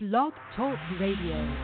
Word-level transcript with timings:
Blog 0.00 0.32
Talk 0.54 0.78
Radio. 1.00 1.56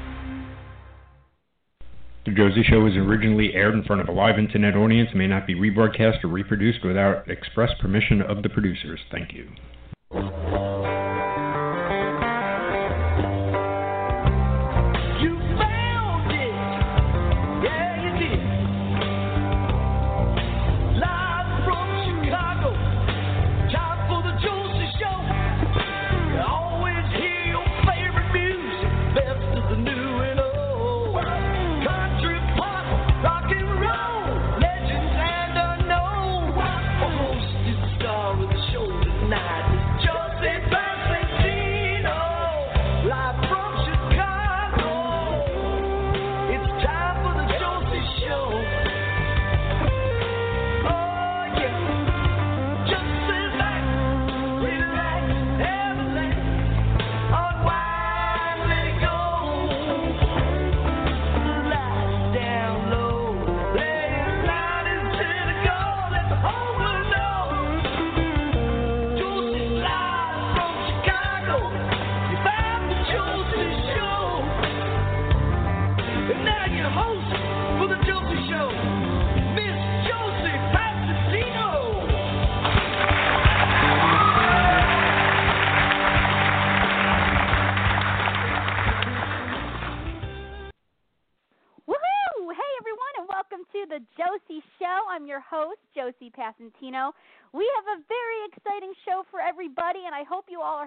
The 2.26 2.32
Josie 2.32 2.64
Show 2.64 2.80
was 2.80 2.96
originally 2.96 3.54
aired 3.54 3.74
in 3.74 3.84
front 3.84 4.02
of 4.02 4.08
a 4.08 4.10
live 4.10 4.40
internet 4.40 4.74
audience 4.74 5.10
and 5.10 5.20
may 5.20 5.28
not 5.28 5.46
be 5.46 5.54
rebroadcast 5.54 6.24
or 6.24 6.26
reproduced 6.26 6.84
without 6.84 7.30
express 7.30 7.70
permission 7.80 8.20
of 8.20 8.42
the 8.42 8.48
producers. 8.48 8.98
Thank 9.12 9.34
you. 9.34 9.50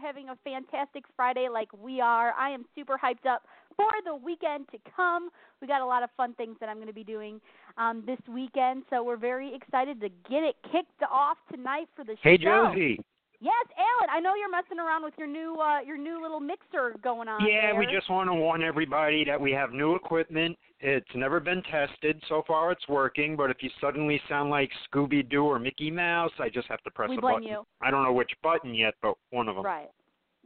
Having 0.07 0.29
a 0.29 0.37
fantastic 0.43 1.03
Friday 1.17 1.49
like 1.51 1.67
we 1.77 1.99
are. 1.99 2.31
I 2.39 2.49
am 2.49 2.63
super 2.73 2.97
hyped 2.97 3.29
up 3.29 3.43
for 3.75 3.89
the 4.05 4.15
weekend 4.15 4.67
to 4.71 4.77
come. 4.95 5.29
We 5.61 5.67
got 5.67 5.81
a 5.81 5.85
lot 5.85 6.01
of 6.01 6.09
fun 6.15 6.33
things 6.35 6.55
that 6.61 6.69
I'm 6.69 6.77
going 6.77 6.87
to 6.87 6.93
be 6.93 7.03
doing 7.03 7.41
um, 7.77 8.03
this 8.07 8.19
weekend, 8.33 8.83
so 8.89 9.03
we're 9.03 9.17
very 9.17 9.53
excited 9.53 9.99
to 9.99 10.09
get 10.29 10.43
it 10.43 10.55
kicked 10.71 11.03
off 11.11 11.37
tonight 11.51 11.87
for 11.93 12.05
the 12.05 12.15
Hey 12.21 12.37
show. 12.37 12.71
Hey, 12.73 12.95
Josie. 12.95 13.01
Yes, 13.39 13.53
Alan. 13.77 14.09
I 14.11 14.19
know 14.19 14.33
you're 14.33 14.49
messing 14.49 14.79
around 14.79 15.03
with 15.03 15.13
your 15.17 15.27
new 15.27 15.55
uh, 15.61 15.81
your 15.81 15.97
new 15.97 16.21
little 16.21 16.39
mixer 16.39 16.95
going 17.03 17.27
on. 17.27 17.45
Yeah, 17.47 17.77
we 17.77 17.85
just 17.85 18.09
want 18.09 18.29
to 18.29 18.33
warn 18.33 18.63
everybody 18.63 19.23
that 19.25 19.39
we 19.39 19.51
have 19.51 19.71
new 19.71 19.95
equipment. 19.95 20.57
It's 20.79 21.09
never 21.15 21.39
been 21.39 21.61
tested. 21.63 22.21
So 22.29 22.43
far 22.47 22.71
it's 22.71 22.87
working, 22.87 23.35
but 23.35 23.51
if 23.51 23.57
you 23.61 23.69
suddenly 23.79 24.19
sound 24.27 24.49
like 24.49 24.71
Scooby 24.91 25.27
Doo 25.27 25.43
or 25.43 25.59
Mickey 25.59 25.91
Mouse, 25.91 26.31
I 26.39 26.49
just 26.49 26.67
have 26.67 26.81
to 26.83 26.91
press 26.91 27.09
We 27.09 27.17
a 27.17 27.21
blame 27.21 27.35
button. 27.35 27.47
you. 27.47 27.65
I 27.81 27.91
don't 27.91 28.03
know 28.03 28.13
which 28.13 28.31
button 28.41 28.73
yet, 28.73 28.95
but 29.01 29.15
one 29.29 29.47
of 29.47 29.55
them. 29.55 29.65
Right. 29.65 29.89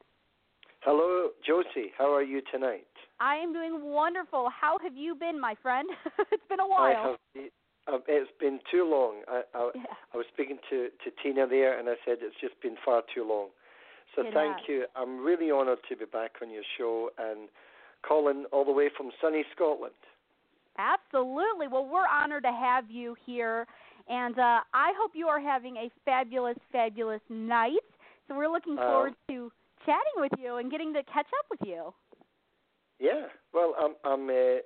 Hello, 0.80 1.28
Josie. 1.46 1.92
How 1.96 2.12
are 2.14 2.22
you 2.22 2.40
tonight? 2.52 2.86
I 3.20 3.36
am 3.36 3.52
doing 3.52 3.84
wonderful. 3.92 4.48
How 4.48 4.78
have 4.82 4.96
you 4.96 5.14
been, 5.14 5.38
my 5.38 5.54
friend? 5.60 5.86
it's 6.32 6.42
been 6.48 6.60
a 6.60 6.66
while. 6.66 7.16
Uh, 7.36 7.98
it's 8.08 8.30
been 8.40 8.60
too 8.70 8.88
long. 8.88 9.20
I, 9.28 9.42
I, 9.54 9.70
Yeah. 9.74 9.82
I 10.14 10.16
was 10.16 10.24
speaking 10.32 10.56
to, 10.70 10.88
to 11.04 11.10
Tina 11.22 11.46
there, 11.46 11.78
and 11.78 11.88
I 11.88 11.94
said 12.06 12.18
it's 12.22 12.36
just 12.40 12.54
been 12.62 12.76
far 12.84 13.02
too 13.14 13.28
long. 13.28 13.48
So 14.16 14.22
It 14.22 14.32
thank 14.32 14.56
has. 14.60 14.68
you. 14.68 14.84
I'm 14.96 15.22
really 15.24 15.50
honoured 15.50 15.80
to 15.88 15.96
be 15.96 16.06
back 16.06 16.36
on 16.40 16.50
your 16.50 16.64
show 16.78 17.10
and 17.18 17.48
calling 18.06 18.44
all 18.52 18.64
the 18.64 18.72
way 18.72 18.88
from 18.96 19.10
sunny 19.20 19.44
Scotland. 19.54 19.94
Absolutely. 20.78 21.68
Well, 21.68 21.86
we're 21.86 22.06
honored 22.06 22.44
to 22.44 22.52
have 22.52 22.90
you 22.90 23.14
here, 23.26 23.66
and 24.08 24.38
uh, 24.38 24.60
I 24.72 24.92
hope 24.98 25.12
you 25.14 25.26
are 25.28 25.40
having 25.40 25.76
a 25.76 25.90
fabulous, 26.04 26.56
fabulous 26.72 27.20
night. 27.28 27.84
So 28.28 28.36
we're 28.36 28.48
looking 28.50 28.78
Uh, 28.78 28.82
forward 28.82 29.14
to 29.28 29.52
chatting 29.84 30.16
with 30.16 30.32
you 30.38 30.56
and 30.56 30.70
getting 30.70 30.92
to 30.94 31.02
catch 31.04 31.26
up 31.38 31.46
with 31.50 31.60
you. 31.68 31.92
Yeah. 32.98 33.26
Well, 33.52 33.74
I'm. 33.78 33.94
I'm. 34.04 34.28
Uh, 34.28 34.60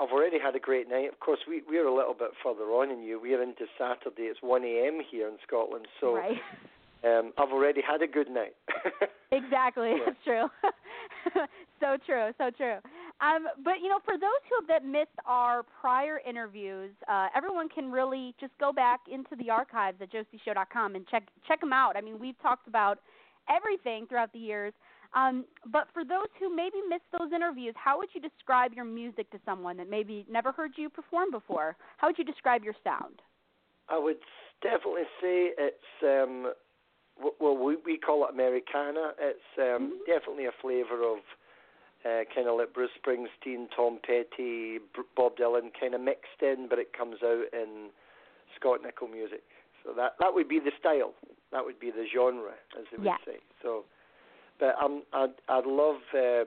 I've 0.00 0.10
already 0.12 0.38
had 0.38 0.54
a 0.54 0.60
great 0.60 0.88
night. 0.88 1.08
Of 1.12 1.18
course, 1.18 1.40
we 1.48 1.62
we're 1.68 1.86
a 1.88 1.94
little 1.94 2.14
bit 2.14 2.30
further 2.42 2.64
on 2.70 2.88
than 2.90 3.02
you. 3.02 3.20
We're 3.20 3.42
into 3.42 3.66
Saturday. 3.76 4.22
It's 4.30 4.38
1 4.40 4.62
a.m. 4.62 5.00
here 5.10 5.26
in 5.26 5.36
Scotland, 5.46 5.86
so 6.00 6.14
right. 6.14 6.36
um, 7.04 7.32
I've 7.38 7.50
already 7.50 7.80
had 7.80 8.02
a 8.02 8.06
good 8.06 8.30
night. 8.30 8.54
Exactly. 9.32 9.92
Yeah. 9.96 10.04
That's 10.04 10.24
true. 10.24 11.46
so 11.80 11.96
true. 12.04 12.30
So 12.36 12.50
true. 12.54 12.76
Um, 13.22 13.46
but 13.64 13.80
you 13.82 13.88
know, 13.88 13.98
for 14.04 14.18
those 14.18 14.42
who 14.48 14.56
have 14.60 14.68
that 14.68 14.84
missed 14.86 15.18
our 15.24 15.62
prior 15.80 16.20
interviews, 16.28 16.90
uh, 17.08 17.28
everyone 17.34 17.70
can 17.70 17.90
really 17.90 18.34
just 18.38 18.52
go 18.60 18.72
back 18.72 19.00
into 19.10 19.34
the 19.42 19.48
archives 19.48 20.02
at 20.02 20.12
josieshow.com 20.12 20.96
and 20.96 21.08
check 21.08 21.22
check 21.48 21.60
them 21.60 21.72
out. 21.72 21.96
I 21.96 22.02
mean, 22.02 22.18
we've 22.18 22.38
talked 22.42 22.68
about 22.68 22.98
everything 23.48 24.06
throughout 24.06 24.32
the 24.34 24.38
years. 24.38 24.74
Um, 25.14 25.44
but 25.70 25.88
for 25.92 26.04
those 26.04 26.28
who 26.38 26.54
maybe 26.54 26.76
missed 26.88 27.08
those 27.18 27.32
interviews, 27.34 27.74
how 27.76 27.98
would 27.98 28.08
you 28.14 28.20
describe 28.20 28.72
your 28.74 28.84
music 28.84 29.30
to 29.30 29.38
someone 29.44 29.76
that 29.78 29.88
maybe 29.88 30.26
never 30.30 30.52
heard 30.52 30.72
you 30.76 30.88
perform 30.88 31.30
before? 31.30 31.76
How 31.98 32.08
would 32.08 32.18
you 32.18 32.24
describe 32.24 32.64
your 32.64 32.74
sound? 32.84 33.20
I 33.88 33.98
would 33.98 34.16
definitely 34.62 35.02
say 35.20 35.50
it's 35.58 36.02
um, 36.02 36.52
well, 37.40 37.56
we 37.56 37.76
we 37.84 37.98
call 37.98 38.24
it 38.26 38.30
Americana. 38.32 39.12
It's 39.18 39.58
um, 39.58 39.92
Mhm. 39.92 40.06
definitely 40.06 40.46
a 40.46 40.52
flavour 40.52 41.02
of 41.04 41.18
uh, 42.04 42.24
kind 42.34 42.48
of 42.48 42.58
like 42.58 42.72
Bruce 42.72 42.90
Springsteen, 43.00 43.68
Tom 43.70 43.98
Petty, 44.02 44.80
Bob 45.14 45.36
Dylan, 45.36 45.72
kind 45.78 45.94
of 45.94 46.00
mixed 46.00 46.42
in, 46.42 46.66
but 46.68 46.78
it 46.80 46.92
comes 46.92 47.22
out 47.22 47.46
in 47.52 47.90
Scott 48.56 48.82
Nicol 48.82 49.06
music. 49.08 49.44
So 49.84 49.92
that 49.92 50.14
that 50.18 50.34
would 50.34 50.48
be 50.48 50.58
the 50.58 50.72
style. 50.78 51.14
That 51.52 51.64
would 51.64 51.78
be 51.78 51.90
the 51.90 52.06
genre, 52.12 52.54
as 52.78 52.86
they 52.90 52.96
would 52.98 53.06
Yeah. 53.06 53.18
say. 53.24 53.38
So, 53.62 53.84
but 54.58 54.76
I'm 54.80 55.02
I'd 55.12 55.34
I'd 55.48 55.66
love. 55.66 56.00
Uh, 56.14 56.44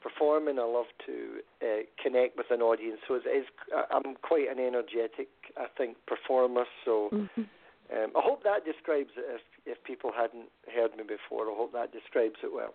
performing 0.00 0.60
I 0.60 0.62
love 0.62 0.86
to 1.06 1.40
uh, 1.60 1.82
connect 2.00 2.36
with 2.36 2.46
an 2.52 2.62
audience 2.62 3.00
so 3.08 3.14
it's, 3.14 3.26
it's 3.26 3.48
I'm 3.90 4.14
quite 4.22 4.48
an 4.48 4.60
energetic 4.60 5.26
I 5.56 5.66
think 5.76 5.96
performer 6.06 6.66
so 6.84 7.10
Mhm. 7.12 7.48
Um, 7.92 8.12
I 8.16 8.20
hope 8.22 8.42
that 8.44 8.64
describes 8.64 9.10
it 9.16 9.24
if 9.26 9.42
if 9.66 9.84
people 9.84 10.10
hadn't 10.14 10.48
heard 10.74 10.96
me 10.96 11.04
before. 11.04 11.50
I 11.50 11.54
hope 11.54 11.72
that 11.72 11.92
describes 11.92 12.36
it 12.42 12.52
well. 12.52 12.74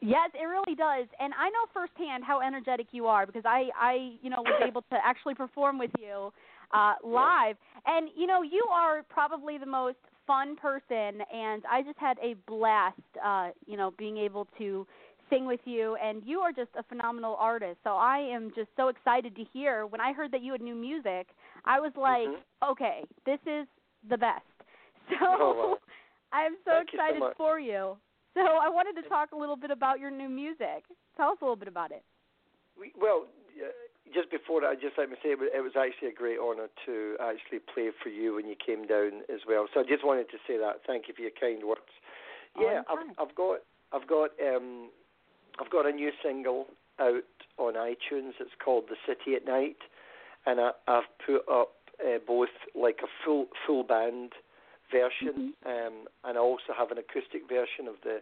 Yes, 0.00 0.30
it 0.34 0.44
really 0.44 0.76
does, 0.76 1.08
and 1.18 1.32
I 1.34 1.48
know 1.50 1.66
firsthand 1.74 2.22
how 2.22 2.40
energetic 2.40 2.86
you 2.92 3.06
are 3.06 3.26
because 3.26 3.42
I, 3.44 3.68
I, 3.76 4.12
you 4.22 4.30
know, 4.30 4.42
was 4.42 4.60
able 4.64 4.82
to 4.82 4.96
actually 5.04 5.34
perform 5.34 5.76
with 5.76 5.90
you 5.98 6.32
uh, 6.72 6.94
live, 7.02 7.56
and 7.84 8.08
you 8.16 8.28
know, 8.28 8.42
you 8.42 8.64
are 8.70 9.02
probably 9.08 9.58
the 9.58 9.66
most 9.66 9.96
fun 10.24 10.54
person, 10.54 11.22
and 11.34 11.64
I 11.68 11.82
just 11.84 11.98
had 11.98 12.16
a 12.22 12.34
blast, 12.46 13.00
uh, 13.24 13.48
you 13.66 13.76
know, 13.76 13.92
being 13.98 14.18
able 14.18 14.46
to 14.58 14.86
sing 15.30 15.46
with 15.46 15.60
you, 15.64 15.96
and 15.96 16.22
you 16.24 16.38
are 16.40 16.52
just 16.52 16.70
a 16.78 16.84
phenomenal 16.84 17.34
artist. 17.36 17.78
So 17.82 17.90
I 17.90 18.18
am 18.18 18.52
just 18.54 18.68
so 18.76 18.88
excited 18.88 19.34
to 19.34 19.44
hear. 19.52 19.86
When 19.86 20.00
I 20.00 20.12
heard 20.12 20.30
that 20.30 20.42
you 20.42 20.52
had 20.52 20.60
new 20.60 20.76
music, 20.76 21.28
I 21.64 21.80
was 21.80 21.92
like, 21.96 22.28
Mhm. 22.28 22.36
okay, 22.70 23.04
this 23.26 23.40
is 23.46 23.66
the 24.08 24.18
best. 24.18 24.42
So 25.20 25.24
Oh, 25.24 25.54
wow. 25.56 25.78
I'm 26.32 26.56
so 26.64 26.84
Thank 26.84 26.92
you 26.92 26.98
so 26.98 27.04
excited 27.08 27.36
for 27.36 27.58
you. 27.58 27.96
So 28.34 28.44
I 28.44 28.68
wanted 28.68 29.00
to 29.00 29.08
talk 29.08 29.32
a 29.32 29.36
little 29.36 29.56
bit 29.56 29.70
about 29.70 29.98
your 29.98 30.10
new 30.10 30.28
music. 30.28 30.84
Tell 31.16 31.30
us 31.30 31.38
a 31.40 31.44
little 31.44 31.56
bit 31.56 31.66
about 31.66 31.90
it. 31.90 32.04
We, 32.78 32.92
well, 33.00 33.24
uh, 33.56 33.72
just 34.12 34.30
before 34.30 34.60
that, 34.60 34.68
I'd 34.68 34.80
just 34.80 34.98
like 34.98 35.08
to 35.08 35.16
say 35.24 35.32
it 35.32 35.38
was, 35.38 35.48
it 35.48 35.64
was 35.64 35.72
actually 35.74 36.08
a 36.08 36.14
great 36.14 36.38
honour 36.38 36.68
to 36.86 37.16
actually 37.20 37.64
play 37.72 37.88
for 38.02 38.10
you 38.10 38.36
when 38.36 38.46
you 38.46 38.54
came 38.54 38.86
down 38.86 39.24
as 39.32 39.40
well. 39.48 39.66
So 39.72 39.80
I 39.80 39.84
just 39.88 40.04
wanted 40.04 40.28
to 40.30 40.38
say 40.46 40.58
that. 40.58 40.84
Thank 40.86 41.08
you 41.08 41.14
for 41.14 41.22
your 41.22 41.34
kind 41.40 41.64
words. 41.64 41.88
Yeah. 42.58 42.82
I've, 42.88 43.28
I've 43.28 43.34
got 43.34 43.64
I've 43.92 44.06
got 44.06 44.30
um 44.44 44.90
I've 45.60 45.70
got 45.70 45.86
a 45.86 45.92
new 45.92 46.10
single 46.22 46.66
out 47.00 47.24
on 47.56 47.74
iTunes. 47.74 48.38
It's 48.40 48.54
called 48.62 48.84
"The 48.88 48.96
City 49.06 49.36
at 49.36 49.46
Night," 49.46 49.78
and 50.46 50.60
I, 50.60 50.70
I've 50.86 51.10
put 51.24 51.42
up 51.50 51.77
uh, 52.04 52.18
both 52.26 52.54
like 52.74 52.98
a 53.02 53.08
full 53.24 53.46
full 53.66 53.82
band 53.84 54.32
version, 54.90 55.54
um, 55.66 56.06
and 56.24 56.38
I 56.38 56.40
also 56.40 56.72
have 56.76 56.90
an 56.90 56.98
acoustic 56.98 57.48
version 57.48 57.88
of 57.88 57.96
the, 58.02 58.20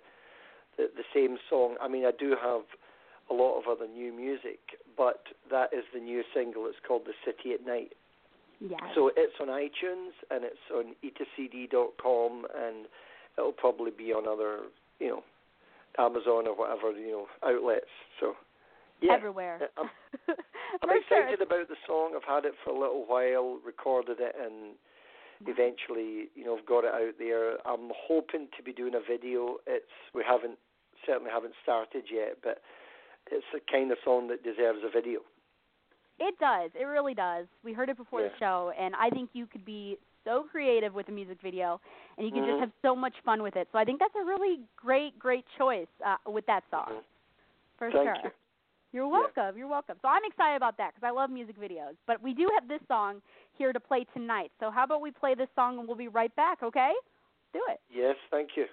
the 0.76 0.90
the 0.96 1.04
same 1.14 1.38
song. 1.48 1.76
I 1.80 1.88
mean, 1.88 2.04
I 2.04 2.12
do 2.18 2.36
have 2.42 2.62
a 3.30 3.34
lot 3.34 3.58
of 3.58 3.64
other 3.68 3.86
new 3.86 4.12
music, 4.12 4.60
but 4.96 5.24
that 5.50 5.72
is 5.72 5.84
the 5.92 6.00
new 6.00 6.22
single. 6.34 6.66
It's 6.66 6.78
called 6.86 7.02
"The 7.06 7.14
City 7.24 7.54
at 7.54 7.64
Night." 7.66 7.92
Yes. 8.60 8.80
So 8.94 9.10
it's 9.14 9.34
on 9.40 9.48
iTunes 9.48 10.12
and 10.30 10.42
it's 10.42 10.56
on 10.74 10.94
etacd.com 11.04 12.46
and 12.56 12.86
it'll 13.36 13.52
probably 13.52 13.90
be 13.90 14.12
on 14.12 14.26
other, 14.26 14.60
you 14.98 15.08
know, 15.08 15.22
Amazon 15.98 16.46
or 16.48 16.56
whatever, 16.56 16.90
you 16.98 17.10
know, 17.10 17.26
outlets. 17.44 17.84
So 18.18 18.34
yeah, 19.02 19.12
Everywhere. 19.12 19.68
I'm, 20.82 20.90
I'm 20.90 21.02
sure. 21.08 21.22
excited 21.22 21.40
about 21.42 21.68
the 21.68 21.76
song. 21.86 22.12
I've 22.16 22.26
had 22.26 22.44
it 22.44 22.54
for 22.64 22.70
a 22.70 22.78
little 22.78 23.04
while, 23.06 23.58
recorded 23.64 24.18
it, 24.20 24.34
and 24.40 24.74
eventually, 25.46 26.28
you 26.34 26.44
know, 26.44 26.56
I've 26.58 26.66
got 26.66 26.84
it 26.84 26.94
out 26.94 27.14
there. 27.18 27.56
I'm 27.66 27.90
hoping 27.94 28.48
to 28.56 28.62
be 28.62 28.72
doing 28.72 28.94
a 28.94 29.00
video. 29.00 29.56
It's 29.66 29.84
we 30.14 30.22
haven't 30.26 30.58
certainly 31.06 31.30
haven't 31.30 31.54
started 31.62 32.04
yet, 32.12 32.38
but 32.42 32.62
it's 33.30 33.44
the 33.52 33.60
kind 33.70 33.90
of 33.90 33.98
song 34.04 34.28
that 34.28 34.42
deserves 34.42 34.80
a 34.84 34.90
video. 34.90 35.20
It 36.18 36.38
does. 36.38 36.70
It 36.74 36.84
really 36.84 37.14
does. 37.14 37.46
We 37.62 37.72
heard 37.74 37.90
it 37.90 37.96
before 37.96 38.22
the 38.22 38.30
show, 38.38 38.72
and 38.78 38.94
I 38.96 39.10
think 39.10 39.30
you 39.34 39.46
could 39.46 39.64
be 39.64 39.98
so 40.24 40.46
creative 40.50 40.94
with 40.94 41.08
a 41.08 41.12
music 41.12 41.38
video, 41.42 41.78
and 42.16 42.26
you 42.26 42.32
could 42.32 42.42
Mhm. 42.42 42.48
just 42.52 42.60
have 42.60 42.72
so 42.82 42.96
much 42.96 43.14
fun 43.20 43.42
with 43.42 43.54
it. 43.56 43.68
So 43.70 43.78
I 43.78 43.84
think 43.84 44.00
that's 44.00 44.14
a 44.14 44.24
really 44.24 44.66
great, 44.76 45.18
great 45.18 45.44
choice 45.58 45.86
uh, 46.04 46.16
with 46.26 46.46
that 46.46 46.64
song, 46.70 46.88
Mhm. 46.88 47.04
for 47.76 47.90
Thank 47.90 48.16
sure. 48.16 48.24
you. 48.24 48.32
You're 48.96 49.04
Yeah. 49.04 49.28
welcome. 49.28 49.58
You're 49.58 49.68
welcome. 49.68 49.98
So 50.00 50.08
I'm 50.08 50.24
excited 50.24 50.56
about 50.56 50.78
that 50.78 50.94
because 50.94 51.06
I 51.06 51.10
love 51.10 51.28
music 51.28 51.58
videos. 51.58 51.98
But 52.06 52.22
we 52.22 52.32
do 52.32 52.48
have 52.54 52.66
this 52.66 52.80
song 52.88 53.20
here 53.52 53.70
to 53.74 53.78
play 53.78 54.04
tonight. 54.14 54.50
So 54.58 54.70
how 54.70 54.84
about 54.84 55.02
we 55.02 55.10
play 55.10 55.34
this 55.34 55.50
song 55.54 55.78
and 55.78 55.86
we'll 55.86 55.98
be 55.98 56.08
right 56.08 56.34
back? 56.34 56.62
Okay? 56.62 56.94
Do 57.52 57.62
it. 57.68 57.78
Yes, 57.90 58.16
thank 58.30 58.56
you. 58.56 58.66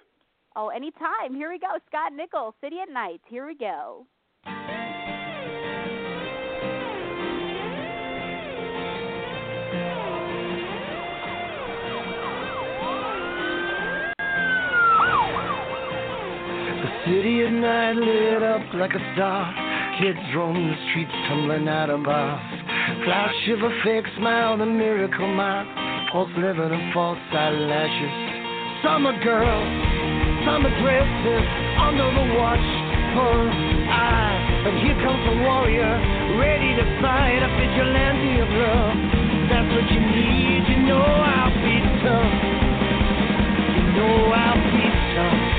Oh, 0.56 0.68
anytime. 0.68 1.34
Here 1.34 1.50
we 1.50 1.58
go. 1.58 1.78
Scott 1.88 2.14
Nicol's, 2.14 2.54
City 2.62 2.80
at 2.80 2.88
Night. 2.88 3.20
Here 3.26 3.46
we 3.46 3.54
go. 3.54 4.06
The 16.80 16.90
city 17.04 17.44
at 17.44 17.52
night 17.52 17.96
lit 17.96 18.42
up 18.42 18.72
like 18.72 18.94
a 18.94 19.12
star. 19.14 19.73
Kids 20.00 20.18
roam 20.34 20.58
the 20.58 20.74
streets, 20.90 21.14
tumbling 21.30 21.68
out 21.68 21.88
of 21.88 22.02
bars. 22.02 22.42
Flash 23.06 23.48
of 23.54 23.62
a 23.62 23.70
fake 23.84 24.04
smile, 24.18 24.58
the 24.58 24.66
miracle 24.66 25.28
mark. 25.28 25.70
False 26.10 26.30
living 26.34 26.74
and 26.74 26.92
false 26.92 27.18
eyelashes. 27.30 28.14
Summer 28.82 29.14
girls, 29.22 29.70
summer 30.42 30.72
dresses, 30.82 31.46
under 31.78 32.10
the 32.10 32.26
watchful 32.34 33.38
eye. 33.86 34.66
But 34.66 34.74
here 34.82 34.98
comes 34.98 35.22
a 35.30 35.34
warrior, 35.46 35.94
ready 36.42 36.74
to 36.74 36.84
fight, 36.98 37.38
a 37.38 37.50
vigilante 37.54 38.34
of 38.42 38.50
love. 38.50 38.98
That's 39.46 39.70
what 39.78 39.86
you 39.94 40.02
need, 40.02 40.74
you 40.74 40.78
know 40.90 41.06
I'll 41.06 41.54
be 41.54 41.76
tough. 42.02 42.34
You 43.78 43.84
know 43.94 44.14
I'll 44.42 44.58
be 44.58 44.86
tough. 45.14 45.53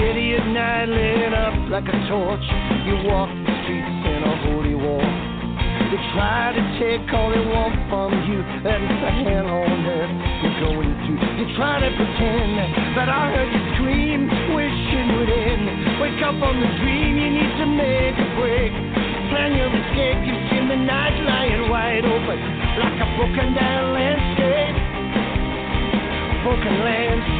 City 0.00 0.32
at 0.32 0.48
night 0.48 0.88
lit 0.88 1.34
up 1.36 1.52
like 1.68 1.84
a 1.84 1.98
torch. 2.08 2.46
You 2.88 3.04
walk 3.04 3.28
the 3.28 3.52
streets 3.60 4.00
in 4.08 4.20
a 4.24 4.34
holy 4.48 4.72
war. 4.72 5.04
They 5.92 6.00
try 6.16 6.56
to 6.56 6.62
take 6.80 7.04
all 7.12 7.28
they 7.28 7.44
want 7.44 7.76
from 7.92 8.08
you. 8.24 8.40
That 8.64 8.80
is 8.80 8.96
the 8.96 9.12
hell 9.28 9.44
on 9.44 9.84
earth 9.84 10.14
you're 10.40 10.56
going 10.72 10.88
to. 10.88 11.12
You 11.36 11.44
try 11.52 11.84
to 11.84 11.90
pretend 11.92 12.96
that 12.96 13.12
I 13.12 13.28
heard 13.28 13.52
you 13.52 13.62
scream, 13.76 14.24
wish 14.56 14.72
it 14.72 15.06
would 15.20 15.28
end. 15.36 15.68
Wake 16.00 16.20
up 16.24 16.40
on 16.48 16.56
the 16.64 16.70
dream, 16.80 17.20
you 17.20 17.30
need 17.36 17.54
to 17.60 17.66
make 17.68 18.16
a 18.16 18.28
break. 18.40 18.72
Plan 19.28 19.52
your 19.52 19.68
escape, 19.68 20.24
you've 20.24 20.44
seen 20.48 20.64
the 20.64 20.80
night 20.80 21.12
lying 21.28 21.68
wide 21.68 22.08
open 22.08 22.40
like 22.80 22.98
a 23.04 23.08
broken 23.20 23.52
down 23.52 23.92
landscape. 23.92 24.76
Broken 26.40 26.74
landscape 26.88 27.39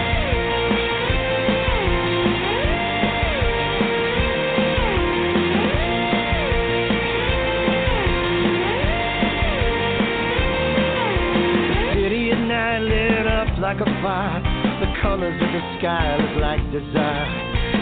like 13.71 13.87
a 13.87 14.01
fire. 14.03 14.43
The 14.83 14.91
colors 14.99 15.31
of 15.31 15.47
the 15.47 15.63
sky 15.79 16.19
look 16.19 16.43
like 16.43 16.59
desire. 16.75 17.23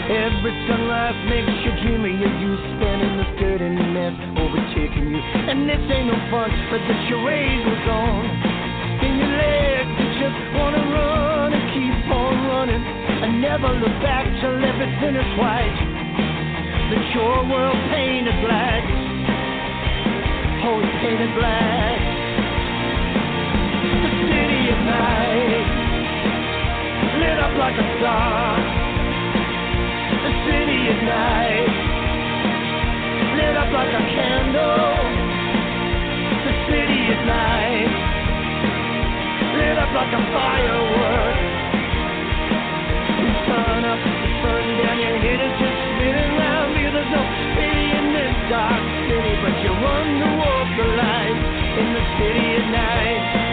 Every 0.06 0.54
sunrise 0.70 1.18
makes 1.26 1.50
you 1.66 1.72
dream 1.82 2.06
of 2.06 2.14
youth, 2.14 2.62
spinning 2.78 3.18
the 3.18 3.26
dirty 3.42 3.74
mess 3.74 4.14
overtaking 4.38 5.10
you. 5.10 5.18
And 5.50 5.66
this 5.66 5.82
ain't 5.90 6.06
no 6.06 6.14
fun, 6.30 6.46
but 6.70 6.78
the 6.86 6.94
charade 7.10 7.66
was 7.66 7.84
on. 7.90 8.22
In 9.02 9.18
your 9.18 9.34
legs, 9.34 9.90
you 9.98 10.08
just 10.22 10.38
wanna 10.54 10.78
run 10.94 11.58
and 11.58 11.66
keep 11.74 12.06
on 12.06 12.34
running. 12.46 12.82
And 13.26 13.42
never 13.42 13.74
look 13.82 13.96
back 13.98 14.30
till 14.38 14.62
everything 14.62 15.18
is 15.18 15.30
white. 15.42 15.78
That 16.86 17.02
your 17.18 17.50
world 17.50 17.80
painted 17.90 18.38
black. 18.46 18.82
Oh, 20.70 20.78
it's 20.86 20.94
painted 21.02 21.34
black. 21.34 21.98
The 23.90 24.10
city 24.30 24.62
at 24.70 24.80
night, 24.86 25.79
lit 27.20 27.38
up 27.38 27.54
like 27.60 27.76
a 27.76 27.86
star. 28.00 28.56
The 30.24 30.32
city 30.48 30.80
at 30.88 31.00
night, 31.04 31.72
lit 33.36 33.56
up 33.60 33.70
like 33.76 33.92
a 33.92 34.04
candle. 34.16 34.96
The 36.48 36.54
city 36.68 37.00
at 37.12 37.22
night, 37.28 37.92
lit 39.60 39.76
up 39.84 39.92
like 39.92 40.12
a 40.16 40.22
firework. 40.32 41.38
From 43.20 43.32
sun 43.48 43.84
up 43.84 44.00
to 44.00 44.28
sundown, 44.40 44.96
your 45.04 45.16
head 45.20 45.40
is 45.44 45.54
just 45.60 45.78
spinning 45.92 46.32
round 46.40 46.68
because 46.72 46.94
there's 46.96 47.12
no 47.12 47.24
city 47.52 47.86
in 48.00 48.06
this 48.16 48.36
dark 48.48 48.82
city, 49.12 49.34
but 49.44 49.54
you 49.60 49.72
run 49.76 50.08
to 50.24 50.28
walk 50.40 50.68
the 50.72 50.88
line 50.96 51.36
in 51.84 51.86
the 51.92 52.04
city 52.16 52.46
at 52.56 52.66
night. 52.72 53.49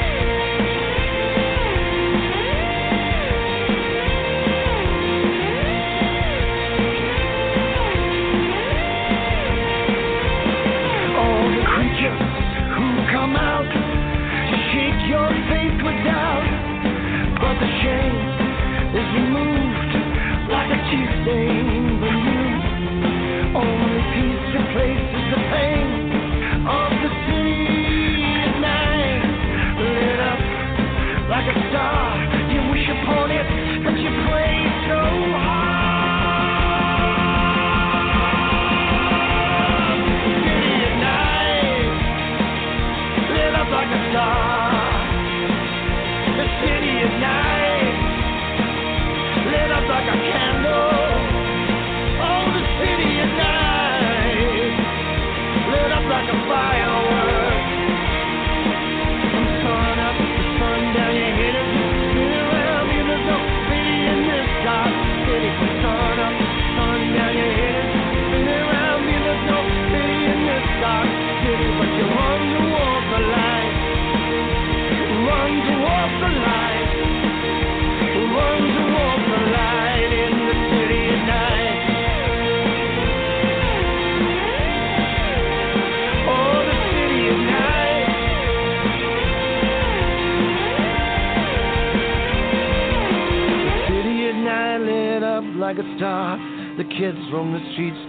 Like 31.37 31.55
a 31.55 31.69
star. 31.69 32.17
You 32.51 32.71
wish 32.71 32.87
upon 32.89 33.31
it, 33.31 33.83
but 33.83 33.95
you 33.99 34.09
pray 34.25 34.57
so 34.87 34.99
hard. 35.37 35.66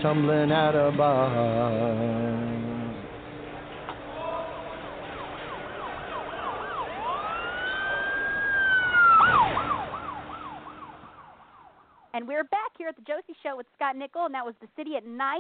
Tumbling 0.03 0.53
out 0.53 0.77
of 0.77 0.97
bars. 0.97 2.39
And 12.15 12.27
we're 12.29 12.45
back 12.45 12.59
here 12.79 12.89
at 12.89 12.97
the 12.97 13.03
Josie 13.03 13.37
Show 13.43 13.57
with 13.57 13.67
Scott 13.75 13.97
Nicol, 13.97 14.27
and 14.27 14.35
that 14.35 14.45
was 14.45 14.55
The 14.61 14.69
City 14.77 14.97
at 14.97 15.05
Night. 15.05 15.39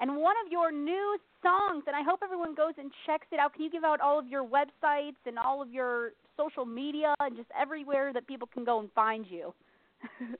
And 0.00 0.16
one 0.16 0.34
of 0.44 0.50
your 0.50 0.72
new 0.72 1.18
songs, 1.40 1.84
and 1.86 1.94
I 1.94 2.02
hope 2.02 2.20
everyone 2.24 2.56
goes 2.56 2.74
and 2.78 2.90
checks 3.06 3.26
it 3.30 3.38
out. 3.38 3.54
Can 3.54 3.62
you 3.62 3.70
give 3.70 3.84
out 3.84 4.00
all 4.00 4.18
of 4.18 4.26
your 4.26 4.44
websites 4.44 5.22
and 5.26 5.38
all 5.38 5.62
of 5.62 5.70
your 5.70 6.10
social 6.36 6.64
media 6.64 7.14
and 7.20 7.36
just 7.36 7.48
everywhere 7.60 8.12
that 8.12 8.26
people 8.26 8.48
can 8.52 8.64
go 8.64 8.80
and 8.80 8.90
find 8.92 9.26
you? 9.28 9.54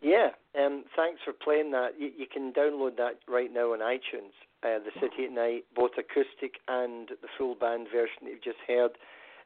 Yeah, 0.02 0.30
um, 0.58 0.84
thanks 0.96 1.20
for 1.24 1.32
playing 1.32 1.70
that. 1.72 1.90
You, 1.98 2.10
you 2.16 2.26
can 2.26 2.52
download 2.52 2.96
that 2.96 3.18
right 3.28 3.52
now 3.52 3.72
on 3.72 3.80
iTunes. 3.80 4.32
Uh, 4.62 4.78
the 4.78 4.92
City 5.00 5.24
at 5.26 5.32
Night, 5.32 5.64
both 5.74 5.92
acoustic 5.98 6.60
and 6.68 7.08
the 7.08 7.28
full 7.36 7.54
band 7.54 7.88
version 7.92 8.16
that 8.22 8.30
you've 8.30 8.44
just 8.44 8.58
heard. 8.66 8.92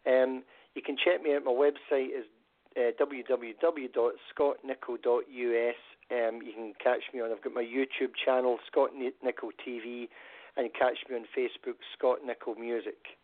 Um, 0.06 0.42
you 0.74 0.82
can 0.82 0.96
check 0.96 1.22
me 1.22 1.34
out. 1.34 1.44
My 1.44 1.52
website 1.52 2.10
is 2.12 2.26
uh, 2.76 2.90
www.scottnicol.us. 3.00 5.76
Um, 6.08 6.40
you 6.42 6.52
can 6.52 6.72
catch 6.82 7.02
me 7.14 7.20
on. 7.20 7.32
I've 7.32 7.42
got 7.42 7.54
my 7.54 7.64
YouTube 7.64 8.14
channel, 8.22 8.58
Scott 8.70 8.90
Ni- 8.96 9.12
Nicol 9.24 9.50
TV, 9.66 10.08
and 10.56 10.72
catch 10.72 10.98
me 11.08 11.16
on 11.16 11.24
Facebook, 11.36 11.76
Scott 11.96 12.18
Nicol 12.24 12.54
Music. 12.54 13.18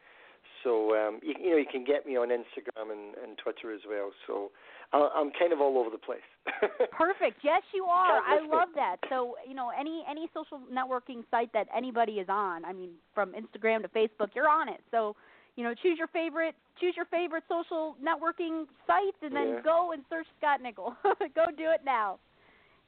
So 0.64 0.95
um, 0.95 1.21
you, 1.23 1.35
you 1.40 1.50
know 1.50 1.57
you 1.57 1.66
can 1.71 1.85
get 1.85 2.07
me 2.07 2.16
on 2.16 2.28
Instagram 2.28 2.90
and, 2.92 3.14
and 3.23 3.38
Twitter 3.38 3.73
as 3.75 3.81
well. 3.88 4.11
So 4.26 4.50
I, 4.92 5.09
I'm 5.14 5.31
kind 5.38 5.52
of 5.52 5.61
all 5.61 5.78
over 5.78 5.90
the 5.90 5.99
place. 5.99 6.21
Perfect. 6.92 7.38
Yes, 7.42 7.62
you 7.75 7.85
are. 7.85 8.21
I 8.21 8.40
love 8.40 8.69
that. 8.75 8.97
So, 9.09 9.37
you 9.49 9.54
know, 9.54 9.71
any 9.78 10.04
any 10.09 10.28
social 10.35 10.61
networking 10.73 11.25
site 11.31 11.52
that 11.52 11.66
anybody 11.76 12.14
is 12.14 12.28
on, 12.28 12.64
I 12.64 12.73
mean, 12.73 12.90
from 13.14 13.33
Instagram 13.33 13.83
to 13.83 13.88
Facebook, 13.88 14.28
you're 14.35 14.49
on 14.49 14.69
it. 14.69 14.81
So, 14.90 15.16
you 15.57 15.64
know, 15.64 15.75
choose 15.75 15.99
your 15.99 16.09
favorite 16.09 16.54
choose 16.81 16.95
your 16.97 17.07
favorite 17.07 17.45
social 17.49 17.97
networking 18.02 18.64
sites 18.87 19.19
and 19.23 19.35
then 19.35 19.49
Yeah. 19.49 19.61
go 19.62 19.92
and 19.92 20.02
search 20.09 20.26
Scott 20.38 20.61
Nicol. 20.62 20.95
go 21.35 21.47
do 21.57 21.71
it 21.71 21.81
now. 21.85 22.19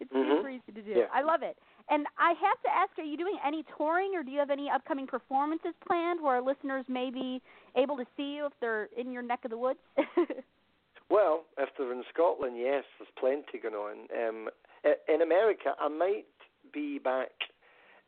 It's 0.00 0.10
Mhm. 0.12 0.36
super 0.36 0.50
easy 0.50 0.72
to 0.74 0.82
do. 0.82 0.90
Yeah. 0.90 1.06
I 1.12 1.22
love 1.22 1.42
it. 1.42 1.56
And 1.90 2.06
I 2.18 2.30
have 2.30 2.62
to 2.62 2.70
ask, 2.74 2.98
are 2.98 3.04
you 3.04 3.16
doing 3.16 3.36
any 3.46 3.64
touring 3.76 4.12
or 4.14 4.22
do 4.22 4.30
you 4.30 4.38
have 4.38 4.50
any 4.50 4.70
upcoming 4.70 5.06
performances 5.06 5.74
planned 5.86 6.22
where 6.22 6.36
our 6.36 6.42
listeners 6.42 6.84
may 6.88 7.10
be 7.10 7.42
able 7.76 7.96
to 7.96 8.04
see 8.16 8.36
you 8.36 8.46
if 8.46 8.52
they're 8.60 8.88
in 8.96 9.12
your 9.12 9.22
neck 9.22 9.40
of 9.44 9.50
the 9.50 9.58
woods? 9.58 9.80
Well, 11.10 11.44
if 11.58 11.68
they're 11.76 11.92
in 11.92 12.02
Scotland, 12.12 12.56
yes, 12.58 12.84
there's 12.98 13.10
plenty 13.18 13.58
going 13.62 13.74
on. 13.74 14.08
Um, 14.16 14.48
in 15.08 15.22
America, 15.22 15.74
I 15.78 15.88
might 15.88 16.26
be 16.72 16.98
back 16.98 17.30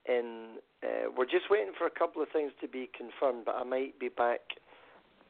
in. 0.08 0.56
Uh, 0.82 1.10
we're 1.16 1.26
just 1.26 1.50
waiting 1.50 1.72
for 1.76 1.86
a 1.86 1.90
couple 1.90 2.22
of 2.22 2.28
things 2.32 2.52
to 2.60 2.68
be 2.68 2.88
confirmed, 2.96 3.44
but 3.44 3.54
I 3.56 3.64
might 3.64 3.98
be 3.98 4.08
back 4.08 4.40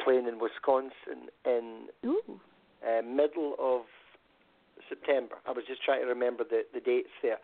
playing 0.03 0.27
in 0.27 0.39
Wisconsin 0.39 1.29
in 1.45 1.87
Ooh. 2.05 2.41
uh, 2.87 3.03
middle 3.03 3.55
of 3.59 3.83
September. 4.89 5.37
I 5.47 5.51
was 5.51 5.65
just 5.67 5.83
trying 5.83 6.03
to 6.03 6.07
remember 6.07 6.45
the 6.45 6.63
the 6.73 6.81
dates 6.81 7.11
there. 7.23 7.39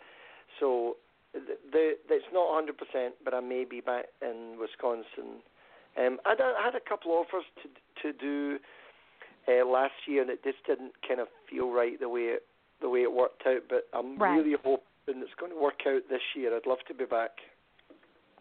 So 0.60 0.96
the, 1.32 1.56
the 1.72 1.96
it's 2.10 2.24
not 2.32 2.48
100%, 2.94 3.10
but 3.24 3.34
I 3.34 3.40
may 3.40 3.64
be 3.64 3.80
back 3.80 4.06
in 4.20 4.56
Wisconsin. 4.60 5.40
Um, 5.98 6.18
I 6.24 6.30
had 6.30 6.40
a- 6.40 6.56
I 6.58 6.64
had 6.64 6.74
a 6.74 6.80
couple 6.80 7.12
offers 7.12 7.44
to 7.62 7.68
to 8.02 8.12
do 8.18 8.58
uh, 9.48 9.66
last 9.66 9.94
year, 10.06 10.22
and 10.22 10.30
it 10.30 10.42
just 10.44 10.64
didn't 10.66 10.92
kind 11.06 11.20
of 11.20 11.28
feel 11.50 11.70
right 11.70 11.98
the 12.00 12.08
way 12.08 12.22
it 12.36 12.46
the 12.80 12.88
way 12.88 13.00
it 13.02 13.12
worked 13.12 13.42
out. 13.46 13.62
But 13.68 13.88
I'm 13.92 14.18
Right. 14.18 14.36
really 14.36 14.56
hoping 14.64 14.84
it's 15.22 15.34
going 15.38 15.52
to 15.52 15.58
work 15.58 15.80
out 15.86 16.02
this 16.08 16.22
year. 16.34 16.54
I'd 16.56 16.66
love 16.66 16.78
to 16.88 16.94
be 16.94 17.04
back. 17.04 17.32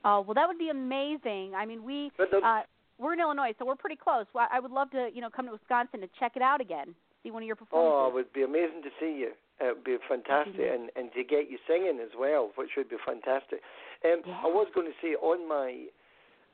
Oh 0.03 0.21
well, 0.21 0.33
that 0.33 0.47
would 0.47 0.57
be 0.57 0.69
amazing. 0.69 1.53
I 1.55 1.65
mean, 1.65 1.83
we 1.83 2.11
uh, 2.19 2.61
we're 2.97 3.13
in 3.13 3.19
Illinois, 3.19 3.53
so 3.59 3.65
we're 3.65 3.75
pretty 3.75 3.95
close. 3.97 4.25
I 4.35 4.59
would 4.59 4.71
love 4.71 4.89
to, 4.91 5.09
you 5.13 5.21
know, 5.21 5.29
come 5.29 5.45
to 5.47 5.51
Wisconsin 5.51 6.01
to 6.01 6.07
check 6.19 6.33
it 6.35 6.41
out 6.41 6.61
again, 6.61 6.93
see 7.23 7.31
one 7.31 7.43
of 7.43 7.47
your 7.47 7.55
performances. 7.55 7.93
oh, 7.97 8.07
it 8.09 8.13
would 8.13 8.33
be 8.33 8.43
amazing 8.43 8.81
to 8.83 8.89
see 8.99 9.17
you. 9.19 9.31
It 9.61 9.75
would 9.75 9.83
be 9.83 9.97
fantastic, 10.07 10.55
Mhm. 10.55 10.73
and 10.73 10.91
and 10.95 11.13
to 11.13 11.23
get 11.23 11.49
you 11.49 11.59
singing 11.67 11.99
as 11.99 12.15
well, 12.15 12.51
which 12.55 12.75
would 12.75 12.89
be 12.89 12.97
fantastic. 12.97 13.61
Um, 14.03 14.23
Yeah. 14.25 14.41
I 14.43 14.47
was 14.47 14.67
going 14.71 14.91
to 14.91 14.99
say 15.01 15.15
on 15.15 15.47
my 15.47 15.87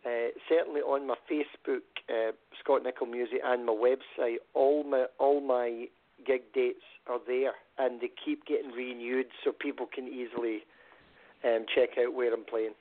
uh, 0.05 0.29
certainly 0.47 0.81
on 0.81 1.07
my 1.07 1.15
Facebook, 1.29 1.81
uh, 2.09 2.31
Scott 2.59 2.83
Nicol 2.83 3.07
Music, 3.07 3.41
and 3.43 3.65
my 3.65 3.73
website, 3.73 4.37
all 4.53 4.83
my 4.83 5.07
all 5.17 5.41
my 5.41 5.89
gig 6.25 6.51
dates 6.53 6.83
are 7.07 7.19
there, 7.19 7.55
and 7.77 7.99
they 8.01 8.09
keep 8.09 8.45
getting 8.45 8.71
renewed, 8.71 9.27
so 9.43 9.51
people 9.51 9.85
can 9.85 10.07
easily 10.07 10.65
um, 11.43 11.65
check 11.73 11.97
out 11.97 12.13
where 12.13 12.33
I'm 12.33 12.43
playing, 12.45 12.75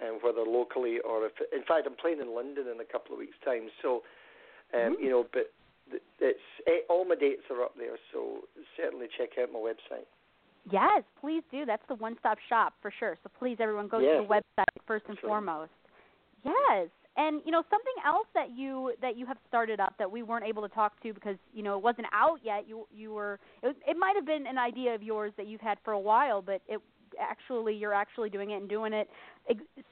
and 0.00 0.22
whether 0.22 0.42
locally 0.42 1.00
or 1.00 1.26
if. 1.26 1.32
In 1.52 1.62
fact, 1.64 1.86
I'm 1.86 1.96
playing 1.96 2.20
in 2.20 2.34
London 2.34 2.66
in 2.68 2.80
a 2.80 2.84
couple 2.84 3.12
of 3.12 3.18
weeks' 3.18 3.38
time, 3.44 3.70
so 3.82 4.02
um, 4.74 4.94
Ooh. 4.94 4.98
you 5.00 5.10
know, 5.10 5.26
but 5.32 5.52
it's 6.20 6.38
eh, 6.66 6.80
all 6.88 7.04
my 7.04 7.14
dates 7.14 7.42
are 7.50 7.62
up 7.62 7.74
there, 7.76 7.96
so 8.12 8.40
certainly 8.76 9.06
check 9.16 9.30
out 9.40 9.52
my 9.52 9.58
website. 9.58 10.06
Yes, 10.70 11.04
please 11.20 11.42
do. 11.50 11.64
That's 11.64 11.86
the 11.88 11.94
one-stop 11.94 12.38
shop 12.48 12.74
for 12.82 12.90
sure. 12.98 13.16
So 13.22 13.30
please, 13.38 13.58
everyone, 13.60 13.86
go 13.86 13.98
Yeah. 14.00 14.16
to 14.16 14.22
the 14.22 14.28
website 14.28 14.82
first 14.86 15.04
and 15.08 15.16
Sure. 15.20 15.30
foremost. 15.30 15.70
Yes, 16.44 16.88
And 17.18 17.40
you 17.46 17.50
know 17.50 17.62
something 17.70 17.94
else 18.04 18.26
that 18.34 18.50
you 18.50 18.92
that 19.00 19.16
you 19.16 19.24
have 19.24 19.38
started 19.48 19.80
up 19.80 19.96
that 19.96 20.10
we 20.10 20.22
weren't 20.22 20.44
able 20.44 20.60
to 20.68 20.68
talk 20.74 21.00
to 21.00 21.14
because 21.14 21.38
you 21.54 21.62
know 21.62 21.74
it 21.78 21.82
wasn't 21.82 22.06
out 22.12 22.40
yet. 22.44 22.68
You 22.68 22.86
you 22.90 23.14
were 23.14 23.40
it, 23.62 23.74
it 23.88 23.96
might 23.96 24.16
have 24.16 24.26
been 24.26 24.46
an 24.46 24.58
idea 24.58 24.94
of 24.94 25.02
yours 25.02 25.32
that 25.38 25.46
you've 25.46 25.62
had 25.62 25.78
for 25.82 25.92
a 25.92 25.98
while, 25.98 26.42
but 26.42 26.60
it 26.68 26.78
actually 27.20 27.74
you're 27.74 27.94
actually 27.94 28.30
doing 28.30 28.50
it 28.50 28.56
and 28.56 28.68
doing 28.68 28.92
it 28.92 29.08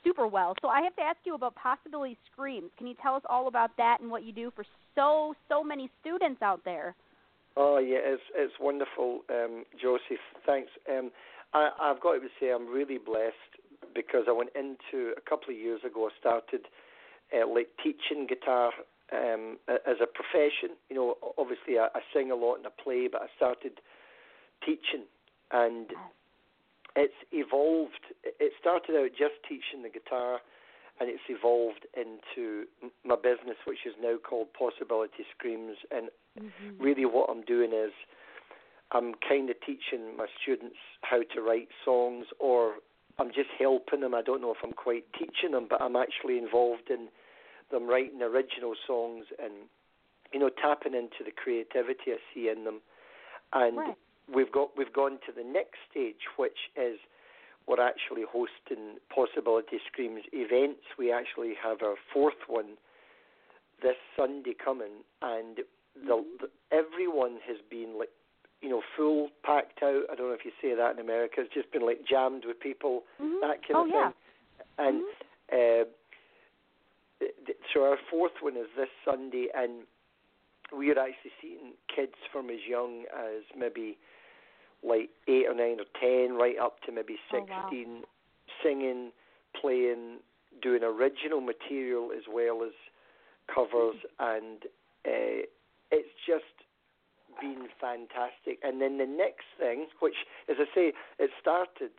super 0.02 0.26
well. 0.26 0.54
So 0.62 0.68
I 0.68 0.82
have 0.82 0.94
to 0.96 1.02
ask 1.02 1.18
you 1.24 1.34
about 1.34 1.54
Possibility 1.54 2.16
Screams. 2.32 2.70
Can 2.76 2.86
you 2.86 2.94
tell 3.02 3.14
us 3.14 3.22
all 3.28 3.48
about 3.48 3.76
that 3.76 3.98
and 4.00 4.10
what 4.10 4.24
you 4.24 4.32
do 4.32 4.52
for 4.54 4.64
so 4.94 5.34
so 5.48 5.62
many 5.62 5.90
students 6.00 6.42
out 6.42 6.60
there? 6.64 6.94
Oh 7.56 7.78
yeah, 7.78 7.98
it's 8.02 8.22
it's 8.34 8.54
wonderful, 8.60 9.20
um, 9.30 9.64
Josie. 9.80 10.18
Thanks. 10.44 10.70
Um, 10.90 11.10
I, 11.52 11.70
I've 11.80 12.00
got 12.00 12.14
to 12.14 12.28
say 12.40 12.50
I'm 12.50 12.66
really 12.66 12.98
blessed 12.98 13.54
because 13.94 14.24
I 14.28 14.32
went 14.32 14.50
into 14.56 15.12
a 15.16 15.20
couple 15.20 15.50
of 15.54 15.56
years 15.56 15.80
ago. 15.86 16.08
I 16.08 16.18
started 16.18 16.62
uh, 17.32 17.46
like 17.46 17.68
teaching 17.82 18.26
guitar 18.26 18.72
um, 19.12 19.58
as 19.68 19.96
a 20.02 20.06
profession. 20.06 20.76
You 20.90 20.96
know, 20.96 21.14
obviously 21.38 21.78
I, 21.78 21.86
I 21.94 22.00
sing 22.12 22.30
a 22.30 22.34
lot 22.34 22.56
and 22.56 22.66
I 22.66 22.70
play, 22.82 23.08
but 23.10 23.22
I 23.22 23.26
started 23.36 23.80
teaching, 24.64 25.06
and 25.52 25.86
it's 26.96 27.14
evolved. 27.32 28.12
It 28.22 28.52
started 28.60 28.96
out 28.96 29.10
just 29.10 29.42
teaching 29.48 29.82
the 29.82 29.88
guitar, 29.88 30.40
and 31.00 31.08
it's 31.10 31.26
evolved 31.28 31.86
into 31.94 32.66
my 33.04 33.16
business, 33.16 33.58
which 33.66 33.86
is 33.86 33.94
now 34.00 34.16
called 34.16 34.48
Possibility 34.52 35.26
Screams, 35.36 35.76
and 35.90 36.08
mm-hmm. 36.38 36.82
really 36.82 37.04
what 37.04 37.28
I'm 37.30 37.42
doing 37.42 37.72
is 37.72 37.92
I'm 38.92 39.14
kind 39.26 39.50
of 39.50 39.56
teaching 39.60 40.16
my 40.16 40.26
students 40.40 40.76
how 41.02 41.22
to 41.34 41.42
write 41.42 41.68
songs, 41.84 42.26
or 42.38 42.74
I'm 43.18 43.28
just 43.28 43.50
helping 43.58 44.00
them. 44.00 44.14
I 44.14 44.22
don't 44.22 44.40
know 44.40 44.52
if 44.52 44.62
I'm 44.62 44.72
quite 44.72 45.04
teaching 45.18 45.52
them, 45.52 45.66
but 45.68 45.82
I'm 45.82 45.96
actually 45.96 46.38
involved 46.38 46.90
in 46.90 47.08
them 47.70 47.88
writing 47.88 48.22
original 48.22 48.74
songs 48.86 49.26
and 49.42 49.52
you 50.32 50.38
know 50.38 50.50
tapping 50.50 50.94
into 50.94 51.24
the 51.24 51.32
creativity 51.32 52.12
I 52.12 52.18
see 52.32 52.48
in 52.48 52.64
them. 52.64 52.80
And 53.52 53.76
Right. 53.78 53.96
We've 54.32 54.52
got 54.52 54.70
we've 54.76 54.92
gone 54.92 55.18
to 55.26 55.32
the 55.36 55.44
next 55.44 55.78
stage, 55.90 56.28
which 56.36 56.70
is 56.76 56.98
we're 57.66 57.80
actually 57.80 58.22
hosting 58.30 58.98
Possibility 59.14 59.78
Screams 59.90 60.22
events. 60.32 60.82
We 60.98 61.10
actually 61.12 61.54
have 61.62 61.82
our 61.82 61.94
fourth 62.12 62.44
one 62.46 62.76
this 63.82 63.96
Sunday 64.16 64.54
coming, 64.62 65.02
and 65.22 65.58
the, 66.06 66.24
the 66.40 66.48
everyone 66.70 67.38
has 67.46 67.56
been 67.70 67.98
like 67.98 68.10
you 68.60 68.68
know 68.68 68.82
full 68.96 69.28
packed 69.44 69.82
out. 69.82 70.02
I 70.10 70.14
don't 70.14 70.28
know 70.28 70.34
if 70.34 70.44
you 70.44 70.52
say 70.60 70.74
that 70.74 70.92
in 70.94 70.98
America. 71.00 71.36
It's 71.38 71.54
just 71.54 71.70
been 71.72 71.84
like 71.86 72.00
jammed 72.08 72.44
with 72.46 72.60
people, 72.60 73.02
Mhm. 73.20 73.40
that 73.40 73.60
kind 73.66 73.74
oh 73.76 73.82
of 73.84 73.88
yeah. 73.88 74.08
thing. 74.08 74.14
And 74.76 75.02
uh, 75.52 75.84
th- 77.20 77.34
th- 77.46 77.58
so 77.72 77.84
our 77.84 77.98
fourth 78.10 78.32
one 78.40 78.56
is 78.56 78.66
this 78.76 78.88
Sunday, 79.04 79.48
and 79.54 79.82
we 80.76 80.90
are 80.90 80.98
actually 80.98 81.30
seeing 81.40 81.72
kids 81.94 82.14
from 82.32 82.50
as 82.50 82.60
young 82.68 83.04
as 83.14 83.42
maybe 83.56 83.96
like 84.86 85.10
eight 85.28 85.46
or 85.48 85.54
nine 85.54 85.78
or 85.80 85.86
ten, 86.00 86.36
right 86.36 86.56
up 86.60 86.80
to 86.86 86.92
maybe 86.92 87.16
Oh, 87.32 87.38
wow. 87.40 87.66
sixteen, 87.68 88.02
singing, 88.62 89.12
playing, 89.60 90.18
doing 90.62 90.82
original 90.84 91.40
material 91.40 92.10
as 92.16 92.24
well 92.30 92.62
as 92.64 92.72
covers, 93.52 93.96
and 94.18 94.64
uh, 95.06 95.46
it's 95.90 96.08
just 96.26 96.44
been 97.40 97.66
fantastic. 97.80 98.58
And 98.62 98.80
then 98.80 98.98
the 98.98 99.06
next 99.06 99.46
thing, 99.58 99.86
which, 100.00 100.14
as 100.48 100.56
I 100.60 100.64
say, 100.74 100.92
it 101.18 101.30
started 101.40 101.90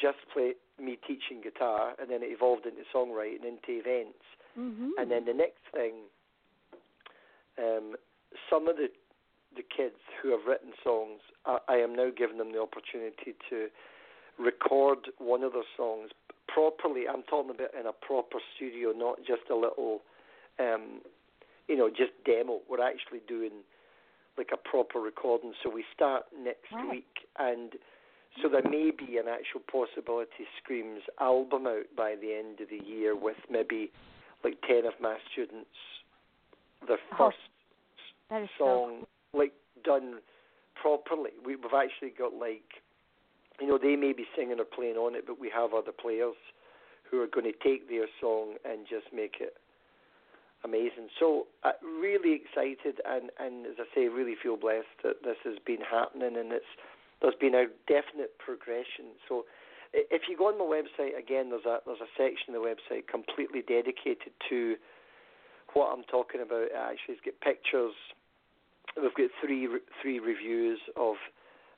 just 0.00 0.18
play 0.32 0.54
me 0.78 0.98
teaching 1.06 1.40
guitar, 1.42 1.92
and 2.00 2.10
then 2.10 2.22
it 2.22 2.30
evolved 2.30 2.64
into 2.66 2.82
songwriting, 2.94 3.44
into 3.44 3.80
events. 3.80 4.24
Mhm. 4.58 4.90
And 4.98 5.10
then 5.10 5.24
the 5.26 5.34
next 5.34 5.60
thing, 5.72 5.94
um, 7.58 7.96
some 8.48 8.68
of 8.68 8.76
the 8.76 8.90
the 9.56 9.62
kids 9.62 9.96
who 10.22 10.30
have 10.30 10.46
written 10.46 10.72
songs, 10.82 11.20
I, 11.46 11.58
I 11.68 11.74
am 11.76 11.94
now 11.94 12.10
giving 12.16 12.38
them 12.38 12.52
the 12.52 12.60
opportunity 12.60 13.34
to 13.50 13.68
record 14.38 15.10
one 15.18 15.42
of 15.42 15.52
their 15.52 15.68
songs 15.76 16.10
properly. 16.48 17.04
I'm 17.08 17.22
talking 17.24 17.50
about 17.50 17.74
in 17.78 17.86
a 17.86 17.92
proper 17.92 18.38
studio, 18.56 18.92
not 18.94 19.18
just 19.18 19.50
a 19.50 19.54
little, 19.54 20.00
um, 20.58 21.00
you 21.68 21.76
know, 21.76 21.88
just 21.88 22.12
demo. 22.24 22.60
We're 22.68 22.82
actually 22.82 23.20
doing 23.28 23.62
like 24.38 24.50
a 24.52 24.56
proper 24.56 25.00
recording. 25.00 25.52
So 25.62 25.70
we 25.70 25.84
start 25.94 26.24
next 26.36 26.72
Right. 26.72 26.90
week, 26.90 27.28
and 27.38 27.72
so 28.40 28.48
there 28.48 28.62
may 28.62 28.90
be 28.90 29.18
an 29.18 29.26
actual 29.28 29.60
possibility 29.70 30.46
Screams 30.62 31.02
album 31.20 31.66
out 31.66 31.86
by 31.96 32.14
the 32.14 32.32
end 32.32 32.60
of 32.60 32.68
the 32.70 32.84
year 32.84 33.14
with 33.16 33.36
maybe 33.50 33.90
like 34.44 34.54
ten 34.66 34.86
of 34.86 34.94
my 35.00 35.16
students, 35.32 35.76
their 36.86 36.98
Oh, 37.12 37.16
first 37.30 37.38
That 38.30 38.42
is 38.42 38.48
so 38.56 38.64
song 38.64 39.06
like 39.32 39.52
done 39.84 40.20
properly. 40.80 41.30
We, 41.44 41.56
we've 41.56 41.74
actually 41.74 42.12
got 42.16 42.34
like, 42.34 42.82
you 43.60 43.66
know, 43.66 43.78
they 43.78 43.96
may 43.96 44.12
be 44.12 44.24
singing 44.36 44.60
or 44.60 44.64
playing 44.64 44.96
on 44.96 45.14
it, 45.14 45.24
but 45.26 45.40
we 45.40 45.50
have 45.54 45.74
other 45.74 45.92
players 45.92 46.36
who 47.10 47.20
are 47.20 47.26
going 47.26 47.50
to 47.50 47.58
take 47.62 47.88
their 47.88 48.06
song 48.20 48.54
and 48.64 48.86
just 48.88 49.12
make 49.14 49.36
it 49.40 49.54
amazing. 50.64 51.08
So 51.18 51.46
uh, 51.64 51.72
really 51.82 52.32
excited, 52.34 53.00
and 53.06 53.30
and 53.38 53.66
as 53.66 53.74
I 53.78 53.84
say, 53.94 54.08
really 54.08 54.36
feel 54.40 54.56
blessed 54.56 55.02
that 55.02 55.22
this 55.24 55.36
has 55.44 55.56
been 55.64 55.80
happening, 55.80 56.36
and 56.36 56.52
it's 56.52 56.72
there's 57.20 57.38
been 57.40 57.54
a 57.54 57.66
definite 57.86 58.38
progression. 58.38 59.16
So 59.28 59.44
if 59.92 60.22
you 60.28 60.36
go 60.36 60.48
on 60.48 60.58
my 60.58 60.64
website 60.64 61.18
again, 61.18 61.50
there's 61.50 61.66
a 61.66 61.78
there's 61.84 62.00
a 62.00 62.12
section 62.16 62.54
of 62.54 62.62
the 62.62 62.68
website 62.68 63.08
completely 63.08 63.62
dedicated 63.62 64.32
to 64.48 64.76
what 65.74 65.92
I'm 65.92 66.04
talking 66.04 66.40
about. 66.40 66.70
It 66.70 66.72
actually, 66.76 67.18
it's 67.18 67.24
got 67.24 67.40
pictures. 67.40 67.94
We've 68.96 69.14
got 69.14 69.30
three 69.44 69.68
three 70.02 70.18
reviews 70.18 70.80
of 70.96 71.14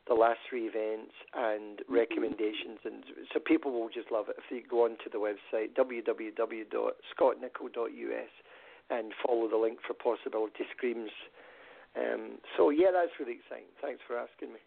the 0.08 0.14
last 0.14 0.40
three 0.48 0.66
events 0.66 1.12
and 1.34 1.82
recommendations, 1.88 2.78
and 2.84 3.04
so 3.32 3.38
people 3.38 3.70
will 3.72 3.88
just 3.88 4.10
love 4.10 4.28
it 4.28 4.36
if 4.38 4.44
they 4.50 4.60
go 4.68 4.84
onto 4.84 5.08
the 5.10 5.18
website 5.18 5.74
www.scottnicol.us 5.76 8.30
and 8.90 9.14
follow 9.24 9.48
the 9.48 9.56
link 9.56 9.78
for 9.86 9.94
Possibility 9.94 10.64
Screams. 10.76 11.12
Um, 11.96 12.40
so 12.56 12.70
yeah, 12.70 12.90
that's 12.92 13.12
really 13.20 13.34
exciting. 13.38 13.68
Thanks 13.80 14.00
for 14.06 14.18
asking 14.18 14.52
me. 14.52 14.58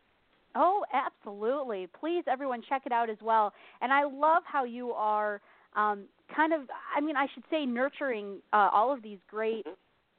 Oh, 0.55 0.85
absolutely. 0.93 1.87
Please, 1.99 2.23
everyone, 2.27 2.61
check 2.67 2.83
it 2.85 2.93
out 2.93 3.09
as 3.09 3.17
well. 3.21 3.51
And 3.81 3.91
I 3.91 4.05
love 4.05 4.43
how 4.45 4.63
you 4.63 4.91
are 4.91 5.41
um, 5.75 6.05
kind 6.33 6.53
of, 6.53 6.61
I 6.95 7.01
mean, 7.01 7.17
I 7.17 7.27
should 7.33 7.43
say, 7.51 7.65
nurturing 7.65 8.37
uh, 8.53 8.69
all 8.71 8.93
of 8.93 9.03
these 9.03 9.19
great, 9.29 9.65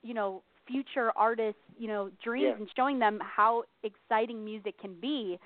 you 0.03 0.13
know, 0.13 0.43
future 0.67 1.13
artists, 1.17 1.61
you 1.79 1.89
know, 1.89 2.11
dreams 2.23 2.47
Yeah. 2.49 2.57
and 2.59 2.69
showing 2.77 2.99
them 2.99 3.21
how 3.23 3.65
exciting 3.83 4.45
music 4.45 4.79
can 4.81 4.95
be. 5.01 5.39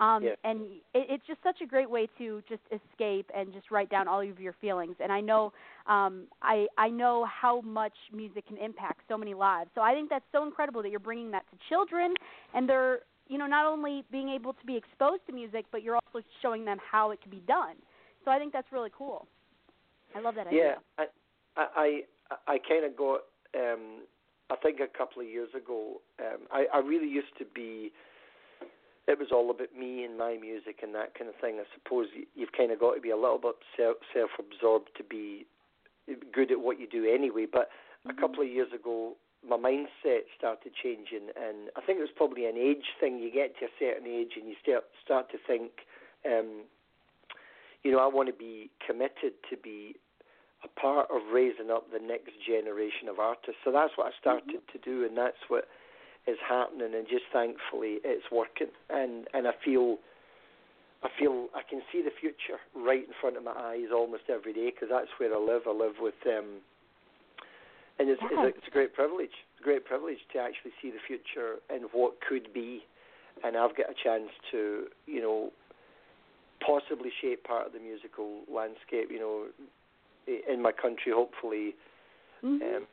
Um, 0.00 0.22
Yeah. 0.22 0.34
And 0.44 0.60
it, 0.94 1.06
it's 1.10 1.26
just 1.26 1.42
such 1.42 1.60
a 1.60 1.66
great 1.66 1.90
way 1.90 2.08
to 2.18 2.40
just 2.48 2.62
escape 2.70 3.28
and 3.34 3.52
just 3.52 3.70
write 3.70 3.90
down 3.90 4.06
all 4.06 4.20
of 4.20 4.38
your 4.40 4.52
feelings. 4.60 4.94
And 5.00 5.10
I 5.10 5.20
know, 5.20 5.52
um, 5.86 6.28
I 6.40 6.66
I 6.78 6.88
know 6.88 7.24
how 7.26 7.60
much 7.62 7.94
music 8.12 8.46
can 8.46 8.58
impact 8.58 9.00
so 9.08 9.18
many 9.18 9.34
lives. 9.34 9.70
So 9.74 9.80
I 9.80 9.94
think 9.94 10.08
that's 10.08 10.24
so 10.30 10.44
incredible 10.44 10.82
that 10.82 10.90
you're 10.90 11.00
bringing 11.00 11.32
that 11.32 11.44
to 11.50 11.56
children, 11.68 12.14
and 12.54 12.68
they're 12.68 13.00
you 13.26 13.38
know 13.38 13.46
not 13.46 13.66
only 13.66 14.04
being 14.12 14.28
able 14.28 14.52
to 14.52 14.64
be 14.66 14.76
exposed 14.76 15.26
to 15.26 15.32
music, 15.32 15.64
but 15.72 15.82
you're 15.82 15.96
also 15.96 16.24
showing 16.42 16.64
them 16.64 16.78
how 16.92 17.10
it 17.10 17.20
can 17.20 17.30
be 17.32 17.42
done. 17.48 17.74
So 18.24 18.30
I 18.30 18.38
think 18.38 18.52
that's 18.52 18.70
really 18.70 18.90
cool. 18.96 19.26
I 20.14 20.20
love 20.20 20.36
that 20.36 20.46
Yeah, 20.46 20.74
idea. 20.74 20.78
I 20.98 21.06
I 21.56 21.66
I, 22.30 22.36
I 22.54 22.58
kind 22.58 22.84
of 22.84 22.96
got. 22.96 23.20
Um, 23.56 24.02
I 24.50 24.56
think 24.56 24.80
a 24.80 24.86
couple 24.86 25.22
of 25.22 25.28
years 25.28 25.50
ago, 25.54 26.00
um, 26.20 26.40
I 26.50 26.66
I 26.72 26.78
really 26.78 27.08
used 27.08 27.36
to 27.38 27.44
be. 27.44 27.92
It 29.06 29.18
was 29.18 29.28
all 29.32 29.50
about 29.50 29.74
me 29.74 30.04
and 30.04 30.18
my 30.18 30.36
music 30.36 30.80
and 30.82 30.94
that 30.94 31.14
kind 31.14 31.30
of 31.30 31.36
thing. 31.36 31.58
I 31.58 31.64
suppose 31.74 32.08
you- 32.14 32.26
you've 32.34 32.52
kind 32.52 32.70
of 32.70 32.78
got 32.78 32.94
to 32.94 33.00
be 33.00 33.08
a 33.08 33.16
little 33.16 33.38
bit 33.38 33.56
self 33.76 33.96
self-absorbed 34.12 34.94
to 34.96 35.02
be 35.02 35.46
good 36.32 36.50
at 36.50 36.60
what 36.60 36.78
you 36.78 36.86
do 36.86 37.06
anyway. 37.06 37.46
But 37.46 37.70
a 38.06 38.12
couple 38.14 38.42
of 38.42 38.48
years 38.48 38.72
ago, 38.72 39.16
my 39.46 39.56
mindset 39.56 40.24
started 40.36 40.74
changing, 40.74 41.30
and 41.36 41.70
I 41.76 41.80
think 41.80 41.98
it 41.98 42.02
was 42.02 42.10
probably 42.16 42.46
an 42.46 42.56
age 42.56 42.84
thing. 43.00 43.18
You 43.18 43.30
get 43.30 43.56
to 43.58 43.66
a 43.66 43.68
certain 43.78 44.06
age, 44.06 44.36
and 44.36 44.48
you 44.48 44.56
start 44.62 44.84
start 45.02 45.30
to 45.30 45.38
think, 45.38 45.86
um, 46.24 46.64
you 47.82 47.92
know, 47.92 48.00
I 48.00 48.06
want 48.06 48.28
to 48.28 48.34
be 48.34 48.70
committed 48.84 49.34
to 49.48 49.56
be 49.56 49.96
a 50.64 50.80
part 50.80 51.08
of 51.10 51.22
raising 51.32 51.70
up 51.70 51.90
the 51.92 51.98
next 51.98 52.32
generation 52.46 53.08
of 53.08 53.18
artists. 53.18 53.60
So 53.64 53.70
that's 53.70 53.92
what 53.96 54.08
I 54.08 54.10
started 54.20 54.60
to 54.72 54.78
do, 54.78 55.04
and 55.04 55.16
that's 55.16 55.38
what 55.48 55.68
is 56.26 56.38
happening. 56.46 56.94
And 56.94 57.06
just 57.08 57.24
thankfully, 57.32 57.98
it's 58.04 58.26
working, 58.30 58.72
and 58.90 59.26
and 59.34 59.46
I 59.46 59.52
feel. 59.64 59.98
I 61.00 61.06
feel 61.16 61.46
I 61.54 61.62
can 61.62 61.80
see 61.92 62.02
the 62.02 62.10
future 62.10 62.58
right 62.74 63.06
in 63.06 63.14
front 63.20 63.36
of 63.36 63.44
my 63.44 63.54
eyes 63.54 63.94
almost 63.94 64.24
every 64.28 64.52
day 64.52 64.74
because 64.74 64.88
that's 64.90 65.06
where 65.18 65.32
I 65.32 65.38
live. 65.38 65.62
I 65.68 65.70
live 65.70 65.94
with 66.02 66.18
um, 66.26 66.58
and 67.98 68.08
it's, 68.08 68.22
it's, 68.22 68.38
a, 68.38 68.46
it's 68.46 68.66
a 68.66 68.70
great 68.70 68.94
privilege. 68.94 69.34
It's 69.34 69.60
a 69.60 69.64
great 69.64 69.84
privilege 69.84 70.18
to 70.32 70.38
actually 70.38 70.70
see 70.80 70.90
the 70.90 71.02
future 71.06 71.58
and 71.68 71.90
what 71.92 72.14
could 72.22 72.52
be, 72.54 72.82
and 73.42 73.56
I've 73.56 73.76
got 73.76 73.90
a 73.90 73.94
chance 73.94 74.30
to, 74.52 74.86
you 75.06 75.20
know, 75.20 75.50
possibly 76.64 77.10
shape 77.20 77.44
part 77.44 77.66
of 77.66 77.72
the 77.72 77.80
musical 77.80 78.42
landscape. 78.46 79.10
You 79.10 79.18
know, 79.18 79.46
in 80.48 80.60
my 80.62 80.72
country. 80.72 81.12
Hopefully, 81.12 81.74
Mhm. 82.42 82.76
um, 82.76 82.86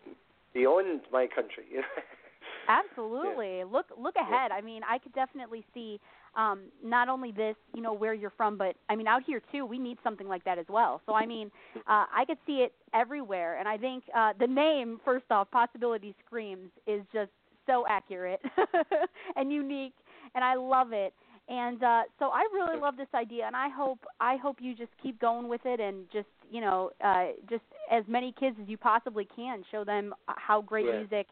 beyond 0.53 1.01
my 1.11 1.27
country. 1.27 1.65
Absolutely. 2.67 3.63
Look 3.63 3.85
look 3.97 4.15
ahead. 4.15 4.51
I 4.51 4.61
mean, 4.61 4.81
I 4.87 4.97
could 4.97 5.13
definitely 5.13 5.63
see 5.73 5.99
um 6.35 6.63
not 6.83 7.09
only 7.09 7.31
this, 7.31 7.55
you 7.75 7.81
know, 7.81 7.93
where 7.93 8.13
you're 8.13 8.31
from, 8.35 8.57
but 8.57 8.75
I 8.89 8.95
mean 8.95 9.07
out 9.07 9.21
here 9.23 9.41
too, 9.51 9.65
we 9.65 9.77
need 9.77 9.97
something 10.03 10.27
like 10.27 10.43
that 10.45 10.57
as 10.57 10.65
well. 10.67 11.01
So 11.05 11.13
I 11.13 11.25
mean, 11.25 11.51
uh 11.87 12.05
I 12.11 12.23
could 12.25 12.39
see 12.47 12.57
it 12.61 12.73
everywhere 12.93 13.57
and 13.59 13.67
I 13.67 13.77
think 13.77 14.03
uh 14.15 14.33
the 14.39 14.47
name 14.47 14.99
first 15.05 15.25
off, 15.29 15.51
Possibility 15.51 16.15
Screams 16.25 16.69
is 16.87 17.03
just 17.13 17.31
so 17.67 17.85
accurate 17.87 18.41
and 19.35 19.51
unique 19.51 19.93
and 20.33 20.43
I 20.43 20.55
love 20.55 20.91
it. 20.91 21.13
And 21.47 21.83
uh 21.83 22.03
so 22.17 22.29
I 22.29 22.47
really 22.51 22.79
love 22.79 22.97
this 22.97 23.13
idea 23.13 23.45
and 23.45 23.55
I 23.55 23.69
hope 23.69 23.99
I 24.19 24.37
hope 24.37 24.57
you 24.59 24.73
just 24.75 24.91
keep 25.03 25.19
going 25.19 25.47
with 25.47 25.61
it 25.65 25.79
and 25.79 26.05
just, 26.11 26.27
you 26.51 26.61
know, 26.61 26.91
uh 27.03 27.27
just 27.49 27.63
as 27.91 28.03
many 28.07 28.33
kids 28.39 28.57
as 28.61 28.67
you 28.67 28.77
possibly 28.77 29.27
can 29.35 29.63
show 29.71 29.83
them 29.83 30.13
uh, 30.27 30.33
how 30.37 30.61
great 30.61 30.85
Right. 30.85 30.99
music 30.99 31.27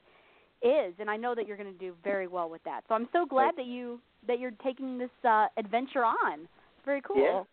is 0.62 0.94
and 1.00 1.10
I 1.10 1.18
know 1.18 1.36
that 1.36 1.46
you're 1.48 1.58
going 1.58 1.72
to 1.72 1.80
do 1.80 1.94
very 2.04 2.28
well 2.28 2.50
with 2.50 2.64
that. 2.64 2.82
So 2.88 2.96
I'm 2.96 3.10
so 3.12 3.26
glad 3.26 3.56
that 3.58 3.66
you 3.66 4.00
that 4.28 4.40
you're 4.40 4.52
taking 4.64 4.98
this 4.98 5.10
uh 5.24 5.48
adventure 5.58 6.06
on. 6.06 6.42
It's 6.42 6.86
very 6.86 7.02
cool. 7.02 7.18
Yeah. 7.22 7.44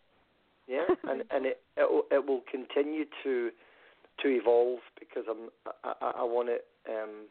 Yeah, 0.69 0.87
and 1.11 1.23
and 1.31 1.47
it 1.47 1.61
it 1.77 1.91
will, 1.91 2.05
it 2.11 2.27
will 2.27 2.43
continue 2.51 3.05
to 3.25 3.51
to 4.23 4.29
evolve 4.29 4.81
because 4.99 5.25
I'm 5.29 5.51
I, 5.85 5.93
I, 6.01 6.11
I 6.19 6.25
want 6.25 6.49
it. 6.49 6.67
Um, 6.89 7.27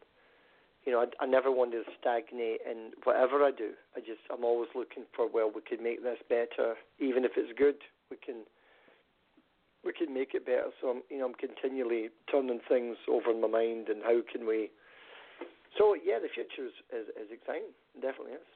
you 0.86 0.94
know, 0.94 1.02
I, 1.02 1.24
I 1.24 1.26
never 1.26 1.52
want 1.52 1.72
to 1.72 1.84
stagnate 2.00 2.62
in 2.70 2.92
whatever 3.04 3.44
I 3.44 3.52
do. 3.52 3.72
I 3.96 4.00
just 4.00 4.22
I'm 4.32 4.44
always 4.44 4.70
looking 4.76 5.04
for 5.16 5.28
well, 5.32 5.52
we 5.54 5.62
could 5.62 5.82
make 5.82 6.04
this 6.04 6.18
better, 6.28 6.76
even 7.00 7.24
if 7.26 7.32
it's 7.38 7.58
good. 7.58 7.76
We 8.12 8.18
can 8.18 8.44
we 9.84 9.94
can 9.94 10.14
make 10.14 10.34
it 10.34 10.46
better. 10.46 10.70
So 10.82 10.90
I'm 10.90 11.02
you 11.10 11.20
know 11.20 11.26
I'm 11.26 11.36
continually 11.36 12.10
turning 12.32 12.60
things 12.68 12.98
over 13.10 13.32
in 13.32 13.42
my 13.42 13.48
mind 13.48 13.90
and 13.90 14.04
how 14.04 14.20
can 14.32 14.48
we. 14.48 14.72
So 15.78 15.96
yeah, 15.96 16.20
the 16.20 16.30
future 16.34 16.68
is 16.68 16.76
is, 16.92 17.08
is 17.16 17.32
exciting. 17.32 17.74
It 17.96 18.02
definitely 18.02 18.34
is. 18.34 18.48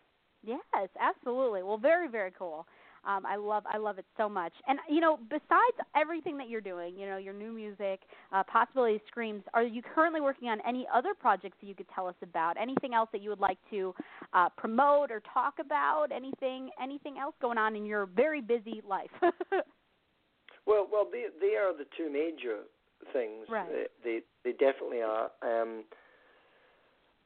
Yes, 0.44 0.90
absolutely. 1.00 1.64
Well, 1.64 1.78
very 1.78 2.08
very 2.08 2.32
cool. 2.38 2.68
Um, 3.06 3.26
I 3.26 3.36
love 3.36 3.64
I 3.72 3.78
love 3.78 4.00
it 4.00 4.06
so 4.16 4.30
much. 4.30 4.54
And 4.68 4.80
you 4.90 5.02
know, 5.02 5.20
besides 5.30 5.78
everything 5.96 6.38
that 6.38 6.50
you're 6.50 6.62
doing, 6.62 6.98
you 6.98 7.06
know, 7.06 7.18
your 7.18 7.34
new 7.34 7.52
music, 7.52 8.02
uh, 8.32 8.44
Possibility 8.44 9.02
Screams, 9.08 9.44
are 9.54 9.64
you 9.64 9.82
currently 9.82 10.22
working 10.22 10.48
on 10.48 10.60
any 10.68 10.88
other 10.94 11.14
projects 11.14 11.58
that 11.62 11.68
you 11.68 11.76
could 11.76 11.88
tell 11.94 12.08
us 12.08 12.16
about? 12.22 12.56
Anything 12.60 12.94
else 12.94 13.10
that 13.12 13.22
you 13.22 13.30
would 13.30 13.42
like 13.42 13.58
to 13.72 13.94
uh, 14.34 14.50
promote 14.58 15.12
or 15.12 15.22
talk 15.34 15.56
about? 15.60 16.08
Anything 16.16 16.70
anything 16.82 17.18
else 17.18 17.36
going 17.42 17.58
on 17.58 17.76
in 17.76 17.86
your 17.86 18.06
very 18.06 18.42
busy 18.42 18.82
life? 18.88 19.12
Well, 20.66 20.88
well, 20.92 21.08
they 21.12 21.26
they 21.42 21.56
are 21.56 21.76
the 21.76 21.86
two 21.98 22.12
major 22.12 22.60
things. 23.12 23.48
Right. 23.50 23.68
They 24.04 24.22
they, 24.44 24.52
they 24.52 24.52
definitely 24.52 25.02
are. 25.02 25.30
Um, 25.42 25.84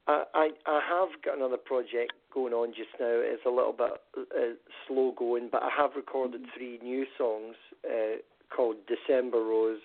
I, 0.06 0.24
I 0.34 0.50
I 0.66 0.80
have 0.88 1.22
got 1.24 1.36
another 1.36 1.56
project 1.56 2.12
going 2.32 2.52
on 2.52 2.68
just 2.70 2.90
now. 2.98 3.06
It's 3.10 3.44
a 3.46 3.50
little 3.50 3.72
bit 3.72 3.92
uh, 4.16 4.54
slow 4.86 5.12
going, 5.16 5.48
but 5.50 5.62
I 5.62 5.70
have 5.76 5.90
recorded 5.96 6.42
three 6.56 6.78
new 6.82 7.06
songs 7.16 7.54
uh, 7.84 8.18
called 8.54 8.76
December 8.88 9.38
Rose, 9.38 9.80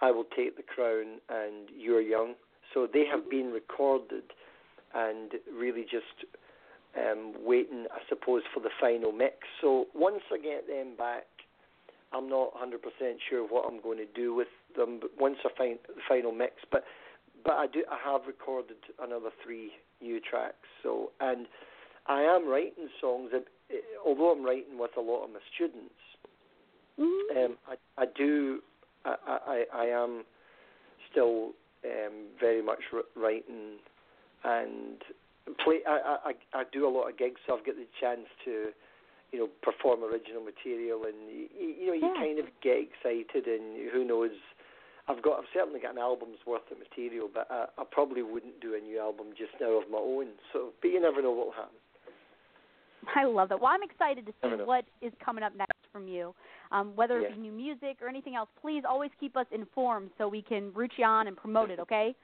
I 0.00 0.10
Will 0.10 0.26
Take 0.36 0.56
the 0.56 0.62
Crown, 0.62 1.20
and 1.28 1.68
You're 1.76 2.00
Young. 2.00 2.34
So 2.74 2.88
they 2.92 3.04
have 3.10 3.30
been 3.30 3.52
recorded, 3.52 4.24
and 4.94 5.32
really 5.56 5.82
just 5.82 6.26
um, 6.98 7.34
waiting, 7.44 7.86
I 7.92 8.00
suppose, 8.08 8.42
for 8.52 8.60
the 8.60 8.70
final 8.80 9.12
mix. 9.12 9.36
So 9.60 9.86
once 9.94 10.22
I 10.32 10.38
get 10.38 10.66
them 10.66 10.96
back, 10.96 11.26
I'm 12.12 12.28
not 12.28 12.52
100% 12.54 12.78
sure 13.28 13.46
what 13.46 13.64
I'm 13.68 13.80
going 13.80 13.98
to 13.98 14.06
do 14.14 14.34
with 14.34 14.48
them. 14.76 15.00
Once 15.18 15.36
I 15.44 15.48
find 15.56 15.78
the 15.86 15.94
final 16.08 16.32
mix, 16.32 16.54
but 16.70 16.84
but 17.44 17.54
I 17.54 17.66
do 17.66 17.84
I 17.90 17.98
have 18.10 18.22
recorded 18.26 18.76
another 19.00 19.30
three 19.44 19.72
new 20.00 20.20
tracks. 20.20 20.66
So 20.82 21.10
and 21.20 21.46
I 22.06 22.22
am 22.22 22.48
writing 22.48 22.88
songs. 23.00 23.30
uh, 23.34 23.40
Although 24.04 24.32
I'm 24.32 24.44
writing 24.44 24.78
with 24.78 24.92
a 24.96 25.00
lot 25.00 25.24
of 25.24 25.30
my 25.30 25.40
students, 25.54 25.94
Mhm. 26.98 27.44
um, 27.44 27.58
I 27.68 27.76
I 27.98 28.06
do 28.06 28.62
I 29.04 29.16
I, 29.26 29.66
I 29.72 29.84
am 29.86 30.24
still 31.10 31.52
um, 31.84 32.26
very 32.40 32.62
much 32.62 32.82
writing 33.14 33.78
and 34.44 35.02
play. 35.58 35.80
I, 35.86 36.18
I 36.24 36.60
I 36.60 36.64
do 36.72 36.86
a 36.86 36.90
lot 36.90 37.08
of 37.08 37.16
gigs, 37.16 37.40
so 37.46 37.56
I've 37.56 37.64
got 37.64 37.76
the 37.76 37.86
chance 38.00 38.26
to 38.44 38.72
you 39.32 39.38
know 39.38 39.48
perform 39.62 40.04
original 40.04 40.42
material, 40.42 41.04
and 41.04 41.16
you, 41.30 41.48
you 41.58 41.86
know 41.88 41.92
you 41.92 42.10
Yeah. 42.14 42.20
kind 42.20 42.38
of 42.38 42.46
get 42.62 42.78
excited, 42.78 43.46
and 43.46 43.90
who 43.90 44.04
knows. 44.04 44.30
I've 45.08 45.22
got 45.22 45.38
I've 45.38 45.50
certainly 45.54 45.78
got 45.78 45.92
an 45.92 45.98
album's 45.98 46.38
worth 46.46 46.68
of 46.70 46.78
material, 46.78 47.28
but 47.32 47.46
I, 47.50 47.66
I 47.78 47.84
probably 47.88 48.22
wouldn't 48.22 48.60
do 48.60 48.74
a 48.74 48.80
new 48.80 48.98
album 48.98 49.28
just 49.38 49.52
now 49.60 49.78
of 49.80 49.88
my 49.88 49.98
own. 49.98 50.34
So, 50.52 50.72
but 50.82 50.88
you 50.88 51.00
never 51.00 51.22
know 51.22 51.30
what'll 51.30 51.52
happen. 51.52 51.78
I 53.14 53.24
love 53.24 53.50
that. 53.50 53.60
Well, 53.60 53.70
I'm 53.72 53.84
excited 53.84 54.26
to 54.26 54.32
see 54.42 54.64
what 54.64 54.84
is 55.00 55.12
coming 55.24 55.44
up 55.44 55.54
next 55.56 55.76
from 55.92 56.08
you. 56.08 56.34
Um, 56.72 56.96
whether 56.96 57.20
it 57.20 57.30
Yeah. 57.30 57.36
be 57.36 57.40
new 57.42 57.52
music 57.52 57.98
or 58.02 58.08
anything 58.08 58.34
else, 58.34 58.48
please 58.60 58.82
always 58.84 59.12
keep 59.20 59.36
us 59.36 59.46
informed 59.52 60.10
so 60.18 60.26
we 60.26 60.42
can 60.42 60.72
root 60.74 60.90
you 60.96 61.04
on 61.04 61.28
and 61.28 61.36
promote 61.36 61.70
it. 61.70 61.78
Okay? 61.78 62.16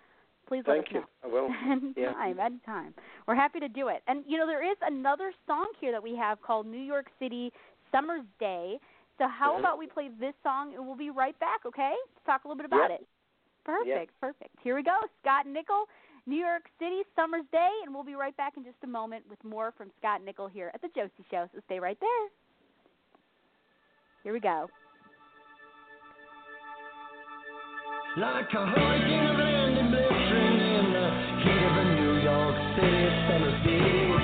Please 0.49 0.65
let 0.67 0.85
Thank 0.85 0.87
us 0.89 0.93
you. 0.93 1.01
know. 1.01 1.07
I 1.25 1.27
will. 1.29 1.49
Yeah. 1.97 2.09
Anytime, 2.23 2.41
anytime. 2.41 2.95
We're 3.27 3.35
happy 3.35 3.61
to 3.61 3.69
do 3.69 3.89
it. 3.89 4.03
And 4.07 4.25
you 4.27 4.37
know, 4.39 4.47
there 4.47 4.63
is 4.69 4.77
another 4.83 5.33
song 5.47 5.67
here 5.81 5.93
that 5.93 6.03
we 6.03 6.17
have 6.17 6.41
called 6.43 6.67
New 6.67 6.81
York 6.81 7.07
City 7.19 7.53
Summer's 7.91 8.25
Day. 8.39 8.79
So 9.19 9.29
how 9.29 9.55
Mhm. 9.55 9.61
about 9.61 9.79
we 9.79 9.87
play 9.87 10.09
this 10.09 10.35
song 10.43 10.75
and 10.75 10.85
we'll 10.87 10.97
be 10.97 11.11
right 11.11 11.39
back, 11.39 11.65
okay? 11.65 11.95
To 12.17 12.25
talk 12.25 12.45
a 12.45 12.49
little 12.49 12.57
bit 12.57 12.67
about 12.67 12.91
Yeah. 12.91 12.97
it. 12.97 13.07
Perfect, 13.65 14.19
perfect. 14.21 14.59
Here 14.61 14.75
we 14.75 14.83
go. 14.83 14.99
Scott 15.21 15.47
Nicol, 15.47 15.89
New 16.27 16.37
York 16.37 16.69
City 16.81 17.03
Summer's 17.15 17.47
Day, 17.53 17.71
and 17.85 17.95
we'll 17.95 18.03
be 18.03 18.17
right 18.17 18.37
back 18.37 18.57
in 18.57 18.65
just 18.65 18.83
a 18.83 18.87
moment 18.89 19.25
with 19.29 19.43
more 19.45 19.71
from 19.73 19.93
Scott 19.99 20.21
Nicol 20.23 20.49
here 20.49 20.71
at 20.75 20.83
the 20.83 20.89
Josie 20.89 21.25
Show. 21.31 21.49
So 21.55 21.61
stay 21.67 21.79
right 21.79 21.99
there. 22.01 22.29
Here 24.25 24.33
we 24.33 24.41
go. 24.41 24.69
Like 28.17 28.51
York 32.77 33.29
gonna 33.29 33.65
day. 33.65 34.22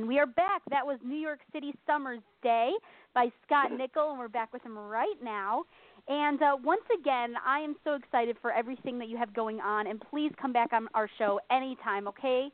Are 0.00 0.26
back. 0.26 0.62
That 0.70 0.84
was 0.84 0.98
New 1.04 1.18
York 1.18 1.40
City 1.52 1.74
Summer's 1.86 2.22
Day 2.42 2.70
by 3.14 3.30
Scott 3.44 3.70
Nicol, 3.70 4.10
and 4.10 4.18
we're 4.18 4.28
back 4.28 4.50
with 4.50 4.62
him 4.62 4.76
right 4.76 5.14
now. 5.22 5.64
And 6.08 6.40
uh, 6.42 6.56
once 6.64 6.82
again, 6.98 7.34
I 7.46 7.60
am 7.60 7.76
so 7.84 7.94
excited 7.94 8.36
for 8.40 8.50
everything 8.50 8.98
that 8.98 9.08
you 9.08 9.18
have 9.18 9.34
going 9.34 9.60
on, 9.60 9.86
and 9.86 10.02
please 10.10 10.32
come 10.40 10.54
back 10.54 10.72
on 10.72 10.88
our 10.94 11.08
show 11.18 11.38
anytime, 11.50 12.08
okay? 12.08 12.48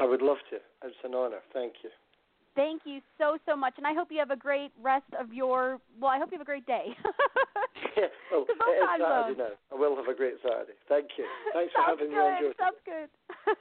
I 0.00 0.06
would 0.06 0.22
love 0.22 0.38
to. 0.50 0.56
It's 0.56 0.96
an 1.04 1.14
honor. 1.14 1.40
Thank 1.52 1.74
you. 1.84 1.90
Thank 2.56 2.82
you 2.86 3.00
so, 3.18 3.36
so 3.44 3.54
much, 3.54 3.74
and 3.76 3.86
I 3.86 3.92
hope 3.92 4.08
you 4.10 4.18
have 4.18 4.30
a 4.30 4.36
great 4.36 4.72
rest 4.82 5.12
of 5.20 5.34
your, 5.34 5.78
well, 6.00 6.10
I 6.10 6.18
hope 6.18 6.30
you 6.32 6.38
have 6.38 6.46
a 6.46 6.50
great 6.50 6.66
day. 6.66 6.96
Yeah, 7.96 8.08
well, 8.32 8.46
It's 8.48 8.60
all 8.60 8.72
it 8.72 8.76
is 8.76 8.84
time 8.84 9.00
Saturday 9.00 9.38
now. 9.38 9.56
I 9.72 9.74
will 9.78 9.94
have 9.94 10.08
a 10.08 10.14
great 10.16 10.34
Saturday. 10.42 10.72
Thank 10.88 11.08
you. 11.18 11.26
Thanks 11.52 11.72
for 11.74 11.84
having 11.84 12.08
good. 12.08 12.16
me 12.16 12.48
on. 12.48 12.54
Sounds 12.56 12.80
good. 12.84 13.08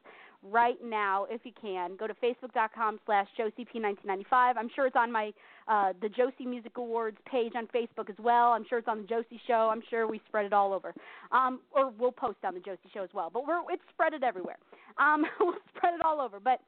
right 0.43 0.77
now 0.83 1.25
if 1.29 1.41
you 1.43 1.51
can. 1.59 1.95
Go 1.95 2.07
to 2.07 2.13
facebook.com 2.15 2.99
slash 3.05 3.27
JosieP1995. 3.39 4.23
I'm 4.31 4.69
sure 4.75 4.87
it's 4.87 4.95
on 4.95 5.11
my 5.11 5.31
uh, 5.67 5.93
the 6.01 6.09
Josie 6.09 6.45
Music 6.45 6.77
Awards 6.77 7.17
page 7.29 7.53
on 7.55 7.67
Facebook 7.67 8.09
as 8.09 8.15
well. 8.19 8.51
I'm 8.51 8.65
sure 8.67 8.79
it's 8.79 8.87
on 8.87 9.01
the 9.01 9.07
Josie 9.07 9.39
Show. 9.47 9.69
I'm 9.71 9.81
sure 9.89 10.07
we 10.07 10.21
spread 10.27 10.45
it 10.45 10.53
all 10.53 10.73
over. 10.73 10.93
Um, 11.31 11.59
or 11.71 11.91
we'll 11.97 12.11
post 12.11 12.37
on 12.43 12.53
the 12.53 12.59
Josie 12.59 12.89
Show 12.93 13.03
as 13.03 13.09
well. 13.13 13.29
But 13.31 13.47
we're 13.47 13.59
it's 13.69 13.83
spread 13.93 14.13
it 14.13 14.23
everywhere. 14.23 14.57
Um, 14.97 15.25
we'll 15.39 15.55
spread 15.75 15.93
it 15.93 16.05
all 16.05 16.19
over. 16.19 16.39
But 16.39 16.61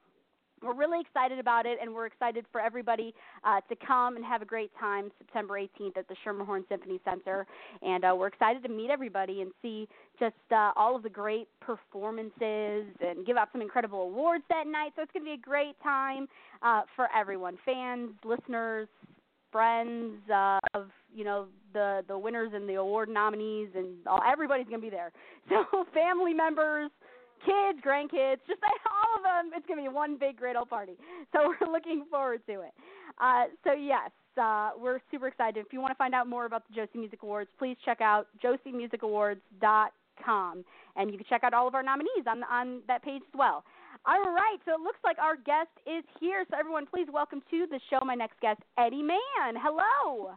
we're 0.64 0.74
really 0.74 1.00
excited 1.00 1.38
about 1.38 1.66
it, 1.66 1.78
and 1.80 1.92
we're 1.92 2.06
excited 2.06 2.46
for 2.50 2.60
everybody 2.60 3.14
uh, 3.44 3.60
to 3.68 3.76
come 3.86 4.16
and 4.16 4.24
have 4.24 4.42
a 4.42 4.44
great 4.44 4.70
time 4.78 5.10
September 5.18 5.54
18th 5.54 5.96
at 5.96 6.08
the 6.08 6.16
Schermerhorn 6.24 6.68
Symphony 6.68 7.00
Center. 7.04 7.46
And 7.82 8.04
uh, 8.04 8.14
we're 8.16 8.28
excited 8.28 8.62
to 8.62 8.68
meet 8.68 8.90
everybody 8.90 9.42
and 9.42 9.52
see 9.62 9.88
just 10.18 10.34
uh, 10.50 10.72
all 10.76 10.96
of 10.96 11.02
the 11.02 11.10
great 11.10 11.48
performances 11.60 12.86
and 13.00 13.26
give 13.26 13.36
out 13.36 13.48
some 13.52 13.60
incredible 13.60 14.02
awards 14.02 14.44
that 14.48 14.66
night. 14.66 14.92
So 14.96 15.02
it's 15.02 15.12
going 15.12 15.24
to 15.24 15.30
be 15.30 15.34
a 15.34 15.36
great 15.36 15.74
time 15.82 16.26
uh, 16.62 16.82
for 16.96 17.08
everyone 17.14 17.58
fans, 17.64 18.10
listeners, 18.24 18.88
friends 19.54 20.18
uh, 20.34 20.58
of 20.74 20.88
you 21.14 21.22
know 21.22 21.46
the 21.72 22.02
the 22.08 22.18
winners 22.18 22.50
and 22.54 22.68
the 22.68 22.74
award 22.74 23.08
nominees 23.08 23.68
and 23.76 24.04
all, 24.06 24.20
everybody's 24.30 24.66
going 24.66 24.80
to 24.80 24.84
be 24.84 24.90
there. 24.90 25.12
So 25.50 25.84
family 25.92 26.32
members, 26.32 26.90
kids, 27.44 27.78
grandkids, 27.84 28.40
just 28.48 28.60
all 29.14 29.18
of 29.18 29.22
them. 29.24 29.50
It's 29.56 29.66
going 29.66 29.82
to 29.82 29.88
be 29.90 29.94
one 29.94 30.16
big 30.18 30.36
great 30.36 30.56
old 30.56 30.68
party. 30.68 30.92
So 31.32 31.52
we're 31.60 31.72
looking 31.72 32.04
forward 32.10 32.42
to 32.46 32.52
it. 32.60 32.72
Uh, 33.20 33.44
so 33.64 33.72
yes, 33.72 34.10
uh, 34.40 34.70
we're 34.78 35.00
super 35.10 35.26
excited. 35.28 35.64
If 35.66 35.72
you 35.72 35.80
want 35.80 35.90
to 35.90 35.96
find 35.96 36.14
out 36.14 36.28
more 36.28 36.44
about 36.46 36.62
the 36.68 36.74
Josie 36.74 36.98
Music 36.98 37.22
Awards, 37.24 37.50
please 37.58 37.76
check 37.84 38.00
out 38.00 38.28
josiemusicawards.com, 38.42 40.64
and 40.96 41.10
you 41.10 41.16
can 41.18 41.26
check 41.28 41.42
out 41.42 41.52
all 41.54 41.66
of 41.66 41.74
our 41.74 41.82
nominees 41.82 42.24
on 42.28 42.44
on 42.44 42.82
that 42.86 43.02
page 43.02 43.22
as 43.26 43.34
well. 43.36 43.64
All 44.06 44.22
right, 44.22 44.58
so 44.64 44.74
it 44.74 44.80
looks 44.80 44.98
like 45.02 45.18
our 45.18 45.34
guest 45.36 45.70
is 45.86 46.04
here. 46.20 46.44
So 46.50 46.56
everyone, 46.58 46.86
please 46.86 47.08
welcome 47.12 47.42
to 47.50 47.66
the 47.70 47.80
show 47.90 47.98
my 48.04 48.14
next 48.14 48.38
guest, 48.40 48.60
Eddy 48.78 49.02
Mann. 49.02 49.56
Hello. 49.56 50.30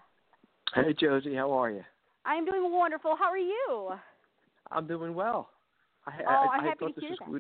Hey 0.74 0.94
Josie, 1.00 1.36
how 1.36 1.52
are 1.52 1.70
you? 1.70 1.84
I 2.26 2.36
am 2.36 2.46
doing 2.46 2.72
wonderful. 2.72 3.16
How 3.20 3.30
are 3.30 3.38
you? 3.38 3.92
I'm 4.72 4.88
doing 4.88 5.14
well. 5.14 5.50
I, 6.08 6.12
Oh, 6.28 6.30
I, 6.30 6.48
I'm 6.56 6.62
I 6.62 6.64
happy 6.70 6.80
thought 6.80 6.96
to 6.96 7.02
this 7.02 7.04
hear 7.04 7.16
good. 7.26 7.34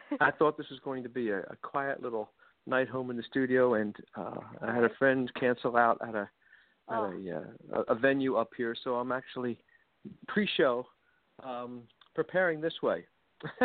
I 0.20 0.30
thought 0.30 0.56
this 0.56 0.68
was 0.70 0.80
going 0.84 1.02
to 1.02 1.08
be 1.08 1.30
a, 1.30 1.40
a 1.40 1.56
quiet 1.62 2.02
little 2.02 2.30
night 2.66 2.88
home 2.88 3.10
in 3.10 3.16
the 3.16 3.22
studio, 3.22 3.74
and 3.74 3.94
uh, 4.16 4.36
I 4.62 4.74
had 4.74 4.84
a 4.84 4.90
friend 4.98 5.30
cancel 5.38 5.76
out 5.76 5.98
at 6.06 6.14
a 6.14 6.28
at 6.88 6.98
Oh. 6.98 7.12
a, 7.72 7.76
uh, 7.78 7.82
a 7.88 7.94
venue 7.96 8.36
up 8.36 8.50
here, 8.56 8.76
so 8.84 8.94
I'm 8.94 9.10
actually 9.10 9.58
pre-show 10.28 10.86
um, 11.42 11.82
preparing 12.14 12.60
this 12.60 12.74
way. 12.82 13.04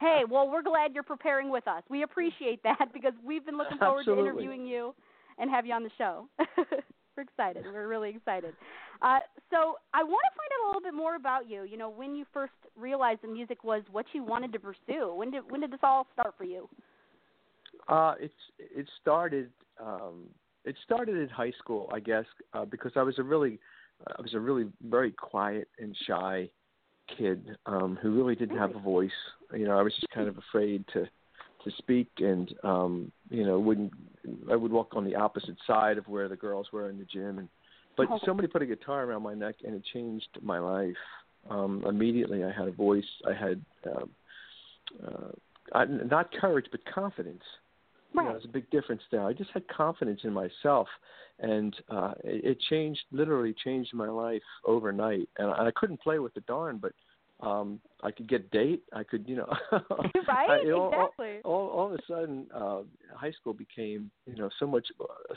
hey, 0.00 0.22
well, 0.28 0.50
we're 0.50 0.62
glad 0.62 0.92
you're 0.94 1.02
preparing 1.02 1.50
with 1.50 1.66
us. 1.66 1.82
We 1.88 2.02
appreciate 2.02 2.62
that 2.64 2.92
because 2.92 3.14
we've 3.24 3.44
been 3.44 3.56
looking 3.56 3.78
forward 3.78 4.00
Absolutely. 4.00 4.24
to 4.24 4.30
interviewing 4.30 4.66
you 4.66 4.94
and 5.38 5.50
have 5.50 5.66
you 5.66 5.72
on 5.72 5.82
the 5.82 5.90
show. 5.96 6.28
we're 7.18 7.22
excited. 7.22 7.64
We're 7.72 7.88
really 7.88 8.10
excited. 8.10 8.54
Uh, 9.02 9.18
so 9.50 9.76
I 9.92 10.02
want 10.02 10.22
to 10.22 10.36
find 10.36 10.50
out 10.54 10.64
a 10.64 10.66
little 10.68 10.82
bit 10.82 10.94
more 10.94 11.16
about 11.16 11.50
you. 11.50 11.64
You 11.64 11.76
know, 11.76 11.90
when 11.90 12.14
you 12.14 12.24
first 12.32 12.52
realized 12.76 13.22
that 13.22 13.32
music 13.32 13.64
was 13.64 13.82
what 13.90 14.06
you 14.12 14.22
wanted 14.22 14.52
to 14.52 14.58
pursue. 14.58 15.14
When 15.14 15.30
did 15.30 15.42
when 15.50 15.60
did 15.60 15.72
this 15.72 15.80
all 15.82 16.06
start 16.12 16.34
for 16.38 16.44
you? 16.44 16.68
Uh, 17.88 18.14
it's 18.20 18.34
it 18.58 18.86
started 19.00 19.50
um, 19.84 20.24
it 20.64 20.76
started 20.84 21.16
in 21.16 21.28
high 21.28 21.52
school, 21.58 21.90
I 21.92 22.00
guess, 22.00 22.24
uh, 22.54 22.64
because 22.64 22.92
I 22.96 23.02
was 23.02 23.18
a 23.18 23.22
really 23.22 23.58
I 24.06 24.22
was 24.22 24.34
a 24.34 24.40
really 24.40 24.66
very 24.88 25.10
quiet 25.10 25.68
and 25.78 25.96
shy 26.06 26.48
kid 27.16 27.56
um, 27.66 27.98
who 28.00 28.12
really 28.12 28.36
didn't 28.36 28.58
have 28.58 28.76
a 28.76 28.80
voice. 28.80 29.10
You 29.52 29.66
know, 29.66 29.78
I 29.78 29.82
was 29.82 29.94
just 29.94 30.12
kind 30.14 30.28
of 30.28 30.38
afraid 30.38 30.84
to 30.92 31.04
to 31.64 31.70
speak, 31.78 32.08
and 32.18 32.54
um, 32.62 33.12
you 33.30 33.44
know, 33.46 33.58
wouldn't 33.58 33.92
I 34.50 34.56
would 34.56 34.72
walk 34.72 34.94
on 34.94 35.04
the 35.04 35.14
opposite 35.14 35.56
side 35.66 35.98
of 35.98 36.08
where 36.08 36.28
the 36.28 36.36
girls 36.36 36.68
were 36.72 36.90
in 36.90 36.98
the 36.98 37.04
gym, 37.04 37.38
and 37.38 37.48
but 37.96 38.08
Oh. 38.10 38.18
somebody 38.24 38.48
put 38.48 38.62
a 38.62 38.66
guitar 38.66 39.04
around 39.04 39.22
my 39.22 39.34
neck, 39.34 39.56
and 39.64 39.74
it 39.74 39.84
changed 39.92 40.28
my 40.40 40.58
life. 40.58 40.96
Um, 41.50 41.84
immediately, 41.86 42.44
I 42.44 42.52
had 42.52 42.68
a 42.68 42.72
voice. 42.72 43.08
I 43.26 43.32
had 43.32 43.64
um, 43.86 44.10
uh, 45.06 45.32
I, 45.74 45.84
not 45.84 46.32
courage, 46.32 46.66
but 46.70 46.84
confidence. 46.86 47.42
You 48.14 48.22
know, 48.22 48.28
Right. 48.28 48.32
there's 48.32 48.44
a 48.46 48.48
big 48.48 48.70
difference 48.70 49.02
there. 49.10 49.24
I 49.24 49.32
just 49.34 49.50
had 49.50 49.68
confidence 49.68 50.20
in 50.24 50.32
myself, 50.32 50.88
and 51.40 51.76
uh, 51.90 52.14
it, 52.24 52.44
it 52.52 52.60
changed, 52.70 53.02
literally 53.12 53.54
changed 53.64 53.92
my 53.92 54.08
life 54.08 54.42
overnight. 54.64 55.28
And 55.38 55.50
I, 55.50 55.66
I 55.66 55.70
couldn't 55.76 56.00
play 56.00 56.18
with 56.18 56.32
the 56.34 56.40
darn, 56.42 56.78
but 56.78 56.92
um, 57.40 57.80
I 58.02 58.10
could 58.10 58.28
get 58.28 58.50
date. 58.50 58.82
I 58.92 59.04
could, 59.04 59.28
you 59.28 59.36
know, 59.36 59.52
right? 60.28 60.66
I, 60.66 60.70
all- 60.70 60.92
exactly. 60.92 61.36
all, 61.44 61.68
all 61.68 61.86
of 61.86 61.92
a 61.92 62.02
sudden, 62.08 62.46
uh, 62.54 62.80
high 63.14 63.32
school 63.32 63.52
became, 63.52 64.10
you 64.26 64.36
know, 64.36 64.50
so 64.58 64.66
much, 64.66 64.86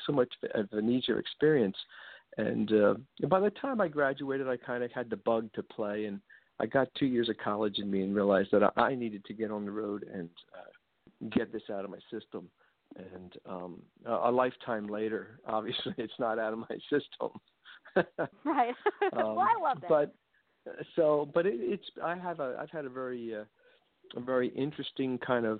so 0.05 0.13
much 0.13 0.29
of 0.55 0.67
an 0.71 0.89
easier 0.89 1.19
experience. 1.19 1.77
And 2.37 2.71
uh, 2.71 2.93
by 3.27 3.39
the 3.39 3.51
time 3.51 3.81
I 3.81 3.87
graduated, 3.87 4.47
I 4.47 4.57
kind 4.57 4.83
of 4.83 4.91
had 4.91 5.09
the 5.09 5.17
bug 5.17 5.49
to 5.53 5.63
play, 5.63 6.05
and 6.05 6.21
I 6.59 6.65
got 6.65 6.87
two 6.97 7.05
years 7.05 7.29
of 7.29 7.37
college 7.37 7.77
in 7.79 7.91
me 7.91 8.01
and 8.01 8.15
realized 8.15 8.49
that 8.51 8.63
I, 8.63 8.81
I 8.81 8.95
needed 8.95 9.25
to 9.25 9.33
get 9.33 9.51
on 9.51 9.65
the 9.65 9.71
road 9.71 10.07
and 10.11 10.29
uh, 10.57 11.29
get 11.29 11.51
this 11.51 11.63
out 11.71 11.83
of 11.83 11.91
my 11.91 11.99
system. 12.11 12.49
And 12.97 13.33
um, 13.45 13.81
a, 14.05 14.29
a 14.29 14.31
lifetime 14.31 14.87
later, 14.87 15.39
obviously, 15.47 15.93
it's 15.97 16.13
not 16.19 16.39
out 16.39 16.53
of 16.53 16.59
my 16.59 16.77
system. 16.89 17.39
right. 18.45 18.73
Um, 19.13 19.35
well, 19.35 19.39
I 19.39 19.61
love 19.61 19.81
that. 19.81 19.89
But 19.89 20.15
so, 20.95 21.29
but 21.33 21.45
it, 21.45 21.55
it's 21.55 21.85
I 22.03 22.15
have 22.15 22.39
a 22.39 22.57
I've 22.59 22.69
had 22.69 22.85
a 22.85 22.89
very 22.89 23.35
uh, 23.35 23.43
a 24.15 24.21
very 24.21 24.49
interesting 24.49 25.17
kind 25.19 25.45
of 25.45 25.59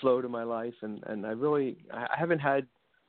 flow 0.00 0.20
to 0.20 0.28
my 0.28 0.42
life, 0.42 0.74
and 0.82 1.02
and 1.04 1.26
I 1.26 1.30
really 1.30 1.78
I 1.92 2.06
haven't 2.16 2.38
had 2.38 2.66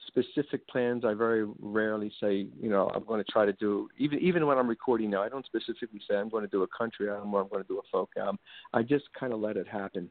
specific 0.08 0.68
plans. 0.68 1.06
I 1.06 1.14
very 1.14 1.46
rarely 1.60 2.12
say 2.20 2.48
you 2.60 2.70
know 2.70 2.90
I'm 2.94 3.04
going 3.04 3.24
to 3.24 3.32
try 3.32 3.46
to 3.46 3.54
do 3.54 3.88
even 3.98 4.20
even 4.20 4.46
when 4.48 4.58
I'm 4.58 4.68
recording 4.68 5.10
now. 5.10 5.22
I 5.24 5.30
don't 5.30 5.46
specifically 5.46 6.02
say 6.10 6.16
I'm 6.16 6.30
going 6.30 6.44
to 6.44 6.50
do 6.50 6.64
a 6.64 6.68
country 6.68 7.10
album 7.10 7.34
or 7.34 7.42
I'm 7.42 7.50
going 7.50 7.64
to 7.64 7.68
do 7.68 7.80
a 7.80 7.84
folk 7.92 8.10
album. 8.18 8.40
I 8.74 8.84
just 8.84 9.06
kind 9.18 9.34
of 9.34 9.40
let 9.40 9.58
it 9.58 9.68
happen, 9.68 10.10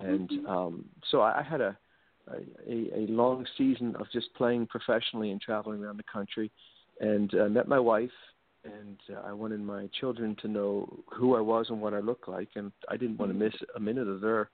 and 0.00 0.28
Mhm. 0.28 0.48
um, 0.48 0.84
so 1.10 1.20
I, 1.20 1.40
I 1.40 1.42
had 1.42 1.60
a 1.60 1.76
a, 2.68 3.00
a 3.00 3.06
long 3.08 3.44
season 3.58 3.96
of 3.96 4.06
just 4.12 4.32
playing 4.34 4.66
professionally 4.68 5.32
and 5.32 5.40
traveling 5.40 5.82
around 5.82 5.96
the 5.96 6.04
country, 6.04 6.50
and 7.00 7.34
uh, 7.34 7.48
met 7.48 7.66
my 7.68 7.80
wife. 7.80 8.10
And 8.64 8.98
uh, 9.12 9.20
I 9.26 9.32
wanted 9.32 9.60
my 9.60 9.88
children 10.00 10.36
to 10.42 10.48
know 10.48 11.02
who 11.12 11.34
I 11.34 11.40
was 11.40 11.66
and 11.70 11.80
what 11.80 11.94
I 11.94 11.98
looked 11.98 12.28
like, 12.28 12.48
and 12.54 12.70
I 12.88 12.96
didn't 12.96 13.18
want 13.18 13.32
to 13.32 13.38
miss 13.38 13.54
a 13.74 13.80
minute 13.80 14.06
of 14.08 14.20
their 14.20 14.50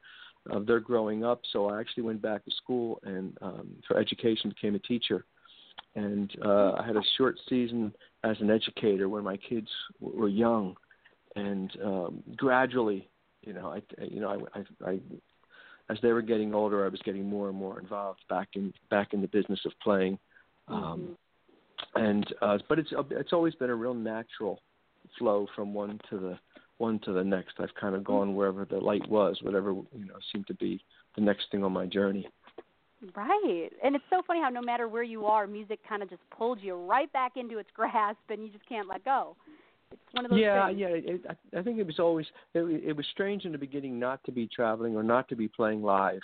of 0.51 0.67
their 0.67 0.81
growing 0.81 1.25
up. 1.25 1.43
So 1.53 1.69
I 1.69 1.81
actually 1.81 2.05
went 2.05 2.23
back 2.23 2.45
to 2.45 2.51
school 2.53 3.01
and 3.03 3.37
um, 3.43 3.69
for 3.87 3.99
education 3.99 4.49
became 4.51 4.75
a 4.75 4.79
teacher. 4.79 5.25
And 5.95 6.31
uh, 6.45 6.73
I 6.73 6.85
had 6.87 6.97
a 6.97 7.03
short 7.17 7.39
season 7.49 7.93
as 8.25 8.37
an 8.41 8.51
educator 8.51 9.09
when 9.09 9.25
my 9.25 9.37
kids 9.37 9.69
w- 10.01 10.19
were 10.19 10.29
young, 10.29 10.77
and 11.35 11.71
um, 11.85 12.23
gradually, 12.37 13.09
you 13.43 13.53
know, 13.53 13.73
I, 13.73 13.83
you 14.05 14.21
know, 14.21 14.47
I, 14.55 14.59
I, 14.59 14.91
I, 14.91 15.01
as 15.91 15.99
they 16.03 16.13
were 16.13 16.23
getting 16.23 16.55
older, 16.55 16.85
I 16.85 16.89
was 16.89 17.01
getting 17.05 17.29
more 17.29 17.49
and 17.49 17.57
more 17.57 17.81
involved 17.81 18.21
back 18.29 18.49
in 18.55 18.73
back 18.91 19.13
in 19.13 19.21
the 19.21 19.29
business 19.29 19.61
of 19.65 19.73
playing. 19.83 20.19
Um, 20.69 21.17
and 21.95 22.27
uh, 22.43 22.59
but 22.69 22.79
it's 22.79 22.91
it's 23.11 23.33
always 23.33 23.55
been 23.55 23.71
a 23.71 23.75
real 23.75 23.95
natural 23.95 24.61
flow 25.19 25.47
from 25.55 25.75
one 25.75 26.01
to 26.11 26.19
the 26.19 26.39
one 26.79 26.99
to 27.01 27.13
the 27.13 27.25
next. 27.25 27.55
I've 27.59 27.75
kind 27.81 27.95
of 27.95 28.05
gone 28.05 28.35
wherever 28.35 28.65
the 28.65 28.79
light 28.79 29.09
was, 29.09 29.39
whatever 29.43 29.73
you 29.73 30.07
know 30.07 30.15
seemed 30.33 30.47
to 30.49 30.55
be 30.55 30.81
the 31.17 31.23
next 31.23 31.47
thing 31.51 31.65
on 31.65 31.73
my 31.73 31.87
journey. 31.87 32.29
Right. 33.15 33.71
And 33.83 33.95
it's 33.95 34.05
so 34.11 34.23
funny 34.27 34.41
how 34.41 34.49
no 34.49 34.61
matter 34.61 34.89
where 34.89 35.05
you 35.05 35.27
are, 35.27 35.47
music 35.47 35.79
kind 35.89 36.03
of 36.03 36.11
just 36.11 36.23
pulled 36.37 36.61
you 36.61 36.75
right 36.75 37.13
back 37.13 37.33
into 37.37 37.59
its 37.59 37.69
grasp 37.75 38.19
and 38.29 38.43
you 38.43 38.49
just 38.49 38.69
can't 38.69 38.89
let 38.89 39.05
go. 39.05 39.37
It's 39.93 40.01
one 40.13 40.25
of 40.25 40.31
those 40.31 40.41
yeah, 40.41 40.67
things. 40.67 40.81
yeah. 40.81 40.89
It, 40.89 41.21
I, 41.29 41.61
I 41.61 41.63
think 41.63 41.79
it 41.79 41.87
was 41.87 41.99
always 41.99 42.27
it, 42.55 42.61
it 42.61 42.97
was 42.97 43.07
strange 43.13 43.45
in 43.45 43.53
the 43.53 43.59
beginning 43.59 43.99
not 43.99 44.23
to 44.25 44.33
be 44.33 44.49
traveling 44.49 44.97
or 44.97 45.03
not 45.03 45.29
to 45.29 45.37
be 45.37 45.49
playing 45.49 45.83
live. 45.83 46.21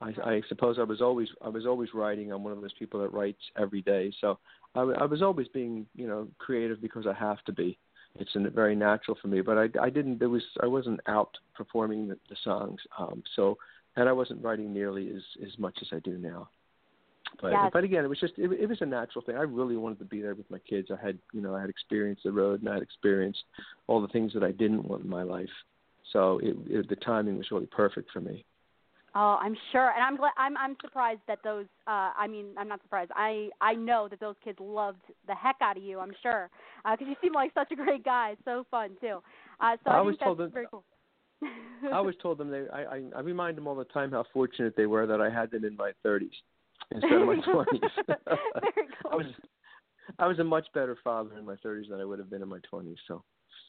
I, 0.00 0.12
I 0.24 0.42
suppose 0.48 0.76
I 0.78 0.84
was 0.84 1.00
always 1.00 1.28
I 1.44 1.48
was 1.48 1.66
always 1.66 1.90
writing. 1.92 2.32
I'm 2.32 2.44
one 2.44 2.52
of 2.52 2.60
those 2.60 2.72
people 2.78 3.00
that 3.00 3.12
writes 3.12 3.40
every 3.60 3.82
day, 3.82 4.12
so 4.20 4.38
I, 4.74 4.80
I 4.80 5.04
was 5.04 5.22
always 5.22 5.48
being 5.48 5.86
you 5.94 6.06
know 6.06 6.28
creative 6.38 6.80
because 6.80 7.06
I 7.06 7.14
have 7.14 7.42
to 7.44 7.52
be. 7.52 7.78
It's 8.16 8.32
very 8.54 8.76
natural 8.76 9.16
for 9.22 9.28
me, 9.28 9.40
but 9.40 9.56
I, 9.56 9.68
I 9.80 9.88
didn't. 9.88 10.18
There 10.18 10.28
was 10.28 10.42
I 10.62 10.66
wasn't 10.66 11.00
out 11.08 11.36
performing 11.54 12.08
the, 12.08 12.18
the 12.28 12.36
songs, 12.44 12.80
um, 12.98 13.22
so 13.34 13.56
and 13.96 14.08
I 14.08 14.12
wasn't 14.12 14.42
writing 14.42 14.72
nearly 14.72 15.10
as 15.10 15.22
as 15.46 15.58
much 15.58 15.78
as 15.80 15.88
I 15.92 15.98
do 16.00 16.18
now. 16.18 16.48
But 17.40 17.52
Yes. 17.52 17.70
but 17.72 17.84
again, 17.84 18.04
it 18.04 18.08
was 18.08 18.20
just 18.20 18.34
it, 18.36 18.52
it 18.52 18.68
was 18.68 18.80
a 18.82 18.86
natural 18.86 19.24
thing. 19.24 19.36
I 19.36 19.42
really 19.42 19.76
wanted 19.76 19.98
to 20.00 20.04
be 20.04 20.20
there 20.20 20.34
with 20.34 20.50
my 20.50 20.58
kids. 20.58 20.90
I 20.90 21.04
had 21.04 21.18
you 21.32 21.40
know 21.40 21.54
I 21.54 21.60
had 21.60 21.70
experienced 21.70 22.24
the 22.24 22.32
road 22.32 22.60
and 22.60 22.68
I 22.68 22.74
had 22.74 22.82
experienced 22.82 23.42
all 23.86 24.02
the 24.02 24.08
things 24.08 24.32
that 24.34 24.42
I 24.42 24.52
didn't 24.52 24.84
want 24.84 25.04
in 25.04 25.10
my 25.10 25.22
life. 25.22 25.48
So 26.12 26.38
it, 26.38 26.56
it 26.66 26.88
the 26.88 26.96
timing 26.96 27.38
was 27.38 27.50
really 27.50 27.66
perfect 27.66 28.10
for 28.10 28.20
me. 28.20 28.44
Oh, 29.14 29.36
I'm 29.40 29.54
sure, 29.72 29.90
and 29.94 30.02
I'm 30.02 30.16
glad. 30.16 30.32
I'm 30.38 30.56
I'm 30.56 30.76
surprised 30.80 31.20
that 31.28 31.38
those. 31.44 31.66
uh 31.86 32.10
I 32.16 32.26
mean, 32.26 32.46
I'm 32.56 32.68
not 32.68 32.80
surprised. 32.82 33.10
I 33.14 33.50
I 33.60 33.74
know 33.74 34.08
that 34.08 34.20
those 34.20 34.36
kids 34.42 34.58
loved 34.60 35.02
the 35.26 35.34
heck 35.34 35.56
out 35.60 35.76
of 35.76 35.82
you. 35.82 35.98
I'm 36.00 36.12
sure, 36.22 36.48
because 36.90 37.06
you 37.06 37.16
seem 37.22 37.34
like 37.34 37.52
such 37.52 37.70
a 37.72 37.76
great 37.76 38.04
guy. 38.04 38.36
So 38.46 38.64
fun 38.70 38.90
too. 39.00 39.22
Uh, 39.60 39.76
so 39.84 39.90
I 39.90 39.98
I, 39.98 40.00
was 40.00 40.12
think 40.12 40.20
that's 40.20 40.26
told 40.28 40.38
that- 40.38 40.52
very 40.52 40.66
cool. 40.70 40.84
I 41.92 41.96
always 41.96 42.16
told 42.22 42.38
them 42.38 42.50
they. 42.50 42.64
I, 42.72 42.84
I 42.84 43.02
I 43.16 43.20
remind 43.20 43.56
them 43.58 43.66
all 43.66 43.74
the 43.74 43.84
time 43.84 44.12
how 44.12 44.24
fortunate 44.32 44.74
they 44.76 44.86
were 44.86 45.06
that 45.06 45.20
I 45.20 45.28
had 45.28 45.50
them 45.50 45.64
in 45.64 45.76
my 45.76 45.92
30s 46.06 46.30
instead 46.90 47.12
of 47.12 47.26
my 47.26 47.34
20s. 47.46 47.90
Very 48.06 48.88
cool. 49.02 49.12
I 49.12 49.16
was 49.16 49.26
I 50.18 50.26
was 50.26 50.38
a 50.38 50.44
much 50.44 50.66
better 50.72 50.96
father 51.04 51.36
in 51.38 51.44
my 51.44 51.56
30s 51.56 51.88
than 51.90 52.00
I 52.00 52.04
would 52.04 52.18
have 52.18 52.30
been 52.30 52.42
in 52.42 52.48
my 52.48 52.60
20s. 52.72 52.96
So 53.08 53.22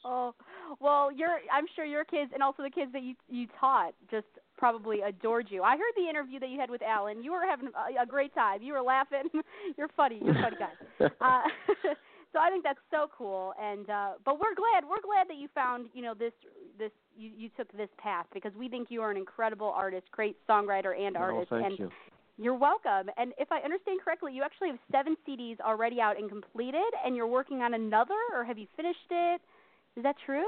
Oh, 0.06 0.34
well, 0.80 1.10
you're. 1.10 1.38
I'm 1.52 1.64
sure 1.74 1.84
your 1.84 2.04
kids 2.04 2.30
and 2.34 2.42
also 2.42 2.62
the 2.62 2.70
kids 2.70 2.92
that 2.92 3.02
you 3.02 3.14
you 3.28 3.46
taught 3.58 3.94
just 4.10 4.26
probably 4.56 5.00
adored 5.02 5.46
you. 5.50 5.62
I 5.62 5.72
heard 5.72 5.94
the 5.96 6.08
interview 6.08 6.38
that 6.40 6.48
you 6.48 6.58
had 6.58 6.70
with 6.70 6.82
Alan. 6.82 7.22
You 7.22 7.32
were 7.32 7.44
having 7.48 7.68
a, 7.68 8.02
a 8.02 8.06
great 8.06 8.34
time. 8.34 8.62
You 8.62 8.72
were 8.74 8.82
laughing. 8.82 9.24
You're 9.78 9.88
funny. 9.96 10.20
You're 10.22 10.36
a 10.36 10.42
funny 10.42 10.56
guy. 10.58 10.70
Uh, 11.20 11.42
so 12.32 12.38
I 12.40 12.50
think 12.50 12.64
that's 12.64 12.78
so 12.90 13.08
cool. 13.16 13.52
And 13.60 13.88
uh, 13.90 14.12
but 14.24 14.38
we're 14.38 14.54
glad 14.54 14.84
we're 14.88 15.02
glad 15.02 15.28
that 15.28 15.36
you 15.36 15.48
found 15.54 15.86
you 15.92 16.02
know 16.02 16.14
this 16.14 16.32
this 16.78 16.90
you 17.16 17.30
you 17.36 17.48
took 17.56 17.70
this 17.76 17.88
path 17.98 18.26
because 18.32 18.52
we 18.56 18.68
think 18.68 18.90
you 18.90 19.02
are 19.02 19.10
an 19.10 19.16
incredible 19.16 19.72
artist, 19.74 20.06
great 20.12 20.36
songwriter 20.48 20.98
and 20.98 21.16
artist. 21.16 21.48
oh, 21.50 21.56
thank 21.56 21.66
and 21.66 21.78
you. 21.78 21.90
you're 22.38 22.54
welcome. 22.54 23.10
And 23.16 23.32
if 23.38 23.50
I 23.50 23.58
understand 23.60 24.00
correctly, 24.04 24.32
you 24.32 24.42
actually 24.42 24.68
have 24.68 24.78
seven 24.92 25.16
CDs 25.28 25.60
already 25.60 26.00
out 26.00 26.18
and 26.18 26.28
completed, 26.30 26.90
and 27.04 27.16
you're 27.16 27.26
working 27.26 27.60
on 27.62 27.74
another, 27.74 28.18
or 28.34 28.44
have 28.44 28.58
you 28.58 28.66
finished 28.76 29.10
it? 29.10 29.40
Is 29.96 30.02
that 30.02 30.16
true? 30.24 30.46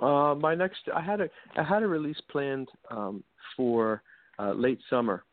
Uh, 0.00 0.34
my 0.34 0.54
next, 0.54 0.80
I 0.94 1.00
had 1.00 1.20
a, 1.20 1.28
I 1.56 1.62
had 1.62 1.82
a 1.82 1.86
release 1.86 2.20
planned 2.30 2.68
um, 2.90 3.24
for 3.56 4.02
uh, 4.38 4.52
late 4.52 4.80
summer, 4.90 5.24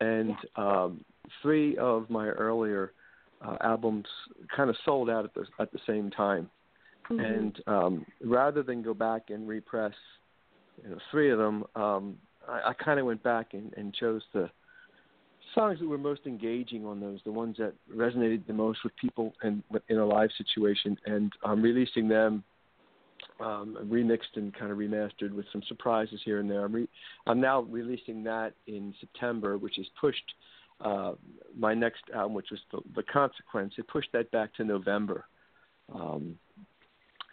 and 0.00 0.34
um, 0.56 1.04
three 1.42 1.76
of 1.76 2.08
my 2.08 2.28
earlier 2.28 2.92
uh, 3.44 3.56
albums 3.62 4.06
kind 4.54 4.70
of 4.70 4.76
sold 4.84 5.10
out 5.10 5.24
at 5.24 5.34
the 5.34 5.44
at 5.60 5.72
the 5.72 5.78
same 5.86 6.10
time. 6.10 6.48
Mm-hmm. 7.10 7.24
And 7.24 7.62
um, 7.66 8.06
rather 8.22 8.62
than 8.62 8.82
go 8.82 8.94
back 8.94 9.30
and 9.30 9.48
repress, 9.48 9.94
you 10.82 10.90
know, 10.90 10.98
three 11.10 11.30
of 11.30 11.38
them, 11.38 11.64
um, 11.74 12.18
I, 12.46 12.70
I 12.70 12.72
kind 12.74 13.00
of 13.00 13.06
went 13.06 13.22
back 13.22 13.54
and, 13.54 13.72
and 13.76 13.94
chose 13.94 14.22
the 14.34 14.50
songs 15.54 15.78
that 15.80 15.88
were 15.88 15.98
most 15.98 16.22
engaging 16.26 16.84
on 16.84 17.00
those, 17.00 17.20
the 17.24 17.32
ones 17.32 17.56
that 17.58 17.72
resonated 17.94 18.46
the 18.46 18.52
most 18.52 18.80
with 18.84 18.94
people 18.96 19.32
and 19.42 19.62
in 19.88 19.98
a 19.98 20.04
live 20.04 20.30
situation, 20.36 20.98
and 21.06 21.32
I'm 21.42 21.62
releasing 21.62 22.08
them 22.08 22.44
um, 23.40 23.76
remixed 23.84 24.36
and 24.36 24.54
kind 24.54 24.70
of 24.70 24.78
remastered 24.78 25.32
with 25.32 25.46
some 25.52 25.62
surprises 25.68 26.20
here 26.24 26.40
and 26.40 26.50
there. 26.50 26.64
I'm, 26.64 26.72
re- 26.72 26.88
I'm 27.26 27.40
now 27.40 27.60
releasing 27.62 28.22
that 28.24 28.52
in 28.66 28.94
September, 29.00 29.58
which 29.58 29.74
has 29.76 29.86
pushed 30.00 30.34
uh, 30.80 31.12
my 31.56 31.74
next 31.74 32.02
album, 32.14 32.34
which 32.34 32.50
was 32.50 32.60
the, 32.72 32.80
the 32.96 33.02
Consequence. 33.02 33.74
It 33.78 33.88
pushed 33.88 34.10
that 34.12 34.30
back 34.30 34.54
to 34.54 34.64
November. 34.64 35.24
Um, 35.92 36.38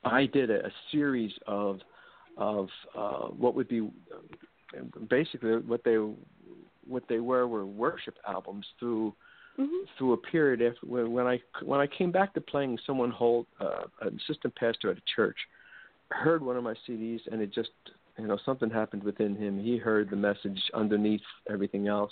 I 0.03 0.25
did 0.27 0.49
a, 0.49 0.65
a 0.67 0.71
series 0.91 1.31
of 1.47 1.79
of 2.37 2.67
uh, 2.97 3.27
what 3.27 3.55
would 3.55 3.67
be 3.67 3.89
basically 5.09 5.57
what 5.57 5.83
they 5.83 5.97
what 6.87 7.03
they 7.07 7.19
were 7.19 7.47
were 7.47 7.65
worship 7.65 8.15
albums 8.27 8.65
through 8.79 9.13
Mm-hmm. 9.57 9.85
through 9.97 10.11
a 10.11 10.17
period 10.17 10.61
after 10.61 10.85
when, 10.85 11.13
when 11.13 11.27
I 11.27 11.39
when 11.63 11.79
I 11.79 11.87
came 11.87 12.11
back 12.11 12.33
to 12.33 12.41
playing, 12.41 12.77
someone 12.85 13.09
hold 13.09 13.47
uh, 13.61 13.83
an 14.01 14.19
assistant 14.21 14.53
pastor 14.55 14.91
at 14.91 14.97
a 14.97 15.01
church 15.15 15.37
heard 16.11 16.43
one 16.43 16.57
of 16.57 16.63
my 16.63 16.75
CDs 16.87 17.21
and 17.31 17.41
it 17.41 17.53
just 17.53 17.69
you 18.17 18.27
know 18.27 18.37
something 18.45 18.69
happened 18.69 19.03
within 19.03 19.35
him. 19.35 19.59
He 19.59 19.77
heard 19.77 20.09
the 20.09 20.15
message 20.15 20.61
underneath 20.73 21.21
everything 21.49 21.87
else. 21.87 22.11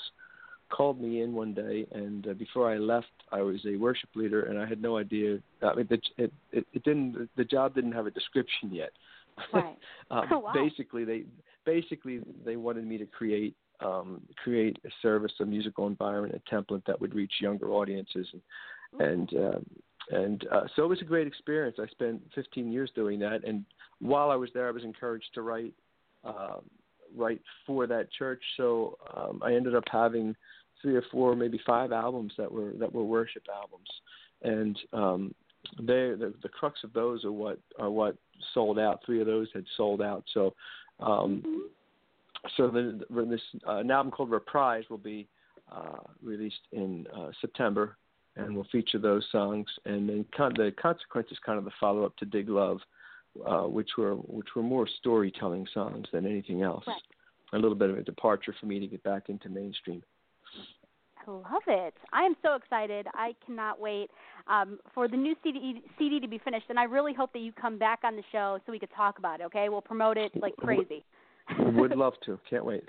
Called 0.69 0.99
me 0.99 1.21
in 1.21 1.33
one 1.33 1.53
day, 1.53 1.85
and 1.91 2.27
uh, 2.27 2.33
before 2.33 2.71
I 2.71 2.77
left, 2.77 3.11
I 3.31 3.41
was 3.41 3.59
a 3.67 3.75
worship 3.75 4.09
leader, 4.15 4.43
and 4.43 4.57
I 4.57 4.65
had 4.65 4.81
no 4.81 4.97
idea. 4.97 5.37
I 5.61 5.75
mean, 5.75 5.87
it 5.89 6.01
it 6.17 6.33
it, 6.51 6.65
it 6.73 6.83
didn't. 6.83 7.29
The 7.37 7.43
job 7.43 7.75
didn't 7.75 7.91
have 7.91 8.07
a 8.07 8.11
description 8.11 8.71
yet. 8.71 8.89
Right. 9.53 9.77
um, 10.09 10.27
Oh, 10.31 10.39
wow. 10.39 10.53
Basically, 10.53 11.05
they 11.05 11.25
basically 11.65 12.21
they 12.43 12.55
wanted 12.55 12.87
me 12.87 12.97
to 12.97 13.05
create 13.05 13.55
um, 13.81 14.21
create 14.43 14.77
a 14.85 14.89
service, 15.01 15.33
a 15.41 15.45
musical 15.45 15.85
environment, 15.85 16.41
a 16.47 16.55
template 16.55 16.85
that 16.85 16.99
would 16.99 17.13
reach 17.13 17.33
younger 17.39 17.69
audiences, 17.69 18.27
and 18.33 18.41
and 18.99 19.33
um, 19.33 19.65
and 20.11 20.45
uh, 20.51 20.63
so 20.75 20.83
it 20.83 20.89
was 20.89 21.01
a 21.01 21.05
great 21.05 21.27
experience. 21.27 21.77
I 21.79 21.87
spent 21.87 22.21
15 22.35 22.71
years 22.71 22.91
doing 22.95 23.19
that, 23.19 23.43
and 23.45 23.65
while 23.99 24.31
I 24.31 24.35
was 24.35 24.49
there, 24.53 24.67
I 24.67 24.71
was 24.71 24.83
encouraged 24.83 25.29
to 25.35 25.41
write 25.41 25.73
um, 26.23 26.61
write 27.15 27.41
for 27.65 27.87
that 27.87 28.11
church. 28.11 28.41
So 28.57 28.97
um, 29.15 29.41
I 29.43 29.53
ended 29.53 29.75
up 29.75 29.83
having 29.91 30.35
three 30.81 30.95
or 30.95 31.03
four, 31.11 31.35
maybe 31.35 31.59
five 31.65 31.91
albums 31.91 32.33
that 32.37 32.51
were 32.51 32.73
that 32.79 32.93
were 32.93 33.03
worship 33.03 33.43
albums, 33.53 33.89
and 34.41 34.77
um, 34.93 35.35
they 35.79 36.11
the, 36.11 36.33
the 36.43 36.49
crux 36.49 36.79
of 36.83 36.93
those 36.93 37.23
are 37.23 37.31
what 37.31 37.59
are 37.79 37.89
what 37.89 38.17
sold 38.53 38.79
out. 38.79 39.01
Three 39.05 39.21
of 39.21 39.27
those 39.27 39.47
had 39.53 39.65
sold 39.77 40.01
out. 40.01 40.23
So 40.33 40.53
um, 40.99 41.69
so 42.57 42.67
the 42.67 43.05
this 43.29 43.41
uh, 43.67 43.77
an 43.77 43.91
album 43.91 44.11
called 44.11 44.31
Reprise 44.31 44.83
will 44.89 44.97
be 44.97 45.27
uh, 45.71 45.99
released 46.21 46.67
in 46.71 47.07
uh, 47.15 47.29
September, 47.41 47.97
and 48.35 48.55
we'll 48.55 48.67
feature 48.71 48.99
those 48.99 49.25
songs. 49.31 49.67
And 49.85 50.09
then 50.09 50.25
con- 50.35 50.53
the 50.55 50.73
consequence 50.81 51.27
is 51.31 51.37
kind 51.45 51.57
of 51.57 51.65
the 51.65 51.71
follow 51.79 52.05
up 52.05 52.15
to 52.17 52.25
Dig 52.25 52.49
Love, 52.49 52.79
uh, 53.45 53.63
which 53.63 53.91
were 53.97 54.15
which 54.15 54.49
were 54.55 54.63
more 54.63 54.87
storytelling 54.99 55.67
songs 55.73 56.07
than 56.11 56.25
anything 56.25 56.61
else. 56.61 56.83
Right. 56.87 57.01
A 57.53 57.57
little 57.57 57.75
bit 57.75 57.89
of 57.89 57.97
a 57.97 58.03
departure 58.03 58.55
for 58.59 58.65
me 58.65 58.79
to 58.79 58.87
get 58.87 59.03
back 59.03 59.29
into 59.29 59.49
mainstream. 59.49 60.01
I 61.25 61.31
love 61.31 61.61
it. 61.67 61.93
I 62.11 62.23
am 62.23 62.35
so 62.41 62.55
excited. 62.55 63.07
I 63.13 63.33
cannot 63.45 63.79
wait 63.79 64.09
um, 64.47 64.79
for 64.93 65.07
the 65.07 65.15
new 65.15 65.35
CD, 65.43 65.81
CD 65.97 66.19
to 66.19 66.27
be 66.27 66.37
finished, 66.39 66.65
and 66.69 66.77
I 66.77 66.83
really 66.83 67.13
hope 67.13 67.31
that 67.33 67.39
you 67.39 67.51
come 67.53 67.77
back 67.77 67.99
on 68.03 68.15
the 68.15 68.23
show 68.31 68.59
so 68.65 68.71
we 68.71 68.79
could 68.79 68.89
talk 68.95 69.19
about 69.19 69.39
it. 69.39 69.43
Okay, 69.45 69.69
we'll 69.69 69.81
promote 69.81 70.17
it 70.17 70.31
like 70.35 70.55
crazy. 70.57 71.03
Would 71.59 71.91
love 71.95 72.13
to. 72.25 72.39
Can't 72.49 72.65
wait. 72.65 72.83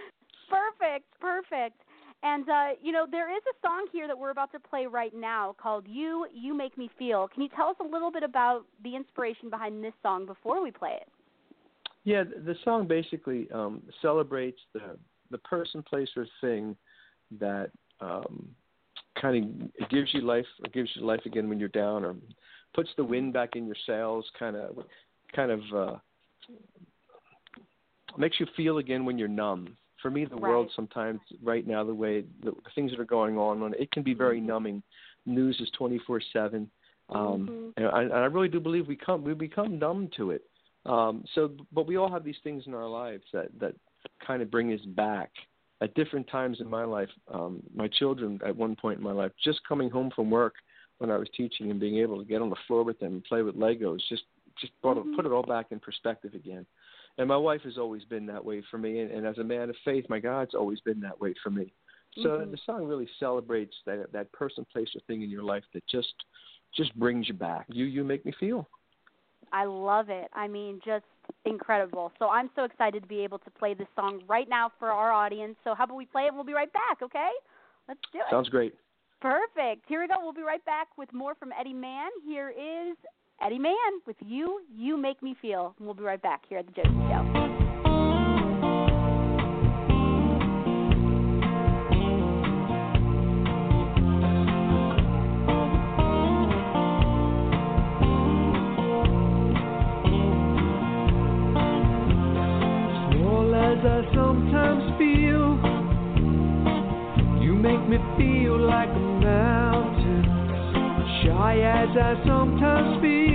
perfect, 0.49 1.07
perfect. 1.20 1.80
And 2.25 2.49
uh, 2.49 2.68
you 2.83 2.91
know, 2.91 3.07
there 3.09 3.31
is 3.31 3.43
a 3.53 3.66
song 3.66 3.87
here 3.93 4.07
that 4.07 4.18
we're 4.18 4.31
about 4.31 4.51
to 4.53 4.59
play 4.59 4.87
right 4.87 5.12
now 5.14 5.55
called 5.61 5.85
"You 5.87 6.27
You 6.33 6.57
Make 6.57 6.77
Me 6.79 6.91
Feel." 6.99 7.29
Can 7.29 7.43
you 7.43 7.51
tell 7.55 7.68
us 7.68 7.77
a 7.81 7.85
little 7.85 8.11
bit 8.11 8.22
about 8.22 8.64
the 8.83 8.97
inspiration 8.97 9.51
behind 9.51 9.85
this 9.85 9.93
song 10.03 10.25
before 10.25 10.62
we 10.62 10.70
play 10.70 10.99
it? 11.03 11.09
Yeah, 12.05 12.25
the 12.25 12.55
song 12.64 12.89
basically 12.89 13.47
um, 13.53 13.83
celebrates 14.01 14.59
the 14.72 14.97
the 15.31 15.39
person, 15.39 15.83
place, 15.83 16.09
or 16.16 16.27
thing 16.41 16.75
that 17.39 17.70
um, 18.01 18.49
kind 19.20 19.68
of 19.83 19.91
gives 19.91 20.09
you 20.14 20.22
life, 20.22 20.47
or 20.64 20.70
gives 20.72 20.89
you 20.95 21.05
life 21.05 21.20
again 21.27 21.51
when 21.51 21.61
you're 21.61 21.68
down, 21.68 22.07
or 22.07 22.16
puts 22.75 22.89
the 22.97 23.05
wind 23.05 23.35
back 23.35 23.51
in 23.55 23.66
your 23.66 23.77
sails, 23.87 24.25
kind 24.39 24.57
of, 24.57 24.79
kind 25.37 25.51
of 25.51 25.61
uh, 25.77 25.97
makes 28.16 28.41
you 28.41 28.47
feel 28.57 28.79
again 28.79 29.05
when 29.05 29.18
you're 29.18 29.29
numb. 29.29 29.77
For 30.05 30.11
me, 30.11 30.26
the 30.26 30.36
Right. 30.36 30.50
world 30.50 30.70
sometimes, 30.76 31.22
right 31.42 31.66
now, 31.66 31.82
the 31.82 31.94
way 31.94 32.26
the, 32.42 32.52
things 32.74 32.90
that 32.90 33.00
are 33.00 33.07
going 33.07 33.38
on, 33.38 33.72
it 33.78 33.90
can 33.90 34.02
be 34.02 34.12
very 34.12 34.38
Mhm. 34.38 34.44
numbing. 34.44 34.82
News 35.24 35.59
is 35.62 35.70
twenty 35.70 35.96
four 35.96 36.20
seven. 36.20 36.70
Um, 37.09 37.48
Mhm. 37.48 37.72
and 37.78 37.86
I, 37.86 38.02
and 38.02 38.12
I 38.12 38.26
really 38.26 38.50
do 38.50 38.61
believe 38.61 38.86
we 38.86 38.96
come 38.96 39.24
we 39.24 39.32
become 39.32 39.78
numb 39.78 40.09
to 40.09 40.30
it. 40.32 40.44
Um, 40.84 41.24
so, 41.32 41.57
but 41.72 41.86
we 41.86 41.96
all 41.96 42.11
have 42.11 42.22
these 42.22 42.38
things 42.40 42.66
in 42.66 42.74
our 42.74 42.86
lives 42.86 43.24
that 43.32 43.59
that 43.61 43.74
kind 44.20 44.42
of 44.42 44.50
bring 44.50 44.74
us 44.74 44.84
back. 44.84 45.32
At 45.80 45.94
different 45.94 46.26
times 46.28 46.61
in 46.61 46.68
my 46.68 46.84
life, 46.84 47.11
um, 47.28 47.62
my 47.74 47.88
children 47.88 48.38
at 48.44 48.55
one 48.55 48.76
point 48.76 48.98
in 48.98 49.05
my 49.05 49.12
life, 49.12 49.32
just 49.42 49.64
coming 49.64 49.88
home 49.88 50.11
from 50.11 50.30
work 50.30 50.57
when 50.98 51.11
I 51.11 51.16
was 51.16 51.30
teaching 51.30 51.70
and 51.70 51.80
being 51.80 51.96
able 51.96 52.18
to 52.18 52.26
get 52.26 52.42
on 52.42 52.50
the 52.50 52.57
floor 52.66 52.82
with 52.84 52.98
them 52.98 53.14
and 53.14 53.24
play 53.24 53.40
with 53.40 53.57
Legos, 53.57 54.07
just 54.11 54.24
just 54.57 54.78
brought 54.82 54.98
Mhm. 54.98 55.12
it, 55.12 55.16
put 55.16 55.24
it 55.24 55.32
all 55.32 55.42
back 55.42 55.72
in 55.72 55.80
perspective 55.80 56.34
again. 56.34 56.66
And 57.18 57.28
my 57.28 57.36
wife 57.36 57.62
has 57.62 57.78
always 57.78 58.04
been 58.04 58.26
that 58.26 58.44
way 58.44 58.62
for 58.70 58.78
me, 58.78 59.00
and, 59.00 59.10
and 59.10 59.26
as 59.26 59.38
a 59.38 59.44
man 59.44 59.70
of 59.70 59.76
faith, 59.84 60.04
my 60.08 60.18
God's 60.18 60.54
always 60.54 60.80
been 60.80 61.00
that 61.00 61.20
way 61.20 61.34
for 61.42 61.50
me. 61.50 61.72
So 62.22 62.28
Mhm. 62.28 62.50
the 62.50 62.56
song 62.58 62.86
really 62.86 63.08
celebrates 63.18 63.76
that 63.86 64.12
that 64.12 64.30
person, 64.32 64.64
place, 64.64 64.94
or 64.94 65.00
thing 65.00 65.22
in 65.22 65.30
your 65.30 65.42
life 65.42 65.64
that 65.72 65.86
just 65.86 66.24
just 66.72 66.94
brings 66.98 67.28
you 67.28 67.34
back. 67.34 67.66
You 67.68 67.84
you 67.84 68.04
make 68.04 68.24
me 68.24 68.32
feel. 68.32 68.68
I 69.52 69.64
love 69.64 70.10
it. 70.10 70.28
I 70.32 70.48
mean, 70.48 70.80
just 70.84 71.04
incredible. 71.44 72.12
So 72.18 72.28
I'm 72.28 72.50
so 72.56 72.64
excited 72.64 73.02
to 73.02 73.08
be 73.08 73.20
able 73.20 73.38
to 73.40 73.50
play 73.50 73.74
this 73.74 73.86
song 73.94 74.22
right 74.26 74.48
now 74.48 74.72
for 74.78 74.90
our 74.90 75.12
audience. 75.12 75.56
So 75.62 75.74
how 75.74 75.84
about 75.84 75.96
we 75.96 76.06
play 76.06 76.24
it 76.24 76.28
and 76.28 76.36
we'll 76.36 76.44
be 76.44 76.54
right 76.54 76.72
back, 76.72 77.02
okay? 77.02 77.30
Let's 77.86 78.00
do 78.12 78.18
it. 78.18 78.30
Sounds 78.30 78.48
great. 78.48 78.74
Perfect. 79.20 79.86
Here 79.86 80.00
we 80.00 80.08
go. 80.08 80.16
We'll 80.20 80.32
be 80.32 80.42
right 80.42 80.64
back 80.64 80.88
with 80.98 81.12
more 81.12 81.34
from 81.34 81.52
Eddy 81.52 81.72
Mann. 81.72 82.10
Here 82.26 82.50
is 82.50 82.96
Eddy 83.43 83.59
Mann 83.59 83.74
with 84.07 84.16
You, 84.20 84.61
You 84.74 84.97
Make 84.97 85.22
Me 85.22 85.35
Feel. 85.43 85.74
And 85.78 85.87
we'll 85.87 85.95
be 85.95 86.03
right 86.03 86.20
back 86.22 86.43
here 86.49 86.59
at 86.59 86.66
the 86.66 86.72
Josie 86.72 86.89
Show. 86.89 87.22
Small 103.11 103.55
as 103.55 103.85
I 103.85 104.14
sometimes 104.14 104.99
feel, 104.99 105.59
you 107.43 107.55
make 107.55 107.89
me 107.89 107.99
feel 108.16 108.43
As 111.62 111.88
I 111.96 112.14
sometimes 112.26 113.00
feel, 113.00 113.34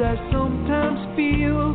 I 0.00 0.14
sometimes 0.30 1.16
feel, 1.16 1.74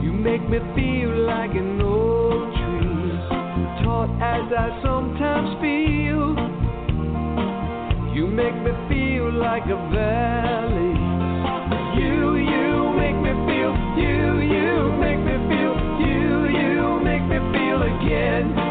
you 0.00 0.12
make 0.12 0.48
me 0.48 0.58
feel 0.76 1.26
like 1.26 1.50
an 1.50 1.80
old 1.82 2.54
tree. 2.54 3.10
Taut 3.82 4.08
as 4.22 4.46
I 4.54 4.78
sometimes 4.80 5.58
feel, 5.60 6.38
you 8.14 8.28
make 8.28 8.54
me 8.54 8.70
feel 8.88 9.32
like 9.32 9.64
a 9.66 9.78
valley. 9.90 10.94
You, 11.98 12.36
you 12.36 12.94
make 12.94 13.18
me 13.18 13.34
feel, 13.50 13.74
you, 13.98 14.38
you 14.38 14.94
make 15.00 15.18
me 15.18 15.34
feel, 15.50 15.74
you, 16.06 16.46
you 16.54 17.00
make 17.02 17.24
me 17.26 17.38
feel 17.50 17.82
again. 17.82 18.67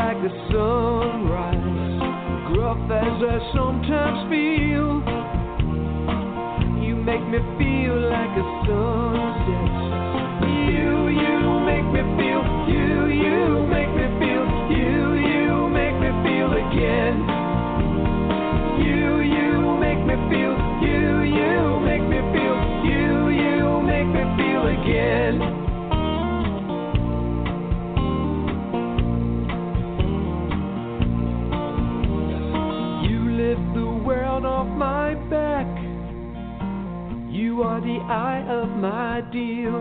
Like 0.00 0.16
a 0.16 0.32
sunrise. 0.50 1.60
Gruff 2.48 2.90
as 2.90 3.18
I 3.20 3.38
sometimes 3.54 4.20
feel, 4.32 5.04
you 6.82 6.96
make 6.96 7.24
me 7.28 7.38
feel 7.58 7.96
like 8.08 8.34
a 8.38 8.46
sunset. 8.66 9.09
My 38.80 39.20
deal. 39.30 39.78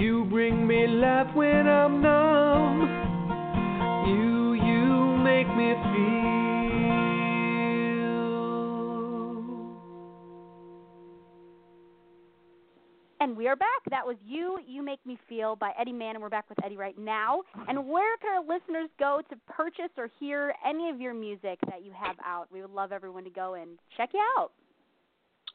You 0.00 0.26
bring 0.28 0.66
me 0.66 0.88
life 0.88 1.32
when 1.32 1.68
I'm 1.68 2.02
numb. 2.02 2.80
You, 4.08 4.54
you 4.54 5.16
make 5.18 5.46
me 5.46 5.74
feel. 5.92 6.32
And 13.20 13.36
we 13.36 13.46
are 13.46 13.54
back. 13.54 13.68
That 13.90 14.04
was 14.04 14.16
You, 14.26 14.58
You 14.66 14.82
Make 14.82 15.06
Me 15.06 15.16
Feel 15.28 15.54
by 15.54 15.70
Eddy 15.78 15.92
Mann, 15.92 16.16
and 16.16 16.22
we're 16.22 16.30
back 16.30 16.48
with 16.48 16.58
Eddy 16.64 16.76
right 16.76 16.98
now. 16.98 17.42
And 17.68 17.86
where 17.86 18.16
can 18.16 18.38
our 18.38 18.42
listeners 18.42 18.90
go 18.98 19.20
to 19.30 19.36
purchase 19.46 19.92
or 19.96 20.10
hear 20.18 20.52
any 20.68 20.90
of 20.90 21.00
your 21.00 21.14
music 21.14 21.60
that 21.66 21.84
you 21.84 21.92
have 21.96 22.16
out? 22.26 22.48
We 22.52 22.60
would 22.60 22.72
love 22.72 22.90
everyone 22.90 23.22
to 23.22 23.30
go 23.30 23.54
and 23.54 23.78
check 23.96 24.10
you 24.14 24.20
out. 24.36 24.50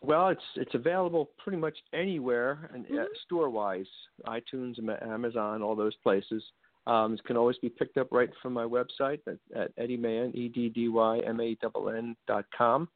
Well, 0.02 0.30
it's 0.30 0.44
it's 0.56 0.76
available 0.76 1.32
pretty 1.38 1.58
much 1.58 1.78
anywhere, 1.94 2.70
and 2.74 2.86
uh, 2.86 2.90
Mhm. 2.90 3.06
store 3.26 3.50
wise, 3.50 3.88
iTunes, 4.28 4.78
Ama- 4.80 5.00
Amazon, 5.02 5.62
all 5.64 5.76
those 5.76 5.96
places. 5.98 6.44
Um, 6.86 7.16
it 7.16 7.24
can 7.26 7.36
always 7.36 7.58
be 7.58 7.70
picked 7.70 7.98
up 7.98 8.08
right 8.12 8.30
from 8.42 8.54
my 8.54 8.64
website 8.64 9.20
at, 9.28 9.38
at 9.56 9.72
Eddy 9.78 9.98
Mann, 9.98 10.32
E 10.36 10.48
D 10.50 10.70
D 10.70 10.88
Y 10.88 11.20
M 11.20 11.42
A 11.42 11.58
N 11.62 11.96
N 11.98 12.16
dot 12.28 12.46
com, 12.56 12.88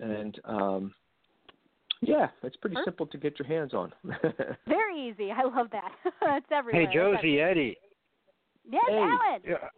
and 0.00 0.38
um, 0.44 0.94
yeah, 2.00 2.28
it's 2.44 2.56
pretty 2.56 2.76
Perfect. 2.76 2.86
simple 2.86 3.06
to 3.08 3.18
get 3.18 3.38
your 3.38 3.48
hands 3.48 3.74
on. 3.74 3.92
Very 4.68 5.08
easy. 5.08 5.32
I 5.32 5.42
love 5.42 5.68
that. 5.72 5.90
it's 6.22 6.46
everywhere. 6.52 6.86
Hey, 6.86 6.94
Josie, 6.94 7.40
Eddy. 7.40 7.76
Yes, 8.70 8.84
Hey. 8.86 8.94
Alan. 8.96 9.40
Yeah, 9.44 9.68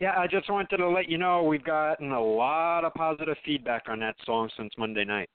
yeah. 0.00 0.18
I 0.18 0.26
just 0.26 0.50
wanted 0.50 0.76
to 0.76 0.88
let 0.88 1.08
you 1.08 1.18
know 1.18 1.44
we've 1.44 1.64
gotten 1.64 2.10
a 2.10 2.20
lot 2.22 2.84
of 2.84 2.92
positive 2.94 3.36
feedback 3.46 3.84
on 3.88 4.00
that 4.00 4.16
song 4.26 4.50
since 4.56 4.72
Monday 4.76 5.04
night. 5.04 5.30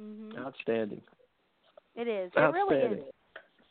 Hmm 0.00 0.38
Outstanding. 0.38 1.02
It 1.96 2.08
is. 2.08 2.30
It 2.36 2.40
really 2.40 2.76
is. 2.76 2.84
Outstanding. 2.84 3.04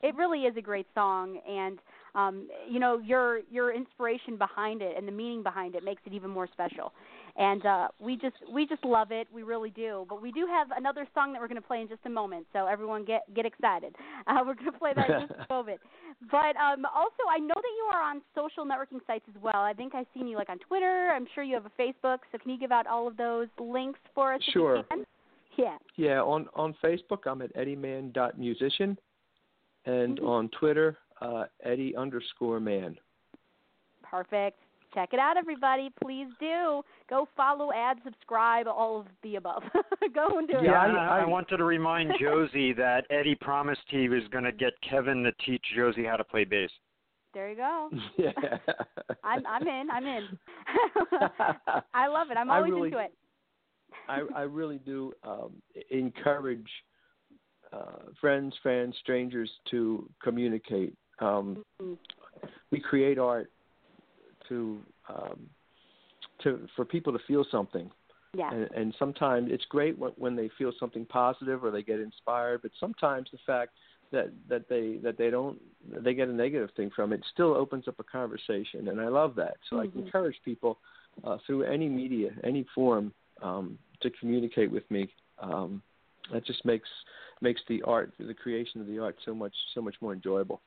It 0.02 0.16
really 0.16 0.40
is 0.44 0.56
a 0.56 0.62
great 0.62 0.88
song, 0.96 1.40
and 1.48 1.80
um, 2.16 2.48
you 2.70 2.80
know 2.80 3.00
your 3.00 3.40
your 3.52 3.74
inspiration 3.74 4.38
behind 4.38 4.82
it 4.82 4.96
and 4.98 5.06
the 5.06 5.12
meaning 5.12 5.44
behind 5.44 5.76
it 5.76 5.84
makes 5.84 6.02
it 6.06 6.14
even 6.14 6.30
more 6.30 6.48
special. 6.48 6.94
And 7.38 7.66
uh, 7.66 7.88
we 8.00 8.16
just 8.16 8.36
we 8.52 8.66
just 8.66 8.84
love 8.86 9.12
it. 9.12 9.28
We 9.34 9.44
really 9.44 9.70
do. 9.72 10.06
But 10.08 10.22
we 10.22 10.32
do 10.32 10.48
have 10.48 10.70
another 10.76 11.06
song 11.14 11.34
that 11.34 11.42
we're 11.42 11.50
going 11.50 11.62
to 11.62 11.68
play 11.68 11.82
in 11.82 11.90
just 11.90 12.02
a 12.06 12.10
moment, 12.10 12.48
so 12.54 12.66
everyone 12.66 13.04
get 13.04 13.24
get 13.36 13.46
excited. 13.46 13.94
Uh, 14.26 14.40
we're 14.46 14.56
going 14.56 14.72
to 14.72 14.80
play 14.80 14.94
that 14.96 15.10
in 15.10 15.28
just 15.28 15.34
a 15.38 15.46
moment. 15.54 15.82
But 16.32 16.56
um, 16.56 16.86
also, 16.86 17.24
I 17.30 17.40
know 17.40 17.56
that 17.56 17.76
you 17.78 17.90
are 17.92 18.02
on 18.02 18.22
social 18.34 18.66
networking 18.66 19.06
sites 19.06 19.26
as 19.28 19.42
well. 19.42 19.62
I 19.64 19.74
think 19.74 19.96
I've 19.96 20.08
seen 20.14 20.28
you 20.28 20.38
like 20.38 20.50
on 20.50 20.60
Twitter. 20.60 21.12
I'm 21.14 21.28
sure 21.36 21.44
you 21.44 21.56
have 21.56 21.66
a 21.66 21.82
Facebook. 21.82 22.20
So 22.32 22.38
can 22.38 22.52
you 22.52 22.58
give 22.58 22.72
out 22.72 22.88
all 22.88 23.08
of 23.08 23.18
those 23.18 23.48
links 23.60 24.00
for 24.16 24.34
us? 24.34 24.42
if 24.42 24.56
you 24.56 24.62
Sure. 24.62 24.84
can? 24.90 25.06
Yeah. 25.58 25.78
Yeah, 25.96 26.22
on 26.22 26.48
on 26.56 26.76
Facebook 26.84 27.26
I'm 27.26 27.42
at 27.42 27.54
eddymann.musician, 27.56 28.98
and 29.86 30.20
Mhm. 30.20 30.28
on 30.28 30.50
Twitter 30.50 30.98
uh, 31.22 31.46
Eddy 31.64 31.96
underscore 31.96 32.60
man. 32.60 32.98
Perfect. 34.04 34.60
Check 34.94 35.10
it 35.14 35.20
out, 35.20 35.38
everybody. 35.38 35.92
Please 36.02 36.28
do. 36.40 36.82
Go 37.10 37.28
follow, 37.38 37.72
add, 37.72 38.00
subscribe, 38.04 38.68
all 38.68 39.02
of 39.02 39.06
the 39.22 39.36
above. 39.36 39.62
Go 40.16 40.40
and 40.40 40.48
do 40.48 40.58
it. 40.58 40.64
Yeah, 40.64 40.82
I- 40.82 40.88
I, 40.88 41.20
I 41.20 41.22
I- 41.22 41.26
wanted 41.26 41.58
to 41.58 41.64
remind 41.64 42.14
Josie 42.20 42.74
that 42.74 43.06
Eddy 43.12 43.36
promised 43.36 43.82
he 43.90 44.10
was 44.10 44.24
going 44.32 44.46
to 44.46 44.52
get 44.52 44.74
Kevin 44.82 45.22
to 45.24 45.32
teach 45.46 45.64
Josie 45.76 46.06
how 46.06 46.16
to 46.16 46.24
play 46.24 46.44
bass. 46.44 46.72
There 47.36 47.50
you 47.52 47.58
go. 47.58 47.90
yeah. 48.18 48.32
I'm 49.24 49.46
I'm 49.46 49.68
in. 49.68 49.92
I'm 49.92 50.06
in. 50.08 50.40
I 51.94 52.08
love 52.08 52.32
it. 52.32 52.38
I'm 52.38 52.50
always 52.50 52.72
really- 52.74 52.88
into 52.88 53.00
it. 53.00 53.14
I, 54.08 54.24
I 54.36 54.42
really 54.42 54.80
do 54.80 55.14
um, 55.24 55.62
encourage 55.92 56.68
uh, 57.72 58.12
friends, 58.20 58.54
fans, 58.64 58.96
strangers 59.02 59.50
to 59.72 60.10
communicate. 60.24 60.96
Um, 61.20 61.64
Mhm. 61.82 61.98
we 62.72 62.80
create 62.80 63.18
art 63.20 63.52
to 64.48 64.84
um, 65.08 65.50
to 66.44 66.68
for 66.76 66.86
people 66.86 67.14
to 67.14 67.20
feel 67.28 67.46
something, 67.52 67.92
Yeah. 68.34 68.52
and, 68.54 68.70
and 68.72 68.96
sometimes 68.98 69.52
it's 69.52 69.66
great 69.66 69.98
when, 69.98 70.12
when 70.18 70.36
they 70.36 70.50
feel 70.58 70.72
something 70.80 71.06
positive 71.06 71.64
or 71.64 71.72
they 71.72 71.84
get 71.84 72.00
inspired. 72.00 72.62
But 72.62 72.72
sometimes 72.80 73.30
the 73.32 73.38
fact 73.46 73.74
that 74.12 74.32
that 74.48 74.68
they 74.70 74.98
that 75.04 75.18
they 75.18 75.30
don't 75.30 75.60
they 75.88 76.14
get 76.14 76.30
a 76.30 76.34
negative 76.34 76.70
thing 76.76 76.90
from 76.96 77.14
it 77.14 77.24
still 77.32 77.54
opens 77.54 77.88
up 77.88 78.00
a 78.00 78.04
conversation, 78.04 78.88
and 78.88 79.00
I 79.00 79.08
love 79.08 79.36
that. 79.36 79.58
So 79.70 79.80
I 79.80 79.86
Mhm. 79.86 80.06
encourage 80.06 80.42
people 80.44 80.80
uh, 81.24 81.38
through 81.46 81.64
any 81.64 81.90
media, 81.90 82.32
any 82.44 82.64
form, 82.76 83.14
um, 83.42 83.78
to 84.02 84.10
communicate 84.12 84.72
with 84.72 84.90
me. 84.90 85.10
Um, 85.40 85.82
that 86.32 86.46
just 86.46 86.64
makes 86.66 86.90
makes 87.42 87.62
the 87.68 87.82
art, 87.84 88.14
the 88.20 88.34
creation 88.34 88.82
of 88.82 88.88
the 88.88 89.00
art, 89.00 89.18
so 89.26 89.34
much 89.34 89.54
so 89.74 89.82
much 89.82 89.96
more 90.02 90.14
enjoyable. 90.14 90.62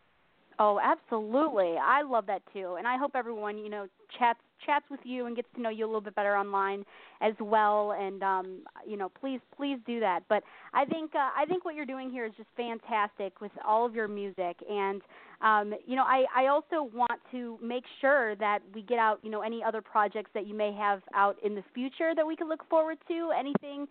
Oh, 0.59 0.79
absolutely. 0.83 1.75
I 1.83 2.03
love 2.03 2.27
that 2.27 2.43
too. 2.53 2.77
And 2.79 2.87
I 2.87 2.97
hope 2.97 3.13
everyone, 3.15 3.59
you 3.59 3.71
know, 3.71 3.87
chats 4.19 4.41
chats 4.65 4.85
with 4.91 5.01
you 5.03 5.27
and 5.27 5.35
gets 5.35 5.49
to 5.57 5.61
know 5.61 5.71
you 5.71 5.85
a 5.85 5.89
little 5.89 6.01
bit 6.01 6.15
better 6.15 6.37
online 6.37 6.85
as 7.21 7.33
well 7.41 7.97
and 7.99 8.23
um 8.23 8.61
you 8.87 8.97
know, 8.97 9.09
please 9.09 9.41
please 9.57 9.79
do 9.87 9.99
that. 10.01 10.21
But 10.29 10.45
I 10.73 10.85
think 10.85 11.15
uh, 11.15 11.31
I 11.37 11.45
think 11.47 11.65
what 11.65 11.75
you're 11.75 11.87
doing 11.87 12.11
here 12.11 12.27
is 12.27 12.33
just 12.37 12.49
fantastic 12.57 13.41
with 13.41 13.51
all 13.67 13.85
of 13.87 13.95
your 13.95 14.09
music 14.09 14.57
and 14.71 15.03
um 15.41 15.75
you 15.87 15.97
know, 15.97 16.05
I 16.05 16.25
I 16.37 16.47
also 16.47 16.89
want 16.95 17.21
to 17.33 17.59
make 17.63 17.85
sure 18.01 18.37
that 18.37 18.61
we 18.75 18.83
get 18.83 18.99
out, 18.99 19.19
you 19.23 19.31
know, 19.31 19.43
any 19.43 19.65
other 19.65 19.81
projects 19.81 20.31
that 20.35 20.47
you 20.47 20.55
may 20.55 20.73
have 20.73 21.03
out 21.15 21.37
in 21.45 21.55
the 21.55 21.65
future 21.75 22.13
that 22.15 22.27
we 22.27 22.37
can 22.37 22.49
look 22.49 22.69
forward 22.69 22.99
to. 23.09 23.31
Anything 23.37 23.87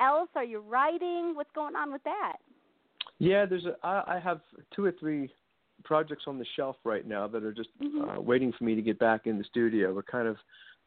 else? 0.00 0.28
Are 0.36 0.44
you 0.44 0.60
writing? 0.60 1.32
What's 1.34 1.50
going 1.54 1.74
on 1.74 1.92
with 1.92 2.02
that? 2.04 2.36
Yeah, 3.18 3.46
there's 3.46 3.64
a. 3.64 3.76
I, 3.84 4.16
I 4.16 4.20
have 4.20 4.40
two 4.74 4.84
or 4.84 4.92
three 4.92 5.30
projects 5.84 6.24
on 6.26 6.38
the 6.38 6.46
shelf 6.56 6.76
right 6.84 7.06
now 7.06 7.26
that 7.26 7.42
are 7.42 7.52
just 7.52 7.70
Mhm. 7.80 8.16
uh, 8.16 8.20
waiting 8.20 8.52
for 8.52 8.64
me 8.64 8.74
to 8.74 8.82
get 8.82 8.98
back 8.98 9.26
in 9.26 9.38
the 9.38 9.44
studio. 9.44 9.92
We're 9.92 10.02
kind 10.02 10.28
of 10.28 10.36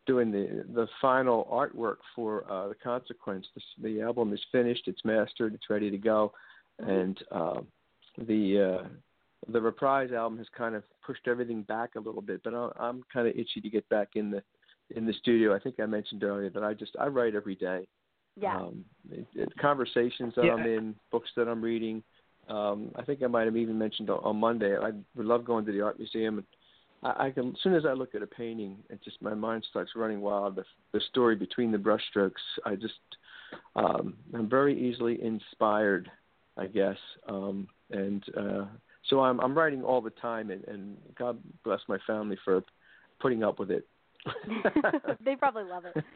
doing 0.06 0.32
the 0.32 0.66
the 0.74 0.88
final 1.02 1.46
artwork 1.52 1.98
for 2.16 2.50
uh, 2.52 2.70
the 2.70 2.76
consequence. 2.76 3.48
The, 3.56 3.62
the 3.90 4.02
album 4.02 4.34
is 4.34 4.44
finished, 4.52 4.88
it's 4.88 5.04
mastered, 5.04 5.54
it's 5.54 5.70
ready 5.70 5.90
to 5.90 5.98
go, 5.98 6.34
and 6.80 7.22
uh, 7.32 7.62
the 8.18 8.62
uh, 8.84 8.88
the 9.52 9.62
reprise 9.62 10.12
album 10.12 10.38
has 10.38 10.48
kind 10.50 10.76
of 10.76 10.84
pushed 11.06 11.28
everything 11.28 11.64
back 11.64 11.96
a 11.96 12.00
little 12.00 12.22
bit. 12.22 12.42
But 12.44 12.54
I, 12.54 12.72
I'm 12.80 13.04
kind 13.12 13.28
of 13.28 13.36
itchy 13.36 13.62
to 13.62 13.70
get 13.70 13.88
back 13.90 14.10
in 14.16 14.32
the 14.32 14.44
in 14.96 15.06
the 15.06 15.14
studio. 15.14 15.56
I 15.56 15.60
think 15.60 15.80
I 15.80 15.86
mentioned 15.88 16.24
earlier 16.24 16.50
that 16.52 16.64
I 16.64 16.74
just 16.74 16.96
I 17.00 17.08
write 17.08 17.34
every 17.36 17.56
day 17.56 17.88
Yeah. 18.38 18.58
um, 18.58 18.86
it, 19.12 19.26
it, 19.34 19.58
conversations 19.58 20.34
that 20.36 20.46
Yeah. 20.46 20.54
I'm 20.54 20.66
in, 20.68 20.96
books 21.12 21.30
that 21.36 21.48
I'm 21.48 21.64
reading. 21.64 22.04
Um, 22.50 22.92
I 22.96 23.04
think 23.04 23.24
I 23.24 23.28
might 23.28 23.46
have 23.46 23.58
even 23.58 23.78
mentioned 23.78 24.10
on, 24.10 24.20
on 24.24 24.38
Monday. 24.38 24.78
I 24.78 24.92
would 25.16 25.26
love 25.26 25.46
going 25.46 25.66
to 25.66 25.72
the 25.72 25.82
art 25.82 25.98
museum, 25.98 26.38
and 26.38 26.48
I, 27.04 27.28
I 27.28 27.32
can. 27.32 27.50
As 27.50 27.56
soon 27.64 27.76
as 27.76 27.86
I 27.86 27.94
look 27.94 28.16
at 28.16 28.22
a 28.22 28.28
painting, 28.28 28.78
it 28.90 29.04
just 29.04 29.22
my 29.22 29.34
mind 29.34 29.66
starts 29.70 29.92
running 29.96 30.22
wild. 30.22 30.56
The, 30.56 30.64
the 30.92 31.02
story 31.10 31.36
between 31.36 31.72
the 31.72 31.78
brushstrokes. 31.78 32.34
I 32.66 32.76
just 32.76 32.94
um, 33.76 34.16
I'm 34.34 34.50
very 34.50 34.78
easily 34.80 35.22
inspired, 35.24 36.10
I 36.58 36.68
guess, 36.68 36.98
um, 37.28 37.68
and 37.92 38.24
uh, 38.38 38.66
so 39.10 39.22
I'm 39.22 39.40
I'm 39.40 39.58
writing 39.58 39.84
all 39.84 40.02
the 40.02 40.12
time, 40.12 40.52
and, 40.52 40.64
and 40.66 40.98
God 41.18 41.38
bless 41.64 41.82
my 41.88 41.98
family 42.06 42.38
for 42.44 42.64
putting 43.20 43.44
up 43.44 43.60
with 43.60 43.72
it. 43.72 43.88
they 45.26 45.36
probably 45.36 45.64
love 45.64 45.86
it. 45.86 46.04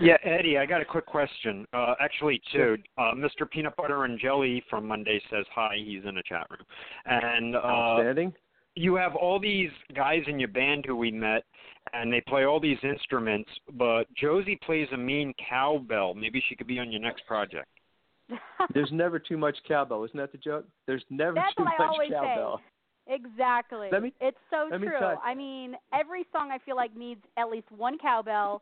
Yeah, 0.00 0.16
Eddy, 0.24 0.56
I 0.56 0.64
got 0.64 0.80
a 0.80 0.84
quick 0.84 1.04
question. 1.04 1.66
Uh, 1.74 1.94
actually, 2.00 2.40
two. 2.52 2.78
Uh, 2.96 3.12
Mr. 3.14 3.48
Peanut 3.48 3.76
Butter 3.76 4.04
and 4.04 4.18
Jelly 4.18 4.64
from 4.70 4.88
Monday 4.88 5.20
says 5.30 5.44
hi. 5.54 5.76
He's 5.76 6.00
in 6.08 6.14
the 6.14 6.22
chat 6.26 6.46
room, 6.50 6.64
and 7.04 7.54
uh, 7.54 7.58
Outstanding. 7.58 8.32
you 8.76 8.94
have 8.94 9.14
all 9.14 9.38
these 9.38 9.68
guys 9.94 10.22
in 10.26 10.38
your 10.40 10.48
band 10.48 10.84
who 10.86 10.96
we 10.96 11.10
met, 11.10 11.44
and 11.92 12.10
they 12.10 12.22
play 12.22 12.44
all 12.46 12.58
these 12.58 12.78
instruments. 12.82 13.50
But 13.74 14.04
Josie 14.16 14.58
plays 14.64 14.88
a 14.92 14.96
mean 14.96 15.34
cowbell. 15.50 16.14
Maybe 16.14 16.42
she 16.48 16.56
could 16.56 16.66
be 16.66 16.78
on 16.78 16.90
your 16.90 17.02
next 17.02 17.26
project. 17.26 17.68
There's 18.74 18.90
never 18.90 19.18
too 19.18 19.36
much 19.36 19.56
cowbell, 19.68 20.02
isn't 20.04 20.16
that 20.16 20.32
the 20.32 20.38
joke? 20.38 20.66
There's 20.86 21.04
never 21.10 21.34
That's 21.34 21.54
too 21.56 21.64
what 21.64 21.74
I 21.78 21.86
much 21.88 22.10
cowbell. 22.10 22.56
say. 22.58 22.64
Cowbell. 23.06 23.14
Exactly. 23.24 23.88
Let 23.92 24.02
me- 24.02 24.12
it's 24.20 24.36
so 24.50 24.68
let 24.70 24.80
me 24.80 24.88
true. 24.88 24.98
tell 24.98 25.12
you- 25.12 25.18
I 25.22 25.34
mean, 25.34 25.76
every 25.92 26.24
song 26.32 26.50
I 26.50 26.58
feel 26.58 26.76
like 26.76 26.94
needs 26.96 27.24
at 27.36 27.48
least 27.50 27.70
one 27.70 27.98
cowbell 27.98 28.60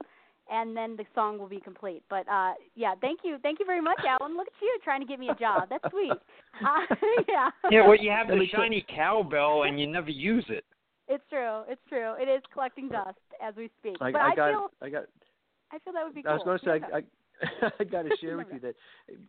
and 0.50 0.76
then 0.76 0.96
the 0.96 1.04
song 1.14 1.38
will 1.38 1.48
be 1.48 1.60
complete. 1.60 2.02
But 2.08 2.28
uh 2.28 2.54
yeah, 2.74 2.94
thank 3.00 3.20
you. 3.24 3.38
Thank 3.42 3.60
you 3.60 3.66
very 3.66 3.80
much, 3.80 4.00
Alan. 4.06 4.36
Look 4.36 4.48
at 4.48 4.52
you 4.60 4.78
trying 4.82 5.00
to 5.00 5.06
get 5.06 5.18
me 5.20 5.28
a 5.28 5.34
job. 5.34 5.68
That's 5.70 5.84
sweet. 5.90 6.12
Uh, 6.62 6.84
yeah. 7.28 7.50
Yeah, 7.70 7.86
well, 7.88 7.96
you 7.96 8.10
have 8.10 8.28
Let 8.28 8.38
the 8.38 8.46
shiny 8.46 8.84
cowbell, 8.94 9.62
and 9.62 9.80
you 9.80 9.86
never 9.86 10.10
use 10.10 10.44
it. 10.50 10.64
It's 11.08 11.24
true. 11.30 11.62
It's 11.66 11.80
true. 11.88 12.12
It 12.20 12.28
is 12.28 12.42
collecting 12.52 12.90
dust 12.90 13.16
as 13.42 13.56
we 13.56 13.70
speak. 13.80 13.96
I, 14.02 14.12
but 14.12 14.20
I 14.20 14.32
I, 14.32 14.34
got, 14.34 14.50
feel 14.50 14.68
I 14.82 14.88
got. 14.90 15.04
I 15.72 15.78
feel 15.78 15.94
that 15.94 16.04
would 16.04 16.14
be 16.14 16.22
I 16.26 16.34
was 16.34 16.42
cool. 16.44 16.58
going 16.58 16.58
to 16.58 16.64
say, 16.64 16.86
Yeah. 16.90 16.96
I, 16.98 17.02
I, 17.80 17.84
got 17.84 18.02
to 18.02 18.10
share 18.20 18.36
with 18.36 18.46
you 18.52 18.60
that 18.60 18.74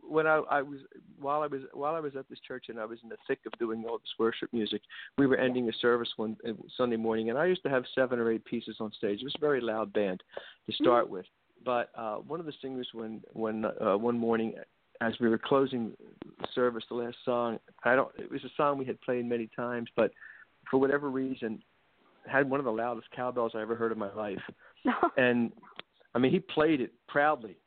when 0.08 0.28
I, 0.28 0.42
I 0.50 0.62
was 0.62 0.80
while 1.20 1.42
I 1.42 1.48
was 1.48 1.62
while 1.74 1.96
I 1.96 2.00
was 2.00 2.16
at 2.16 2.30
this 2.30 2.40
church 2.48 2.66
and 2.70 2.80
I 2.80 2.86
was 2.86 3.00
in 3.04 3.10
the 3.10 3.18
thick 3.28 3.40
of 3.46 3.58
doing 3.60 3.84
all 3.88 3.98
this 3.98 4.14
worship 4.20 4.52
music, 4.54 4.82
we 5.18 5.28
were 5.28 5.38
ending 5.38 5.68
a 5.70 5.74
service 5.82 6.10
one 6.18 6.38
uh, 6.48 6.52
Sunday 6.78 6.96
morning, 6.96 7.30
and 7.30 7.40
I 7.40 7.46
used 7.46 7.64
to 7.64 7.70
have 7.70 7.84
seven 7.96 8.20
or 8.20 8.32
eight 8.32 8.46
pieces 8.46 8.78
on 8.80 8.92
stage. 8.94 9.22
It 9.22 9.26
was 9.26 9.36
a 9.36 9.42
very 9.42 9.62
loud 9.62 9.92
band 9.94 10.22
to 10.68 10.76
start 10.76 11.10
with, 11.10 11.26
but 11.66 11.90
uh, 11.96 12.16
one 12.18 12.40
of 12.40 12.46
the 12.46 12.54
singers 12.62 12.88
when 12.94 13.22
when 13.34 13.66
uh, 13.66 13.98
one 13.98 14.18
morning 14.18 14.54
as 15.02 15.14
we 15.20 15.28
were 15.28 15.40
closing 15.40 15.94
the 16.40 16.48
service, 16.54 16.84
the 16.90 16.96
last 16.96 17.18
song, 17.26 17.60
I 17.84 17.96
don't. 17.96 18.12
It 18.18 18.32
was 18.32 18.44
a 18.44 18.52
song 18.56 18.78
we 18.78 18.86
had 18.86 19.02
played 19.02 19.26
many 19.26 19.50
times, 19.56 19.90
but 19.96 20.12
for 20.70 20.78
whatever 20.78 21.10
reason, 21.10 21.62
had 22.28 22.50
one 22.50 22.60
of 22.60 22.66
the 22.66 22.72
loudest 22.72 23.10
cowbells 23.12 23.54
I 23.56 23.62
ever 23.62 23.76
heard 23.76 23.92
in 23.92 24.00
my 24.00 24.14
life 24.14 24.40
and 25.18 25.52
I 26.16 26.20
mean 26.20 26.32
he 26.32 26.40
played 26.40 26.82
it 26.82 26.94
proudly. 27.08 27.58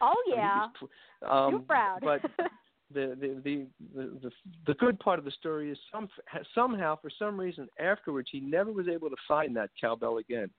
Oh 0.00 0.14
I 0.32 0.34
yeah. 0.34 0.66
um, 1.28 1.50
Too 1.52 1.58
proud. 1.60 2.00
but 2.02 2.22
the, 2.94 3.16
the 3.20 3.40
the 3.44 3.66
the 3.94 4.02
the 4.22 4.30
the 4.66 4.74
good 4.74 4.98
part 4.98 5.18
of 5.18 5.24
the 5.24 5.30
story 5.32 5.70
is 5.70 5.78
some 5.92 6.08
somehow 6.54 6.98
for 7.00 7.10
some 7.18 7.38
reason 7.38 7.68
afterwards 7.78 8.28
he 8.32 8.40
never 8.40 8.72
was 8.72 8.88
able 8.88 9.10
to 9.10 9.16
find 9.28 9.54
that 9.56 9.70
cowbell 9.80 10.18
again. 10.18 10.50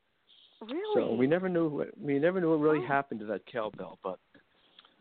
really? 0.61 0.81
So 0.95 1.13
we 1.13 1.27
never 1.27 1.49
knew 1.49 1.67
what 1.69 1.87
we 1.99 2.19
never 2.19 2.39
knew 2.39 2.49
what 2.51 2.59
really 2.59 2.83
Oh. 2.85 2.87
happened 2.87 3.19
to 3.21 3.25
that 3.27 3.45
cowbell. 3.51 3.99
But 4.03 4.19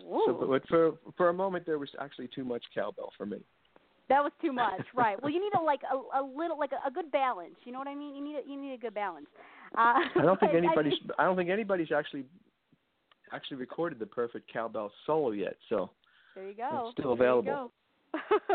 Ooh. 0.02 0.22
so 0.26 0.46
but 0.48 0.66
for 0.68 0.92
for 1.16 1.28
a 1.28 1.34
moment 1.34 1.66
there 1.66 1.78
was 1.78 1.90
actually 2.00 2.28
too 2.34 2.44
much 2.44 2.64
cowbell 2.74 3.12
for 3.16 3.26
me. 3.26 3.38
That 4.08 4.24
was 4.24 4.32
too 4.42 4.52
much, 4.52 4.82
right? 4.96 5.22
Well, 5.22 5.30
you 5.30 5.38
need 5.40 5.52
a 5.56 5.62
like 5.62 5.82
a, 5.84 6.18
a 6.18 6.22
little 6.22 6.58
like 6.58 6.72
a, 6.72 6.88
a 6.88 6.90
good 6.90 7.12
balance. 7.12 7.54
You 7.64 7.70
know 7.72 7.78
what 7.78 7.86
I 7.86 7.94
mean? 7.94 8.16
You 8.16 8.24
need 8.24 8.36
a, 8.44 8.50
you 8.50 8.60
need 8.60 8.72
a 8.74 8.78
good 8.78 8.92
balance. 8.94 9.26
Uh, 9.78 10.02
I 10.16 10.22
don't 10.22 10.40
think 10.40 10.52
anybody's 10.56 10.94
mean, 10.94 11.10
I 11.16 11.24
don't 11.24 11.36
think 11.36 11.48
anybody's 11.48 11.92
actually 11.92 12.24
actually 13.32 13.58
recorded 13.58 13.98
the 13.98 14.06
perfect 14.06 14.52
cowbell 14.52 14.90
solo 15.06 15.30
yet. 15.30 15.56
So 15.68 15.90
there 16.34 16.48
you 16.48 16.54
go. 16.54 16.86
it's 16.86 16.98
still 16.98 17.12
available. 17.12 17.72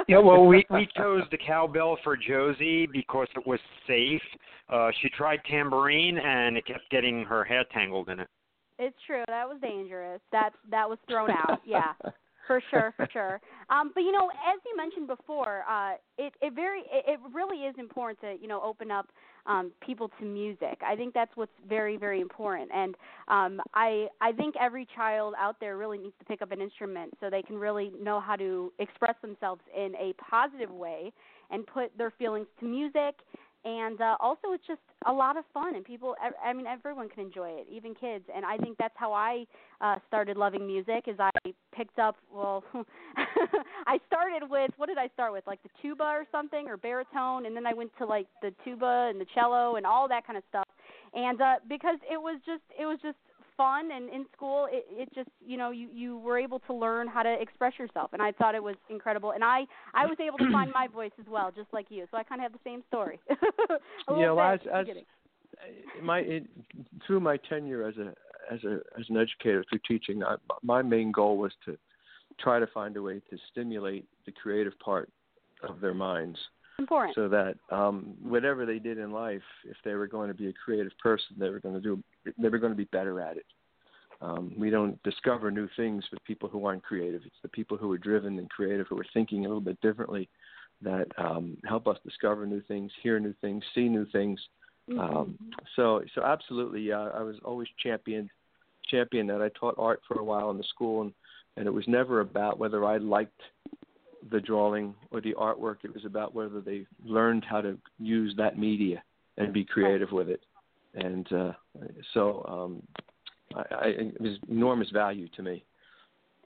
Yeah, 0.09 0.19
well, 0.19 0.45
we 0.45 0.65
we 0.69 0.85
chose 0.97 1.23
the 1.31 1.37
cowbell 1.37 1.97
for 2.03 2.17
Josie 2.17 2.87
because 2.87 3.27
it 3.37 3.47
was 3.47 3.59
safe. 3.87 4.21
Uh, 4.69 4.91
she 5.01 5.07
tried 5.09 5.39
tambourine 5.49 6.17
and 6.17 6.57
it 6.57 6.65
kept 6.65 6.89
getting 6.91 7.23
her 7.23 7.45
hair 7.45 7.63
tangled 7.71 8.09
in 8.09 8.19
it. 8.19 8.27
It's 8.77 8.97
true. 9.07 9.23
That 9.27 9.47
was 9.47 9.57
dangerous. 9.61 10.19
That 10.33 10.51
that 10.69 10.89
was 10.89 10.99
thrown 11.07 11.31
out. 11.31 11.61
Yeah. 11.65 11.93
for 12.47 12.61
sure, 12.69 12.93
for 12.95 13.07
sure. 13.11 13.41
Um, 13.69 13.91
but 13.93 14.01
you 14.01 14.11
know, 14.11 14.29
as 14.29 14.59
you 14.65 14.77
mentioned 14.77 15.07
before, 15.07 15.63
uh, 15.69 15.93
it 16.17 16.33
it 16.41 16.53
very 16.53 16.79
it, 16.91 17.05
it 17.07 17.19
really 17.33 17.63
is 17.63 17.75
important 17.77 18.19
to 18.21 18.35
you 18.41 18.47
know 18.47 18.61
open 18.61 18.91
up 18.91 19.07
um, 19.45 19.71
people 19.85 20.09
to 20.19 20.25
music. 20.25 20.79
I 20.85 20.95
think 20.95 21.13
that's 21.13 21.31
what's 21.35 21.51
very 21.67 21.97
very 21.97 22.21
important, 22.21 22.69
and 22.73 22.95
um, 23.27 23.61
I 23.73 24.07
I 24.21 24.31
think 24.31 24.55
every 24.59 24.87
child 24.95 25.33
out 25.39 25.57
there 25.59 25.77
really 25.77 25.97
needs 25.97 26.15
to 26.19 26.25
pick 26.25 26.41
up 26.41 26.51
an 26.51 26.61
instrument 26.61 27.13
so 27.19 27.29
they 27.29 27.41
can 27.41 27.57
really 27.57 27.91
know 28.01 28.19
how 28.19 28.35
to 28.35 28.71
express 28.79 29.15
themselves 29.21 29.61
in 29.75 29.95
a 29.95 30.13
positive 30.29 30.71
way 30.71 31.11
and 31.51 31.65
put 31.67 31.95
their 31.97 32.11
feelings 32.11 32.47
to 32.59 32.65
music 32.65 33.15
and 33.65 33.99
uh, 33.99 34.15
also 34.19 34.51
it's 34.51 34.65
just 34.67 34.79
a 35.07 35.11
lot 35.11 35.37
of 35.37 35.43
fun 35.53 35.75
and 35.75 35.83
people 35.83 36.15
i 36.43 36.53
mean 36.53 36.67
everyone 36.67 37.09
can 37.09 37.25
enjoy 37.25 37.49
it 37.49 37.67
even 37.69 37.93
kids. 37.93 38.23
And 38.33 38.45
i 38.45 38.57
think 38.57 38.77
that's 38.77 38.93
how 38.95 39.11
i 39.11 39.45
uh 39.81 39.95
started 40.07 40.37
loving 40.37 40.65
music 40.65 41.05
is 41.07 41.15
i 41.19 41.29
picked 41.75 41.99
up 41.99 42.15
well 42.33 42.63
i 43.87 43.99
started 44.07 44.49
with 44.49 44.71
what 44.77 44.87
did 44.87 44.97
i 44.97 45.07
start 45.09 45.33
with? 45.33 45.45
Like 45.47 45.61
the 45.63 45.69
tuba 45.81 46.03
or 46.03 46.25
something 46.31 46.67
or 46.67 46.77
baritone 46.77 47.45
and 47.47 47.55
then 47.55 47.65
i 47.65 47.73
went 47.73 47.91
to 47.97 48.05
like 48.05 48.27
the 48.41 48.53
tuba 48.63 49.09
and 49.09 49.19
the 49.19 49.25
cello 49.33 49.75
and 49.75 49.85
all 49.85 50.07
that 50.07 50.25
kind 50.25 50.37
of 50.37 50.43
stuff. 50.49 50.67
And 51.13 51.41
uh 51.41 51.55
because 51.67 51.97
it 52.09 52.17
was 52.17 52.39
just 52.45 52.63
it 52.79 52.85
was 52.85 52.99
just 53.01 53.17
fun 53.57 53.91
and 53.91 54.09
in 54.09 54.25
school 54.35 54.67
it 54.71 54.85
it 54.89 55.09
just 55.13 55.29
you 55.45 55.57
know 55.57 55.71
you 55.71 55.87
you 55.93 56.17
were 56.17 56.37
able 56.37 56.59
to 56.59 56.73
learn 56.73 57.07
how 57.07 57.23
to 57.23 57.41
express 57.41 57.73
yourself 57.79 58.11
and 58.13 58.21
i 58.21 58.31
thought 58.31 58.55
it 58.55 58.63
was 58.63 58.75
incredible. 58.89 59.31
And 59.31 59.43
i 59.43 59.65
i 59.93 60.05
was 60.05 60.17
able 60.19 60.37
to 60.39 60.51
find 60.51 60.71
my 60.73 60.87
voice 60.87 61.11
as 61.19 61.25
well 61.27 61.51
just 61.55 61.67
like 61.71 61.87
you 61.89 62.05
so 62.11 62.17
i 62.17 62.23
kind 62.23 62.41
of 62.41 62.43
have 62.43 62.53
the 62.53 62.59
same 62.63 62.83
story. 62.87 63.19
A 63.29 64.19
yeah, 64.19 64.31
well, 64.31 64.57
bit 64.57 64.67
as, 64.73 64.87
as 64.87 65.03
my 66.01 66.19
it, 66.19 66.45
through 67.05 67.19
my 67.19 67.37
tenure 67.37 67.87
as 67.87 67.97
a 67.97 68.13
as 68.51 68.63
a 68.63 68.79
as 68.99 69.05
an 69.09 69.17
educator 69.17 69.63
through 69.69 69.79
teaching, 69.87 70.23
I, 70.23 70.35
my 70.63 70.81
main 70.81 71.11
goal 71.11 71.37
was 71.37 71.51
to 71.65 71.77
try 72.39 72.59
to 72.59 72.67
find 72.67 72.95
a 72.97 73.01
way 73.01 73.21
to 73.29 73.37
stimulate 73.51 74.05
the 74.25 74.31
creative 74.31 74.77
part 74.79 75.09
of 75.67 75.79
their 75.79 75.93
minds, 75.93 76.37
important 76.79 77.15
so 77.15 77.27
that 77.29 77.55
um, 77.71 78.13
whatever 78.21 78.65
they 78.65 78.79
did 78.79 78.97
in 78.97 79.11
life, 79.11 79.41
if 79.65 79.77
they 79.83 79.93
were 79.93 80.07
going 80.07 80.27
to 80.27 80.33
be 80.33 80.47
a 80.47 80.53
creative 80.53 80.91
person, 81.01 81.35
they 81.37 81.49
were 81.49 81.59
going 81.59 81.75
to 81.75 81.81
do 81.81 82.03
they 82.37 82.49
were 82.49 82.57
going 82.57 82.71
to 82.71 82.77
be 82.77 82.85
better 82.85 83.21
at 83.21 83.37
it. 83.37 83.45
Um, 84.21 84.53
we 84.57 84.69
don't 84.69 85.01
discover 85.03 85.51
new 85.51 85.67
things 85.75 86.03
with 86.11 86.23
people 86.23 86.47
who 86.47 86.65
aren't 86.65 86.83
creative. 86.83 87.21
It's 87.25 87.35
the 87.41 87.49
people 87.49 87.77
who 87.77 87.91
are 87.91 87.97
driven 87.97 88.39
and 88.39 88.49
creative, 88.49 88.87
who 88.87 88.97
are 88.97 89.05
thinking 89.13 89.39
a 89.45 89.47
little 89.47 89.61
bit 89.61 89.79
differently, 89.81 90.29
that 90.81 91.07
um, 91.17 91.57
help 91.65 91.87
us 91.87 91.97
discover 92.03 92.45
new 92.45 92.61
things, 92.61 92.91
hear 93.03 93.19
new 93.19 93.33
things, 93.41 93.63
see 93.73 93.89
new 93.89 94.05
things. 94.11 94.39
Mm-hmm. 94.89 94.99
Um, 94.99 95.37
so, 95.75 96.01
so 96.13 96.23
absolutely, 96.23 96.91
uh, 96.91 97.09
I 97.09 97.23
was 97.23 97.35
always 97.43 97.67
championed, 97.81 98.29
champion 98.89 99.27
that. 99.27 99.41
I 99.41 99.49
taught 99.59 99.75
art 99.77 100.01
for 100.07 100.19
a 100.19 100.23
while 100.23 100.49
in 100.51 100.57
the 100.57 100.63
school, 100.63 101.01
and 101.01 101.13
and 101.57 101.67
it 101.67 101.71
was 101.71 101.87
never 101.87 102.19
about 102.19 102.59
whether 102.59 102.85
I 102.85 102.97
liked 102.97 103.39
the 104.31 104.39
drawing 104.39 104.95
or 105.11 105.21
the 105.21 105.33
artwork. 105.33 105.77
It 105.83 105.93
was 105.93 106.05
about 106.05 106.33
whether 106.33 106.61
they 106.61 106.85
learned 107.03 107.45
how 107.49 107.61
to 107.61 107.77
use 107.99 108.33
that 108.37 108.57
media 108.57 109.03
and 109.37 109.53
be 109.53 109.65
creative 109.65 110.11
with 110.11 110.29
it. 110.29 110.41
And 110.93 111.31
uh, 111.31 111.51
so, 112.13 112.45
um, 112.47 112.83
I, 113.53 113.75
I, 113.75 113.87
it 113.87 114.21
was 114.21 114.37
enormous 114.49 114.89
value 114.91 115.27
to 115.35 115.43
me. 115.43 115.65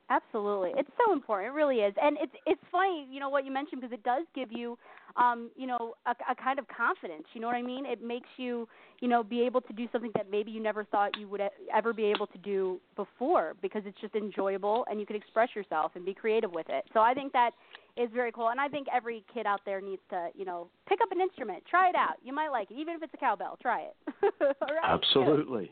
Absolutely, 0.09 0.71
it's 0.75 0.89
so 1.05 1.13
important. 1.13 1.51
It 1.51 1.55
really 1.55 1.77
is, 1.77 1.93
and 2.01 2.17
it's 2.19 2.33
it's 2.45 2.61
funny, 2.71 3.07
you 3.11 3.19
know, 3.19 3.29
what 3.29 3.45
you 3.45 3.51
mentioned 3.51 3.81
because 3.81 3.93
it 3.93 4.03
does 4.03 4.25
give 4.33 4.51
you, 4.51 4.77
um, 5.17 5.51
you 5.55 5.67
know, 5.67 5.93
a, 6.07 6.11
a 6.31 6.35
kind 6.35 6.57
of 6.57 6.65
confidence. 6.67 7.25
You 7.33 7.41
know 7.41 7.47
what 7.47 7.55
I 7.55 7.61
mean? 7.61 7.85
It 7.85 8.03
makes 8.03 8.27
you, 8.37 8.67
you 9.01 9.07
know, 9.07 9.23
be 9.23 9.41
able 9.41 9.61
to 9.61 9.73
do 9.73 9.87
something 9.91 10.11
that 10.15 10.29
maybe 10.31 10.49
you 10.49 10.61
never 10.61 10.83
thought 10.83 11.17
you 11.19 11.27
would 11.27 11.41
ever 11.73 11.93
be 11.93 12.05
able 12.05 12.25
to 12.27 12.37
do 12.39 12.79
before 12.95 13.53
because 13.61 13.83
it's 13.85 13.99
just 14.01 14.15
enjoyable 14.15 14.85
and 14.89 14.99
you 14.99 15.05
can 15.05 15.15
express 15.15 15.49
yourself 15.55 15.91
and 15.95 16.05
be 16.05 16.13
creative 16.13 16.51
with 16.51 16.67
it. 16.69 16.85
So 16.93 17.01
I 17.01 17.13
think 17.13 17.31
that 17.33 17.51
is 17.95 18.09
very 18.13 18.31
cool, 18.31 18.49
and 18.49 18.59
I 18.59 18.67
think 18.67 18.87
every 18.93 19.23
kid 19.33 19.45
out 19.45 19.61
there 19.65 19.81
needs 19.81 20.01
to, 20.09 20.29
you 20.33 20.45
know, 20.45 20.69
pick 20.87 20.99
up 21.01 21.11
an 21.11 21.21
instrument, 21.21 21.63
try 21.69 21.89
it 21.89 21.95
out. 21.95 22.15
You 22.23 22.33
might 22.33 22.49
like 22.49 22.71
it, 22.71 22.77
even 22.77 22.95
if 22.95 23.03
it's 23.03 23.13
a 23.13 23.17
cowbell. 23.17 23.57
Try 23.61 23.81
it. 23.81 23.95
Right? 24.61 24.83
Absolutely. 24.83 25.71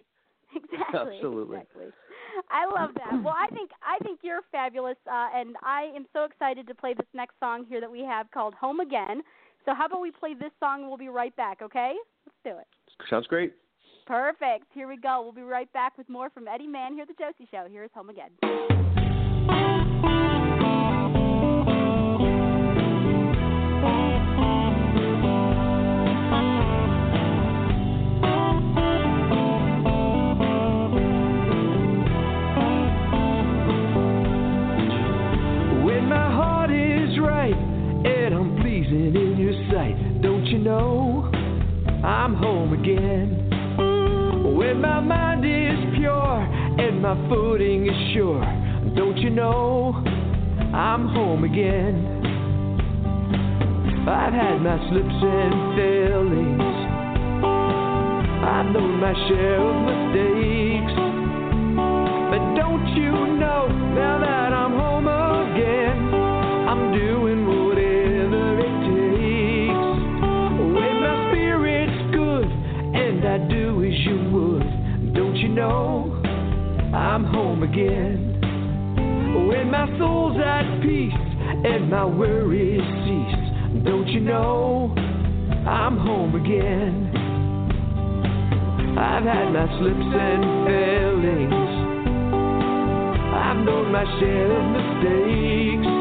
Exactly. 0.73 1.15
Absolutely. 1.17 1.57
Exactly. 1.57 1.85
I 2.51 2.65
love 2.65 2.91
that. 2.95 3.23
Well, 3.23 3.33
I 3.35 3.47
think 3.53 3.71
I 3.81 3.97
think 4.03 4.19
you're 4.23 4.41
fabulous, 4.51 4.95
uh, 5.11 5.29
and 5.35 5.55
I 5.63 5.91
am 5.95 6.05
so 6.13 6.23
excited 6.23 6.67
to 6.67 6.75
play 6.75 6.93
this 6.93 7.07
next 7.13 7.33
song 7.39 7.65
here 7.67 7.81
that 7.81 7.91
we 7.91 8.01
have 8.01 8.29
called 8.31 8.53
"Home 8.55 8.79
Again." 8.79 9.21
So, 9.65 9.73
how 9.73 9.87
about 9.87 10.01
we 10.01 10.11
play 10.11 10.33
this 10.33 10.51
song 10.59 10.81
and 10.81 10.87
we'll 10.87 10.97
be 10.97 11.09
right 11.09 11.35
back? 11.35 11.61
Okay, 11.61 11.95
let's 12.25 12.37
do 12.43 12.59
it. 12.59 12.67
Sounds 13.09 13.27
great. 13.27 13.53
Perfect. 14.05 14.65
Here 14.73 14.87
we 14.87 14.97
go. 14.97 15.21
We'll 15.21 15.33
be 15.33 15.41
right 15.41 15.71
back 15.73 15.97
with 15.97 16.07
more 16.09 16.29
from 16.29 16.47
Eddy 16.47 16.67
Mann 16.67 16.93
here 16.93 17.03
at 17.03 17.07
the 17.07 17.15
Josie 17.15 17.49
Show. 17.51 17.67
Here's 17.69 17.91
"Home 17.93 18.09
Again." 18.09 18.29
In 38.97 39.37
your 39.37 39.53
sight, 39.71 40.23
don't 40.23 40.43
you 40.47 40.57
know 40.57 41.29
I'm 42.03 42.33
home 42.33 42.73
again? 42.73 44.57
When 44.57 44.81
my 44.81 44.99
mind 44.99 45.45
is 45.45 45.77
pure 45.95 46.39
and 46.79 46.99
my 46.99 47.13
footing 47.29 47.85
is 47.85 48.13
sure, 48.15 48.41
don't 48.95 49.17
you 49.17 49.29
know 49.29 50.01
I'm 50.73 51.09
home 51.09 51.43
again? 51.43 51.93
I've 54.09 54.33
had 54.33 54.57
my 54.63 54.77
slips 54.89 55.21
and 55.21 55.77
failings. 55.77 56.61
I've 58.49 58.73
known 58.73 58.99
my 58.99 59.13
share 59.29 59.61
of 59.61 59.75
mistakes. 59.85 60.93
But 62.31 62.55
don't 62.55 62.87
you 62.97 63.37
know 63.37 63.86
again? 77.77 79.47
When 79.47 79.71
my 79.71 79.85
soul's 79.97 80.37
at 80.37 80.81
peace 80.81 81.13
and 81.13 81.89
my 81.89 82.05
worries 82.05 82.81
cease, 83.05 83.83
don't 83.85 84.07
you 84.07 84.19
know 84.21 84.93
I'm 85.67 85.97
home 85.97 86.35
again? 86.35 87.13
I've 88.97 89.23
had 89.23 89.51
my 89.53 89.67
slips 89.79 89.95
and 89.99 90.65
failings. 90.65 91.53
I've 93.35 93.57
known 93.63 93.91
my 93.91 94.05
share 94.19 94.51
of 94.51 94.65
mistakes. 94.71 95.96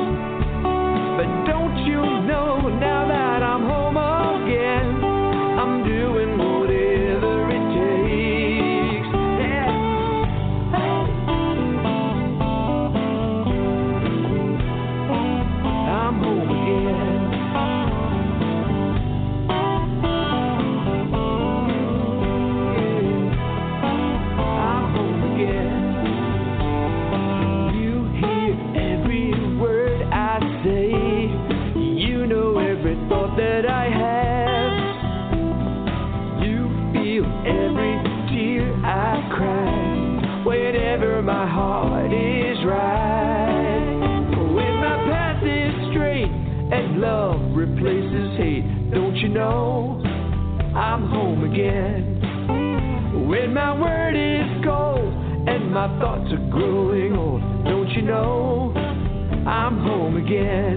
Again? 51.56 53.26
When 53.28 53.54
my 53.54 53.72
word 53.80 54.14
is 54.14 54.64
cold 54.64 55.12
and 55.48 55.72
my 55.72 55.88
thoughts 55.98 56.30
are 56.32 56.50
growing 56.50 57.16
old, 57.16 57.40
don't 57.64 57.88
you 57.90 58.02
know 58.02 58.72
I'm 59.46 59.78
home 59.78 60.16
again? 60.16 60.75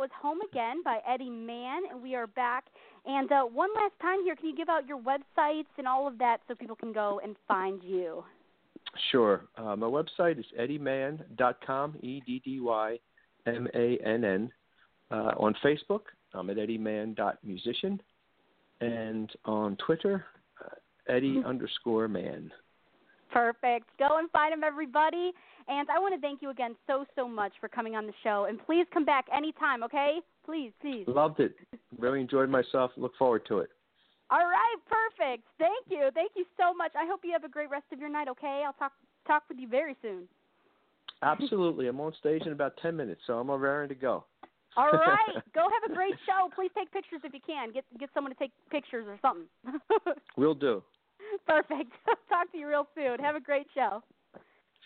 Was 0.00 0.08
Home 0.22 0.38
Again 0.50 0.82
by 0.82 1.00
Eddy 1.06 1.28
Mann, 1.28 1.82
and 1.90 2.02
we 2.02 2.14
are 2.14 2.26
back. 2.26 2.64
And 3.04 3.30
uh, 3.30 3.42
one 3.42 3.68
last 3.74 3.92
time 4.00 4.24
here, 4.24 4.34
can 4.34 4.48
you 4.48 4.56
give 4.56 4.70
out 4.70 4.86
your 4.88 4.98
websites 4.98 5.66
and 5.76 5.86
all 5.86 6.08
of 6.08 6.16
that 6.16 6.38
so 6.48 6.54
people 6.54 6.74
can 6.74 6.90
go 6.90 7.20
and 7.22 7.36
find 7.46 7.82
you? 7.84 8.24
Sure. 9.12 9.44
Uh, 9.58 9.76
my 9.76 9.86
website 9.86 10.38
is 10.38 10.46
eddymann.com, 10.58 11.96
E 12.00 12.22
D 12.24 12.40
D 12.42 12.60
Y 12.60 12.98
M 13.44 13.68
A 13.74 13.98
N 13.98 14.24
N. 14.24 14.50
Uh, 15.10 15.32
on 15.36 15.54
Facebook, 15.62 16.04
I'm 16.32 16.48
at 16.48 16.56
eddymann.musician. 16.56 18.00
And 18.80 19.30
on 19.44 19.76
Twitter, 19.84 20.24
uh, 20.64 21.12
Eddy 21.12 21.42
underscore 21.44 22.08
man. 22.08 22.50
Perfect. 23.32 23.86
Go 23.98 24.18
and 24.18 24.30
find 24.30 24.52
him, 24.52 24.64
everybody. 24.64 25.32
And 25.68 25.88
I 25.88 25.98
want 25.98 26.14
to 26.14 26.20
thank 26.20 26.42
you 26.42 26.50
again 26.50 26.74
so, 26.86 27.04
so 27.14 27.28
much 27.28 27.52
for 27.60 27.68
coming 27.68 27.94
on 27.94 28.06
the 28.06 28.12
show. 28.24 28.46
And 28.48 28.58
please 28.66 28.86
come 28.92 29.04
back 29.04 29.26
anytime, 29.34 29.82
okay? 29.84 30.18
Please, 30.44 30.72
please. 30.80 31.04
Loved 31.06 31.40
it. 31.40 31.54
Really 31.98 32.20
enjoyed 32.20 32.48
myself. 32.48 32.90
Look 32.96 33.12
forward 33.16 33.42
to 33.48 33.58
it. 33.58 33.70
All 34.30 34.38
right, 34.46 34.76
perfect. 34.88 35.44
Thank 35.58 35.86
you. 35.88 36.08
Thank 36.14 36.32
you 36.36 36.44
so 36.56 36.72
much. 36.72 36.92
I 36.96 37.06
hope 37.06 37.20
you 37.24 37.32
have 37.32 37.44
a 37.44 37.48
great 37.48 37.70
rest 37.70 37.86
of 37.92 37.98
your 37.98 38.08
night, 38.08 38.28
okay? 38.28 38.62
I'll 38.64 38.72
talk 38.74 38.92
talk 39.26 39.42
with 39.48 39.58
you 39.58 39.68
very 39.68 39.96
soon. 40.02 40.28
Absolutely. 41.22 41.88
I'm 41.88 42.00
on 42.00 42.12
stage 42.18 42.42
in 42.46 42.52
about 42.52 42.76
10 42.80 42.96
minutes, 42.96 43.20
so 43.26 43.34
I'm 43.34 43.50
all 43.50 43.58
raring 43.58 43.88
to 43.90 43.94
go. 43.94 44.24
All 44.76 44.90
right. 44.92 45.34
Go 45.54 45.68
have 45.68 45.90
a 45.90 45.94
great 45.94 46.14
show. 46.26 46.48
Please 46.54 46.70
take 46.76 46.92
pictures 46.92 47.20
if 47.24 47.34
you 47.34 47.40
can. 47.44 47.72
Get 47.72 47.84
get 47.98 48.08
someone 48.14 48.32
to 48.32 48.38
take 48.38 48.52
pictures 48.70 49.06
or 49.08 49.18
something. 49.20 49.46
Will 50.36 50.54
do. 50.54 50.82
Perfect. 51.46 51.92
Talk 52.28 52.50
to 52.52 52.58
you 52.58 52.68
real 52.68 52.86
soon. 52.94 53.18
Have 53.20 53.36
a 53.36 53.40
great 53.40 53.66
show. 53.74 54.02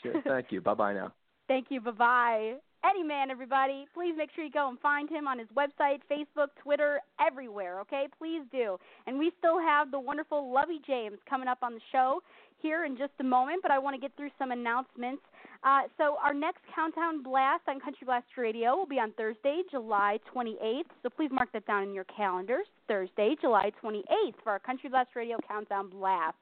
Sure. 0.03 0.21
Thank 0.27 0.53
you. 0.53 0.61
Bye 0.61 0.75
bye 0.75 0.95
now. 0.95 1.13
Thank 1.49 1.67
you. 1.71 1.81
Bye 1.81 1.91
bye. 1.93 2.55
Eddy 2.85 3.03
Mann, 3.03 3.31
everybody. 3.31 3.87
Please 3.95 4.13
make 4.17 4.29
sure 4.35 4.45
you 4.45 4.51
go 4.51 4.69
and 4.69 4.79
find 4.81 5.09
him 5.09 5.27
on 5.27 5.39
his 5.39 5.49
website, 5.57 6.01
Facebook, 6.11 6.49
Twitter, 6.63 7.01
everywhere, 7.19 7.81
okay? 7.81 8.09
Please 8.19 8.43
do. 8.53 8.77
And 9.07 9.19
we 9.19 9.33
still 9.39 9.59
have 9.59 9.91
the 9.91 9.99
wonderful 9.99 10.53
Lovey 10.53 10.81
James 10.87 11.17
coming 11.29 11.49
up 11.49 11.59
on 11.63 11.73
the 11.73 11.81
show 11.91 12.21
here 12.61 12.85
in 12.85 12.99
just 12.99 13.13
a 13.21 13.25
moment, 13.25 13.61
but 13.63 13.71
I 13.71 13.79
want 13.79 13.95
to 13.95 14.01
get 14.01 14.15
through 14.19 14.31
some 14.39 14.51
announcements. 14.51 15.23
Uh, 15.63 15.83
so, 15.97 16.19
our 16.23 16.35
next 16.35 16.61
Countdown 16.75 17.23
Blast 17.23 17.63
on 17.69 17.81
Country 17.81 18.05
Blast 18.05 18.27
Radio 18.37 18.77
will 18.77 18.87
be 18.87 18.99
on 18.99 19.13
Thursday, 19.13 19.63
July 19.71 20.19
28th. 20.35 20.83
So, 21.03 21.09
please 21.09 21.31
mark 21.33 21.51
that 21.55 21.67
down 21.67 21.85
in 21.85 21.95
your 21.95 22.05
calendars. 22.05 22.67
Thursday, 22.87 23.35
July 23.41 23.73
28th 23.83 24.35
for 24.43 24.51
our 24.51 24.59
Country 24.59 24.91
Blast 24.91 25.09
Radio 25.17 25.39
Countdown 25.49 25.89
Blast. 25.89 26.37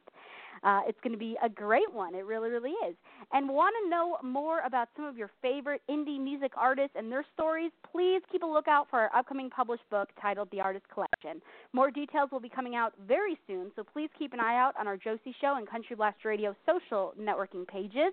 Uh, 0.62 0.80
it's 0.86 0.98
going 1.02 1.12
to 1.12 1.18
be 1.18 1.36
a 1.42 1.48
great 1.48 1.92
one. 1.92 2.14
It 2.14 2.24
really, 2.24 2.50
really 2.50 2.72
is. 2.88 2.94
And 3.32 3.48
want 3.48 3.74
to 3.82 3.90
know 3.90 4.18
more 4.22 4.60
about 4.64 4.88
some 4.96 5.04
of 5.04 5.16
your 5.16 5.30
favorite 5.40 5.82
indie 5.90 6.20
music 6.20 6.52
artists 6.56 6.92
and 6.96 7.10
their 7.10 7.24
stories? 7.34 7.72
Please 7.90 8.22
keep 8.30 8.42
a 8.42 8.46
lookout 8.46 8.86
for 8.88 8.98
our 9.00 9.14
upcoming 9.16 9.50
published 9.50 9.88
book 9.90 10.08
titled 10.20 10.48
The 10.52 10.60
Artist 10.60 10.84
Collection. 10.92 11.42
More 11.72 11.90
details 11.90 12.30
will 12.30 12.40
be 12.40 12.48
coming 12.48 12.74
out 12.74 12.92
very 13.06 13.38
soon, 13.46 13.72
so 13.74 13.82
please 13.82 14.10
keep 14.18 14.32
an 14.32 14.40
eye 14.40 14.58
out 14.58 14.74
on 14.78 14.86
our 14.86 14.96
Josie 14.96 15.34
Show 15.40 15.54
and 15.56 15.68
Country 15.68 15.96
Blast 15.96 16.24
Radio 16.24 16.54
social 16.66 17.14
networking 17.20 17.66
pages. 17.66 18.12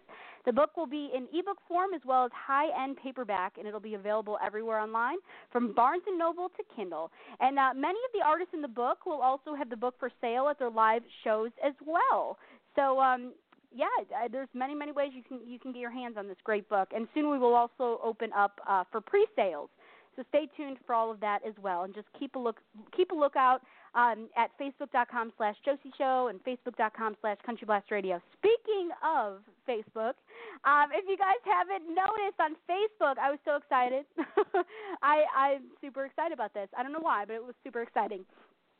The 0.49 0.53
book 0.53 0.75
will 0.75 0.87
be 0.87 1.11
in 1.15 1.27
ebook 1.31 1.59
form 1.67 1.93
as 1.93 2.01
well 2.03 2.25
as 2.25 2.31
high-end 2.33 2.97
paperback, 3.03 3.59
and 3.59 3.67
it'll 3.67 3.79
be 3.79 3.93
available 3.93 4.39
everywhere 4.43 4.79
online, 4.79 5.17
from 5.51 5.75
Barnes 5.75 6.01
and 6.07 6.17
Noble 6.17 6.49
to 6.49 6.63
Kindle. 6.75 7.11
And 7.39 7.59
uh, 7.59 7.75
many 7.75 7.99
of 7.99 8.19
the 8.19 8.25
artists 8.25 8.55
in 8.55 8.63
the 8.63 8.67
book 8.67 9.05
will 9.05 9.21
also 9.21 9.53
have 9.53 9.69
the 9.69 9.77
book 9.77 9.93
for 9.99 10.09
sale 10.19 10.47
at 10.49 10.57
their 10.57 10.71
live 10.71 11.03
shows 11.23 11.51
as 11.63 11.73
well. 11.85 12.39
So 12.75 12.99
um, 12.99 13.33
yeah, 13.71 13.85
uh, 14.01 14.27
there's 14.31 14.47
many 14.55 14.73
many 14.73 14.91
ways 14.91 15.11
you 15.13 15.21
can 15.21 15.39
you 15.47 15.59
can 15.59 15.71
get 15.71 15.81
your 15.81 15.91
hands 15.91 16.15
on 16.17 16.27
this 16.27 16.37
great 16.43 16.67
book, 16.67 16.89
and 16.95 17.07
soon 17.13 17.29
we 17.29 17.37
will 17.37 17.53
also 17.53 18.01
open 18.03 18.31
up 18.35 18.59
uh, 18.67 18.85
for 18.91 19.01
pre-sales. 19.01 19.69
So 20.15 20.23
stay 20.29 20.47
tuned 20.57 20.77
for 20.87 20.95
all 20.95 21.11
of 21.11 21.19
that 21.19 21.41
as 21.47 21.53
well, 21.61 21.83
and 21.83 21.93
just 21.93 22.07
keep 22.17 22.35
a 22.35 22.39
look 22.39 22.57
keep 22.97 23.11
a 23.11 23.15
lookout 23.15 23.61
um, 23.95 24.29
at 24.37 24.51
facebook.com 24.59 25.33
slash 25.37 25.55
Josie 25.65 25.93
Show 25.97 26.29
and 26.29 26.39
facebook.com 26.43 27.15
slash 27.21 27.37
Country 27.45 27.65
Blast 27.65 27.91
Radio. 27.91 28.21
Speaking 28.37 28.89
of 29.03 29.39
Facebook, 29.67 30.13
um, 30.65 30.89
if 30.93 31.05
you 31.07 31.17
guys 31.17 31.39
haven't 31.45 31.87
noticed 31.89 32.39
on 32.39 32.55
Facebook, 32.69 33.17
I 33.17 33.31
was 33.31 33.39
so 33.45 33.55
excited. 33.55 34.05
I 35.01 35.23
I'm 35.35 35.63
super 35.81 36.05
excited 36.05 36.33
about 36.33 36.53
this. 36.53 36.67
I 36.77 36.83
don't 36.83 36.93
know 36.93 37.01
why, 37.01 37.25
but 37.25 37.35
it 37.35 37.43
was 37.43 37.55
super 37.63 37.81
exciting. 37.81 38.25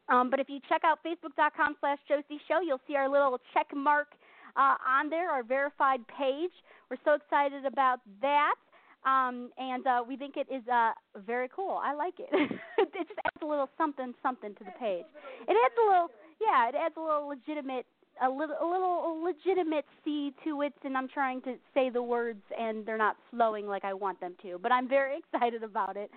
Um, 0.10 0.30
but 0.30 0.40
if 0.40 0.50
you 0.50 0.60
check 0.68 0.82
out 0.84 1.00
facebook.com 1.06 1.78
slash 1.80 2.00
Josie 2.08 2.42
Show, 2.48 2.62
you'll 2.62 2.82
see 2.88 2.96
our 2.96 3.10
little 3.10 3.38
check 3.54 3.68
mark 3.76 4.08
uh, 4.56 4.76
on 4.88 5.10
there, 5.10 5.30
our 5.30 5.44
verified 5.44 6.02
page. 6.08 6.52
We're 6.90 6.98
so 7.06 7.14
excited 7.14 7.66
about 7.66 8.00
that. 8.22 8.56
Um, 9.06 9.52
and 9.58 9.88
uh, 9.88 10.04
we 10.06 10.18
think 10.18 10.36
it 10.36 10.48
is 10.54 10.68
uh, 10.68 10.92
very 11.26 11.50
cool. 11.56 11.80
I 11.82 11.94
like 11.94 12.16
it. 12.20 12.30
it 12.96 13.08
just 13.08 13.20
adds 13.26 13.42
a 13.42 13.46
little 13.46 13.70
something, 13.78 14.14
something 14.22 14.56
to 14.56 14.64
the 14.64 14.74
page. 14.80 15.06
It 15.48 15.56
adds 15.56 15.76
a 15.78 15.90
little, 15.90 16.10
yeah, 16.42 16.70
it 16.70 16.76
adds 16.76 16.96
a 16.98 17.02
little 17.02 17.28
legitimate, 17.28 17.86
a 18.22 18.30
little, 18.30 18.56
a 18.62 18.68
little 18.68 19.24
legitimacy 19.24 20.34
to 20.44 20.62
it. 20.62 20.74
And 20.84 20.98
I'm 20.98 21.08
trying 21.08 21.42
to 21.44 21.56
say 21.74 21.90
the 21.90 22.04
words, 22.04 22.42
and 22.58 22.86
they're 22.86 22.98
not 22.98 23.18
flowing 23.32 23.68
like 23.68 23.86
I 23.86 23.94
want 23.94 24.20
them 24.20 24.36
to. 24.44 24.60
But 24.62 24.72
I'm 24.72 24.88
very 24.88 25.20
excited 25.34 25.64
about 25.64 25.98
it 25.98 26.12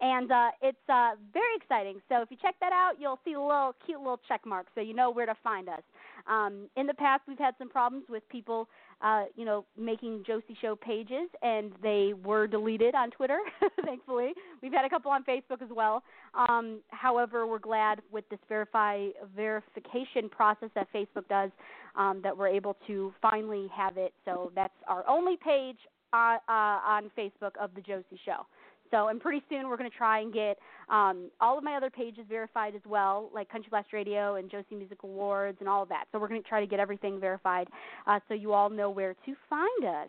and 0.00 0.30
uh, 0.30 0.50
it's 0.62 0.88
uh, 0.88 1.12
very 1.32 1.56
exciting. 1.56 2.00
So 2.08 2.22
if 2.22 2.30
you 2.30 2.36
check 2.40 2.54
that 2.60 2.72
out, 2.72 2.94
you'll 2.98 3.18
see 3.24 3.32
a 3.32 3.40
little 3.40 3.74
cute 3.84 3.98
little 3.98 4.20
check 4.28 4.42
mark, 4.46 4.66
so 4.74 4.80
you 4.80 4.94
know 4.94 5.10
where 5.10 5.26
to 5.26 5.34
find 5.42 5.68
us. 5.68 5.82
Um, 6.28 6.68
in 6.76 6.86
the 6.86 6.94
past, 6.94 7.22
we've 7.26 7.38
had 7.38 7.54
some 7.58 7.68
problems 7.68 8.04
with 8.08 8.28
people, 8.28 8.68
uh, 9.00 9.24
you 9.36 9.44
know, 9.44 9.64
making 9.78 10.24
Josie 10.26 10.56
Show 10.60 10.74
pages, 10.74 11.28
and 11.42 11.72
they 11.82 12.14
were 12.24 12.46
deleted 12.46 12.94
on 12.94 13.10
Twitter. 13.10 13.38
thankfully, 13.84 14.32
we've 14.62 14.72
had 14.72 14.84
a 14.84 14.88
couple 14.88 15.10
on 15.10 15.22
Facebook 15.24 15.62
as 15.62 15.68
well. 15.70 16.02
Um, 16.34 16.80
however, 16.88 17.46
we're 17.46 17.58
glad 17.58 18.00
with 18.10 18.28
this 18.28 18.40
verify 18.48 19.08
verification 19.36 20.28
process 20.28 20.70
that 20.74 20.88
Facebook 20.92 21.28
does 21.28 21.50
um, 21.96 22.20
that 22.22 22.36
we're 22.36 22.48
able 22.48 22.76
to 22.86 23.12
finally 23.22 23.68
have 23.74 23.96
it. 23.96 24.12
So 24.24 24.50
that's 24.54 24.74
our 24.88 25.08
only 25.08 25.36
page 25.36 25.78
uh, 26.12 26.38
uh, 26.48 26.80
on 26.86 27.10
Facebook 27.16 27.52
of 27.60 27.70
the 27.74 27.80
Josie 27.80 28.18
Show. 28.24 28.46
So, 28.90 29.08
and 29.08 29.20
pretty 29.20 29.42
soon 29.48 29.68
we're 29.68 29.76
going 29.76 29.90
to 29.90 29.96
try 29.96 30.20
and 30.20 30.32
get 30.32 30.58
um, 30.88 31.30
all 31.40 31.58
of 31.58 31.64
my 31.64 31.74
other 31.74 31.90
pages 31.90 32.24
verified 32.28 32.74
as 32.74 32.82
well, 32.86 33.30
like 33.34 33.48
Country 33.50 33.68
Blast 33.70 33.92
Radio 33.92 34.36
and 34.36 34.50
Josie 34.50 34.74
Music 34.74 35.02
Awards 35.02 35.58
and 35.60 35.68
all 35.68 35.82
of 35.82 35.88
that. 35.90 36.04
So 36.12 36.18
we're 36.18 36.28
going 36.28 36.42
to 36.42 36.48
try 36.48 36.60
to 36.60 36.66
get 36.66 36.80
everything 36.80 37.20
verified, 37.20 37.68
uh, 38.06 38.20
so 38.28 38.34
you 38.34 38.52
all 38.52 38.70
know 38.70 38.90
where 38.90 39.14
to 39.14 39.34
find 39.48 39.84
us. 39.84 40.08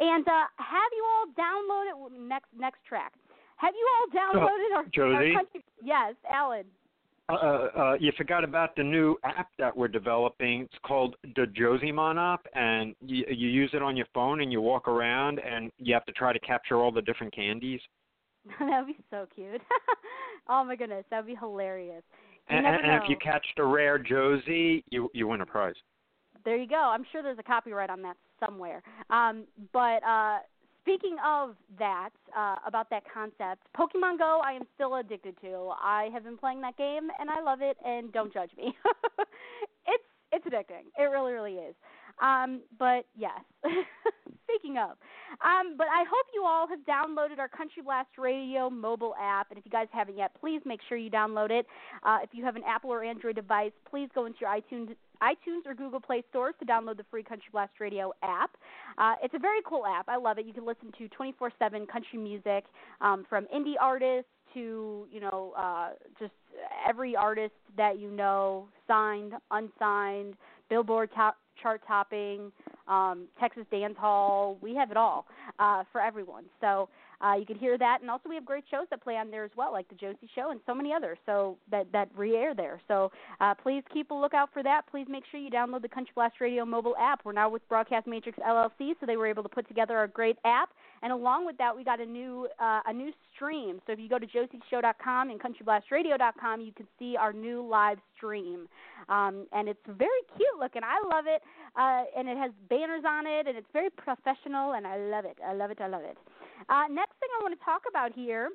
And 0.00 0.26
uh, 0.26 0.44
have 0.56 0.90
you 0.94 1.06
all 1.08 1.26
downloaded 1.38 2.28
next 2.28 2.48
next 2.58 2.78
track? 2.88 3.12
Have 3.56 3.74
you 3.74 3.88
all 3.94 4.20
downloaded 4.20 4.76
our, 4.76 4.84
Josie? 4.92 5.34
our 5.34 5.42
country? 5.42 5.64
Yes, 5.82 6.14
Alan. 6.30 6.64
Uh, 7.28 7.32
uh, 7.32 7.96
you 7.98 8.12
forgot 8.16 8.44
about 8.44 8.76
the 8.76 8.84
new 8.84 9.16
app 9.24 9.48
that 9.58 9.76
we're 9.76 9.88
developing. 9.88 10.62
It's 10.62 10.78
called 10.84 11.16
the 11.34 11.46
Josiemon 11.58 12.18
app, 12.18 12.46
and 12.54 12.94
you, 13.00 13.24
you 13.28 13.48
use 13.48 13.70
it 13.72 13.82
on 13.82 13.96
your 13.96 14.06
phone, 14.14 14.42
and 14.42 14.52
you 14.52 14.60
walk 14.60 14.86
around, 14.86 15.40
and 15.40 15.72
you 15.78 15.92
have 15.92 16.04
to 16.04 16.12
try 16.12 16.32
to 16.32 16.38
capture 16.38 16.76
all 16.76 16.92
the 16.92 17.02
different 17.02 17.34
candies. 17.34 17.80
That'd 18.60 18.86
be 18.86 18.96
so 19.10 19.26
cute. 19.34 19.60
oh 20.48 20.64
my 20.64 20.76
goodness, 20.76 21.04
that'd 21.10 21.26
be 21.26 21.34
hilarious. 21.34 22.02
You 22.48 22.56
And, 22.56 22.66
and 22.66 23.02
if 23.02 23.08
you 23.08 23.16
catch 23.16 23.44
a 23.58 23.64
rare 23.64 23.98
Josie, 23.98 24.84
you 24.90 25.10
you 25.12 25.26
win 25.26 25.40
a 25.40 25.46
prize. 25.46 25.74
There 26.44 26.56
you 26.56 26.68
go. 26.68 26.76
I'm 26.76 27.04
sure 27.10 27.22
there's 27.22 27.38
a 27.38 27.42
copyright 27.42 27.90
on 27.90 28.02
that 28.02 28.16
somewhere. 28.38 28.82
Um, 29.10 29.44
but 29.72 30.00
uh, 30.06 30.38
speaking 30.82 31.16
of 31.26 31.56
that, 31.78 32.10
uh, 32.36 32.56
about 32.64 32.88
that 32.90 33.02
concept, 33.12 33.66
Pokemon 33.76 34.18
Go, 34.18 34.40
I 34.44 34.52
am 34.52 34.62
still 34.76 34.94
addicted 34.94 35.34
to. 35.40 35.72
I 35.82 36.08
have 36.12 36.22
been 36.22 36.36
playing 36.36 36.60
that 36.60 36.76
game 36.76 37.08
and 37.18 37.28
I 37.28 37.40
love 37.42 37.58
it. 37.62 37.76
And 37.84 38.12
don't 38.12 38.32
judge 38.32 38.50
me. 38.56 38.76
it's 39.88 40.04
it's 40.32 40.46
addicting. 40.46 40.86
It 40.96 41.10
really 41.10 41.32
really 41.32 41.54
is. 41.54 41.74
Um, 42.22 42.62
but 42.78 43.06
yes. 43.16 43.40
Speaking 44.44 44.78
of, 44.78 44.96
um, 45.44 45.74
but 45.76 45.88
I 45.88 46.04
hope 46.08 46.26
you 46.32 46.44
all 46.44 46.68
have 46.68 46.78
downloaded 46.86 47.38
our 47.40 47.48
Country 47.48 47.82
Blast 47.82 48.10
Radio 48.16 48.70
mobile 48.70 49.14
app, 49.20 49.50
and 49.50 49.58
if 49.58 49.64
you 49.64 49.72
guys 49.72 49.88
haven't 49.90 50.16
yet, 50.16 50.30
please 50.40 50.60
make 50.64 50.78
sure 50.88 50.96
you 50.96 51.10
download 51.10 51.50
it. 51.50 51.66
Uh, 52.04 52.18
if 52.22 52.30
you 52.32 52.44
have 52.44 52.54
an 52.54 52.62
Apple 52.66 52.92
or 52.92 53.02
Android 53.02 53.34
device, 53.34 53.72
please 53.90 54.08
go 54.14 54.26
into 54.26 54.38
your 54.40 54.50
iTunes 54.50 54.94
iTunes 55.22 55.66
or 55.66 55.74
Google 55.74 56.00
Play 56.00 56.22
stores 56.30 56.54
to 56.60 56.66
download 56.66 56.96
the 56.98 57.04
free 57.10 57.22
Country 57.22 57.48
Blast 57.50 57.72
Radio 57.80 58.12
app. 58.22 58.50
Uh, 58.98 59.14
it's 59.22 59.34
a 59.34 59.38
very 59.38 59.60
cool 59.66 59.84
app. 59.86 60.08
I 60.08 60.16
love 60.16 60.38
it. 60.38 60.46
You 60.46 60.52
can 60.52 60.66
listen 60.66 60.92
to 60.98 61.08
24/7 61.08 61.88
country 61.88 62.18
music 62.18 62.64
um, 63.00 63.26
from 63.28 63.46
indie 63.46 63.74
artists 63.80 64.30
to 64.54 65.06
you 65.10 65.20
know 65.20 65.54
uh, 65.56 65.90
just 66.20 66.32
every 66.88 67.16
artist 67.16 67.54
that 67.76 67.98
you 67.98 68.10
know, 68.10 68.68
signed, 68.86 69.32
unsigned, 69.50 70.34
Billboard 70.68 71.10
top, 71.14 71.36
chart 71.62 71.80
topping, 71.86 72.52
um, 72.88 73.24
Texas 73.38 73.64
Dance 73.70 73.96
Hall. 73.98 74.58
We 74.60 74.74
have 74.74 74.90
it 74.90 74.96
all 74.96 75.26
uh, 75.58 75.84
for 75.92 76.00
everyone. 76.00 76.44
So 76.60 76.88
uh, 77.24 77.34
you 77.34 77.46
can 77.46 77.56
hear 77.56 77.78
that, 77.78 77.98
and 78.00 78.10
also 78.10 78.28
we 78.28 78.34
have 78.34 78.44
great 78.44 78.64
shows 78.70 78.86
that 78.90 79.02
play 79.02 79.16
on 79.16 79.30
there 79.30 79.44
as 79.44 79.50
well, 79.56 79.72
like 79.72 79.88
the 79.88 79.94
Josie 79.94 80.28
Show 80.34 80.50
and 80.50 80.60
so 80.66 80.74
many 80.74 80.92
others. 80.92 81.18
So 81.26 81.56
that 81.70 81.86
that 81.92 82.08
re-air 82.16 82.54
there. 82.54 82.80
So 82.88 83.10
uh, 83.40 83.54
please 83.54 83.82
keep 83.92 84.10
a 84.10 84.14
lookout 84.14 84.50
for 84.52 84.62
that. 84.62 84.82
Please 84.90 85.06
make 85.08 85.24
sure 85.30 85.40
you 85.40 85.50
download 85.50 85.82
the 85.82 85.88
Country 85.88 86.12
Blast 86.14 86.34
Radio 86.40 86.64
mobile 86.64 86.94
app. 86.98 87.20
We're 87.24 87.32
now 87.32 87.48
with 87.48 87.66
Broadcast 87.68 88.06
Matrix 88.06 88.38
LLC, 88.38 88.94
so 89.00 89.06
they 89.06 89.16
were 89.16 89.26
able 89.26 89.42
to 89.42 89.48
put 89.48 89.66
together 89.68 90.02
a 90.02 90.08
great 90.08 90.36
app 90.44 90.70
And 91.02 91.12
along 91.12 91.46
with 91.46 91.56
that, 91.58 91.76
we 91.76 91.84
got 91.84 92.00
a 92.00 92.06
new 92.06 92.48
uh, 92.58 92.80
a 92.86 92.92
new 92.92 93.12
stream. 93.34 93.80
So 93.86 93.92
if 93.92 93.98
you 93.98 94.08
go 94.08 94.18
to 94.18 94.26
josieshow.com 94.26 95.30
and 95.30 95.40
countryblastradio.com, 95.40 96.60
you 96.60 96.72
can 96.72 96.86
see 96.98 97.16
our 97.16 97.32
new 97.32 97.66
live 97.66 97.98
stream. 98.16 98.68
Um, 99.08 99.46
and 99.52 99.68
it's 99.68 99.80
very 99.86 100.22
cute 100.36 100.58
looking. 100.58 100.82
I 100.82 100.98
love 101.08 101.26
it. 101.28 101.42
Uh, 101.76 102.04
and 102.18 102.28
it 102.28 102.38
has 102.38 102.50
banners 102.68 103.04
on 103.06 103.26
it, 103.26 103.46
and 103.46 103.56
it's 103.56 103.66
very 103.72 103.90
professional, 103.90 104.72
and 104.72 104.86
I 104.86 104.96
love 104.96 105.24
it. 105.24 105.36
I 105.46 105.52
love 105.52 105.70
it. 105.70 105.80
I 105.80 105.88
love 105.88 106.02
it. 106.02 106.16
Uh, 106.68 106.84
next 106.90 107.14
thing 107.20 107.28
I 107.38 107.42
want 107.42 107.58
to 107.58 107.64
talk 107.64 107.82
about 107.88 108.12
here 108.12 108.50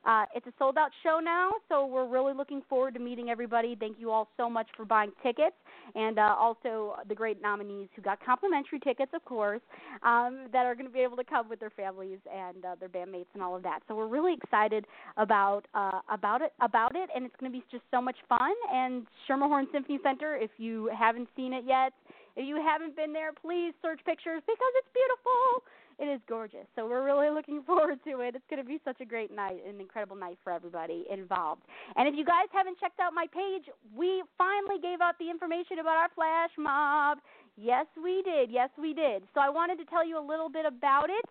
Uh, 0.05 0.25
it's 0.35 0.47
a 0.47 0.53
sold 0.57 0.77
out 0.77 0.91
show 1.03 1.19
now, 1.23 1.51
so 1.69 1.85
we're 1.85 2.07
really 2.07 2.33
looking 2.33 2.61
forward 2.69 2.93
to 2.93 2.99
meeting 2.99 3.29
everybody. 3.29 3.75
Thank 3.79 3.99
you 3.99 4.11
all 4.11 4.27
so 4.37 4.49
much 4.49 4.67
for 4.75 4.85
buying 4.85 5.11
tickets, 5.23 5.55
and 5.95 6.19
uh, 6.19 6.35
also 6.37 6.95
the 7.07 7.15
great 7.15 7.41
nominees 7.41 7.89
who 7.95 8.01
got 8.01 8.23
complimentary 8.23 8.79
tickets, 8.79 9.11
of 9.13 9.23
course, 9.25 9.61
um, 10.03 10.47
that 10.51 10.65
are 10.65 10.75
going 10.75 10.87
to 10.87 10.93
be 10.93 10.99
able 10.99 11.17
to 11.17 11.23
come 11.23 11.49
with 11.49 11.59
their 11.59 11.71
families 11.71 12.19
and 12.33 12.63
uh, 12.65 12.75
their 12.79 12.89
bandmates 12.89 13.27
and 13.33 13.43
all 13.43 13.55
of 13.55 13.63
that. 13.63 13.79
So 13.87 13.95
we're 13.95 14.07
really 14.07 14.33
excited 14.33 14.85
about 15.17 15.67
uh, 15.73 15.99
about 16.11 16.41
it 16.41 16.53
about 16.61 16.95
it, 16.95 17.09
and 17.15 17.25
it's 17.25 17.35
going 17.39 17.51
to 17.51 17.57
be 17.57 17.63
just 17.71 17.83
so 17.91 18.01
much 18.01 18.17
fun. 18.29 18.53
And 18.71 19.05
Schermerhorn 19.27 19.71
Symphony 19.71 19.99
Center, 20.03 20.35
if 20.35 20.51
you 20.57 20.89
haven't 20.97 21.27
seen 21.35 21.53
it 21.53 21.63
yet, 21.65 21.93
if 22.35 22.45
you 22.45 22.61
haven't 22.61 22.95
been 22.95 23.13
there, 23.13 23.31
please 23.33 23.73
search 23.81 23.99
pictures 24.05 24.41
because 24.45 24.73
it's 24.77 24.87
beautiful. 24.93 25.65
It 25.99 26.05
is 26.05 26.21
gorgeous. 26.29 26.67
So 26.75 26.87
we're 26.87 27.03
really 27.03 27.29
looking 27.29 27.63
forward 27.67 27.99
to 28.05 28.21
it. 28.21 28.35
It's 28.35 28.45
going 28.49 28.61
to 28.61 28.67
be 28.67 28.79
such 28.85 29.01
a 29.01 29.05
great 29.05 29.33
night, 29.33 29.61
an 29.67 29.79
incredible 29.79 30.15
night 30.15 30.37
for 30.43 30.51
everybody 30.53 31.05
involved. 31.09 31.63
And 31.95 32.07
if 32.07 32.15
you 32.15 32.25
guys 32.25 32.45
haven't 32.51 32.79
checked 32.79 32.99
out 32.99 33.13
my 33.13 33.25
page, 33.33 33.65
we 33.95 34.23
finally 34.37 34.79
gave 34.81 35.01
out 35.01 35.15
the 35.19 35.29
information 35.29 35.79
about 35.79 35.97
our 35.97 36.09
flash 36.15 36.51
mob. 36.57 37.19
Yes, 37.59 37.87
we 38.01 38.21
did. 38.21 38.51
Yes, 38.51 38.69
we 38.79 38.93
did. 38.93 39.23
So 39.33 39.41
I 39.41 39.49
wanted 39.49 39.79
to 39.79 39.85
tell 39.85 40.05
you 40.05 40.19
a 40.19 40.25
little 40.25 40.49
bit 40.49 40.65
about 40.65 41.09
it. 41.09 41.25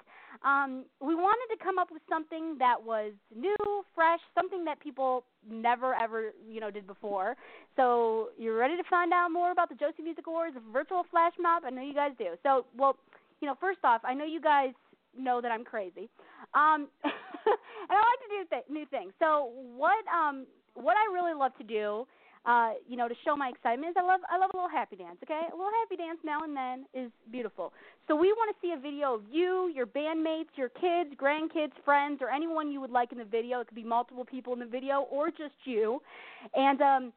Um, 0.45 0.85
we 1.01 1.15
wanted 1.15 1.57
to 1.57 1.65
come 1.65 1.79
up 1.79 1.89
with 1.93 2.03
something 2.09 2.57
that 2.59 2.83
was 2.83 3.13
new, 3.35 3.85
fresh, 3.95 4.19
something 4.35 4.65
that 4.65 4.81
people 4.81 5.25
never 5.49 5.95
ever 5.95 6.33
you 6.51 6.61
know 6.61 6.71
did 6.71 6.87
before. 6.87 7.37
So 7.77 8.31
you're 8.37 8.59
ready 8.59 8.77
to 8.77 8.83
find 8.91 9.13
out 9.13 9.31
more 9.31 9.53
about 9.53 9.69
the 9.69 9.77
Josie 9.77 10.03
Music 10.03 10.27
Awards 10.27 10.57
virtual 10.73 11.07
flash 11.11 11.33
mob? 11.41 11.63
I 11.65 11.71
know 11.71 11.83
you 11.83 11.95
guys 11.95 12.13
do. 12.19 12.35
So 12.43 12.67
well, 12.77 12.97
you 13.41 13.49
know, 13.49 13.55
first 13.61 13.81
off, 13.85 14.01
I 14.05 14.15
know 14.15 14.25
you 14.25 14.41
guys 14.41 14.73
know 15.17 15.41
that 15.41 15.51
I'm 15.51 15.65
crazy, 15.65 16.09
um, 16.55 16.89
and 17.05 17.91
I 17.91 17.95
like 17.95 18.21
to 18.23 18.31
do 18.31 18.45
th- 18.51 18.65
new 18.71 18.87
things. 18.87 19.13
So 19.19 19.53
what 19.77 20.05
um, 20.09 20.47
what 20.75 20.97
I 20.97 21.13
really 21.13 21.35
love 21.35 21.53
to 21.59 21.65
do 21.65 22.07
uh, 22.47 22.71
you 22.89 22.97
know, 22.97 23.09
to 23.09 23.15
show 23.25 23.37
my 23.37 23.49
excitement 23.49 23.91
is 23.91 23.97
I 23.99 24.07
love 24.07 24.21
I 24.31 24.39
love 24.39 24.51
a 24.55 24.57
little 24.57 24.71
happy 24.71 24.95
dance, 24.95 25.19
okay? 25.25 25.41
A 25.53 25.57
little 25.57 25.73
happy 25.83 25.97
dance 25.97 26.19
now 26.25 26.45
and 26.45 26.57
then 26.57 26.87
is 26.95 27.11
beautiful. 27.33 27.73
So 28.07 28.15
we 28.15 28.33
want 28.33 28.55
to 28.55 28.67
see 28.67 28.73
a 28.73 28.79
video 28.81 29.17
of 29.17 29.23
you, 29.29 29.71
your 29.75 29.87
bandmates, 29.87 30.55
your 30.55 30.69
kids, 30.69 31.11
grandkids, 31.21 31.73
friends, 31.85 32.21
or 32.23 32.31
anyone 32.31 32.71
you 32.71 32.81
would 32.81 32.93
like 32.93 33.11
in 33.11 33.19
the 33.19 33.25
video. 33.25 33.61
It 33.61 33.67
could 33.67 33.75
be 33.75 33.83
multiple 33.83 34.25
people 34.25 34.53
in 34.53 34.61
the 34.61 34.67
video 34.67 35.07
or 35.11 35.31
just 35.31 35.59
you. 35.65 36.01
And 36.55 36.81
um 36.81 37.13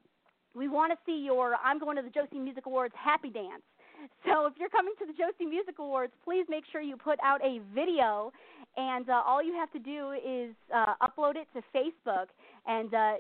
we 0.55 0.67
want 0.67 0.91
to 0.91 0.97
see 1.05 1.24
your 1.24 1.55
I'm 1.63 1.78
going 1.78 1.95
to 1.97 2.01
the 2.01 2.09
Josie 2.09 2.39
Music 2.39 2.65
Awards 2.65 2.95
happy 2.97 3.30
dance. 3.30 3.61
So 4.26 4.45
if 4.45 4.54
you're 4.60 4.70
coming 4.70 4.93
to 5.00 5.06
the 5.06 5.14
Josie 5.14 5.50
Music 5.50 5.76
Awards, 5.80 6.14
please 6.24 6.45
make 6.50 6.64
sure 6.72 6.82
you 6.82 6.95
put 6.97 7.20
out 7.24 7.41
a 7.43 7.60
video 7.74 8.32
and 8.78 9.10
uh, 9.10 9.22
all 9.26 9.43
you 9.43 9.54
have 9.54 9.72
to 9.72 9.80
do 9.80 10.12
is 10.12 10.56
uh, 10.74 10.93
upload 11.02 11.36
it 11.36 11.47
to 11.54 11.62
Facebook 11.76 12.28
and 12.68 12.93
uh, 12.93 13.14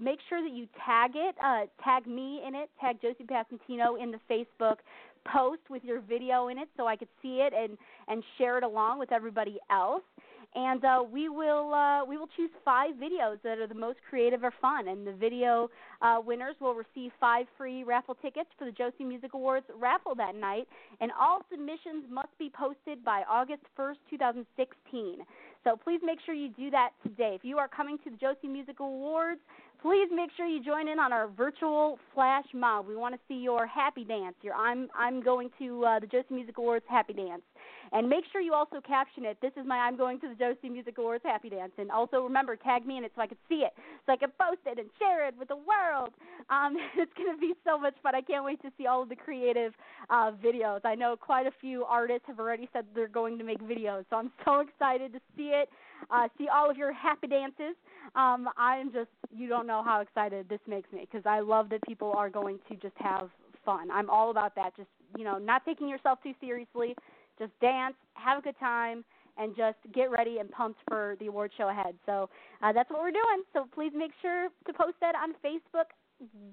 make 0.00 0.18
sure 0.28 0.42
that 0.42 0.54
you 0.54 0.66
tag 0.84 1.12
it, 1.14 1.34
uh, 1.42 1.66
tag 1.82 2.06
me 2.06 2.42
in 2.46 2.54
it, 2.54 2.70
tag 2.80 2.96
Josie 3.02 3.24
Passantino 3.24 4.00
in 4.00 4.10
the 4.10 4.20
Facebook 4.30 4.76
post 5.26 5.62
with 5.68 5.82
your 5.84 6.00
video 6.00 6.48
in 6.48 6.58
it, 6.58 6.68
so 6.76 6.86
I 6.86 6.96
could 6.96 7.08
see 7.20 7.40
it 7.40 7.52
and 7.52 7.76
and 8.08 8.22
share 8.38 8.58
it 8.58 8.64
along 8.64 8.98
with 8.98 9.12
everybody 9.12 9.58
else. 9.70 10.02
And 10.56 10.82
uh, 10.86 11.04
we 11.12 11.28
will 11.28 11.74
uh, 11.74 12.02
we 12.06 12.16
will 12.16 12.30
choose 12.34 12.48
five 12.64 12.94
videos 12.94 13.36
that 13.44 13.58
are 13.58 13.66
the 13.66 13.74
most 13.74 13.98
creative 14.08 14.42
or 14.42 14.54
fun, 14.58 14.88
and 14.88 15.06
the 15.06 15.12
video 15.12 15.68
uh, 16.00 16.16
winners 16.24 16.56
will 16.60 16.74
receive 16.74 17.12
five 17.20 17.44
free 17.58 17.84
raffle 17.84 18.16
tickets 18.22 18.48
for 18.58 18.64
the 18.64 18.72
Josie 18.72 19.04
Music 19.04 19.34
Awards 19.34 19.66
raffle 19.78 20.14
that 20.14 20.34
night. 20.34 20.66
And 21.02 21.12
all 21.20 21.44
submissions 21.50 22.06
must 22.10 22.36
be 22.38 22.50
posted 22.50 23.04
by 23.04 23.22
August 23.28 23.64
1st, 23.78 23.96
2016. 24.08 25.18
So 25.62 25.76
please 25.76 26.00
make 26.02 26.20
sure 26.24 26.34
you 26.34 26.48
do 26.48 26.70
that 26.70 26.90
today. 27.02 27.32
If 27.34 27.44
you 27.44 27.58
are 27.58 27.68
coming 27.68 27.98
to 28.04 28.10
the 28.10 28.16
Josie 28.16 28.48
Music 28.48 28.80
Awards, 28.80 29.40
please 29.86 30.08
make 30.12 30.30
sure 30.36 30.46
you 30.46 30.62
join 30.62 30.88
in 30.88 30.98
on 30.98 31.12
our 31.12 31.28
virtual 31.28 31.96
flash 32.12 32.44
mob. 32.52 32.88
We 32.88 32.96
want 32.96 33.14
to 33.14 33.20
see 33.28 33.36
your 33.36 33.68
happy 33.68 34.02
dance. 34.02 34.34
Your 34.42 34.54
I'm 34.54 34.88
I'm 34.98 35.22
going 35.22 35.48
to 35.60 35.84
uh, 35.84 36.00
the 36.00 36.08
Josie 36.08 36.34
Music 36.34 36.58
Awards 36.58 36.84
happy 36.88 37.12
dance. 37.12 37.42
And 37.92 38.08
make 38.08 38.24
sure 38.32 38.40
you 38.40 38.52
also 38.52 38.80
caption 38.80 39.24
it. 39.24 39.38
This 39.40 39.52
is 39.56 39.64
my 39.64 39.76
I'm 39.76 39.96
going 39.96 40.18
to 40.20 40.28
the 40.28 40.34
Josie 40.34 40.68
Music 40.68 40.98
Awards 40.98 41.22
happy 41.24 41.50
dance. 41.50 41.70
And 41.78 41.92
also 41.92 42.22
remember, 42.22 42.56
tag 42.56 42.84
me 42.84 42.98
in 42.98 43.04
it 43.04 43.12
so 43.14 43.22
I 43.22 43.28
can 43.28 43.36
see 43.48 43.62
it, 43.62 43.72
so 44.04 44.12
I 44.12 44.16
can 44.16 44.30
post 44.40 44.60
it 44.66 44.80
and 44.80 44.88
share 44.98 45.28
it 45.28 45.34
with 45.38 45.46
the 45.46 45.56
world. 45.56 46.10
Um, 46.50 46.76
it's 46.96 47.12
going 47.16 47.32
to 47.32 47.40
be 47.40 47.54
so 47.64 47.78
much 47.78 47.94
fun. 48.02 48.16
I 48.16 48.22
can't 48.22 48.44
wait 48.44 48.60
to 48.62 48.72
see 48.76 48.86
all 48.86 49.04
of 49.04 49.08
the 49.08 49.14
creative 49.14 49.72
uh, 50.10 50.32
videos. 50.32 50.80
I 50.84 50.96
know 50.96 51.14
quite 51.16 51.46
a 51.46 51.52
few 51.60 51.84
artists 51.84 52.24
have 52.26 52.40
already 52.40 52.68
said 52.72 52.86
they're 52.92 53.06
going 53.06 53.38
to 53.38 53.44
make 53.44 53.60
videos, 53.60 54.04
so 54.10 54.16
I'm 54.16 54.32
so 54.44 54.60
excited 54.60 55.12
to 55.12 55.20
see 55.36 55.50
it, 55.54 55.68
uh, 56.10 56.28
see 56.38 56.48
all 56.48 56.70
of 56.70 56.76
your 56.76 56.92
happy 56.92 57.26
dances 57.26 57.74
um, 58.14 58.48
I'm 58.56 58.92
just 58.92 59.10
you 59.34 59.48
don't 59.48 59.66
know 59.66 59.82
how 59.84 60.00
excited 60.00 60.48
this 60.48 60.60
makes 60.66 60.90
me 60.92 61.06
because 61.10 61.26
I 61.26 61.40
love 61.40 61.68
that 61.70 61.82
people 61.82 62.12
are 62.16 62.30
going 62.30 62.58
to 62.68 62.76
just 62.76 62.94
have 62.96 63.30
fun. 63.64 63.90
I'm 63.90 64.08
all 64.08 64.30
about 64.30 64.54
that. 64.54 64.76
Just 64.76 64.88
you 65.18 65.24
know, 65.24 65.38
not 65.38 65.64
taking 65.64 65.88
yourself 65.88 66.18
too 66.22 66.32
seriously. 66.40 66.94
Just 67.38 67.52
dance, 67.60 67.94
have 68.14 68.38
a 68.38 68.42
good 68.42 68.58
time, 68.58 69.04
and 69.36 69.54
just 69.54 69.76
get 69.94 70.10
ready 70.10 70.38
and 70.38 70.50
pumped 70.50 70.80
for 70.88 71.16
the 71.20 71.26
award 71.26 71.50
show 71.58 71.68
ahead. 71.68 71.94
So 72.06 72.30
uh, 72.62 72.72
that's 72.72 72.88
what 72.90 73.00
we're 73.00 73.10
doing. 73.10 73.44
So 73.52 73.66
please 73.74 73.92
make 73.94 74.12
sure 74.22 74.48
to 74.66 74.72
post 74.72 74.96
that 75.02 75.14
on 75.14 75.34
Facebook 75.44 75.92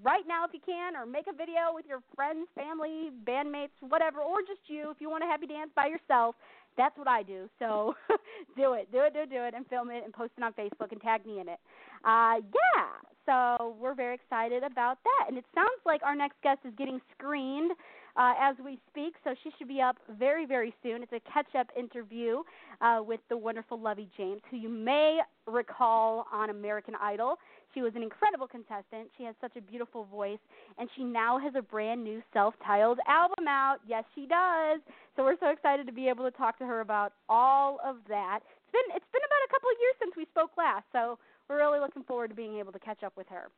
right 0.04 0.24
now 0.28 0.44
if 0.44 0.52
you 0.54 0.60
can, 0.66 0.98
or 0.98 1.06
make 1.06 1.28
a 1.28 1.36
video 1.36 1.72
with 1.74 1.86
your 1.88 2.00
friends, 2.16 2.48
family, 2.56 3.12
bandmates, 3.24 3.72
whatever, 3.80 4.20
or 4.20 4.42
just 4.42 4.60
you 4.68 4.92
if 4.92 4.98
you 5.00 5.10
want 5.10 5.24
to 5.24 5.28
happy 5.28 5.48
dance 5.48 5.72
by 5.76 5.88
yourself. 5.88 6.36
That's 6.78 6.98
what 6.98 7.08
I 7.08 7.24
do. 7.24 7.50
So 7.60 7.96
do 8.58 8.74
it, 8.74 8.92
do 8.92 9.02
it, 9.02 9.14
do 9.14 9.22
it, 9.22 9.30
do 9.30 9.44
it, 9.44 9.54
and 9.54 9.68
film 9.68 9.90
it 9.90 10.04
and 10.04 10.14
post 10.14 10.32
it 10.38 10.44
on 10.44 10.54
Facebook 10.54 10.92
and 10.92 11.02
tag 11.02 11.26
me 11.26 11.40
in 11.40 11.50
it. 11.50 11.60
Uh, 12.04 12.36
yeah. 12.54 12.90
So 13.26 13.76
we're 13.80 13.96
very 13.96 14.16
excited 14.16 14.64
about 14.64 14.98
that, 15.04 15.30
and 15.30 15.38
it 15.38 15.46
sounds 15.56 15.80
like 15.86 16.02
our 16.04 16.16
next 16.16 16.36
guest 16.44 16.60
is 16.66 16.74
getting 16.78 17.00
screened 17.18 17.72
uh, 18.16 18.34
as 18.40 18.56
we 18.64 18.80
speak, 18.90 19.16
so 19.24 19.34
she 19.44 19.52
should 19.58 19.68
be 19.68 19.82
up 19.82 19.98
very, 20.20 20.46
very 20.46 20.74
soon. 20.84 21.04
It's 21.04 21.14
a 21.14 21.22
catch-up 21.32 21.68
interview 21.78 22.44
uh, 22.82 23.00
with 23.06 23.22
the 23.30 23.38
wonderful 23.38 23.80
Lovey 23.80 24.10
James, 24.18 24.42
who 24.52 24.58
you 24.58 24.70
may 24.70 25.20
recall 25.48 26.28
on 26.32 26.50
American 26.50 26.96
Idol. 27.02 27.38
She 27.74 27.82
was 27.82 27.94
an 27.96 28.04
incredible 28.04 28.48
contestant. 28.48 29.10
She 29.18 29.24
has 29.24 29.36
such 29.42 29.56
a 29.58 29.62
beautiful 29.62 30.06
voice, 30.06 30.40
and 30.78 30.90
she 30.96 31.04
now 31.04 31.40
has 31.40 31.54
a 31.56 31.62
brand 31.62 32.04
new 32.04 32.22
self-titled 32.32 33.00
album 33.08 33.48
out. 33.48 33.78
Yes, 33.88 34.04
she 34.14 34.28
does. 34.28 34.80
So 35.16 35.24
we're 35.24 35.38
so 35.40 35.50
excited 35.50 35.88
to 35.88 35.94
be 35.94 36.08
able 36.08 36.24
to 36.26 36.32
talk 36.32 36.58
to 36.60 36.66
her 36.66 36.82
about 36.82 37.14
all 37.30 37.80
of 37.84 37.98
that. 38.10 38.40
It's 38.44 38.72
been 38.72 38.96
it's 38.96 39.12
been 39.12 39.22
about 39.26 39.44
a 39.48 39.52
couple 39.52 39.70
of 39.70 39.78
years 39.82 39.96
since 40.00 40.14
we 40.16 40.26
spoke 40.26 40.52
last, 40.58 40.86
so 40.92 41.18
we're 41.50 41.58
really 41.58 41.80
looking 41.80 42.04
forward 42.04 42.30
to 42.30 42.36
being 42.36 42.58
able 42.60 42.72
to 42.72 42.80
catch 42.80 43.04
up 43.04 43.14
with 43.18 43.28
her. 43.30 43.50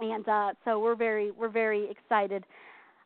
And 0.00 0.28
uh, 0.28 0.52
so 0.64 0.78
we're 0.80 0.96
very 0.96 1.30
we're 1.30 1.48
very 1.48 1.90
excited 1.90 2.44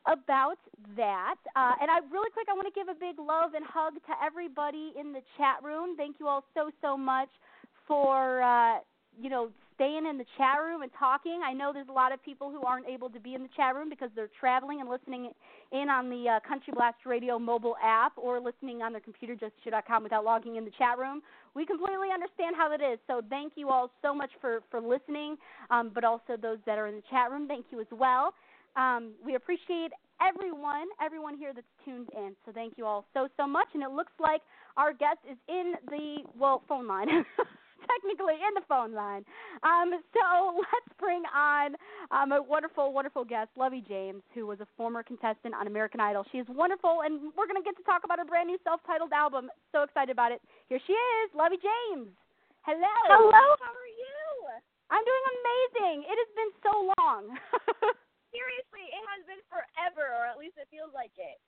about 0.06 0.58
that. 0.96 1.36
Uh, 1.54 1.74
and 1.80 1.90
I 1.90 1.98
really 2.10 2.30
quick, 2.30 2.46
I 2.50 2.54
want 2.54 2.72
to 2.72 2.78
give 2.78 2.88
a 2.88 2.98
big 2.98 3.18
love 3.18 3.54
and 3.54 3.64
hug 3.64 3.94
to 3.94 4.14
everybody 4.24 4.92
in 4.98 5.12
the 5.12 5.20
chat 5.36 5.62
room. 5.62 5.96
Thank 5.96 6.16
you 6.18 6.28
all 6.28 6.44
so 6.54 6.70
so 6.80 6.96
much 6.96 7.28
for 7.86 8.42
uh, 8.42 8.78
you 9.20 9.30
know 9.30 9.50
staying 9.78 10.06
in 10.10 10.18
the 10.18 10.26
chat 10.36 10.58
room 10.58 10.82
and 10.82 10.90
talking. 10.98 11.40
I 11.46 11.52
know 11.52 11.70
there's 11.72 11.88
a 11.88 11.92
lot 11.92 12.12
of 12.12 12.20
people 12.22 12.50
who 12.50 12.62
aren't 12.62 12.88
able 12.88 13.08
to 13.10 13.20
be 13.20 13.34
in 13.34 13.42
the 13.42 13.48
chat 13.56 13.76
room 13.76 13.88
because 13.88 14.10
they're 14.16 14.30
traveling 14.38 14.80
and 14.80 14.90
listening 14.90 15.30
in 15.70 15.88
on 15.88 16.10
the 16.10 16.28
uh, 16.28 16.48
Country 16.48 16.72
Blast 16.74 16.98
Radio 17.06 17.38
mobile 17.38 17.76
app 17.82 18.12
or 18.16 18.40
listening 18.40 18.82
on 18.82 18.90
their 18.90 19.00
computer, 19.00 19.36
josieshow.com, 19.36 20.02
without 20.02 20.24
logging 20.24 20.56
in 20.56 20.64
the 20.64 20.72
chat 20.76 20.98
room. 20.98 21.22
We 21.54 21.64
completely 21.64 22.08
understand 22.12 22.56
how 22.56 22.68
that 22.68 22.82
is. 22.82 22.98
So 23.06 23.22
thank 23.30 23.52
you 23.54 23.68
all 23.68 23.90
so 24.02 24.12
much 24.12 24.30
for, 24.40 24.62
for 24.70 24.80
listening, 24.80 25.36
um, 25.70 25.92
but 25.94 26.02
also 26.02 26.36
those 26.40 26.58
that 26.66 26.76
are 26.76 26.88
in 26.88 26.96
the 26.96 27.04
chat 27.08 27.30
room, 27.30 27.46
thank 27.46 27.66
you 27.70 27.80
as 27.80 27.86
well. 27.92 28.34
Um, 28.74 29.12
we 29.24 29.36
appreciate 29.36 29.92
everyone, 30.20 30.88
everyone 31.00 31.38
here 31.38 31.52
that's 31.54 31.66
tuned 31.84 32.08
in. 32.16 32.34
So 32.44 32.52
thank 32.52 32.74
you 32.76 32.84
all 32.84 33.06
so, 33.14 33.28
so 33.36 33.46
much. 33.46 33.68
And 33.74 33.82
it 33.84 33.90
looks 33.90 34.12
like 34.18 34.42
our 34.76 34.92
guest 34.92 35.18
is 35.30 35.38
in 35.48 35.74
the, 35.88 36.18
well, 36.36 36.62
phone 36.68 36.88
line. 36.88 37.06
Technically 37.88 38.36
in 38.36 38.52
the 38.54 38.64
phone 38.68 38.92
line. 38.92 39.24
Um, 39.64 39.96
so 40.12 40.60
let's 40.60 40.92
bring 41.00 41.22
on 41.34 41.74
um, 42.12 42.32
a 42.32 42.42
wonderful, 42.42 42.92
wonderful 42.92 43.24
guest, 43.24 43.48
Lovey 43.56 43.82
James, 43.88 44.22
who 44.34 44.46
was 44.46 44.60
a 44.60 44.68
former 44.76 45.02
contestant 45.02 45.54
on 45.54 45.66
American 45.66 46.00
Idol. 46.00 46.24
She 46.30 46.38
is 46.38 46.46
wonderful, 46.52 47.02
and 47.04 47.32
we're 47.32 47.48
going 47.48 47.60
to 47.60 47.64
get 47.64 47.76
to 47.80 47.84
talk 47.88 48.04
about 48.04 48.18
her 48.18 48.28
brand 48.28 48.48
new 48.48 48.58
self 48.62 48.80
titled 48.86 49.12
album. 49.12 49.48
So 49.72 49.82
excited 49.82 50.12
about 50.12 50.32
it. 50.32 50.40
Here 50.68 50.80
she 50.86 50.92
is, 50.92 51.32
Lovey 51.34 51.56
James. 51.56 52.12
Hello. 52.62 52.96
Hello, 53.08 53.56
how 53.56 53.72
are 53.72 53.94
you? 53.96 54.20
I'm 54.92 55.04
doing 55.04 55.24
amazing. 55.40 55.96
It 56.08 56.16
has 56.16 56.30
been 56.36 56.52
so 56.64 56.72
long. 57.00 57.22
Seriously, 58.36 58.84
it 58.92 59.04
has 59.16 59.24
been 59.24 59.40
forever, 59.48 60.04
or 60.04 60.28
at 60.28 60.36
least 60.36 60.60
it 60.60 60.68
feels 60.68 60.92
like 60.92 61.12
it. 61.16 61.40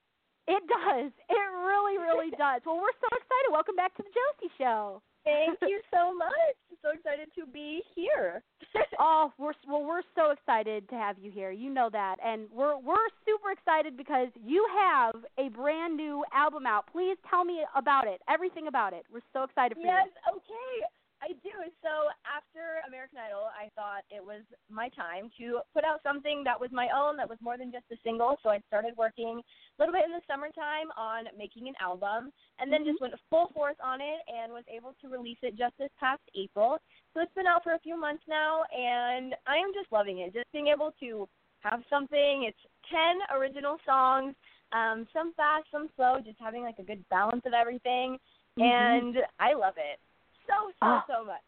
It 0.49 0.65
does. 0.65 1.13
It 1.29 1.47
really, 1.65 2.01
really 2.01 2.33
does. 2.41 2.65
Well, 2.65 2.81
we're 2.81 2.97
so 3.01 3.09
excited. 3.13 3.53
Welcome 3.53 3.77
back 3.77 3.93
to 3.97 4.03
the 4.03 4.13
Josie 4.13 4.53
Show. 4.57 5.05
Thank 5.25 5.59
you 5.63 5.81
so 5.93 6.15
much. 6.17 6.57
So 6.83 6.97
excited 6.97 7.29
to 7.37 7.45
be 7.45 7.83
here. 7.95 8.43
oh, 8.99 9.33
we're 9.37 9.53
well, 9.69 9.85
we're 9.85 10.07
so 10.17 10.31
excited 10.31 10.89
to 10.89 10.95
have 10.95 11.19
you 11.21 11.31
here. 11.31 11.51
You 11.51 11.69
know 11.69 11.91
that, 11.93 12.17
and 12.25 12.49
we're 12.51 12.79
we're 12.79 13.11
super 13.29 13.53
excited 13.53 13.97
because 13.99 14.29
you 14.43 14.67
have 14.81 15.17
a 15.37 15.51
brand 15.51 15.97
new 15.97 16.25
album 16.33 16.65
out. 16.65 16.89
Please 16.91 17.19
tell 17.29 17.45
me 17.45 17.61
about 17.77 18.09
it. 18.09 18.23
Everything 18.31 18.67
about 18.67 18.95
it. 18.95 19.05
We're 19.13 19.27
so 19.35 19.45
excited 19.45 19.77
for 19.77 19.85
yes, 19.85 20.09
you. 20.09 20.13
Yes. 20.17 20.35
Okay. 20.37 20.73
I 21.21 21.29
do. 21.45 21.53
So 21.85 21.93
after 22.25 22.50
American 22.87 23.19
Idol, 23.19 23.49
I 23.55 23.71
thought 23.77 24.03
it 24.11 24.25
was 24.25 24.43
my 24.71 24.89
time 24.91 25.31
to 25.39 25.61
put 25.73 25.85
out 25.85 26.01
something 26.03 26.43
that 26.45 26.59
was 26.59 26.71
my 26.73 26.89
own, 26.95 27.17
that 27.17 27.29
was 27.29 27.39
more 27.41 27.57
than 27.57 27.73
just 27.73 27.85
a 27.93 27.97
single. 28.05 28.39
So 28.43 28.51
I 28.51 28.61
started 28.69 28.97
working 28.97 29.41
a 29.41 29.77
little 29.79 29.93
bit 29.93 30.05
in 30.05 30.13
the 30.13 30.21
summertime 30.27 30.91
on 30.97 31.25
making 31.37 31.69
an 31.69 31.75
album, 31.81 32.33
and 32.59 32.73
then 32.73 32.85
just 32.85 33.01
went 33.01 33.15
full 33.29 33.51
force 33.55 33.77
on 33.83 34.01
it 34.01 34.21
and 34.29 34.53
was 34.53 34.65
able 34.69 34.95
to 35.03 35.09
release 35.09 35.39
it 35.43 35.57
just 35.57 35.77
this 35.79 35.91
past 35.99 36.23
April. 36.35 36.79
So 37.15 37.21
it's 37.21 37.35
been 37.35 37.47
out 37.47 37.63
for 37.63 37.75
a 37.75 37.81
few 37.81 37.99
months 37.99 38.23
now, 38.29 38.63
and 38.73 39.35
I 39.47 39.57
am 39.57 39.73
just 39.75 39.91
loving 39.93 40.21
it. 40.21 40.35
Just 40.35 40.51
being 40.53 40.69
able 40.69 40.93
to 41.01 41.29
have 41.61 41.83
something. 41.91 42.45
It's 42.49 42.65
ten 42.91 43.21
original 43.37 43.79
songs, 43.85 44.35
um, 44.73 45.07
some 45.13 45.33
fast, 45.35 45.67
some 45.71 45.89
slow, 45.97 46.19
just 46.25 46.39
having 46.41 46.63
like 46.63 46.79
a 46.79 46.85
good 46.85 47.05
balance 47.09 47.43
of 47.45 47.53
everything, 47.53 48.19
Mhm. 48.59 48.65
and 48.65 49.17
I 49.39 49.53
love 49.55 49.77
it 49.77 50.01
so 50.47 50.73
so 50.81 50.87
Oh. 50.87 51.03
so 51.07 51.25
much. 51.25 51.43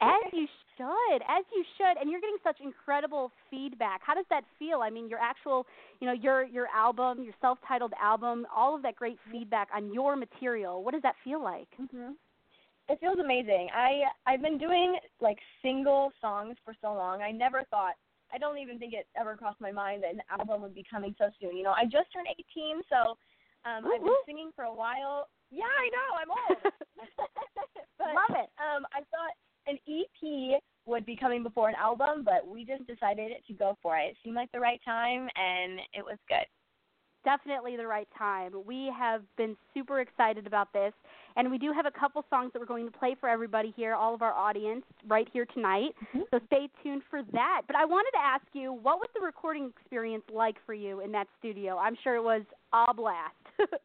As 0.00 0.32
you 0.32 0.46
should, 0.76 1.22
as 1.28 1.44
you 1.54 1.64
should, 1.76 2.00
and 2.00 2.10
you're 2.10 2.20
getting 2.20 2.36
such 2.44 2.58
incredible 2.60 3.32
feedback. 3.50 4.00
How 4.04 4.14
does 4.14 4.26
that 4.30 4.44
feel? 4.58 4.80
I 4.82 4.90
mean, 4.90 5.08
your 5.08 5.18
actual, 5.18 5.66
you 6.00 6.06
know, 6.06 6.12
your 6.12 6.44
your 6.44 6.66
album, 6.74 7.22
your 7.22 7.34
self-titled 7.40 7.92
album, 8.00 8.46
all 8.54 8.74
of 8.76 8.82
that 8.82 8.96
great 8.96 9.18
feedback 9.30 9.68
on 9.74 9.92
your 9.92 10.16
material. 10.16 10.84
What 10.84 10.92
does 10.92 11.02
that 11.02 11.16
feel 11.24 11.42
like? 11.42 11.68
hmm 11.76 12.12
It 12.88 12.98
feels 13.00 13.18
amazing. 13.18 13.68
I 13.74 14.02
I've 14.26 14.42
been 14.42 14.58
doing 14.58 14.96
like 15.20 15.38
single 15.62 16.12
songs 16.20 16.56
for 16.64 16.74
so 16.80 16.92
long. 16.94 17.22
I 17.22 17.30
never 17.30 17.62
thought. 17.70 17.94
I 18.32 18.38
don't 18.38 18.58
even 18.58 18.78
think 18.78 18.94
it 18.94 19.06
ever 19.18 19.36
crossed 19.36 19.60
my 19.60 19.72
mind 19.72 20.04
that 20.04 20.14
an 20.14 20.22
album 20.30 20.62
would 20.62 20.74
be 20.74 20.84
coming 20.88 21.14
so 21.18 21.30
soon. 21.40 21.56
You 21.56 21.64
know, 21.64 21.72
I 21.72 21.84
just 21.84 22.12
turned 22.12 22.28
18, 22.30 22.80
so 22.88 23.18
um, 23.68 23.82
Woo, 23.84 23.90
I've 23.92 24.00
been 24.00 24.22
singing 24.24 24.50
for 24.54 24.64
a 24.64 24.72
while. 24.72 25.26
Yeah, 25.50 25.66
I 25.66 25.90
know. 25.90 26.08
I'm 26.14 26.30
old. 26.30 26.62
but, 27.98 28.14
Love 28.14 28.38
it. 28.38 28.50
Um, 28.62 28.86
I 28.94 29.02
thought 29.10 29.34
an 29.70 29.78
EP 29.88 30.60
would 30.86 31.06
be 31.06 31.16
coming 31.16 31.42
before 31.42 31.68
an 31.68 31.74
album, 31.76 32.24
but 32.24 32.46
we 32.46 32.64
just 32.64 32.86
decided 32.86 33.32
to 33.46 33.52
go 33.54 33.76
for 33.82 33.96
it. 33.96 34.10
It 34.10 34.16
seemed 34.24 34.36
like 34.36 34.50
the 34.52 34.60
right 34.60 34.80
time, 34.84 35.28
and 35.36 35.80
it 35.92 36.04
was 36.04 36.18
good. 36.28 36.46
Definitely 37.22 37.76
the 37.76 37.86
right 37.86 38.08
time. 38.16 38.52
We 38.64 38.90
have 38.98 39.22
been 39.36 39.54
super 39.74 40.00
excited 40.00 40.46
about 40.46 40.72
this, 40.72 40.92
and 41.36 41.50
we 41.50 41.58
do 41.58 41.70
have 41.70 41.84
a 41.84 41.90
couple 41.90 42.24
songs 42.30 42.50
that 42.52 42.60
we're 42.60 42.66
going 42.66 42.90
to 42.90 42.98
play 42.98 43.14
for 43.20 43.28
everybody 43.28 43.74
here, 43.76 43.94
all 43.94 44.14
of 44.14 44.22
our 44.22 44.32
audience, 44.32 44.84
right 45.06 45.28
here 45.30 45.44
tonight. 45.52 45.90
Mm-hmm. 46.08 46.20
So 46.30 46.40
stay 46.46 46.68
tuned 46.82 47.02
for 47.10 47.22
that. 47.32 47.62
But 47.66 47.76
I 47.76 47.84
wanted 47.84 48.10
to 48.12 48.24
ask 48.24 48.46
you, 48.54 48.72
what 48.72 48.98
was 48.98 49.08
the 49.14 49.20
recording 49.20 49.70
experience 49.78 50.24
like 50.32 50.56
for 50.64 50.72
you 50.72 51.00
in 51.00 51.12
that 51.12 51.26
studio? 51.38 51.76
I'm 51.76 51.96
sure 52.02 52.16
it 52.16 52.22
was 52.22 52.42
a 52.72 52.94
blast. 52.94 53.34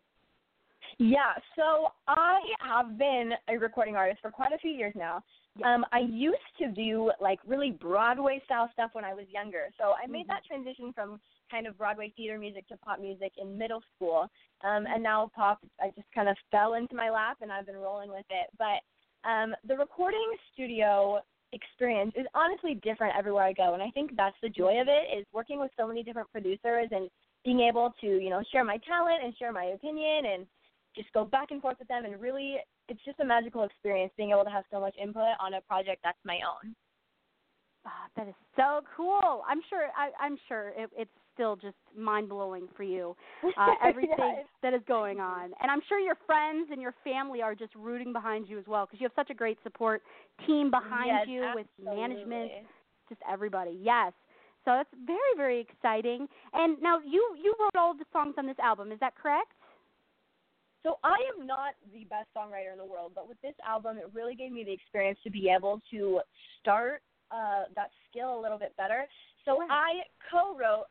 Yeah, 0.98 1.34
so 1.58 1.90
I 2.08 2.40
have 2.62 2.98
been 2.98 3.32
a 3.50 3.58
recording 3.58 3.96
artist 3.96 4.22
for 4.22 4.32
quite 4.32 4.54
a 4.54 4.58
few 4.58 4.72
years 4.72 4.94
now. 4.96 5.22
Um, 5.64 5.86
I 5.94 6.00
used 6.00 6.38
to 6.60 6.70
do 6.70 7.12
like 7.22 7.40
really 7.48 7.72
Broadway 7.72 8.42
style 8.46 8.70
stuff 8.74 8.92
when 8.94 9.06
I 9.06 9.14
was 9.14 9.26
younger. 9.30 9.70
So 9.80 9.94
I 10.02 10.08
made 10.08 10.28
that 10.28 10.44
transition 10.46 10.92
from 10.94 11.20
kind 11.50 11.68
of 11.68 11.78
Broadway 11.78 12.12
theater 12.18 12.38
music 12.38 12.68
to 12.68 12.78
pop 12.78 13.00
music 13.00 13.32
in 13.38 13.58
middle 13.58 13.82
school. 13.96 14.28
Um, 14.64 14.86
and 14.88 15.02
now 15.02 15.32
pop, 15.34 15.60
I 15.80 15.92
just 15.96 16.08
kind 16.14 16.28
of 16.28 16.36
fell 16.52 16.74
into 16.74 16.96
my 16.96 17.10
lap 17.10 17.38
and 17.42 17.52
I've 17.52 17.66
been 17.66 17.78
rolling 17.78 18.10
with 18.10 18.26
it. 18.30 18.48
But 18.58 18.84
um, 19.30 19.54
the 19.68 19.78
recording 19.78 20.30
studio 20.54 21.22
experience 21.54 22.14
is 22.18 22.26
honestly 22.34 22.80
different 22.84 23.16
everywhere 23.18 23.46
I 23.46 23.54
go. 23.54 23.74
And 23.74 23.82
I 23.82 23.90
think 23.92 24.16
that's 24.18 24.36
the 24.42 24.50
joy 24.50 24.82
of 24.82 24.88
it 24.88 25.18
is 25.18 25.26
working 25.32 25.60
with 25.60 25.72
so 25.78 25.88
many 25.88 26.04
different 26.04 26.32
producers 26.32 26.90
and 26.92 27.10
being 27.46 27.62
able 27.62 27.94
to, 28.02 28.08
you 28.08 28.30
know, 28.30 28.44
share 28.52 28.66
my 28.66 28.78
talent 28.88 29.24
and 29.24 29.36
share 29.38 29.54
my 29.54 29.66
opinion 29.66 30.26
and 30.26 30.46
just 30.96 31.12
go 31.14 31.24
back 31.24 31.52
and 31.52 31.62
forth 31.62 31.78
with 31.80 31.88
them 31.88 32.06
and 32.06 32.20
really 32.20 32.58
it's 32.88 33.04
just 33.06 33.20
a 33.20 33.26
magical 33.26 33.64
experience 33.64 34.12
being 34.18 34.32
able 34.32 34.44
to 34.44 34.50
have 34.50 34.64
so 34.72 34.80
much 34.80 34.96
input 35.02 35.24
on 35.40 35.54
a 35.56 35.62
project 35.62 36.02
that's 36.04 36.18
my 36.24 36.40
own. 36.46 36.76
Ah, 37.86 38.08
that 38.16 38.28
is 38.28 38.34
so 38.56 38.82
cool. 38.98 39.44
I'm 39.48 39.62
sure. 39.70 39.90
I, 39.96 40.10
I'm 40.20 40.38
sure 40.48 40.70
it, 40.76 40.90
it's 40.98 41.12
still 41.34 41.56
just 41.56 41.76
mind 41.96 42.30
blowing 42.30 42.68
for 42.76 42.84
you. 42.84 43.16
Uh, 43.58 43.74
everything 43.84 44.18
Yes. 44.18 44.46
that 44.64 44.74
is 44.74 44.82
going 44.88 45.20
on, 45.20 45.52
and 45.62 45.70
I'm 45.70 45.82
sure 45.88 46.00
your 46.00 46.18
friends 46.26 46.70
and 46.72 46.82
your 46.82 46.96
family 47.04 47.42
are 47.42 47.54
just 47.54 47.76
rooting 47.76 48.12
behind 48.12 48.48
you 48.50 48.58
as 48.58 48.66
well 48.68 48.86
because 48.86 49.00
you 49.00 49.06
have 49.06 49.16
such 49.16 49.30
a 49.30 49.36
great 49.36 49.58
support 49.64 50.02
team 50.48 50.72
behind 50.72 51.08
Yes, 51.08 51.28
you 51.28 51.46
with 51.54 51.68
management, 51.84 52.52
just 53.08 53.22
everybody. 53.32 53.78
Yes. 53.82 54.14
So 54.64 54.80
it's 54.80 54.90
very 55.06 55.20
very 55.38 55.60
exciting. 55.62 56.28
And 56.54 56.82
now 56.82 57.00
you 57.00 57.36
you 57.42 57.54
wrote 57.60 57.76
all 57.80 57.94
the 57.94 58.06
songs 58.12 58.34
on 58.38 58.48
this 58.48 58.58
album. 58.58 58.92
Is 58.92 59.00
that 59.00 59.14
correct? 59.16 59.52
So 60.86 61.00
I 61.04 61.18
am 61.34 61.48
not 61.48 61.74
the 61.92 62.06
best 62.06 62.30
songwriter 62.38 62.72
in 62.72 62.78
the 62.78 62.86
world, 62.86 63.14
but 63.16 63.28
with 63.28 63.42
this 63.42 63.56
album, 63.68 63.98
it 63.98 64.06
really 64.14 64.36
gave 64.36 64.52
me 64.52 64.64
the 64.64 64.72
experience 64.72 65.18
to 65.24 65.32
be 65.32 65.50
able 65.50 65.82
to 65.90 66.22
start 66.62 67.02
uh, 67.32 67.66
that 67.76 67.90
skill 68.08 68.38
a 68.38 68.40
little 68.40 68.60
bit 68.60 68.78
better. 68.78 69.10
So 69.46 69.66
I 69.66 70.06
co-wrote 70.30 70.86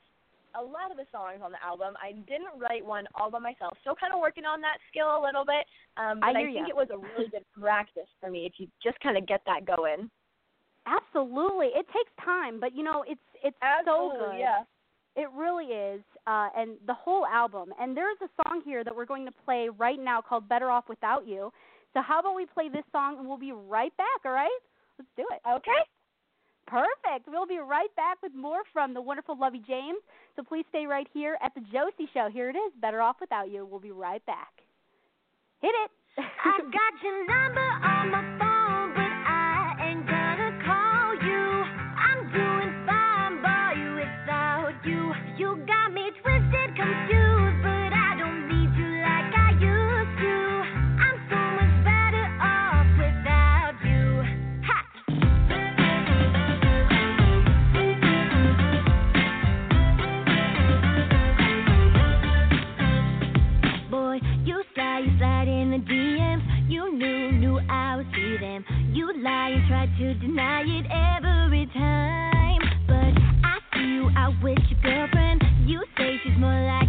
a 0.59 0.63
lot 0.63 0.91
of 0.91 0.99
the 0.99 1.07
songs 1.15 1.47
on 1.47 1.55
the 1.55 1.63
album. 1.63 1.95
I 2.03 2.19
didn't 2.27 2.59
write 2.59 2.85
one 2.85 3.07
all 3.15 3.31
by 3.31 3.39
myself, 3.39 3.79
still 3.83 3.95
kind 3.95 4.13
of 4.13 4.19
working 4.19 4.45
on 4.45 4.61
that 4.63 4.83
skill 4.91 5.15
a 5.15 5.23
little 5.23 5.47
bit. 5.47 5.63
Um, 5.95 6.19
I 6.27 6.35
but 6.35 6.43
hear 6.43 6.51
think 6.51 6.67
ya. 6.67 6.75
it 6.75 6.77
was 6.77 6.91
a 6.91 6.99
really 6.99 7.31
good 7.31 7.47
practice 7.55 8.11
for 8.19 8.31
me 8.31 8.47
if 8.51 8.59
you 8.59 8.67
just 8.83 8.99
kind 8.99 9.17
of 9.17 9.31
get 9.31 9.43
that 9.47 9.63
going. 9.63 10.11
Absolutely. 10.91 11.71
It 11.71 11.87
takes 11.95 12.11
time, 12.19 12.59
but 12.59 12.75
you 12.75 12.83
know, 12.83 13.05
it's 13.07 13.23
it's 13.47 13.57
so 13.63 14.11
Absolutely, 14.11 14.43
good. 14.43 14.43
yeah. 14.43 14.67
It 15.17 15.29
really 15.37 15.67
is. 15.67 16.03
Uh 16.27 16.49
and 16.57 16.77
the 16.87 16.95
whole 16.95 17.27
album. 17.27 17.73
And 17.81 17.97
there's 17.97 18.19
a 18.23 18.29
song 18.43 18.63
here 18.65 18.85
that 18.85 18.95
we're 18.95 19.07
going 19.07 19.27
to 19.27 19.33
play 19.45 19.69
right 19.69 19.99
now 19.99 20.21
called 20.21 20.49
Better 20.49 20.71
Off 20.71 20.85
Without 20.89 21.27
You. 21.27 21.53
So 21.93 22.03
how 22.03 22.21
about 22.21 22.35
we 22.35 22.47
play 22.47 22.69
this 22.69 22.85
song 22.91 23.19
and 23.19 23.29
we'll 23.29 23.39
be 23.39 23.53
right 23.53 23.97
back, 23.97 24.21
all 24.25 24.33
right? 24.33 24.61
Let's 24.99 25.11
do 25.17 25.25
it. 25.31 25.41
Okay. 25.49 25.83
Perfect. 26.67 27.29
We'll 27.29 27.47
be 27.47 27.59
right 27.59 27.95
back 27.95 28.19
with 28.23 28.35
more 28.35 28.63
from 28.73 28.95
the 28.95 29.01
wonderful 29.01 29.39
Lovey 29.39 29.63
James. 29.67 29.99
So 30.35 30.43
please 30.43 30.65
stay 30.71 30.87
right 30.87 31.07
here 31.13 31.37
at 31.43 31.55
the 31.55 31.61
Josie 31.61 32.11
Show. 32.13 32.29
Here 32.33 32.49
it 32.51 32.57
is, 32.57 32.73
Better 32.81 33.01
Off 33.01 33.17
Without 33.21 33.51
You. 33.51 33.67
We'll 33.67 33.81
be 33.81 33.93
right 33.93 34.25
back. 34.27 34.63
Hit 35.61 35.73
it. 35.85 35.91
I've 36.19 36.73
got 36.73 37.03
your 37.03 37.27
number 37.27 37.61
on 37.61 38.11
my 38.11 38.34
lie 69.25 69.57
and 69.57 69.67
try 69.69 69.87
to 69.87 70.15
deny 70.21 70.61
it 70.61 70.85
every 70.93 71.67
time. 71.73 72.61
But 72.87 73.17
I 73.43 73.57
see 73.73 73.89
you 73.97 74.11
out 74.17 74.35
with 74.43 74.59
your 74.69 74.81
girlfriend. 74.83 75.43
You 75.65 75.83
say 75.97 76.21
she's 76.23 76.37
more 76.39 76.53
like 76.53 76.84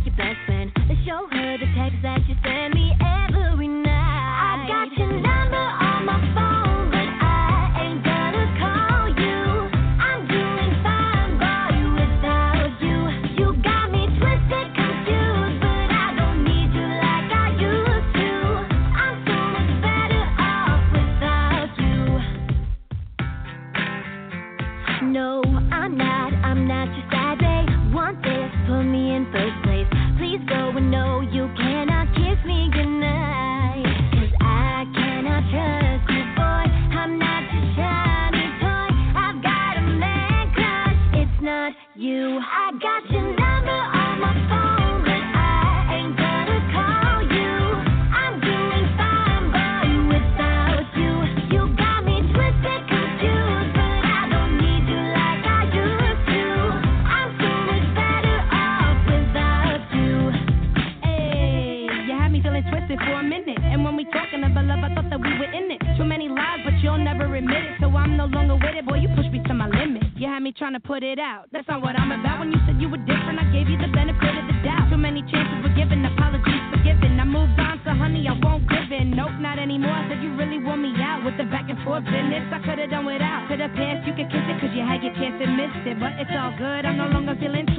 no 68.28 68.38
longer 68.38 68.56
with 68.56 68.76
it. 68.76 68.86
Boy, 68.86 68.98
you 68.98 69.10
pushed 69.14 69.30
me 69.30 69.42
to 69.46 69.54
my 69.54 69.70
limit. 69.70 70.04
You 70.18 70.28
had 70.28 70.42
me 70.42 70.52
trying 70.52 70.74
to 70.74 70.80
put 70.80 71.04
it 71.04 71.20
out. 71.20 71.46
That's 71.52 71.68
not 71.68 71.82
what 71.82 71.94
I'm 71.98 72.12
about. 72.12 72.40
When 72.40 72.52
you 72.52 72.60
said 72.66 72.82
you 72.82 72.90
were 72.90 73.02
different, 73.06 73.38
I 73.38 73.46
gave 73.54 73.70
you 73.70 73.78
the 73.78 73.92
benefit 73.94 74.34
of 74.34 74.46
the 74.50 74.58
doubt. 74.66 74.90
Too 74.90 74.98
many 74.98 75.22
chances 75.30 75.62
were 75.62 75.74
given, 75.78 76.02
apologies 76.06 76.64
forgiven. 76.74 77.20
I 77.20 77.26
moved 77.26 77.60
on, 77.60 77.82
so 77.86 77.94
honey, 77.94 78.26
I 78.26 78.34
won't 78.34 78.66
give 78.66 78.90
in. 78.90 79.14
Nope, 79.14 79.38
not 79.38 79.60
anymore. 79.60 79.94
I 79.94 80.10
said 80.10 80.24
you 80.26 80.34
really 80.36 80.58
wore 80.58 80.78
me 80.78 80.94
out 80.98 81.22
with 81.22 81.38
the 81.38 81.46
back 81.46 81.70
and 81.70 81.78
forth 81.86 82.06
business. 82.06 82.50
I 82.50 82.60
could 82.66 82.80
have 82.82 82.90
done 82.90 83.06
without. 83.06 83.46
To 83.50 83.58
the 83.58 83.70
past, 83.78 84.08
you 84.10 84.14
could 84.18 84.30
kiss 84.34 84.46
it, 84.46 84.58
cause 84.58 84.74
you 84.74 84.82
had 84.82 85.06
your 85.06 85.14
chance 85.22 85.38
and 85.38 85.54
missed 85.54 85.86
it. 85.86 85.98
But 86.02 86.18
it's 86.18 86.34
all 86.34 86.54
good, 86.58 86.82
I'm 86.86 86.98
no 86.98 87.08
longer 87.14 87.38
feeling 87.38 87.70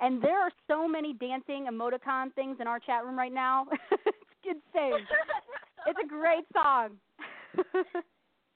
And 0.00 0.22
there 0.22 0.40
are 0.40 0.50
so 0.66 0.88
many 0.88 1.12
dancing 1.12 1.66
emoticon 1.70 2.32
things 2.34 2.56
in 2.60 2.66
our 2.66 2.78
chat 2.78 3.04
room 3.04 3.18
right 3.18 3.32
now. 3.32 3.66
it's 3.92 4.06
insane. 4.44 5.06
it's 5.86 5.98
a 6.02 6.06
great 6.08 6.44
song. 6.52 6.90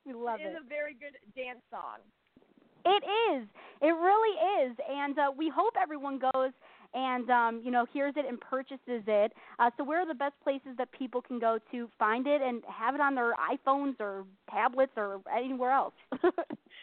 we 0.06 0.12
love 0.14 0.40
It 0.40 0.46
it. 0.46 0.50
is 0.50 0.56
a 0.64 0.68
very 0.68 0.94
good 0.94 1.16
dance 1.36 1.60
song. 1.70 1.98
It 2.86 3.04
is. 3.32 3.48
It 3.80 3.86
really 3.94 4.66
is. 4.68 4.76
And 4.90 5.18
uh, 5.18 5.30
we 5.36 5.50
hope 5.54 5.74
everyone 5.80 6.18
goes 6.18 6.52
and 6.94 7.28
um, 7.28 7.60
you 7.64 7.70
know 7.70 7.86
hears 7.92 8.14
it 8.16 8.24
and 8.28 8.40
purchases 8.40 9.02
it. 9.06 9.32
Uh, 9.58 9.70
so 9.76 9.84
where 9.84 10.00
are 10.00 10.06
the 10.06 10.14
best 10.14 10.34
places 10.42 10.70
that 10.78 10.90
people 10.92 11.20
can 11.20 11.38
go 11.38 11.58
to 11.72 11.88
find 11.98 12.26
it 12.26 12.40
and 12.40 12.62
have 12.68 12.94
it 12.94 13.00
on 13.00 13.14
their 13.14 13.32
iPhones 13.34 13.98
or 14.00 14.24
tablets 14.50 14.92
or 14.96 15.20
anywhere 15.36 15.72
else? 15.72 15.94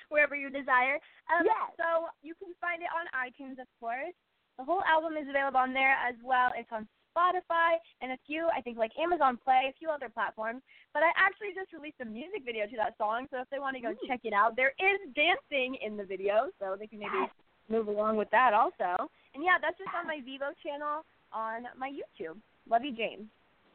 wherever 0.09 0.35
you 0.35 0.49
desire. 0.49 0.95
Um, 1.31 1.45
Yes. 1.45 1.71
So 1.77 2.07
you 2.21 2.35
can 2.35 2.49
find 2.59 2.81
it 2.81 2.89
on 2.91 3.07
iTunes, 3.15 3.59
of 3.61 3.67
course. 3.79 4.13
The 4.61 4.69
whole 4.69 4.85
album 4.85 5.17
is 5.17 5.25
available 5.25 5.57
on 5.57 5.73
there 5.73 5.97
as 5.97 6.13
well. 6.21 6.53
It's 6.53 6.69
on 6.69 6.85
Spotify 7.09 7.81
and 8.05 8.13
a 8.13 8.19
few, 8.29 8.45
I 8.55 8.61
think, 8.61 8.77
like 8.77 8.91
Amazon 8.93 9.39
Play, 9.41 9.65
a 9.65 9.73
few 9.73 9.89
other 9.89 10.05
platforms. 10.07 10.61
But 10.93 11.01
I 11.01 11.09
actually 11.17 11.57
just 11.57 11.73
released 11.73 11.97
a 11.97 12.05
music 12.05 12.45
video 12.45 12.69
to 12.69 12.77
that 12.77 12.93
song, 13.01 13.25
so 13.33 13.41
if 13.41 13.49
they 13.49 13.57
want 13.57 13.73
to 13.77 13.81
go 13.81 13.89
Ooh. 13.89 14.07
check 14.07 14.21
it 14.21 14.37
out, 14.37 14.53
there 14.55 14.77
is 14.77 15.01
dancing 15.17 15.81
in 15.81 15.97
the 15.97 16.05
video, 16.05 16.53
so 16.61 16.77
they 16.77 16.85
can 16.85 16.99
maybe 16.99 17.25
move 17.73 17.87
along 17.89 18.21
with 18.21 18.29
that 18.29 18.53
also. 18.53 19.09
And 19.33 19.41
yeah, 19.41 19.57
that's 19.57 19.81
just 19.81 19.89
on 19.97 20.05
my 20.05 20.21
Vevo 20.21 20.53
channel 20.61 21.01
on 21.33 21.65
my 21.73 21.89
YouTube, 21.89 22.37
Lovey 22.69 22.93
James. 22.93 23.25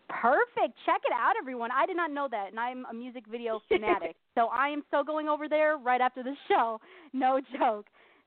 Perfect. 0.07 0.79
Check 0.87 1.03
it 1.03 1.11
out, 1.11 1.35
everyone. 1.35 1.75
I 1.75 1.87
did 1.87 1.97
not 1.97 2.15
know 2.15 2.29
that, 2.31 2.55
and 2.55 2.61
I'm 2.61 2.87
a 2.87 2.95
music 2.95 3.25
video 3.27 3.59
fanatic. 3.67 4.15
so 4.37 4.55
I 4.55 4.69
am 4.69 4.85
so 4.93 5.03
going 5.03 5.27
over 5.27 5.49
there 5.49 5.79
right 5.79 6.01
after 6.01 6.23
the 6.23 6.37
show. 6.47 6.79
No 7.13 7.41
joke. 7.59 7.87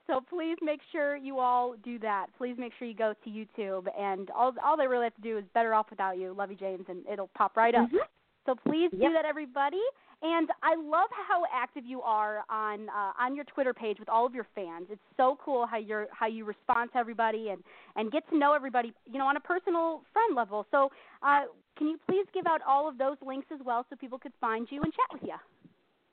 So 0.10 0.20
please 0.28 0.58
make 0.64 0.80
sure 0.92 1.16
you 1.16 1.38
all 1.38 1.76
do 1.84 2.00
that. 2.00 2.28
Please 2.36 2.56
make 2.58 2.74
sure 2.80 2.88
you 2.88 2.96
go 2.96 3.14
to 3.24 3.30
YouTube, 3.30 3.86
and 3.98 4.32
all 4.32 4.52
all 4.66 4.76
they 4.76 4.88
really 4.88 5.04
have 5.06 5.16
to 5.16 5.22
do 5.22 5.38
is 5.38 5.46
"Better 5.54 5.76
Off 5.76 5.86
Without 5.92 6.18
You," 6.18 6.34
Lovey 6.34 6.56
James, 6.56 6.86
and 6.90 7.06
it'll 7.08 7.30
pop 7.38 7.56
right 7.56 7.76
up. 7.76 7.88
Mhm. 7.92 8.00
So 8.48 8.56
please 8.56 8.90
Yep. 8.92 9.02
do 9.02 9.14
that, 9.14 9.26
everybody. 9.26 9.82
And 10.24 10.50
I 10.64 10.74
love 10.76 11.10
how 11.12 11.46
active 11.54 11.86
you 11.86 12.02
are 12.02 12.44
on 12.50 12.90
uh, 12.90 13.14
on 13.20 13.36
your 13.36 13.46
Twitter 13.46 13.74
page 13.74 14.00
with 14.00 14.10
all 14.10 14.26
of 14.26 14.34
your 14.34 14.46
fans. 14.56 14.88
It's 14.90 15.02
so 15.16 15.38
cool 15.46 15.68
how 15.68 15.78
you're 15.78 16.08
how 16.12 16.26
you 16.26 16.44
respond 16.44 16.92
to 16.94 16.98
everybody 16.98 17.50
and 17.50 17.64
and 17.96 18.12
get 18.12 18.28
to 18.30 18.38
know 18.38 18.54
everybody, 18.54 18.92
you 19.06 19.20
know, 19.20 19.28
on 19.28 19.38
a 19.38 19.40
personal 19.40 20.02
friend 20.12 20.36
level. 20.36 20.66
So, 20.72 20.92
uh, 21.22 21.46
can 21.78 21.88
you 21.88 22.00
please 22.08 22.26
give 22.34 22.48
out 22.48 22.62
all 22.64 22.88
of 22.88 22.98
those 22.98 23.22
links 23.22 23.48
as 23.52 23.62
well 23.62 23.86
so 23.90 23.96
people 23.96 24.18
could 24.18 24.34
find 24.42 24.70
you 24.72 24.82
and 24.82 24.92
chat 24.92 25.14
with 25.14 25.24
you? 25.24 25.38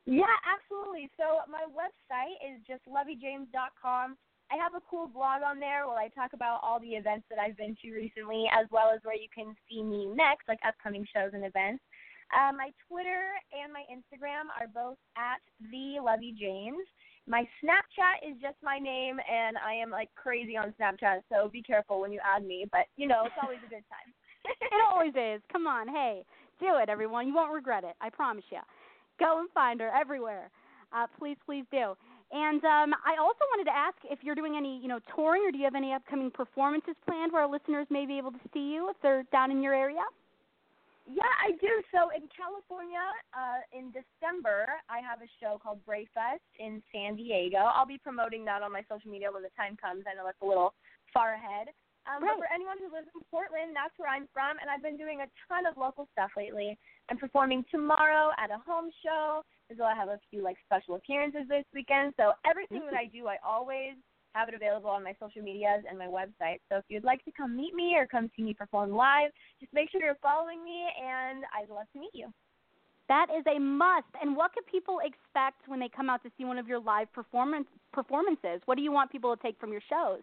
Yeah, 0.07 0.39
absolutely. 0.47 1.11
So 1.19 1.43
my 1.51 1.67
website 1.67 2.39
is 2.39 2.63
just 2.67 2.87
loveyjames.com. 2.87 4.17
I 4.47 4.55
have 4.55 4.79
a 4.79 4.87
cool 4.87 5.11
blog 5.11 5.43
on 5.43 5.59
there 5.59 5.87
where 5.91 5.99
I 5.99 6.07
talk 6.15 6.33
about 6.33 6.63
all 6.63 6.79
the 6.79 6.95
events 6.95 7.27
that 7.31 7.43
I've 7.43 7.59
been 7.59 7.77
to 7.83 7.91
recently, 7.91 8.47
as 8.55 8.71
well 8.71 8.95
as 8.95 9.03
where 9.03 9.19
you 9.19 9.27
can 9.35 9.57
see 9.67 9.83
me 9.83 10.07
next, 10.07 10.47
like 10.47 10.63
upcoming 10.63 11.05
shows 11.11 11.35
and 11.35 11.45
events. 11.45 11.83
Uh, 12.31 12.55
my 12.55 12.71
Twitter 12.87 13.35
and 13.51 13.75
my 13.75 13.83
Instagram 13.91 14.47
are 14.55 14.71
both 14.71 14.99
at 15.19 15.43
the 15.71 15.99
Lovey 15.99 16.35
James. 16.39 16.87
My 17.27 17.43
Snapchat 17.59 18.23
is 18.23 18.39
just 18.41 18.55
my 18.63 18.79
name, 18.79 19.19
and 19.19 19.59
I 19.59 19.75
am 19.75 19.91
like 19.91 20.11
crazy 20.15 20.57
on 20.57 20.75
Snapchat, 20.79 21.27
so 21.29 21.51
be 21.51 21.63
careful 21.63 22.01
when 22.01 22.13
you 22.13 22.21
add 22.23 22.47
me. 22.47 22.67
But 22.71 22.87
you 22.97 23.09
know, 23.09 23.27
it's 23.27 23.35
always 23.43 23.59
a 23.67 23.71
good 23.71 23.83
time. 23.91 24.11
it 24.47 24.83
always 24.89 25.15
is. 25.19 25.43
Come 25.51 25.67
on, 25.67 25.89
hey, 25.89 26.23
do 26.61 26.79
it, 26.79 26.89
everyone. 26.89 27.27
You 27.27 27.35
won't 27.35 27.53
regret 27.53 27.83
it. 27.83 27.95
I 28.01 28.11
promise 28.11 28.45
you. 28.51 28.63
Go 29.19 29.41
and 29.41 29.49
find 29.51 29.81
her 29.81 29.91
everywhere. 29.95 30.51
Uh, 30.93 31.07
please, 31.19 31.37
please 31.45 31.65
do. 31.71 31.97
And 32.33 32.65
um, 32.65 32.95
I 33.07 33.17
also 33.21 33.43
wanted 33.55 33.71
to 33.71 33.77
ask 33.77 33.97
if 34.11 34.19
you're 34.23 34.35
doing 34.35 34.57
any, 34.57 34.81
you 34.83 34.89
know, 34.89 34.99
touring, 35.15 35.47
or 35.47 35.53
do 35.53 35.59
you 35.59 35.65
have 35.65 35.75
any 35.75 35.93
upcoming 35.93 36.31
performances 36.31 36.95
planned 37.07 37.33
where 37.33 37.43
our 37.43 37.51
listeners 37.51 37.87
may 37.89 38.05
be 38.05 38.19
able 38.19 38.33
to 38.33 38.41
see 38.53 38.75
you 38.75 38.91
if 38.91 38.97
they're 39.03 39.23
down 39.31 39.51
in 39.51 39.63
your 39.63 39.75
area? 39.75 40.03
Yeah, 41.07 41.23
I 41.39 41.53
do. 41.63 41.71
So 41.95 42.11
in 42.11 42.27
California, 42.35 42.99
uh, 43.31 43.63
in 43.71 43.95
December, 43.95 44.67
I 44.91 44.99
have 44.99 45.23
a 45.23 45.31
show 45.39 45.61
called 45.63 45.79
Brayfest 45.87 46.43
in 46.59 46.83
San 46.91 47.15
Diego. 47.15 47.59
I'll 47.59 47.87
be 47.87 47.99
promoting 47.99 48.45
that 48.47 48.63
on 48.63 48.73
my 48.73 48.83
social 48.91 49.11
media 49.11 49.31
when 49.31 49.45
the 49.47 49.55
time 49.57 49.79
comes. 49.79 50.03
I 50.11 50.19
know 50.19 50.27
that's 50.27 50.43
a 50.43 50.47
little 50.47 50.75
far 51.15 51.35
ahead. 51.35 51.69
Um, 52.07 52.23
Right. 52.23 52.39
But 52.39 52.47
for 52.47 52.51
anyone 52.55 52.79
who 52.79 52.89
lives 52.95 53.09
in 53.15 53.21
Portland, 53.31 53.75
that's 53.75 53.95
where 53.99 54.09
I'm 54.09 54.29
from, 54.33 54.59
and 54.63 54.71
I've 54.71 54.83
been 54.83 54.97
doing 54.97 55.21
a 55.21 55.29
ton 55.51 55.67
of 55.67 55.77
local 55.77 56.09
stuff 56.13 56.31
lately. 56.37 56.79
I'm 57.11 57.19
performing 57.19 57.65
tomorrow 57.71 58.31
at 58.39 58.51
a 58.51 58.59
home 58.63 58.91
show, 59.03 59.43
as 59.71 59.79
well. 59.79 59.89
I 59.89 59.95
have 59.95 60.09
a 60.09 60.21
few 60.31 60.43
like 60.43 60.57
special 60.65 60.95
appearances 60.95 61.49
this 61.49 61.65
weekend. 61.75 62.15
So 62.17 62.33
everything 62.49 62.87
that 62.87 62.95
I 62.95 63.07
do, 63.07 63.27
I 63.27 63.37
always 63.45 63.95
have 64.35 64.49
it 64.49 64.55
available 64.55 64.91
on 64.91 65.03
my 65.03 65.15
social 65.19 65.43
medias 65.43 65.83
and 65.89 65.99
my 65.99 66.07
website. 66.07 66.61
So 66.69 66.79
if 66.79 66.85
you'd 66.89 67.05
like 67.05 67.25
to 67.25 67.33
come 67.33 67.57
meet 67.57 67.75
me 67.75 67.95
or 67.97 68.07
come 68.07 68.31
see 68.37 68.43
me 68.43 68.55
perform 68.55 68.95
live, 68.95 69.31
just 69.61 69.73
make 69.73 69.91
sure 69.91 70.03
you're 70.03 70.19
following 70.23 70.63
me, 70.63 70.87
and 71.03 71.45
I'd 71.57 71.71
love 71.71 71.87
to 71.95 71.99
meet 71.99 72.15
you. 72.15 72.33
That 73.09 73.29
is 73.37 73.45
a 73.47 73.59
must. 73.59 74.07
And 74.21 74.37
what 74.37 74.53
can 74.53 74.65
people 74.71 74.99
expect 75.03 75.69
when 75.69 75.81
they 75.81 75.89
come 75.89 76.11
out 76.11 76.23
to 76.25 76.31
see 76.37 76.45
one 76.45 76.59
of 76.59 76.67
your 76.67 76.81
live 76.81 77.13
performance 77.13 77.67
performances? 77.93 78.61
What 78.67 78.77
do 78.77 78.83
you 78.83 78.93
want 78.93 79.11
people 79.11 79.35
to 79.35 79.43
take 79.43 79.59
from 79.59 79.73
your 79.73 79.83
shows? 79.89 80.23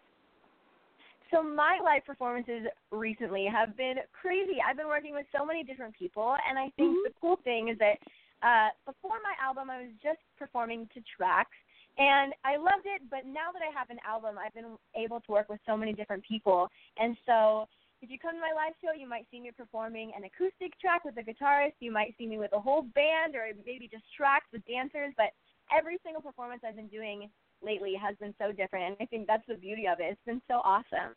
So 1.30 1.42
my 1.42 1.78
live 1.82 2.04
performances 2.04 2.66
recently 2.90 3.46
have 3.50 3.76
been 3.76 3.96
crazy. 4.12 4.58
I've 4.60 4.76
been 4.76 4.88
working 4.88 5.14
with 5.14 5.26
so 5.36 5.44
many 5.44 5.64
different 5.64 5.94
people, 5.94 6.36
and 6.48 6.58
I 6.58 6.70
think 6.76 6.96
the 7.04 7.12
cool 7.20 7.38
thing 7.44 7.68
is 7.68 7.78
that 7.78 7.98
uh, 8.42 8.68
before 8.84 9.18
my 9.22 9.34
album, 9.42 9.70
I 9.70 9.82
was 9.82 9.92
just 10.02 10.20
performing 10.38 10.88
to 10.94 11.00
tracks, 11.16 11.56
and 11.98 12.34
I 12.44 12.56
loved 12.56 12.84
it. 12.84 13.02
But 13.10 13.26
now 13.26 13.50
that 13.52 13.62
I 13.62 13.72
have 13.76 13.90
an 13.90 13.98
album, 14.06 14.36
I've 14.38 14.54
been 14.54 14.76
able 14.94 15.20
to 15.20 15.32
work 15.32 15.48
with 15.48 15.60
so 15.66 15.76
many 15.76 15.92
different 15.92 16.22
people, 16.22 16.68
and 16.98 17.16
so 17.26 17.66
if 18.04 18.10
you 18.10 18.18
come 18.18 18.34
to 18.36 18.40
my 18.40 18.52
live 18.52 18.76
show, 18.84 18.92
you 18.92 19.08
might 19.08 19.24
see 19.30 19.40
me 19.40 19.50
performing 19.56 20.12
an 20.14 20.28
acoustic 20.28 20.78
track 20.78 21.06
with 21.06 21.16
a 21.16 21.24
guitarist. 21.24 21.80
You 21.80 21.90
might 21.90 22.14
see 22.18 22.26
me 22.26 22.36
with 22.36 22.52
a 22.52 22.60
whole 22.60 22.82
band, 22.82 23.34
or 23.34 23.48
maybe 23.64 23.88
just 23.88 24.04
tracks 24.14 24.44
with 24.52 24.60
dancers. 24.66 25.14
But 25.16 25.32
every 25.72 25.96
single 26.04 26.20
performance 26.20 26.60
I've 26.66 26.76
been 26.76 26.92
doing 26.92 27.30
lately 27.64 27.94
has 28.00 28.16
been 28.16 28.34
so 28.38 28.52
different, 28.52 28.86
and 28.86 28.96
I 29.00 29.06
think 29.06 29.26
that's 29.26 29.46
the 29.48 29.54
beauty 29.54 29.86
of 29.86 30.00
it. 30.00 30.12
It's 30.12 30.26
been 30.26 30.42
so 30.48 30.60
awesome. 30.64 31.14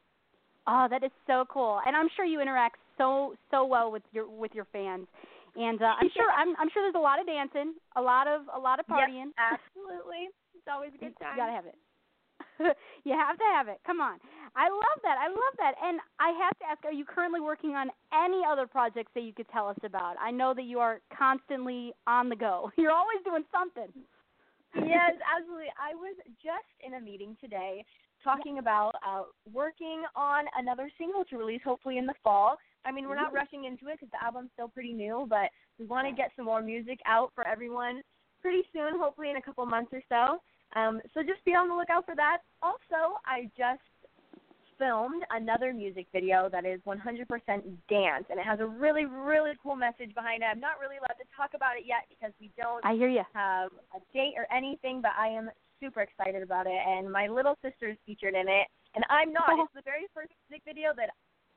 Oh, 0.68 0.88
that 0.90 1.04
is 1.04 1.12
so 1.26 1.46
cool. 1.50 1.80
And 1.86 1.96
I'm 1.96 2.10
sure 2.16 2.26
you 2.26 2.42
interact 2.42 2.78
so 2.98 3.36
so 3.52 3.66
well 3.66 3.92
with 3.92 4.04
your 4.12 4.30
with 4.30 4.54
your 4.54 4.66
fans. 4.72 5.08
And 5.56 5.82
uh, 5.82 5.96
I'm 6.00 6.10
sure 6.14 6.30
I'm 6.38 6.56
I'm 6.60 6.70
sure 6.74 6.84
there's 6.84 7.00
a 7.00 7.04
lot 7.04 7.20
of 7.20 7.28
dancing, 7.28 7.76
a 7.96 8.02
lot 8.02 8.28
of 8.28 8.42
a 8.54 8.60
lot 8.60 8.80
of 8.80 8.86
partying. 8.88 9.32
Yep, 9.38 9.60
absolutely. 9.60 10.30
It's 10.56 10.68
always 10.72 10.92
a 10.96 10.98
good 10.98 11.18
time. 11.20 11.36
You 11.36 11.42
gotta 11.42 11.54
have 11.54 11.66
it. 11.66 11.76
you 13.04 13.14
have 13.14 13.38
to 13.38 13.44
have 13.54 13.68
it. 13.68 13.80
Come 13.86 14.02
on. 14.02 14.20
I 14.56 14.70
love 14.70 15.00
that. 15.04 15.18
I 15.18 15.28
love 15.28 15.56
that. 15.58 15.74
And 15.82 16.00
I 16.20 16.32
have 16.44 16.58
to 16.60 16.66
ask, 16.66 16.84
are 16.86 16.94
you 16.94 17.06
currently 17.06 17.40
working 17.40 17.72
on 17.72 17.90
any 18.14 18.42
other 18.48 18.68
projects 18.68 19.12
that 19.16 19.22
you 19.22 19.34
could 19.34 19.48
tell 19.50 19.68
us 19.68 19.78
about? 19.84 20.16
I 20.20 20.32
know 20.32 20.54
that 20.54 20.64
you 20.64 20.80
are 20.80 21.02
constantly 21.16 21.94
on 22.06 22.30
the 22.30 22.36
go. 22.36 22.72
You're 22.78 22.92
always 22.92 23.20
doing 23.24 23.44
something. 23.52 23.88
Yes, 24.86 25.16
absolutely. 25.24 25.72
I 25.80 25.96
was 25.96 26.16
just 26.44 26.70
in 26.86 26.96
a 26.96 27.02
meeting 27.02 27.38
today 27.42 27.86
talking 28.24 28.60
about 28.60 28.94
uh, 29.06 29.24
working 29.54 30.04
on 30.16 30.46
another 30.58 30.90
single 30.98 31.24
to 31.26 31.38
release 31.38 31.62
hopefully 31.64 31.98
in 31.98 32.06
the 32.06 32.16
fall. 32.24 32.58
I 32.86 32.92
mean, 32.92 33.08
we're 33.08 33.16
not 33.16 33.34
rushing 33.34 33.66
into 33.66 33.88
it 33.88 34.00
because 34.00 34.10
the 34.12 34.24
album's 34.24 34.50
still 34.54 34.70
pretty 34.70 34.94
new, 34.94 35.26
but 35.30 35.50
we 35.78 35.86
want 35.86 36.08
to 36.08 36.14
get 36.14 36.32
some 36.36 36.46
more 36.46 36.62
music 36.62 37.00
out 37.06 37.32
for 37.36 37.46
everyone 37.46 38.02
pretty 38.42 38.64
soon, 38.74 39.00
hopefully 39.00 39.30
in 39.30 39.38
a 39.38 39.42
couple 39.42 39.66
months 39.66 39.92
or 39.92 40.02
so. 40.10 40.40
Um, 40.80 41.02
so 41.14 41.22
just 41.22 41.44
be 41.46 41.52
on 41.52 41.70
the 41.70 41.76
lookout 41.76 42.06
for 42.06 42.16
that. 42.16 42.40
Also, 42.62 43.20
I 43.26 43.50
just 43.58 43.82
filmed 44.78 45.24
another 45.32 45.74
music 45.74 46.08
video 46.14 46.50
that 46.52 46.66
is 46.66 46.80
100% 46.86 46.98
dance, 47.90 48.26
and 48.30 48.40
it 48.40 48.46
has 48.46 48.60
a 48.60 48.66
really, 48.66 49.06
really 49.06 49.52
cool 49.62 49.76
message 49.76 50.14
behind 50.14 50.44
it. 50.44 50.48
I'm 50.52 50.60
not 50.60 50.80
really 50.80 50.98
allowed 50.98 51.18
to 51.20 51.28
talk 51.36 51.52
about 51.56 51.78
it 51.78 51.84
yet 51.86 52.06
because 52.10 52.34
we 52.40 52.52
don't 52.58 52.86
I 52.86 52.94
hear 52.94 53.10
you. 53.10 53.24
have 53.34 53.72
a 53.96 54.00
date 54.14 54.34
or 54.38 54.46
anything, 54.56 55.02
but 55.02 55.12
I 55.18 55.28
am 55.28 55.50
super 55.80 56.02
excited 56.02 56.42
about 56.42 56.68
it. 56.68 56.80
And 56.88 57.12
my 57.12 57.28
little 57.28 57.56
sister 57.62 57.90
is 57.90 57.98
featured 58.06 58.34
in 58.34 58.48
it, 58.48 58.68
and 58.96 59.04
I'm 59.10 59.34
not. 59.34 59.50
it's 59.60 59.74
the 59.74 59.86
very 59.86 60.06
first 60.14 60.32
music 60.50 60.64
video 60.66 60.92
that 60.98 61.10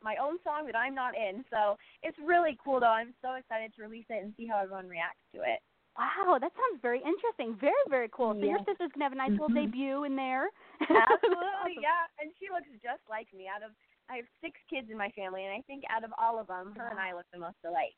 my 0.02 0.16
own 0.16 0.38
song 0.44 0.64
that 0.66 0.76
I'm 0.76 0.94
not 0.94 1.12
in, 1.14 1.44
so 1.51 1.76
it's 2.02 2.16
really 2.24 2.56
cool 2.62 2.80
though. 2.80 2.92
I'm 2.92 3.14
so 3.22 3.34
excited 3.34 3.72
to 3.76 3.82
release 3.82 4.09
it 4.09 4.24
and 4.24 4.32
see 4.36 4.47
how 4.47 4.62
everyone 4.62 4.88
reacts 4.88 5.24
to 5.34 5.42
it. 5.42 5.60
Wow, 5.98 6.38
that 6.40 6.52
sounds 6.54 6.80
very 6.80 7.02
interesting. 7.02 7.56
Very, 7.60 7.84
very 7.88 8.08
cool. 8.08 8.32
So 8.38 8.46
your 8.46 8.58
sister's 8.64 8.90
gonna 8.94 9.04
have 9.04 9.12
a 9.12 9.20
nice 9.20 9.30
little 9.30 9.48
Mhm. 9.50 9.66
debut 9.68 10.04
in 10.04 10.16
there. 10.16 10.48
Absolutely, 10.88 11.78
yeah. 11.82 12.06
And 12.20 12.32
she 12.38 12.48
looks 12.48 12.68
just 12.82 13.02
like 13.08 13.32
me. 13.34 13.48
Out 13.48 13.62
of 13.62 13.72
I 14.08 14.16
have 14.16 14.26
six 14.40 14.58
kids 14.68 14.90
in 14.90 14.96
my 14.98 15.10
family, 15.10 15.44
and 15.44 15.54
I 15.54 15.62
think 15.62 15.84
out 15.88 16.02
of 16.02 16.12
all 16.18 16.38
of 16.38 16.48
them, 16.48 16.74
her 16.76 16.88
and 16.88 16.98
I 16.98 17.12
look 17.12 17.26
the 17.32 17.38
most 17.38 17.58
alike. 17.64 17.94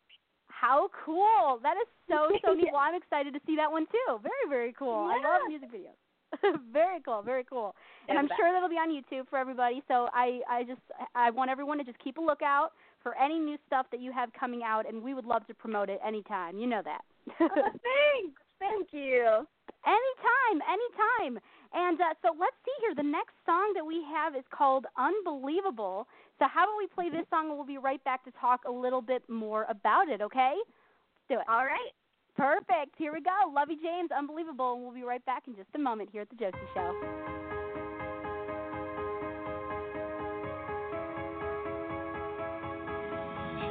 How 0.48 0.88
cool! 1.04 1.58
That 1.62 1.76
is 1.76 1.88
so 2.08 2.28
so 2.44 2.52
neat. 2.54 2.72
Well, 2.72 2.82
I'm 2.82 2.94
excited 2.94 3.32
to 3.34 3.40
see 3.46 3.56
that 3.56 3.70
one 3.70 3.86
too. 3.86 4.18
Very 4.22 4.46
very 4.48 4.72
cool. 4.72 5.08
I 5.08 5.16
love 5.18 5.48
music 5.48 5.70
videos. 5.70 5.96
very 6.72 7.00
cool, 7.00 7.22
very 7.22 7.44
cool. 7.44 7.74
And 8.08 8.18
I'm 8.18 8.28
sure 8.36 8.50
that'll 8.52 8.68
be 8.68 8.76
on 8.76 8.90
YouTube 8.90 9.28
for 9.28 9.38
everybody. 9.38 9.82
So 9.88 10.08
I 10.12 10.40
I 10.48 10.64
just 10.64 10.80
I 11.14 11.30
want 11.30 11.50
everyone 11.50 11.78
to 11.78 11.84
just 11.84 11.98
keep 11.98 12.18
a 12.18 12.20
lookout 12.20 12.72
for 13.02 13.16
any 13.18 13.38
new 13.38 13.58
stuff 13.66 13.86
that 13.90 14.00
you 14.00 14.12
have 14.12 14.32
coming 14.32 14.62
out, 14.64 14.86
and 14.88 15.02
we 15.02 15.14
would 15.14 15.26
love 15.26 15.46
to 15.46 15.54
promote 15.54 15.88
it 15.88 16.00
anytime. 16.04 16.58
You 16.58 16.66
know 16.66 16.82
that. 16.84 17.02
Oh, 17.40 17.48
thanks, 17.48 18.40
thank 18.58 18.88
you. 18.92 19.46
Anytime, 19.84 20.58
anytime. 20.68 21.42
And 21.74 22.00
uh, 22.00 22.14
so 22.22 22.36
let's 22.38 22.56
see 22.64 22.76
here. 22.80 22.94
The 22.94 23.02
next 23.02 23.34
song 23.46 23.72
that 23.74 23.84
we 23.84 24.04
have 24.12 24.36
is 24.36 24.44
called 24.52 24.86
Unbelievable. 24.96 26.06
So 26.38 26.46
how 26.52 26.64
about 26.64 26.76
we 26.78 26.86
play 26.86 27.10
this 27.10 27.26
song 27.30 27.48
and 27.48 27.56
we'll 27.56 27.66
be 27.66 27.78
right 27.78 28.02
back 28.04 28.24
to 28.24 28.32
talk 28.40 28.60
a 28.68 28.70
little 28.70 29.00
bit 29.00 29.22
more 29.28 29.66
about 29.70 30.08
it, 30.08 30.20
okay? 30.20 30.54
Let's 30.54 31.28
do 31.28 31.34
it. 31.40 31.46
All 31.48 31.64
right. 31.64 31.92
Perfect. 32.36 32.96
Here 32.96 33.12
we 33.12 33.20
go. 33.20 33.52
Lovey 33.54 33.76
James, 33.82 34.10
Unbelievable. 34.16 34.74
And 34.74 34.82
we'll 34.82 34.94
be 34.94 35.02
right 35.02 35.24
back 35.24 35.44
in 35.46 35.54
just 35.56 35.68
a 35.74 35.78
moment 35.78 36.10
here 36.12 36.22
at 36.22 36.30
The 36.30 36.36
Josie 36.36 36.58
Show. 36.74 36.94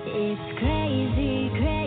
It's 0.04 0.60
crazy, 0.60 1.50
crazy, 1.56 1.81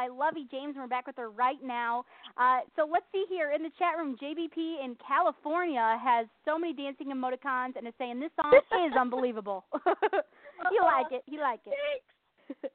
unbelievable 0.00 0.16
by 0.18 0.24
Lovey 0.24 0.46
James, 0.50 0.74
and 0.74 0.82
we're 0.82 0.86
back 0.88 1.06
with 1.06 1.16
her 1.16 1.30
right 1.30 1.62
now. 1.62 2.04
Uh, 2.36 2.60
so 2.76 2.88
let's 2.90 3.06
see 3.12 3.24
here 3.28 3.52
in 3.52 3.62
the 3.62 3.70
chat 3.78 3.96
room. 3.98 4.16
JBP 4.22 4.84
in 4.84 4.96
California 5.06 5.98
has 6.02 6.26
so 6.44 6.58
many 6.58 6.72
dancing 6.72 7.08
emoticons 7.08 7.76
and 7.76 7.86
is 7.86 7.94
saying 7.98 8.20
this 8.20 8.30
song 8.40 8.54
is 8.54 8.92
unbelievable. 8.98 9.64
you 10.72 10.82
like 10.82 11.12
it? 11.12 11.22
You 11.26 11.40
like 11.40 11.60
it? 11.66 11.74
Thanks. 11.74 12.74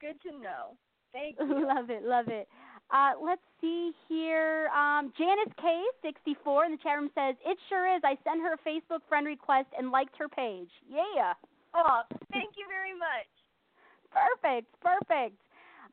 Good 0.00 0.20
to 0.28 0.38
know. 0.38 0.76
Thank 1.12 1.36
you. 1.40 1.66
love 1.66 1.90
it, 1.90 2.02
love 2.04 2.28
it. 2.28 2.48
Uh, 2.90 3.12
let's 3.22 3.42
see 3.60 3.92
here. 4.08 4.68
Um, 4.68 5.12
Janice 5.16 5.54
K, 5.60 5.82
64 6.02 6.64
in 6.66 6.72
the 6.72 6.78
chat 6.78 6.98
room 6.98 7.10
says, 7.14 7.36
It 7.46 7.56
sure 7.68 7.94
is. 7.94 8.02
I 8.04 8.18
sent 8.24 8.42
her 8.42 8.54
a 8.54 8.68
Facebook 8.68 9.00
friend 9.08 9.26
request 9.26 9.68
and 9.78 9.90
liked 9.90 10.16
her 10.18 10.28
page. 10.28 10.68
Yeah. 10.88 11.32
Oh, 11.74 12.02
thank 12.32 12.52
you 12.56 12.66
very 12.68 12.92
much. 12.92 13.30
Perfect, 14.12 14.68
perfect. 14.82 15.40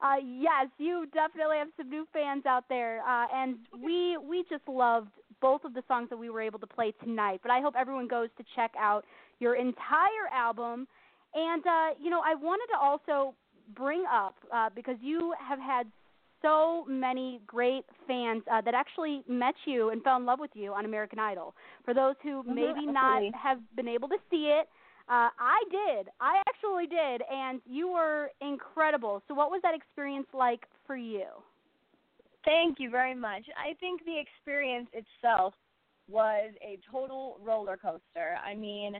Uh, 0.01 0.15
yes, 0.23 0.67
you 0.77 1.05
definitely 1.13 1.57
have 1.57 1.69
some 1.77 1.89
new 1.89 2.07
fans 2.13 2.45
out 2.45 2.65
there, 2.69 3.01
uh, 3.07 3.27
and 3.34 3.57
we 3.84 4.17
we 4.17 4.43
just 4.49 4.67
loved 4.67 5.09
both 5.41 5.63
of 5.63 5.73
the 5.73 5.84
songs 5.88 6.09
that 6.09 6.17
we 6.17 6.30
were 6.30 6.41
able 6.41 6.59
to 6.59 6.67
play 6.67 6.91
tonight. 7.03 7.39
But 7.41 7.51
I 7.51 7.61
hope 7.61 7.76
everyone 7.77 8.07
goes 8.07 8.30
to 8.38 8.43
check 8.55 8.71
out 8.80 9.05
your 9.39 9.55
entire 9.55 10.27
album. 10.34 10.88
And 11.34 11.65
uh, 11.65 11.89
you 12.01 12.09
know, 12.09 12.21
I 12.26 12.35
wanted 12.35 12.67
to 12.73 12.80
also 12.80 13.35
bring 13.76 14.03
up 14.11 14.35
uh, 14.53 14.69
because 14.76 14.95
you 15.01 15.34
have 15.47 15.59
had 15.59 15.88
so 16.41 16.85
many 16.88 17.41
great 17.45 17.84
fans 18.07 18.43
uh, 18.51 18.61
that 18.61 18.73
actually 18.73 19.23
met 19.27 19.55
you 19.65 19.89
and 19.89 20.01
fell 20.03 20.17
in 20.17 20.26
love 20.26 20.39
with 20.39 20.51
you 20.53 20.73
on 20.73 20.85
American 20.85 21.19
Idol. 21.19 21.53
For 21.85 21.93
those 21.93 22.15
who 22.23 22.43
Mhm, 22.47 22.47
maybe 22.47 22.85
absolutely. 22.88 22.88
not 22.88 23.23
have 23.34 23.59
been 23.76 23.88
able 23.88 24.07
to 24.09 24.17
see 24.30 24.51
it, 24.57 24.67
uh, 25.10 25.30
I 25.40 25.64
did. 25.72 26.10
I 26.19 26.41
actually 26.48 26.88
did, 26.88 27.23
and 27.31 27.61
you 27.65 27.91
were 27.91 28.31
incredible. 28.41 29.22
So, 29.27 29.34
what 29.34 29.49
was 29.52 29.61
that 29.64 29.73
experience 29.76 30.27
like 30.34 30.65
for 30.86 30.95
you? 30.95 31.26
Thank 32.45 32.80
you 32.80 32.90
very 32.90 33.15
much. 33.15 33.44
I 33.57 33.73
think 33.80 34.06
the 34.06 34.18
experience 34.19 34.88
itself 34.94 35.53
was 36.10 36.52
a 36.61 36.80
total 36.91 37.38
roller 37.44 37.77
coaster. 37.77 38.38
I 38.44 38.56
mean, 38.56 38.95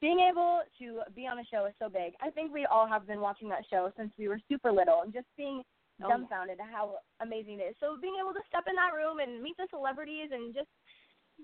being 0.00 0.20
able 0.30 0.60
to 0.78 1.00
be 1.16 1.26
on 1.26 1.38
a 1.38 1.44
show 1.50 1.64
is 1.66 1.74
so 1.78 1.88
big. 1.88 2.12
I 2.20 2.30
think 2.30 2.52
we 2.52 2.66
all 2.66 2.86
have 2.86 3.06
been 3.06 3.20
watching 3.20 3.48
that 3.48 3.64
show 3.70 3.90
since 3.96 4.12
we 4.18 4.28
were 4.28 4.38
super 4.48 4.70
little 4.70 5.02
and 5.02 5.12
just 5.12 5.26
being 5.36 5.62
Oh, 6.02 6.08
yeah. 6.08 6.16
dumbfounded 6.16 6.58
at 6.58 6.66
how 6.72 6.98
amazing 7.20 7.60
it 7.60 7.70
is. 7.70 7.76
So 7.78 7.96
being 8.00 8.16
able 8.20 8.32
to 8.32 8.40
step 8.48 8.64
in 8.66 8.74
that 8.76 8.96
room 8.96 9.18
and 9.20 9.42
meet 9.42 9.56
the 9.56 9.68
celebrities 9.70 10.30
and 10.32 10.54
just 10.54 10.68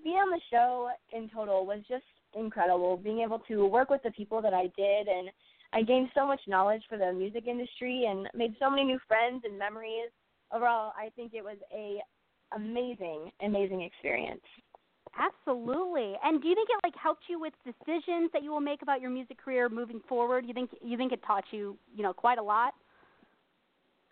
be 0.03 0.11
on 0.11 0.29
the 0.31 0.41
show 0.51 0.89
in 1.13 1.29
total 1.29 1.65
was 1.65 1.79
just 1.87 2.03
incredible. 2.33 2.97
Being 2.97 3.19
able 3.19 3.39
to 3.47 3.65
work 3.65 3.89
with 3.89 4.03
the 4.03 4.11
people 4.11 4.41
that 4.41 4.53
I 4.53 4.71
did 4.77 5.07
and 5.07 5.29
I 5.73 5.83
gained 5.83 6.09
so 6.15 6.25
much 6.25 6.41
knowledge 6.47 6.83
for 6.89 6.97
the 6.97 7.13
music 7.13 7.45
industry 7.47 8.05
and 8.09 8.27
made 8.33 8.55
so 8.59 8.69
many 8.69 8.83
new 8.83 8.99
friends 9.07 9.43
and 9.45 9.57
memories. 9.57 10.09
Overall, 10.51 10.93
I 10.97 11.09
think 11.15 11.33
it 11.33 11.43
was 11.43 11.57
a 11.73 11.99
amazing, 12.55 13.31
amazing 13.41 13.81
experience. 13.81 14.41
Absolutely. 15.17 16.13
And 16.23 16.41
do 16.41 16.47
you 16.47 16.55
think 16.55 16.69
it 16.69 16.79
like 16.83 16.95
helped 16.95 17.23
you 17.27 17.39
with 17.39 17.53
decisions 17.65 18.31
that 18.33 18.43
you 18.43 18.51
will 18.51 18.61
make 18.61 18.81
about 18.81 19.01
your 19.01 19.09
music 19.09 19.43
career 19.43 19.69
moving 19.69 20.01
forward? 20.07 20.45
You 20.47 20.53
think 20.53 20.71
you 20.81 20.97
think 20.97 21.11
it 21.11 21.21
taught 21.25 21.43
you, 21.51 21.77
you 21.93 22.03
know, 22.03 22.13
quite 22.13 22.37
a 22.37 22.43
lot? 22.43 22.73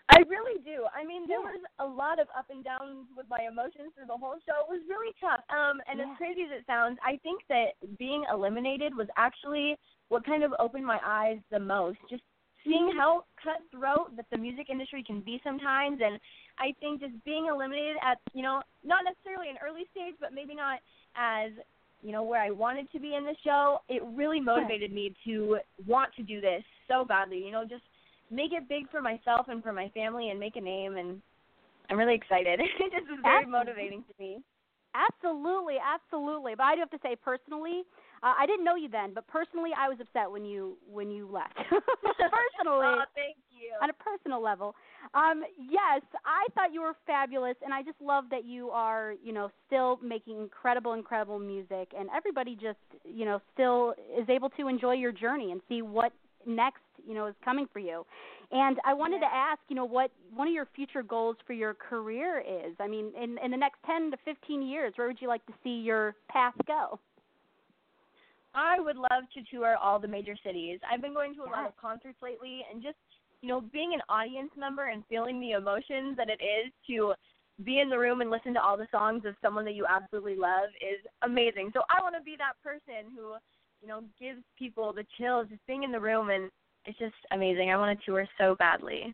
I 0.09 0.19
really 0.27 0.61
do. 0.63 0.85
I 0.95 1.03
mean, 1.03 1.27
there 1.27 1.39
Yeah. 1.39 1.51
was 1.51 1.61
a 1.79 1.85
lot 1.85 2.19
of 2.19 2.27
up 2.35 2.49
and 2.49 2.63
downs 2.63 3.07
with 3.15 3.27
my 3.29 3.41
emotions 3.43 3.93
through 3.93 4.05
the 4.07 4.17
whole 4.17 4.39
show. 4.45 4.63
It 4.63 4.69
was 4.69 4.81
really 4.87 5.13
tough. 5.19 5.43
Um, 5.49 5.81
and 5.87 5.99
Yeah. 5.99 6.11
as 6.11 6.17
crazy 6.17 6.43
as 6.43 6.51
it 6.51 6.65
sounds, 6.65 6.97
I 7.03 7.17
think 7.17 7.45
that 7.47 7.75
being 7.97 8.23
eliminated 8.31 8.95
was 8.95 9.09
actually 9.17 9.77
what 10.07 10.25
kind 10.25 10.43
of 10.43 10.53
opened 10.59 10.85
my 10.85 10.99
eyes 11.03 11.39
the 11.49 11.59
most. 11.59 11.99
Just 12.09 12.23
seeing 12.63 12.91
how 12.95 13.25
cutthroat 13.35 14.15
that 14.15 14.29
the 14.29 14.37
music 14.37 14.69
industry 14.69 15.03
can 15.03 15.21
be 15.21 15.39
sometimes, 15.43 16.01
and 16.01 16.19
I 16.57 16.73
think 16.79 17.01
just 17.01 17.21
being 17.23 17.47
eliminated 17.47 17.97
at 18.01 18.19
you 18.33 18.43
know 18.43 18.61
not 18.83 19.03
necessarily 19.03 19.49
an 19.49 19.57
early 19.61 19.85
stage, 19.91 20.15
but 20.19 20.33
maybe 20.33 20.55
not 20.55 20.79
as 21.15 21.51
you 22.01 22.11
know 22.11 22.23
where 22.23 22.41
I 22.41 22.51
wanted 22.51 22.89
to 22.91 22.99
be 22.99 23.15
in 23.15 23.25
the 23.25 23.35
show, 23.43 23.81
it 23.89 24.01
really 24.03 24.39
motivated 24.39 24.91
me 24.93 25.13
to 25.25 25.59
want 25.85 26.13
to 26.15 26.23
do 26.23 26.39
this 26.41 26.63
so 26.87 27.03
badly. 27.03 27.39
You 27.39 27.51
know, 27.51 27.63
just 27.65 27.83
make 28.31 28.51
it 28.53 28.67
big 28.67 28.89
for 28.91 29.01
myself 29.01 29.47
and 29.49 29.63
for 29.63 29.73
my 29.73 29.89
family 29.89 30.29
and 30.29 30.39
make 30.39 30.55
a 30.55 30.61
name 30.61 30.97
and 30.97 31.21
I'm 31.89 31.97
really 31.97 32.15
excited. 32.15 32.59
it 32.79 32.91
just 32.91 33.09
was 33.09 33.19
very 33.23 33.45
Absolutely. 33.45 33.51
motivating 33.51 34.03
to 34.03 34.13
me. 34.19 34.39
Absolutely, 34.95 35.75
absolutely. 35.77 36.53
But 36.55 36.63
I 36.63 36.75
do 36.75 36.79
have 36.81 36.89
to 36.91 36.99
say, 37.03 37.15
personally, 37.15 37.83
uh, 38.23 38.33
I 38.37 38.45
didn't 38.45 38.65
know 38.65 38.75
you 38.75 38.89
then, 38.89 39.13
but 39.13 39.27
personally, 39.27 39.69
I 39.77 39.87
was 39.89 39.97
upset 40.01 40.31
when 40.31 40.43
you 40.43 40.77
when 40.89 41.11
you 41.11 41.29
left. 41.31 41.55
personally, 41.69 41.77
Oh, 42.97 43.03
thank 43.13 43.37
you. 43.51 43.73
on 43.81 43.89
a 43.91 43.93
personal 43.93 44.41
level, 44.41 44.73
um, 45.13 45.43
yes, 45.69 46.01
I 46.25 46.47
thought 46.55 46.73
you 46.73 46.81
were 46.81 46.95
fabulous, 47.05 47.55
and 47.63 47.73
I 47.73 47.83
just 47.83 48.01
love 48.01 48.25
that 48.31 48.43
you 48.43 48.69
are, 48.71 49.13
you 49.23 49.33
know, 49.33 49.51
still 49.67 49.99
making 50.03 50.39
incredible, 50.39 50.93
incredible 50.93 51.37
music, 51.37 51.89
and 51.97 52.09
everybody 52.15 52.55
just, 52.55 52.79
you 53.03 53.25
know, 53.25 53.39
still 53.53 53.93
is 54.19 54.27
able 54.29 54.49
to 54.51 54.67
enjoy 54.67 54.93
your 54.93 55.11
journey 55.11 55.51
and 55.51 55.61
see 55.69 55.83
what 55.83 56.11
next, 56.47 56.81
you 57.07 57.13
know, 57.13 57.27
is 57.27 57.35
coming 57.43 57.67
for 57.71 57.79
you. 57.79 58.05
And 58.51 58.77
I 58.85 58.93
wanted 58.93 59.19
to 59.19 59.25
ask, 59.25 59.59
you 59.69 59.75
know, 59.75 59.85
what 59.85 60.11
one 60.33 60.47
of 60.47 60.53
your 60.53 60.67
future 60.75 61.03
goals 61.03 61.37
for 61.45 61.53
your 61.53 61.73
career 61.73 62.39
is. 62.39 62.75
I 62.79 62.87
mean, 62.87 63.11
in 63.21 63.37
in 63.43 63.51
the 63.51 63.57
next 63.57 63.77
10 63.85 64.11
to 64.11 64.17
15 64.25 64.61
years, 64.61 64.93
where 64.95 65.07
would 65.07 65.21
you 65.21 65.27
like 65.27 65.45
to 65.47 65.53
see 65.63 65.81
your 65.81 66.15
path 66.29 66.55
go? 66.65 66.99
I 68.53 68.79
would 68.79 68.95
love 68.95 69.23
to 69.35 69.41
tour 69.51 69.75
all 69.77 69.99
the 69.99 70.07
major 70.07 70.35
cities. 70.43 70.79
I've 70.89 71.01
been 71.01 71.13
going 71.13 71.35
to 71.35 71.43
a 71.43 71.51
lot 71.51 71.67
of 71.67 71.77
concerts 71.77 72.17
lately 72.23 72.61
and 72.71 72.81
just, 72.81 72.97
you 73.41 73.49
know, 73.49 73.61
being 73.61 73.93
an 73.93 74.01
audience 74.09 74.49
member 74.57 74.87
and 74.87 75.03
feeling 75.09 75.39
the 75.39 75.51
emotions 75.51 76.17
that 76.17 76.27
it 76.29 76.41
is 76.41 76.71
to 76.87 77.13
be 77.63 77.79
in 77.79 77.89
the 77.89 77.97
room 77.97 78.21
and 78.21 78.29
listen 78.29 78.53
to 78.53 78.61
all 78.61 78.77
the 78.77 78.87
songs 78.91 79.25
of 79.25 79.35
someone 79.41 79.65
that 79.65 79.73
you 79.73 79.85
absolutely 79.87 80.35
love 80.35 80.69
is 80.81 81.05
amazing. 81.23 81.71
So 81.73 81.81
I 81.89 82.01
want 82.01 82.15
to 82.15 82.23
be 82.23 82.35
that 82.37 82.53
person 82.63 83.13
who, 83.15 83.33
you 83.81 83.87
know, 83.87 84.01
gives 84.19 84.41
people 84.57 84.93
the 84.93 85.05
chills 85.17 85.47
just 85.49 85.65
being 85.67 85.83
in 85.83 85.91
the 85.91 85.99
room 85.99 86.29
and 86.29 86.49
it's 86.87 86.97
just 86.97 87.15
amazing. 87.31 87.69
I 87.69 87.77
want 87.77 87.99
to 87.99 88.05
tour 88.05 88.25
so 88.37 88.55
badly. 88.55 89.13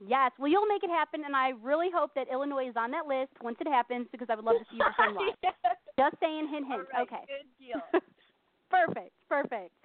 Yes, 0.00 0.32
well, 0.38 0.48
you'll 0.48 0.66
make 0.66 0.82
it 0.82 0.88
happen, 0.88 1.22
and 1.26 1.36
I 1.36 1.50
really 1.60 1.88
hope 1.94 2.12
that 2.16 2.26
Illinois 2.32 2.68
is 2.68 2.74
on 2.76 2.90
that 2.92 3.06
list 3.06 3.32
once 3.42 3.58
it 3.60 3.68
happens 3.68 4.08
because 4.10 4.28
I 4.30 4.34
would 4.34 4.46
love 4.46 4.56
to 4.56 4.64
see 4.70 4.78
you 4.80 4.84
perform 4.84 5.14
live. 5.14 5.36
Just 6.00 6.16
saying, 6.20 6.48
hint, 6.48 6.66
hint. 6.66 6.88
Right, 6.88 7.02
okay. 7.04 7.24
Good 7.28 7.44
deal. 7.60 7.80
perfect, 8.70 9.12
perfect. 9.28 9.76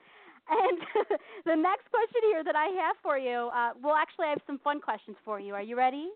And 0.48 0.80
the 1.46 1.56
next 1.56 1.92
question 1.92 2.24
here 2.32 2.46
that 2.46 2.56
I 2.56 2.72
have 2.80 2.96
for 3.04 3.18
you, 3.18 3.52
uh, 3.52 3.76
well, 3.84 3.96
actually, 3.96 4.28
I 4.28 4.30
have 4.30 4.46
some 4.48 4.60
fun 4.60 4.80
questions 4.80 5.18
for 5.26 5.40
you. 5.42 5.54
Are 5.54 5.62
you 5.62 5.76
ready? 5.76 6.08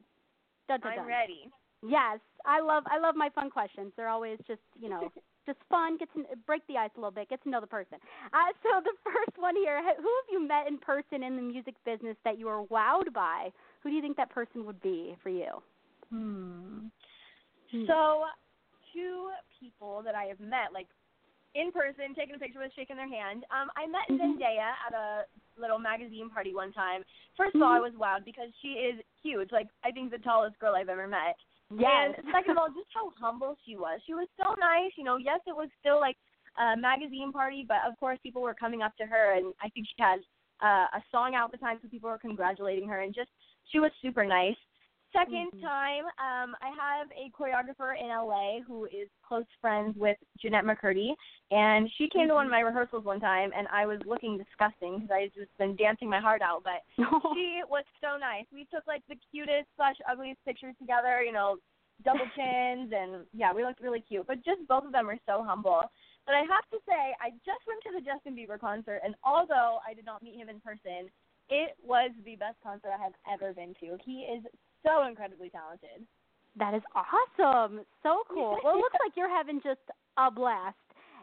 Dun, 0.69 0.79
dun, 0.79 0.93
I'm 0.99 1.05
ready. 1.05 1.51
Yes, 1.83 2.19
I 2.45 2.61
love 2.61 2.83
I 2.91 2.99
love 2.99 3.15
my 3.15 3.29
fun 3.29 3.49
questions. 3.49 3.91
They're 3.95 4.09
always 4.09 4.37
just 4.47 4.61
you 4.79 4.89
know 4.89 5.11
just 5.49 5.59
fun. 5.69 5.97
Get 5.97 6.13
to 6.13 6.23
break 6.45 6.61
the 6.67 6.77
ice 6.77 6.93
a 6.95 6.99
little 6.99 7.11
bit. 7.11 7.29
Get 7.29 7.41
to 7.43 7.49
know 7.49 7.59
the 7.59 7.67
person. 7.67 7.97
Uh, 8.33 8.53
so 8.63 8.69
the 8.85 8.93
first 9.03 9.37
one 9.37 9.55
here, 9.55 9.81
who 9.81 10.09
have 10.21 10.29
you 10.29 10.45
met 10.45 10.67
in 10.67 10.77
person 10.77 11.23
in 11.23 11.35
the 11.35 11.41
music 11.41 11.73
business 11.85 12.15
that 12.23 12.37
you 12.37 12.45
were 12.45 12.63
wowed 12.65 13.11
by? 13.13 13.49
Who 13.81 13.89
do 13.89 13.95
you 13.95 14.01
think 14.01 14.17
that 14.17 14.29
person 14.29 14.65
would 14.65 14.81
be 14.81 15.17
for 15.23 15.29
you? 15.29 15.61
Hmm. 16.09 16.87
Hmm. 17.71 17.85
So, 17.85 18.25
two 18.93 19.29
people 19.59 20.01
that 20.03 20.15
I 20.15 20.25
have 20.25 20.39
met, 20.39 20.73
like 20.73 20.87
in 21.55 21.71
person, 21.71 22.13
taking 22.15 22.35
a 22.35 22.39
picture 22.39 22.59
with, 22.59 22.71
shaking 22.75 22.95
their 22.97 23.09
hand. 23.09 23.45
Um, 23.49 23.69
I 23.75 23.85
met 23.87 24.07
Mhm. 24.09 24.37
Zendaya 24.37 24.73
at 24.85 24.93
a 24.93 25.25
little 25.57 25.79
magazine 25.79 26.29
party 26.29 26.53
one 26.53 26.71
time. 26.71 27.03
First 27.35 27.55
of 27.55 27.61
all, 27.61 27.71
I 27.71 27.79
was 27.79 27.93
wowed 27.93 28.23
because 28.23 28.49
she 28.61 28.73
is 28.73 29.01
huge. 29.21 29.51
Like 29.51 29.67
I 29.83 29.91
think 29.91 30.11
the 30.11 30.19
tallest 30.19 30.59
girl 30.59 30.75
I've 30.75 30.89
ever 30.89 31.07
met. 31.07 31.37
Yes. 31.75 32.15
And 32.17 32.27
second 32.33 32.51
of 32.51 32.57
all, 32.57 32.69
just 32.69 32.89
how 32.93 33.11
humble 33.19 33.55
she 33.65 33.75
was. 33.75 33.99
She 34.07 34.13
was 34.13 34.27
so 34.37 34.55
nice. 34.59 34.91
You 34.97 35.03
know, 35.03 35.17
yes, 35.17 35.39
it 35.45 35.55
was 35.55 35.69
still 35.79 35.99
like 35.99 36.17
a 36.57 36.75
magazine 36.75 37.31
party, 37.31 37.65
but 37.67 37.77
of 37.87 37.97
course, 37.99 38.17
people 38.23 38.41
were 38.41 38.55
coming 38.55 38.81
up 38.81 38.95
to 38.97 39.05
her, 39.05 39.37
and 39.37 39.53
I 39.61 39.69
think 39.69 39.87
she 39.87 40.01
had 40.01 40.19
uh, 40.61 40.87
a 40.97 41.01
song 41.11 41.35
out 41.35 41.53
at 41.53 41.59
the 41.59 41.63
time, 41.63 41.77
so 41.81 41.87
people 41.87 42.09
were 42.09 42.17
congratulating 42.17 42.87
her, 42.89 43.01
and 43.01 43.13
just 43.13 43.29
she 43.71 43.79
was 43.79 43.91
super 44.01 44.25
nice. 44.25 44.57
2nd 45.15 45.51
Mhm. 45.53 45.61
time, 45.61 46.05
um, 46.17 46.55
I 46.61 46.69
have 46.69 47.11
a 47.11 47.29
choreographer 47.31 47.99
in 47.99 48.09
LA 48.09 48.59
who 48.61 48.85
is 48.85 49.09
close 49.23 49.45
friends 49.59 49.97
with 49.97 50.17
Jennette 50.37 50.65
McCurdy, 50.65 51.15
and 51.51 51.89
she 51.97 52.07
came 52.09 52.27
to 52.27 52.35
one 52.35 52.45
of 52.45 52.51
my 52.51 52.59
rehearsals 52.59 53.05
one 53.05 53.19
time, 53.19 53.51
and 53.55 53.67
I 53.69 53.85
was 53.85 53.99
looking 54.05 54.37
disgusting 54.37 54.99
because 54.99 55.11
I 55.11 55.21
had 55.21 55.33
just 55.33 55.55
been 55.57 55.75
dancing 55.75 56.09
my 56.09 56.19
heart 56.19 56.41
out, 56.41 56.63
but 56.63 56.83
she 57.33 57.61
was 57.67 57.85
so 58.01 58.17
nice. 58.17 58.45
We 58.51 58.65
took 58.65 58.85
like 58.87 59.03
the 59.07 59.17
cutest 59.31 59.67
slash 59.75 59.95
ugliest 60.09 60.43
pictures 60.45 60.75
together, 60.79 61.23
you 61.23 61.31
know, 61.31 61.57
double 62.03 62.27
chins, 62.35 62.93
and 62.93 63.25
yeah, 63.33 63.53
we 63.53 63.63
looked 63.63 63.81
really 63.81 64.01
cute. 64.01 64.27
But 64.27 64.43
just 64.45 64.67
both 64.67 64.85
of 64.85 64.91
them 64.91 65.09
are 65.09 65.19
so 65.25 65.43
humble. 65.43 65.81
But 66.25 66.35
I 66.35 66.41
have 66.41 66.69
to 66.71 66.77
say, 66.87 67.15
I 67.19 67.31
just 67.45 67.65
went 67.65 67.81
to 67.83 67.91
the 67.97 68.05
Justin 68.05 68.35
Bieber 68.35 68.59
concert, 68.59 69.01
and 69.03 69.15
although 69.23 69.79
I 69.87 69.93
did 69.93 70.05
not 70.05 70.21
meet 70.21 70.35
him 70.35 70.49
in 70.49 70.59
person, 70.59 71.09
it 71.49 71.73
was 71.81 72.11
the 72.25 72.35
best 72.35 72.57
concert 72.61 72.91
I 72.93 73.03
have 73.03 73.13
ever 73.25 73.53
been 73.53 73.73
to. 73.81 73.97
He 74.05 74.29
is 74.29 74.43
so 74.85 75.05
incredibly 75.07 75.49
talented. 75.49 76.05
That 76.57 76.73
is 76.73 76.81
awesome. 76.95 77.81
So 78.03 78.23
cool. 78.29 78.57
well, 78.63 78.73
it 78.73 78.77
looks 78.77 78.95
like 79.03 79.13
you're 79.15 79.29
having 79.29 79.61
just 79.63 79.79
a 80.17 80.31
blast. 80.31 80.75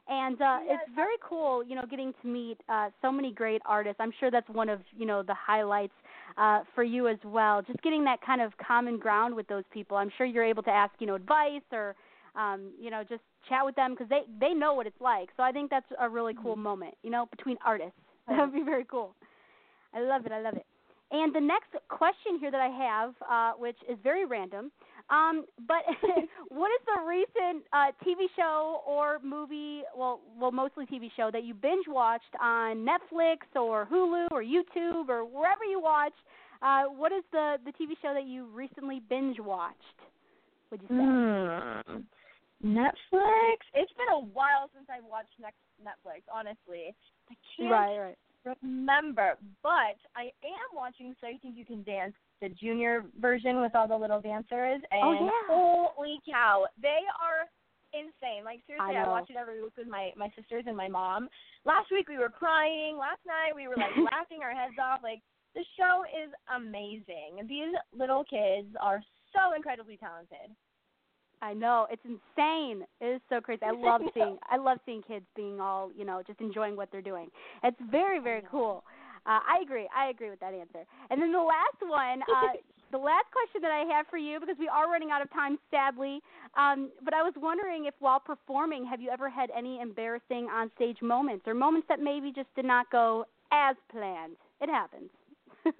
And 0.08 0.40
uh, 0.40 0.58
it's 0.62 0.88
very 0.94 1.16
cool, 1.20 1.64
you 1.64 1.74
know, 1.74 1.84
getting 1.90 2.14
to 2.22 2.28
meet 2.28 2.58
uh, 2.68 2.90
so 3.02 3.10
many 3.10 3.32
great 3.32 3.60
artists. 3.66 3.96
I'm 4.00 4.12
sure 4.20 4.30
that's 4.30 4.48
one 4.48 4.68
of 4.68 4.80
you 4.96 5.04
know 5.04 5.24
the 5.24 5.34
highlights 5.34 5.94
uh, 6.38 6.60
for 6.76 6.84
you 6.84 7.08
as 7.08 7.18
well. 7.24 7.60
Just 7.62 7.82
getting 7.82 8.04
that 8.04 8.20
kind 8.24 8.40
of 8.40 8.52
common 8.64 8.98
ground 8.98 9.34
with 9.34 9.48
those 9.48 9.64
people. 9.72 9.96
I'm 9.96 10.12
sure 10.16 10.24
you're 10.24 10.44
able 10.44 10.62
to 10.62 10.70
ask 10.70 10.92
you 11.00 11.08
know 11.08 11.16
advice 11.16 11.62
or 11.72 11.96
um, 12.36 12.70
you 12.80 12.90
know 12.90 13.02
just 13.02 13.22
chat 13.48 13.64
with 13.64 13.74
them 13.74 13.94
because 13.94 14.08
they 14.08 14.20
they 14.40 14.54
know 14.54 14.74
what 14.74 14.86
it's 14.86 15.00
like. 15.00 15.30
So 15.36 15.42
I 15.42 15.50
think 15.50 15.70
that's 15.70 15.86
a 16.00 16.08
really 16.08 16.34
cool 16.40 16.54
Mm-hmm. 16.54 16.62
moment, 16.62 16.94
you 17.02 17.10
know, 17.10 17.26
between 17.36 17.56
artists. 17.64 17.98
That 18.28 18.38
would 18.40 18.52
be 18.52 18.62
very 18.62 18.84
cool. 18.84 19.14
I 19.94 20.00
love 20.00 20.24
it. 20.26 20.32
I 20.32 20.40
love 20.40 20.54
it. 20.54 20.66
And 21.12 21.34
the 21.34 21.40
next 21.40 21.70
question 21.88 22.38
here 22.40 22.50
that 22.50 22.60
I 22.60 22.68
have, 22.68 23.14
uh, 23.30 23.52
which 23.58 23.76
is 23.88 23.96
very 24.02 24.24
random, 24.24 24.72
um, 25.08 25.44
but 25.68 25.86
what 26.48 26.68
is 26.68 26.82
the 26.86 27.02
recent 27.06 27.64
uh, 27.72 27.92
TV 28.04 28.26
show 28.34 28.82
or 28.86 29.20
movie, 29.22 29.82
well, 29.96 30.20
well, 30.38 30.50
mostly 30.50 30.84
TV 30.86 31.08
show 31.16 31.30
that 31.32 31.44
you 31.44 31.54
binge 31.54 31.86
watched 31.86 32.34
on 32.40 32.84
Netflix 32.84 33.38
or 33.54 33.86
Hulu 33.86 34.28
or 34.32 34.42
YouTube 34.42 35.08
or 35.08 35.24
wherever 35.24 35.64
you 35.64 35.80
watch? 35.80 36.14
Uh, 36.60 36.84
what 36.84 37.12
is 37.12 37.22
the 37.32 37.56
the 37.64 37.70
TV 37.72 37.92
show 38.02 38.12
that 38.14 38.24
you 38.24 38.46
recently 38.52 39.00
binge 39.08 39.38
watched? 39.38 39.76
Would 40.70 40.82
you 40.82 40.88
say? 40.88 40.94
Hmm. 40.94 42.02
Netflix. 42.64 43.62
It's 43.74 43.92
been 43.92 44.10
a 44.12 44.24
while 44.32 44.70
since 44.74 44.86
I've 44.90 45.04
watched 45.04 45.36
Netflix. 45.38 46.22
Honestly, 46.32 46.96
I 47.30 47.34
can't 47.56 47.70
Right, 47.70 47.98
right. 47.98 48.18
Remember, 48.62 49.36
but 49.62 49.98
I 50.14 50.31
am 50.44 50.70
watching 50.74 51.14
So 51.20 51.28
You 51.28 51.39
Think 51.43 51.56
You 51.56 51.64
Can 51.64 51.82
Dance, 51.82 52.14
the 52.40 52.48
junior 52.48 53.05
version 53.20 53.60
with 53.60 53.74
all 53.74 53.89
the 53.89 53.97
little 53.97 54.20
dancers, 54.20 54.81
oh, 54.93 54.97
and 54.97 55.18
Oh, 55.20 55.24
yeah. 55.24 55.47
holy 55.48 56.20
cow, 56.28 56.66
they 56.81 57.02
are 57.23 57.48
insane. 57.93 58.44
Like 58.44 58.60
seriously, 58.66 58.97
I 58.97 59.05
I, 59.05 59.09
watch 59.09 59.31
it 59.31 59.36
every 59.36 59.62
week 59.62 59.77
with 59.77 59.89
my 59.89 60.12
my 60.16 60.31
sisters 60.36 60.64
and 60.66 60.77
my 60.77 60.89
mom. 60.89 61.28
Last 61.64 61.90
week 61.90 62.09
we 62.09 62.18
were 62.18 62.28
crying. 62.28 62.97
Last 62.98 63.24
night 63.27 63.55
we 63.55 63.68
were 63.68 63.77
like 63.77 63.97
laughing 64.12 64.40
our 64.43 64.52
heads 64.52 64.77
off. 64.82 65.01
Like 65.02 65.20
the 65.55 65.64
show 65.77 66.05
is 66.05 66.31
amazing. 66.55 67.47
These 67.48 67.73
little 67.97 68.24
kids 68.24 68.68
are 68.81 69.01
so 69.32 69.55
incredibly 69.55 69.97
talented. 69.97 70.52
I 71.42 71.52
know 71.54 71.86
it's 71.90 72.02
insane. 72.04 72.84
It 73.00 73.06
is 73.16 73.20
so 73.28 73.40
crazy. 73.40 73.62
I 73.64 73.70
love 73.84 74.02
seeing. 74.14 74.38
I 74.50 74.56
love 74.56 74.78
seeing 74.86 75.02
kids 75.02 75.26
being 75.34 75.60
all 75.60 75.90
you 75.96 76.04
know, 76.04 76.22
just 76.26 76.40
enjoying 76.40 76.76
what 76.76 76.90
they're 76.90 77.02
doing. 77.02 77.28
It's 77.62 77.76
very 77.90 78.20
very 78.20 78.42
cool. 78.50 78.84
Uh, 79.26 79.40
I 79.42 79.60
agree. 79.60 79.88
I 79.96 80.10
agree 80.10 80.30
with 80.30 80.38
that 80.40 80.54
answer. 80.54 80.86
And 81.10 81.20
then 81.20 81.32
the 81.32 81.42
last 81.42 81.80
one, 81.80 82.22
uh, 82.22 82.54
the 82.92 82.98
last 82.98 83.26
question 83.32 83.60
that 83.60 83.72
I 83.72 83.82
have 83.92 84.06
for 84.06 84.18
you, 84.18 84.38
because 84.38 84.54
we 84.56 84.68
are 84.68 84.88
running 84.88 85.10
out 85.10 85.20
of 85.20 85.28
time, 85.32 85.58
sadly. 85.68 86.20
Um, 86.56 86.90
but 87.04 87.12
I 87.12 87.22
was 87.22 87.34
wondering 87.36 87.86
if, 87.86 87.94
while 87.98 88.20
performing, 88.20 88.86
have 88.86 89.00
you 89.00 89.10
ever 89.10 89.28
had 89.28 89.50
any 89.50 89.80
embarrassing 89.80 90.46
onstage 90.54 91.02
moments 91.02 91.42
or 91.48 91.54
moments 91.54 91.88
that 91.88 91.98
maybe 91.98 92.30
just 92.30 92.54
did 92.54 92.64
not 92.66 92.88
go 92.92 93.26
as 93.50 93.74
planned? 93.90 94.36
It 94.60 94.68
happens. 94.68 95.10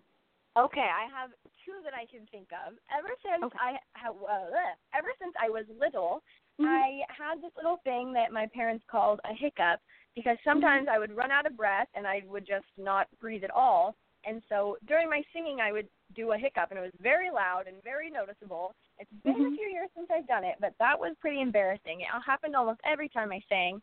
Okay, 0.59 0.89
I 0.89 1.05
have 1.13 1.31
two 1.67 1.83
that 1.83 1.93
I 1.93 2.07
can 2.07 2.25
think 2.31 2.49
of. 2.55 2.79
Ever 2.89 3.11
since 3.19 3.51
I 3.59 3.83
ha- 3.99 4.15
uh, 4.15 4.55
ever 4.95 5.11
since 5.19 5.35
I 5.35 5.51
was 5.51 5.67
little, 5.75 6.23
Mm-hmm. 6.61 6.71
I 6.71 7.01
had 7.09 7.43
this 7.43 7.53
little 7.57 7.81
thing 7.85 8.13
that 8.15 8.33
my 8.33 8.47
parents 8.47 8.85
called 8.91 9.21
a 9.25 9.35
hiccup 9.35 9.81
because 10.15 10.39
sometimes 10.43 10.89
I 10.91 10.99
would 10.99 11.15
run 11.15 11.31
out 11.31 11.47
of 11.47 11.57
breath 11.57 11.89
and 11.95 12.07
I 12.07 12.23
would 12.27 12.47
just 12.47 12.65
not 12.79 13.09
breathe 13.21 13.45
at 13.45 13.51
all. 13.51 13.95
And 14.25 14.43
so 14.49 14.77
during 14.89 15.11
my 15.11 15.23
singing, 15.33 15.59
I 15.61 15.71
would 15.71 15.87
do 16.17 16.33
a 16.33 16.39
hiccup, 16.39 16.71
and 16.71 16.79
it 16.79 16.83
was 16.83 16.93
very 17.01 17.31
loud 17.31 17.69
and 17.69 17.77
very 17.85 18.11
noticeable. 18.11 18.75
It's 18.99 19.11
been 19.23 19.35
a 19.35 19.57
few 19.57 19.69
years 19.71 19.89
since 19.95 20.09
I've 20.11 20.27
done 20.27 20.43
it, 20.43 20.57
but 20.61 20.73
that 20.81 20.99
was 20.99 21.15
pretty 21.21 21.41
embarrassing. 21.41 22.01
It 22.01 22.07
happened 22.27 22.57
almost 22.57 22.81
every 22.85 23.09
time 23.09 23.31
I 23.31 23.41
sang. 23.49 23.75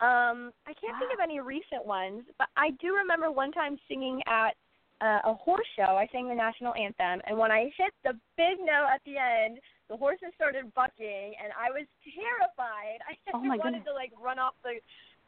Um, 0.00 0.52
I 0.66 0.72
can't 0.72 0.96
think 0.98 1.12
of 1.12 1.20
any 1.22 1.40
recent 1.40 1.84
ones, 1.84 2.22
but 2.38 2.48
I 2.56 2.70
do 2.80 2.94
remember 2.94 3.30
one 3.30 3.52
time 3.52 3.76
singing 3.88 4.22
at 4.26 4.54
uh, 5.00 5.20
a 5.24 5.34
horse 5.34 5.66
show. 5.76 5.96
I 5.96 6.06
sang 6.12 6.28
the 6.28 6.34
national 6.34 6.74
anthem, 6.74 7.20
and 7.26 7.36
when 7.38 7.50
I 7.50 7.70
hit 7.76 7.92
the 8.04 8.12
big 8.36 8.60
note 8.60 8.88
at 8.92 9.00
the 9.04 9.16
end, 9.16 9.58
the 9.88 9.96
horses 9.96 10.30
started 10.36 10.72
bucking, 10.74 11.34
and 11.42 11.50
I 11.58 11.70
was 11.72 11.86
terrified. 12.04 13.00
I 13.08 13.14
Oh, 13.34 13.40
wanted 13.40 13.62
goodness. 13.62 13.84
to 13.88 13.94
like 13.94 14.12
run 14.20 14.38
off 14.38 14.54
the, 14.62 14.78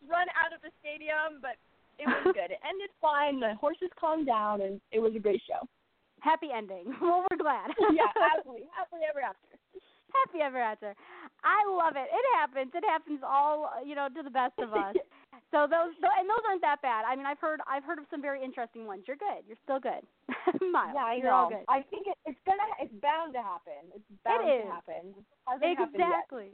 run 0.06 0.28
out 0.38 0.52
of 0.54 0.60
the 0.62 0.70
stadium, 0.84 1.40
but 1.40 1.56
it 1.98 2.06
was 2.06 2.22
good. 2.36 2.52
It 2.52 2.60
ended 2.62 2.90
fine. 3.00 3.40
The 3.40 3.54
horses 3.56 3.90
calmed 3.98 4.26
down, 4.26 4.60
and 4.62 4.80
it 4.92 5.00
was 5.00 5.14
a 5.16 5.22
great 5.22 5.42
show. 5.48 5.66
Happy 6.20 6.48
ending. 6.54 6.94
well, 7.02 7.26
we're 7.30 7.40
glad. 7.40 7.70
yeah, 7.92 8.06
happily, 8.14 8.68
happily 8.76 9.02
ever 9.08 9.20
after. 9.20 9.58
Happy 10.12 10.38
ever 10.44 10.60
after. 10.60 10.94
I 11.42 11.64
love 11.66 11.96
it. 11.96 12.06
It 12.12 12.26
happens. 12.36 12.70
It 12.74 12.84
happens 12.86 13.20
all 13.26 13.72
you 13.84 13.94
know 13.96 14.08
to 14.14 14.22
the 14.22 14.30
best 14.30 14.52
of 14.60 14.72
us. 14.74 14.94
So 15.50 15.64
those 15.68 15.92
tho- 16.00 16.16
and 16.18 16.28
those 16.28 16.44
aren't 16.48 16.60
that 16.62 16.80
bad. 16.82 17.04
I 17.08 17.16
mean, 17.16 17.26
I've 17.26 17.40
heard 17.40 17.60
I've 17.66 17.84
heard 17.84 17.98
of 17.98 18.04
some 18.10 18.20
very 18.20 18.42
interesting 18.42 18.86
ones. 18.86 19.04
You're 19.06 19.20
good. 19.20 19.44
You're 19.46 19.60
still 19.64 19.80
good. 19.80 20.04
Miles, 20.72 20.92
Yeah, 20.94 21.04
I 21.04 21.14
you're 21.20 21.32
all 21.32 21.48
good. 21.48 21.64
I 21.68 21.82
think 21.88 22.06
it, 22.06 22.16
it's 22.24 22.40
gonna, 22.44 22.68
it's 22.80 22.92
bound 23.00 23.32
to 23.34 23.42
happen. 23.42 23.92
It's 23.94 24.04
bound 24.24 24.48
is. 24.48 24.64
to 24.64 24.72
happen. 24.72 25.04
It 25.16 25.24
hasn't 25.48 25.78
happened 25.78 26.00
yet. 26.00 26.08
Exactly. 26.12 26.48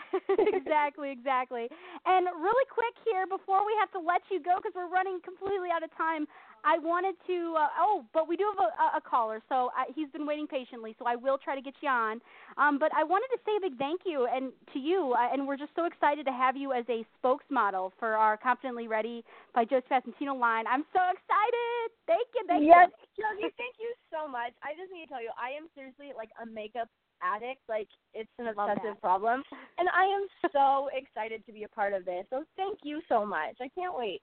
exactly, 0.56 1.10
exactly. 1.10 1.66
And 2.06 2.26
really 2.40 2.66
quick 2.70 2.94
here 3.04 3.26
before 3.26 3.66
we 3.66 3.74
have 3.78 3.90
to 3.92 4.00
let 4.00 4.22
you 4.30 4.40
go 4.40 4.56
because 4.56 4.72
we're 4.74 4.88
running 4.88 5.20
completely 5.20 5.68
out 5.74 5.82
of 5.82 5.90
time. 5.96 6.26
I 6.64 6.78
wanted 6.78 7.14
to. 7.26 7.54
Uh, 7.56 7.68
oh, 7.78 8.04
but 8.12 8.28
we 8.28 8.36
do 8.36 8.44
have 8.56 8.70
a, 8.70 8.98
a 8.98 9.00
caller, 9.00 9.40
so 9.48 9.70
I, 9.76 9.90
he's 9.94 10.08
been 10.10 10.26
waiting 10.26 10.46
patiently. 10.46 10.94
So 10.98 11.06
I 11.06 11.16
will 11.16 11.38
try 11.38 11.54
to 11.54 11.62
get 11.62 11.74
you 11.80 11.88
on. 11.88 12.20
Um, 12.56 12.78
but 12.78 12.90
I 12.94 13.04
wanted 13.04 13.28
to 13.34 13.38
say 13.46 13.56
a 13.58 13.60
big 13.60 13.78
thank 13.78 14.02
you 14.04 14.26
and 14.26 14.52
to 14.72 14.78
you, 14.78 15.14
uh, 15.16 15.32
and 15.32 15.46
we're 15.46 15.56
just 15.56 15.72
so 15.74 15.84
excited 15.86 16.26
to 16.26 16.32
have 16.32 16.56
you 16.56 16.72
as 16.72 16.84
a 16.88 17.04
spokesmodel 17.18 17.92
for 17.98 18.16
our 18.16 18.36
Confidently 18.36 18.88
Ready 18.88 19.24
by 19.54 19.64
Joe 19.64 19.80
Facentino 19.90 20.38
line. 20.38 20.66
I'm 20.66 20.84
so 20.92 21.00
excited. 21.10 21.86
Thank 22.06 22.28
you, 22.34 22.42
thank 22.46 22.64
yes, 22.66 22.90
you. 23.16 23.24
Josie, 23.24 23.54
thank 23.56 23.76
you 23.78 23.92
so 24.10 24.26
much. 24.26 24.52
I 24.62 24.74
just 24.76 24.92
need 24.92 25.06
to 25.06 25.10
tell 25.10 25.22
you, 25.22 25.30
I 25.38 25.56
am 25.56 25.68
seriously 25.74 26.12
like 26.16 26.30
a 26.42 26.46
makeup 26.46 26.88
addict. 27.22 27.60
Like 27.68 27.88
it's 28.14 28.30
an 28.38 28.48
obsessive 28.48 29.00
problem, 29.00 29.42
and 29.78 29.88
I 29.88 30.04
am 30.04 30.24
so 30.52 30.88
excited 30.96 31.44
to 31.46 31.52
be 31.52 31.64
a 31.64 31.68
part 31.68 31.92
of 31.92 32.04
this. 32.04 32.24
So 32.30 32.44
thank 32.56 32.80
you 32.82 33.00
so 33.08 33.24
much. 33.24 33.56
I 33.60 33.68
can't 33.74 33.96
wait. 33.96 34.22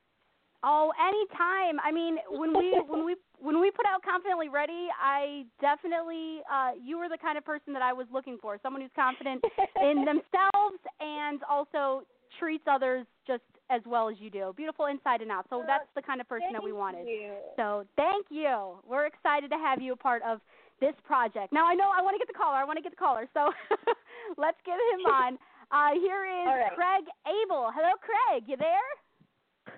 Oh, 0.64 0.92
anytime. 1.00 1.80
I 1.84 1.92
mean, 1.92 2.18
when 2.30 2.58
we 2.58 2.80
when 2.88 3.06
we 3.06 3.16
when 3.40 3.60
we 3.62 3.72
put 3.72 3.86
out 3.86 4.02
confidently 4.04 4.50
ready, 4.50 4.88
I 5.02 5.46
definitely 5.62 6.42
uh 6.52 6.72
you 6.82 6.98
were 6.98 7.10
the 7.10 7.18
kind 7.18 7.38
of 7.38 7.46
person 7.46 7.74
that 7.74 7.82
I 7.82 7.94
was 7.94 8.08
looking 8.12 8.38
for. 8.42 8.58
Someone 8.64 8.82
who's 8.82 8.92
confident 8.96 9.44
in 9.82 10.06
themselves 10.10 10.82
and 11.00 11.42
also 11.50 12.04
treats 12.40 12.66
others 12.70 13.06
just 13.26 13.44
as 13.70 13.82
well 13.86 14.10
as 14.10 14.16
you 14.20 14.30
do. 14.30 14.54
Beautiful 14.56 14.86
inside 14.88 15.22
and 15.22 15.32
out. 15.32 15.46
So 15.50 15.64
that's 15.66 15.90
the 15.96 16.02
kind 16.02 16.22
of 16.22 16.28
person 16.30 16.50
that 16.54 16.64
we 16.64 16.72
wanted. 16.74 17.08
you. 17.08 17.34
So 17.56 17.86
thank 17.96 18.28
you. 18.30 18.80
We're 18.88 19.06
excited 19.06 19.50
to 19.52 19.58
have 19.58 19.82
you 19.82 19.94
a 19.94 19.96
part 19.96 20.22
of 20.24 20.40
this 20.80 20.94
project. 21.06 21.52
Now 21.52 21.66
I 21.68 21.74
know 21.76 21.90
I 21.90 22.02
want 22.02 22.16
to 22.16 22.20
get 22.20 22.28
the 22.28 22.38
caller. 22.38 22.56
I 22.56 22.64
want 22.66 22.78
to 22.78 22.84
get 22.84 22.92
the 22.92 23.02
caller. 23.02 23.28
So 23.34 23.50
let's 24.38 24.58
get 24.66 24.78
him 24.94 25.06
on. 25.06 25.38
Uh, 25.72 26.00
here 26.00 26.24
is 26.26 26.48
right. 26.48 26.72
Craig 26.76 27.06
Abel. 27.28 27.70
Hello, 27.76 27.92
Craig. 28.00 28.44
You 28.48 28.56
there? 28.56 28.88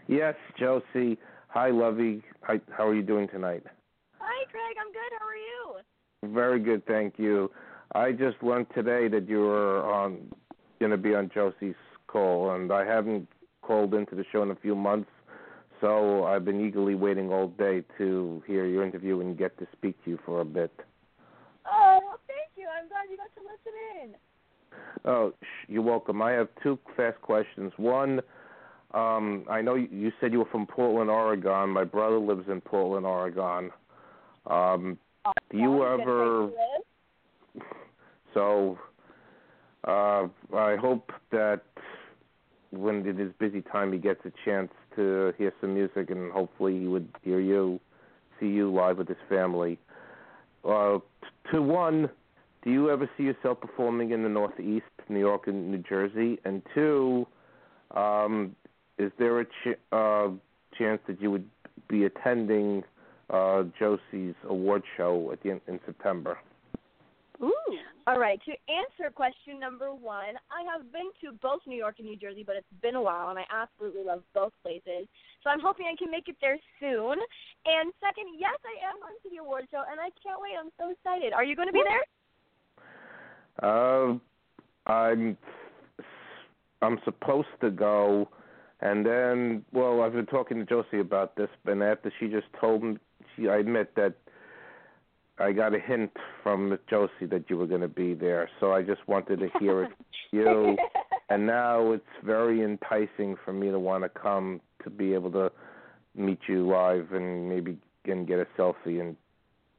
Yes, 0.09 0.33
Josie. 0.57 1.19
Hi, 1.49 1.69
Lovey. 1.69 2.23
Hi, 2.41 2.59
how 2.75 2.87
are 2.87 2.95
you 2.95 3.03
doing 3.03 3.27
tonight? 3.27 3.63
Hi, 4.17 4.45
Craig. 4.49 4.75
I'm 4.81 4.91
good. 4.91 5.11
How 5.19 5.27
are 5.27 5.35
you? 5.35 6.33
Very 6.35 6.59
good, 6.59 6.83
thank 6.87 7.19
you. 7.19 7.51
I 7.93 8.11
just 8.13 8.41
learned 8.41 8.65
today 8.73 9.07
that 9.07 9.29
you 9.29 9.41
were 9.41 9.85
on 9.85 10.31
going 10.79 10.89
to 10.91 10.97
be 10.97 11.13
on 11.13 11.29
Josie's 11.31 11.75
call, 12.07 12.55
and 12.55 12.71
I 12.71 12.85
haven't 12.85 13.27
called 13.61 13.93
into 13.93 14.15
the 14.15 14.25
show 14.31 14.41
in 14.41 14.49
a 14.49 14.55
few 14.55 14.73
months, 14.73 15.11
so 15.79 16.25
I've 16.25 16.43
been 16.43 16.59
eagerly 16.59 16.95
waiting 16.95 17.31
all 17.31 17.49
day 17.49 17.83
to 17.99 18.41
hear 18.47 18.65
your 18.65 18.83
interview 18.83 19.19
and 19.21 19.37
get 19.37 19.59
to 19.59 19.67
speak 19.73 20.03
to 20.05 20.09
you 20.09 20.19
for 20.25 20.41
a 20.41 20.45
bit. 20.45 20.71
Oh, 21.71 21.99
well, 22.03 22.19
thank 22.25 22.49
you. 22.55 22.65
I'm 22.67 22.87
glad 22.87 23.11
you 23.11 23.17
got 23.17 23.29
to 23.35 23.41
listen 23.41 23.73
in. 24.01 24.15
Oh, 25.05 25.33
you're 25.67 25.83
welcome. 25.83 26.19
I 26.19 26.31
have 26.31 26.47
two 26.63 26.79
fast 26.97 27.21
questions. 27.21 27.71
One, 27.77 28.21
um, 28.93 29.45
I 29.49 29.61
know 29.61 29.75
you, 29.75 30.11
said 30.19 30.31
you 30.31 30.39
were 30.39 30.49
from 30.51 30.65
Portland, 30.65 31.09
Oregon. 31.09 31.69
My 31.69 31.83
brother 31.83 32.17
lives 32.17 32.45
in 32.49 32.61
Portland, 32.61 33.05
Oregon. 33.05 33.71
Um, 34.47 34.97
do 35.51 35.57
you 35.57 35.85
ever? 35.85 36.49
So, 38.35 38.77
uh, 39.87 40.27
I 40.55 40.75
hope 40.79 41.11
that 41.31 41.61
when 42.71 43.07
in 43.07 43.17
his 43.17 43.31
busy 43.39 43.63
time 43.63 43.91
he 43.91 43.97
gets 43.97 44.21
a 44.23 44.31
chance 44.45 44.69
to 44.95 45.33
hear 45.35 45.51
some 45.59 45.73
music, 45.73 46.11
and 46.11 46.31
hopefully 46.31 46.79
he 46.79 46.85
would 46.85 47.09
hear 47.23 47.39
you, 47.39 47.79
see 48.39 48.45
you 48.45 48.71
live 48.71 48.99
with 48.99 49.07
his 49.07 49.17
family. 49.27 49.79
Uh, 50.63 50.99
to 51.51 51.61
one, 51.61 52.09
do 52.63 52.71
you 52.71 52.89
ever 52.91 53.09
see 53.17 53.23
yourself 53.23 53.59
performing 53.61 54.11
in 54.11 54.23
the 54.23 54.29
Northeast, 54.29 54.85
New 55.07 55.19
York 55.19 55.47
and 55.47 55.71
New 55.71 55.79
Jersey? 55.79 56.39
And 56.45 56.61
two, 56.75 57.25
um, 57.95 58.55
is 58.99 59.11
there 59.17 59.39
a 59.39 59.45
ch- 59.45 59.79
uh, 59.91 60.29
chance 60.77 61.01
that 61.07 61.21
you 61.21 61.31
would 61.31 61.49
be 61.87 62.03
attending 62.03 62.83
uh, 63.29 63.63
Josie's 63.79 64.35
award 64.47 64.83
show 64.97 65.31
at 65.31 65.41
the 65.41 65.51
in, 65.51 65.61
in 65.67 65.79
September? 65.85 66.37
Ooh. 67.41 67.53
All 68.05 68.19
right. 68.19 68.39
To 68.45 68.51
answer 68.51 69.11
question 69.13 69.59
number 69.59 69.93
one, 69.93 70.35
I 70.51 70.63
have 70.71 70.91
been 70.91 71.09
to 71.21 71.37
both 71.41 71.61
New 71.65 71.77
York 71.77 71.95
and 71.99 72.07
New 72.07 72.17
Jersey, 72.17 72.43
but 72.45 72.57
it's 72.57 72.67
been 72.81 72.95
a 72.95 73.01
while, 73.01 73.29
and 73.29 73.39
I 73.39 73.45
absolutely 73.49 74.03
love 74.03 74.23
both 74.33 74.51
places. 74.61 75.07
So 75.43 75.49
I'm 75.49 75.59
hoping 75.61 75.85
I 75.85 75.95
can 75.95 76.11
make 76.11 76.27
it 76.27 76.35
there 76.41 76.57
soon. 76.79 77.17
And 77.65 77.93
second, 78.01 78.35
yes, 78.37 78.57
I 78.65 78.89
am 78.89 78.99
going 78.99 79.15
to 79.23 79.29
the 79.29 79.37
award 79.37 79.67
show, 79.71 79.83
and 79.89 79.99
I 80.01 80.09
can't 80.21 80.41
wait. 80.41 80.53
I'm 80.59 80.71
so 80.77 80.91
excited. 80.91 81.31
Are 81.33 81.43
you 81.45 81.55
going 81.55 81.69
to 81.69 81.73
be 81.73 81.83
there? 81.87 82.03
Uh, 83.61 84.17
I'm 84.89 85.37
I'm 86.81 86.97
supposed 87.03 87.47
to 87.61 87.69
go, 87.69 88.29
and 88.81 89.05
then 89.05 89.65
well, 89.71 90.01
I've 90.01 90.13
been 90.13 90.25
talking 90.25 90.57
to 90.57 90.65
Josie 90.65 90.99
about 90.99 91.35
this, 91.35 91.49
and 91.65 91.83
after 91.83 92.11
she 92.19 92.27
just 92.27 92.47
told 92.59 92.83
me, 92.83 92.97
she 93.35 93.47
I 93.49 93.57
admit 93.57 93.95
that 93.95 94.15
I 95.39 95.51
got 95.53 95.73
a 95.73 95.79
hint 95.79 96.11
from 96.43 96.77
Josie 96.89 97.25
that 97.29 97.45
you 97.49 97.57
were 97.57 97.67
going 97.67 97.81
to 97.81 97.87
be 97.87 98.13
there, 98.13 98.49
so 98.59 98.73
I 98.73 98.81
just 98.81 99.07
wanted 99.07 99.39
to 99.39 99.49
hear 99.59 99.83
it 99.83 99.91
from 100.29 100.39
you. 100.39 100.77
And 101.29 101.45
now 101.45 101.91
it's 101.91 102.03
very 102.23 102.63
enticing 102.63 103.35
for 103.45 103.53
me 103.53 103.69
to 103.69 103.79
want 103.79 104.03
to 104.03 104.09
come 104.09 104.59
to 104.83 104.89
be 104.89 105.13
able 105.13 105.31
to 105.31 105.51
meet 106.15 106.39
you 106.47 106.67
live 106.67 107.11
and 107.13 107.47
maybe 107.47 107.77
and 108.05 108.27
get 108.27 108.39
a 108.39 108.47
selfie 108.57 108.99
and 108.99 109.15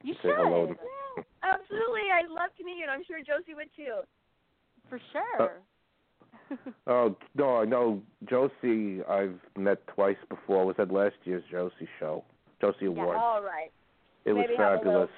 You 0.02 0.14
say 0.22 0.30
hello. 0.36 0.68
should. 0.68 1.24
Absolutely. 1.42 2.02
I'd 2.14 2.30
love 2.30 2.50
to 2.58 2.64
meet 2.64 2.76
you, 2.76 2.82
and 2.82 2.90
I'm 2.90 3.02
sure 3.06 3.18
Josie 3.18 3.54
would 3.54 3.68
too. 3.76 4.00
For 4.88 5.00
sure. 5.12 5.42
Uh, 5.42 5.48
Oh 6.86 7.14
no, 7.36 7.58
I 7.58 7.64
know 7.64 8.02
Josie. 8.28 9.02
I've 9.08 9.38
met 9.56 9.86
twice 9.86 10.16
before. 10.28 10.66
Was 10.66 10.74
at 10.78 10.90
last 10.92 11.14
year's 11.24 11.44
Josie 11.50 11.88
show, 12.00 12.24
Josie 12.60 12.86
Awards. 12.86 13.18
Yeah, 13.18 13.22
all 13.22 13.42
right. 13.42 13.70
it 14.24 14.32
was 14.32 14.44
maybe 14.48 14.56
have 14.58 14.72
a 14.72 14.76
fabulous. 14.78 15.10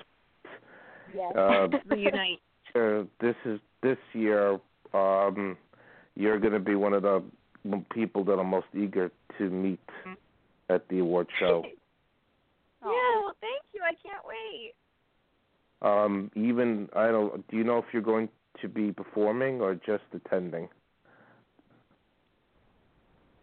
Yes. 1.14 1.34
Uh, 1.34 1.68
Reunite. 1.94 2.40
Uh, 2.74 3.04
this 3.20 3.36
is 3.46 3.60
this 3.82 3.96
year. 4.12 4.58
Um, 4.92 5.56
you're 6.14 6.38
going 6.38 6.52
to 6.52 6.60
be 6.60 6.74
one 6.74 6.92
of 6.92 7.02
the 7.02 7.22
people 7.94 8.24
that 8.24 8.34
I'm 8.34 8.48
most 8.48 8.66
eager 8.74 9.10
to 9.38 9.48
meet 9.50 9.80
at 10.68 10.86
the 10.88 10.98
award 10.98 11.28
show. 11.38 11.64
Yeah, 12.84 12.90
well, 13.22 13.36
thank 13.40 13.62
you. 13.72 13.80
I 13.84 13.94
can't 14.02 14.24
wait. 14.26 14.72
Um, 15.82 16.32
even 16.34 16.88
I 16.96 17.12
don't. 17.12 17.46
Do 17.48 17.56
you 17.56 17.62
know 17.62 17.78
if 17.78 17.84
you're 17.92 18.02
going 18.02 18.28
to 18.60 18.68
be 18.68 18.90
performing 18.90 19.60
or 19.60 19.76
just 19.76 20.02
attending? 20.12 20.68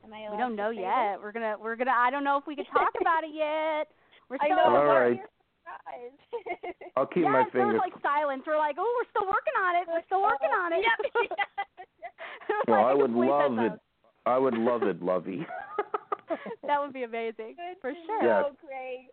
Am 0.10 0.14
I 0.18 0.32
we 0.32 0.38
don't 0.38 0.56
know 0.56 0.72
say 0.74 0.82
yet. 0.82 1.22
We're 1.22 1.32
gonna 1.32 1.56
we're 1.62 1.76
gonna 1.76 1.94
I 1.94 2.10
don't 2.10 2.24
know 2.24 2.38
if 2.38 2.48
we 2.48 2.56
can 2.56 2.66
talk 2.74 2.94
about 3.00 3.24
it 3.24 3.30
yet. 3.34 3.88
We're 4.30 4.42
I 4.42 4.50
still 4.50 4.58
know. 4.58 4.74
All 4.74 4.90
we're 4.90 5.10
right. 5.14 5.22
surprised. 5.22 6.22
I'll 6.98 7.06
keep 7.06 7.24
yeah, 7.24 7.32
my 7.32 7.42
it's 7.46 7.54
sort 7.54 7.70
fingers. 7.70 7.82
of 7.82 7.86
like 7.86 7.98
silence. 8.02 8.44
We're 8.46 8.58
like, 8.58 8.76
oh, 8.80 8.90
we're 8.98 9.10
still 9.14 9.30
working 9.30 9.54
on 9.54 9.72
it. 9.78 9.84
We're 9.86 10.06
still 10.10 10.22
working 10.26 10.50
on 10.50 10.74
it. 10.74 10.82
Yep. 10.90 11.38
Well, 12.68 12.82
like 12.82 12.86
I 12.86 12.92
a 12.94 12.98
would 12.98 13.12
love 13.12 13.52
mess 13.54 13.72
it. 13.74 13.80
I 14.26 14.38
would 14.38 14.56
love 14.56 14.82
it, 14.84 15.02
Lovey. 15.04 15.46
that 16.66 16.82
would 16.82 16.94
be 16.94 17.04
amazing 17.04 17.56
for 17.80 17.94
sure. 18.06 18.24
Yes. 18.24 18.46
So 18.50 18.56
great. 18.66 19.10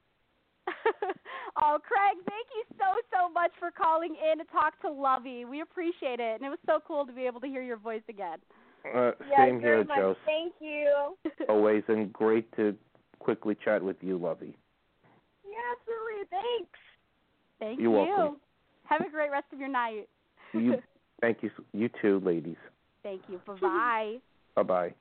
oh, 1.60 1.78
Craig, 1.84 2.16
thank 2.26 2.46
you 2.56 2.64
so 2.78 2.96
so 3.12 3.32
much 3.32 3.52
for 3.60 3.70
calling 3.70 4.16
in 4.16 4.38
to 4.38 4.44
talk 4.50 4.80
to 4.80 4.90
Lovey. 4.90 5.44
We 5.44 5.60
appreciate 5.60 6.18
it, 6.18 6.40
and 6.40 6.44
it 6.44 6.48
was 6.48 6.58
so 6.66 6.80
cool 6.86 7.04
to 7.06 7.12
be 7.12 7.26
able 7.26 7.40
to 7.40 7.46
hear 7.46 7.62
your 7.62 7.76
voice 7.76 8.02
again. 8.08 8.38
Uh, 8.94 9.12
Yes, 9.28 9.38
same 9.38 9.60
here, 9.60 9.84
much. 9.84 9.96
Joe. 9.96 10.16
Thank 10.24 10.54
you. 10.60 11.16
Always, 11.48 11.82
and 11.88 12.12
great 12.12 12.54
to 12.56 12.76
quickly 13.18 13.56
chat 13.64 13.82
with 13.82 13.96
you, 14.00 14.18
Lovey. 14.18 14.56
Yeah, 15.44 15.58
absolutely. 15.72 16.28
Thanks. 16.30 16.78
Thank 17.58 17.80
You're 17.80 17.90
you. 17.90 18.14
welcome. 18.14 18.40
Have 18.84 19.00
a 19.02 19.10
great 19.10 19.30
rest 19.30 19.46
of 19.52 19.58
your 19.58 19.68
night. 19.68 20.08
You, 20.52 20.76
thank 21.20 21.42
you. 21.42 21.50
You 21.72 21.88
too, 22.00 22.20
ladies. 22.24 22.56
Thank 23.02 23.22
you. 23.28 23.40
Bye 23.46 23.54
bye. 23.60 24.16
Bye 24.54 24.62
bye. 24.62 24.94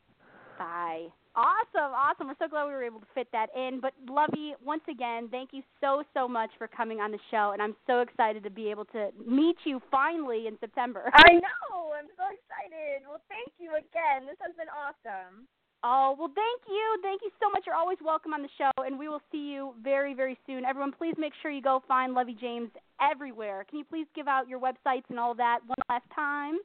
Bye. 0.57 1.07
Awesome, 1.36 1.91
awesome. 1.91 2.28
We're 2.28 2.40
so 2.40 2.48
glad 2.48 2.66
we 2.66 2.72
were 2.72 2.84
able 2.84 3.02
to 3.02 3.12
fit 3.14 3.28
that 3.34 3.48
in. 3.56 3.82
But 3.82 3.91
Lovey, 4.07 4.56
once 4.64 4.84
again, 4.90 5.28
thank 5.30 5.52
you 5.52 5.62
so 5.82 6.03
so 6.14 6.28
much 6.28 6.49
for 6.57 6.68
coming 6.68 7.02
on 7.02 7.12
the 7.12 7.20
show, 7.30 7.52
and 7.52 7.62
I'm 7.62 7.76
so 7.88 7.99
excited 7.99 8.41
to 8.44 8.49
be 8.49 8.72
able 8.72 8.86
to 8.95 9.10
meet 9.28 9.57
you 9.66 9.82
finally 9.91 10.48
in 10.48 10.57
September. 10.62 11.12
I 11.14 11.34
know. 11.34 11.91
I'm 11.91 12.07
so 12.16 12.24
excited. 12.32 13.03
Well, 13.03 13.20
thank 13.28 13.52
you 13.60 13.72
again. 13.76 14.28
This 14.28 14.40
has 14.40 14.56
been 14.56 14.72
awesome. 14.72 15.48
Oh, 15.84 16.16
well, 16.18 16.32
thank 16.34 16.62
you. 16.68 16.99
Thank 17.03 17.22
you 17.22 17.30
so 17.40 17.49
much. 17.52 17.64
You're 17.68 17.76
always 17.76 17.99
welcome 18.03 18.34
on 18.34 18.41
the 18.41 18.49
show, 18.57 18.72
and 18.78 18.98
we 18.98 19.07
will 19.07 19.22
see 19.32 19.52
you 19.52 19.76
very, 19.84 20.14
very 20.14 20.40
soon. 20.48 20.64
Everyone, 20.64 20.91
please 20.91 21.14
make 21.18 21.34
sure 21.41 21.52
you 21.52 21.62
go 21.62 21.84
find 21.88 22.14
Lovey 22.14 22.36
James 22.40 22.70
everywhere. 22.99 23.66
Can 23.70 23.80
you 23.80 23.86
please 23.86 24.07
give 24.16 24.28
out 24.28 24.48
your 24.48 24.60
websites 24.60 25.03
and 25.10 25.20
all 25.20 25.36
that 25.36 25.60
one 25.68 25.78
last 25.90 26.06
time? 26.16 26.56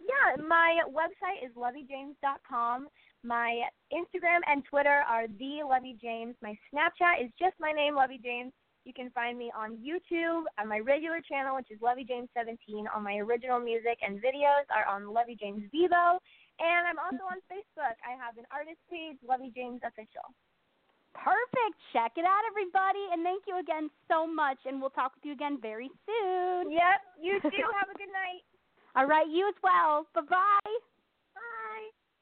Yeah, 0.00 0.42
my 0.42 0.80
website 0.88 1.44
is 1.44 1.52
loveyjames.com. 1.56 2.88
My 3.22 3.68
Instagram 3.92 4.40
and 4.46 4.64
Twitter 4.64 5.04
are 5.08 5.26
the 5.28 5.60
Lovey 5.68 5.96
James. 6.00 6.34
My 6.42 6.56
Snapchat 6.72 7.24
is 7.24 7.30
just 7.38 7.54
my 7.60 7.72
name, 7.72 7.94
Lovey 7.94 8.20
James. 8.22 8.52
You 8.84 8.94
can 8.94 9.10
find 9.10 9.36
me 9.36 9.52
on 9.52 9.76
YouTube 9.76 10.48
on 10.58 10.66
my 10.66 10.80
regular 10.80 11.20
channel, 11.20 11.54
which 11.56 11.70
is 11.70 11.76
Lovey 11.82 12.04
James 12.04 12.28
17. 12.32 12.88
On 12.96 13.04
my 13.04 13.20
original 13.20 13.60
music 13.60 14.00
and 14.00 14.16
videos 14.24 14.64
are 14.72 14.88
on 14.88 15.12
Lovey 15.12 15.36
James 15.38 15.68
Vevo, 15.68 16.16
and 16.58 16.88
I'm 16.88 16.96
also 16.96 17.28
on 17.28 17.44
Facebook. 17.52 17.96
I 18.00 18.16
have 18.16 18.40
an 18.40 18.48
artist 18.48 18.80
page, 18.88 19.20
Lovey 19.20 19.52
James 19.54 19.84
Official. 19.84 20.24
Perfect. 21.12 21.76
Check 21.92 22.16
it 22.16 22.24
out, 22.24 22.44
everybody. 22.48 23.04
And 23.12 23.20
thank 23.20 23.44
you 23.44 23.60
again 23.60 23.90
so 24.08 24.24
much, 24.24 24.58
and 24.64 24.80
we'll 24.80 24.96
talk 24.96 25.12
with 25.14 25.28
you 25.28 25.32
again 25.32 25.58
very 25.60 25.90
soon. 26.08 26.72
Yep, 26.72 26.98
you 27.20 27.36
too. 27.42 27.68
have 27.76 27.92
a 27.92 27.98
good 27.98 28.12
night. 28.16 28.48
All 28.96 29.06
right, 29.06 29.28
you 29.28 29.46
as 29.46 29.58
well. 29.62 30.06
Bye-bye. 30.14 30.64
Bye. 30.64 30.89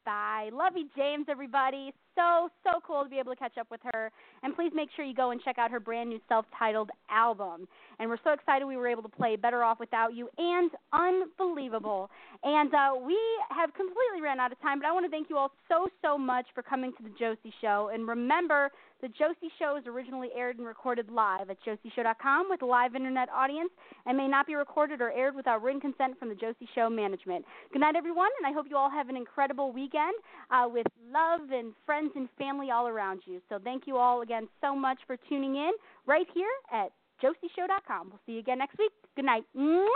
Bye. 0.09 0.49
Lovey 0.55 0.87
James, 0.97 1.27
everybody. 1.29 1.93
So, 2.15 2.49
so 2.65 2.81
cool 2.87 3.05
to 3.05 3.11
be 3.11 3.19
able 3.19 3.35
to 3.35 3.39
catch 3.39 3.59
up 3.59 3.67
with 3.71 3.83
her. 3.93 4.11
And 4.43 4.57
please 4.57 4.73
make 4.75 4.89
sure 4.97 5.05
you 5.05 5.15
go 5.15 5.33
and 5.33 5.41
check 5.43 5.59
out 5.59 5.71
her 5.71 5.81
brand 5.81 6.09
new 6.09 6.19
self 6.31 6.47
titled 6.59 6.89
album. 7.11 7.69
And 7.99 8.09
we're 8.09 8.17
so 8.25 8.33
excited 8.33 8.65
we 8.65 8.79
were 8.79 8.89
able 8.89 9.03
to 9.03 9.11
play 9.11 9.37
Better 9.37 9.63
Off 9.63 9.79
Without 9.79 10.15
You 10.15 10.31
and 10.39 10.71
Unbelievable. 10.95 12.09
And 12.43 12.73
uh, 12.73 12.93
we 13.05 13.19
have 13.51 13.75
completely 13.75 14.23
ran 14.23 14.41
out 14.41 14.51
of 14.51 14.59
time, 14.63 14.79
but 14.81 14.89
I 14.89 14.93
want 14.93 15.05
to 15.05 15.11
thank 15.11 15.29
you 15.29 15.37
all 15.37 15.53
so, 15.69 15.89
so 16.01 16.17
much 16.17 16.47
for 16.55 16.63
coming 16.63 16.91
to 16.97 17.03
the 17.03 17.11
Josie 17.19 17.53
Show. 17.61 17.91
And 17.93 18.09
remember, 18.09 18.71
the 19.01 19.09
Josie 19.09 19.53
Show 19.59 19.77
is 19.77 19.87
originally 19.87 20.29
aired 20.37 20.59
and 20.59 20.67
recorded 20.67 21.11
live 21.11 21.51
at 21.51 21.59
josieshow.com 21.65 22.47
with 22.51 22.63
a 22.63 22.67
live 22.67 22.95
internet 22.95 23.29
audience 23.29 23.71
and 24.07 24.17
may 24.17 24.27
not 24.27 24.47
be 24.47 24.55
recorded 24.55 25.01
or 25.01 25.13
aired 25.13 25.37
without 25.37 25.63
written 25.63 25.81
consent 25.81 26.19
from 26.19 26.29
the 26.29 26.35
Josie 26.35 26.69
Show 26.75 26.91
management. 26.91 27.45
Good 27.73 27.81
night, 27.81 27.97
everyone, 27.97 28.31
and 28.39 28.47
I 28.47 28.53
hope 28.53 28.67
you 28.69 28.77
all 28.77 28.91
have 28.91 29.09
an 29.09 29.17
incredible 29.17 29.73
weekend 29.73 30.15
uh, 30.51 30.69
with 30.71 30.87
love 31.13 31.51
and 31.53 31.73
friends 31.87 32.13
and 32.17 32.29
family 32.39 32.71
all 32.71 32.89
around 32.89 33.23
you. 33.25 33.41
So 33.49 33.59
thank 33.63 33.87
you 33.87 33.97
all 33.97 34.23
again 34.23 34.49
so 34.61 34.75
much 34.75 34.99
for 35.07 35.17
tuning 35.29 35.57
in 35.57 35.71
right 36.07 36.27
here 36.35 36.51
at 36.73 36.91
josieshow.com. 37.23 38.09
We'll 38.11 38.21
see 38.27 38.33
you 38.33 38.41
again 38.41 38.59
next 38.59 38.79
week. 38.79 38.93
Good 39.17 39.25
night. 39.25 39.45
Mwah! 39.57 39.87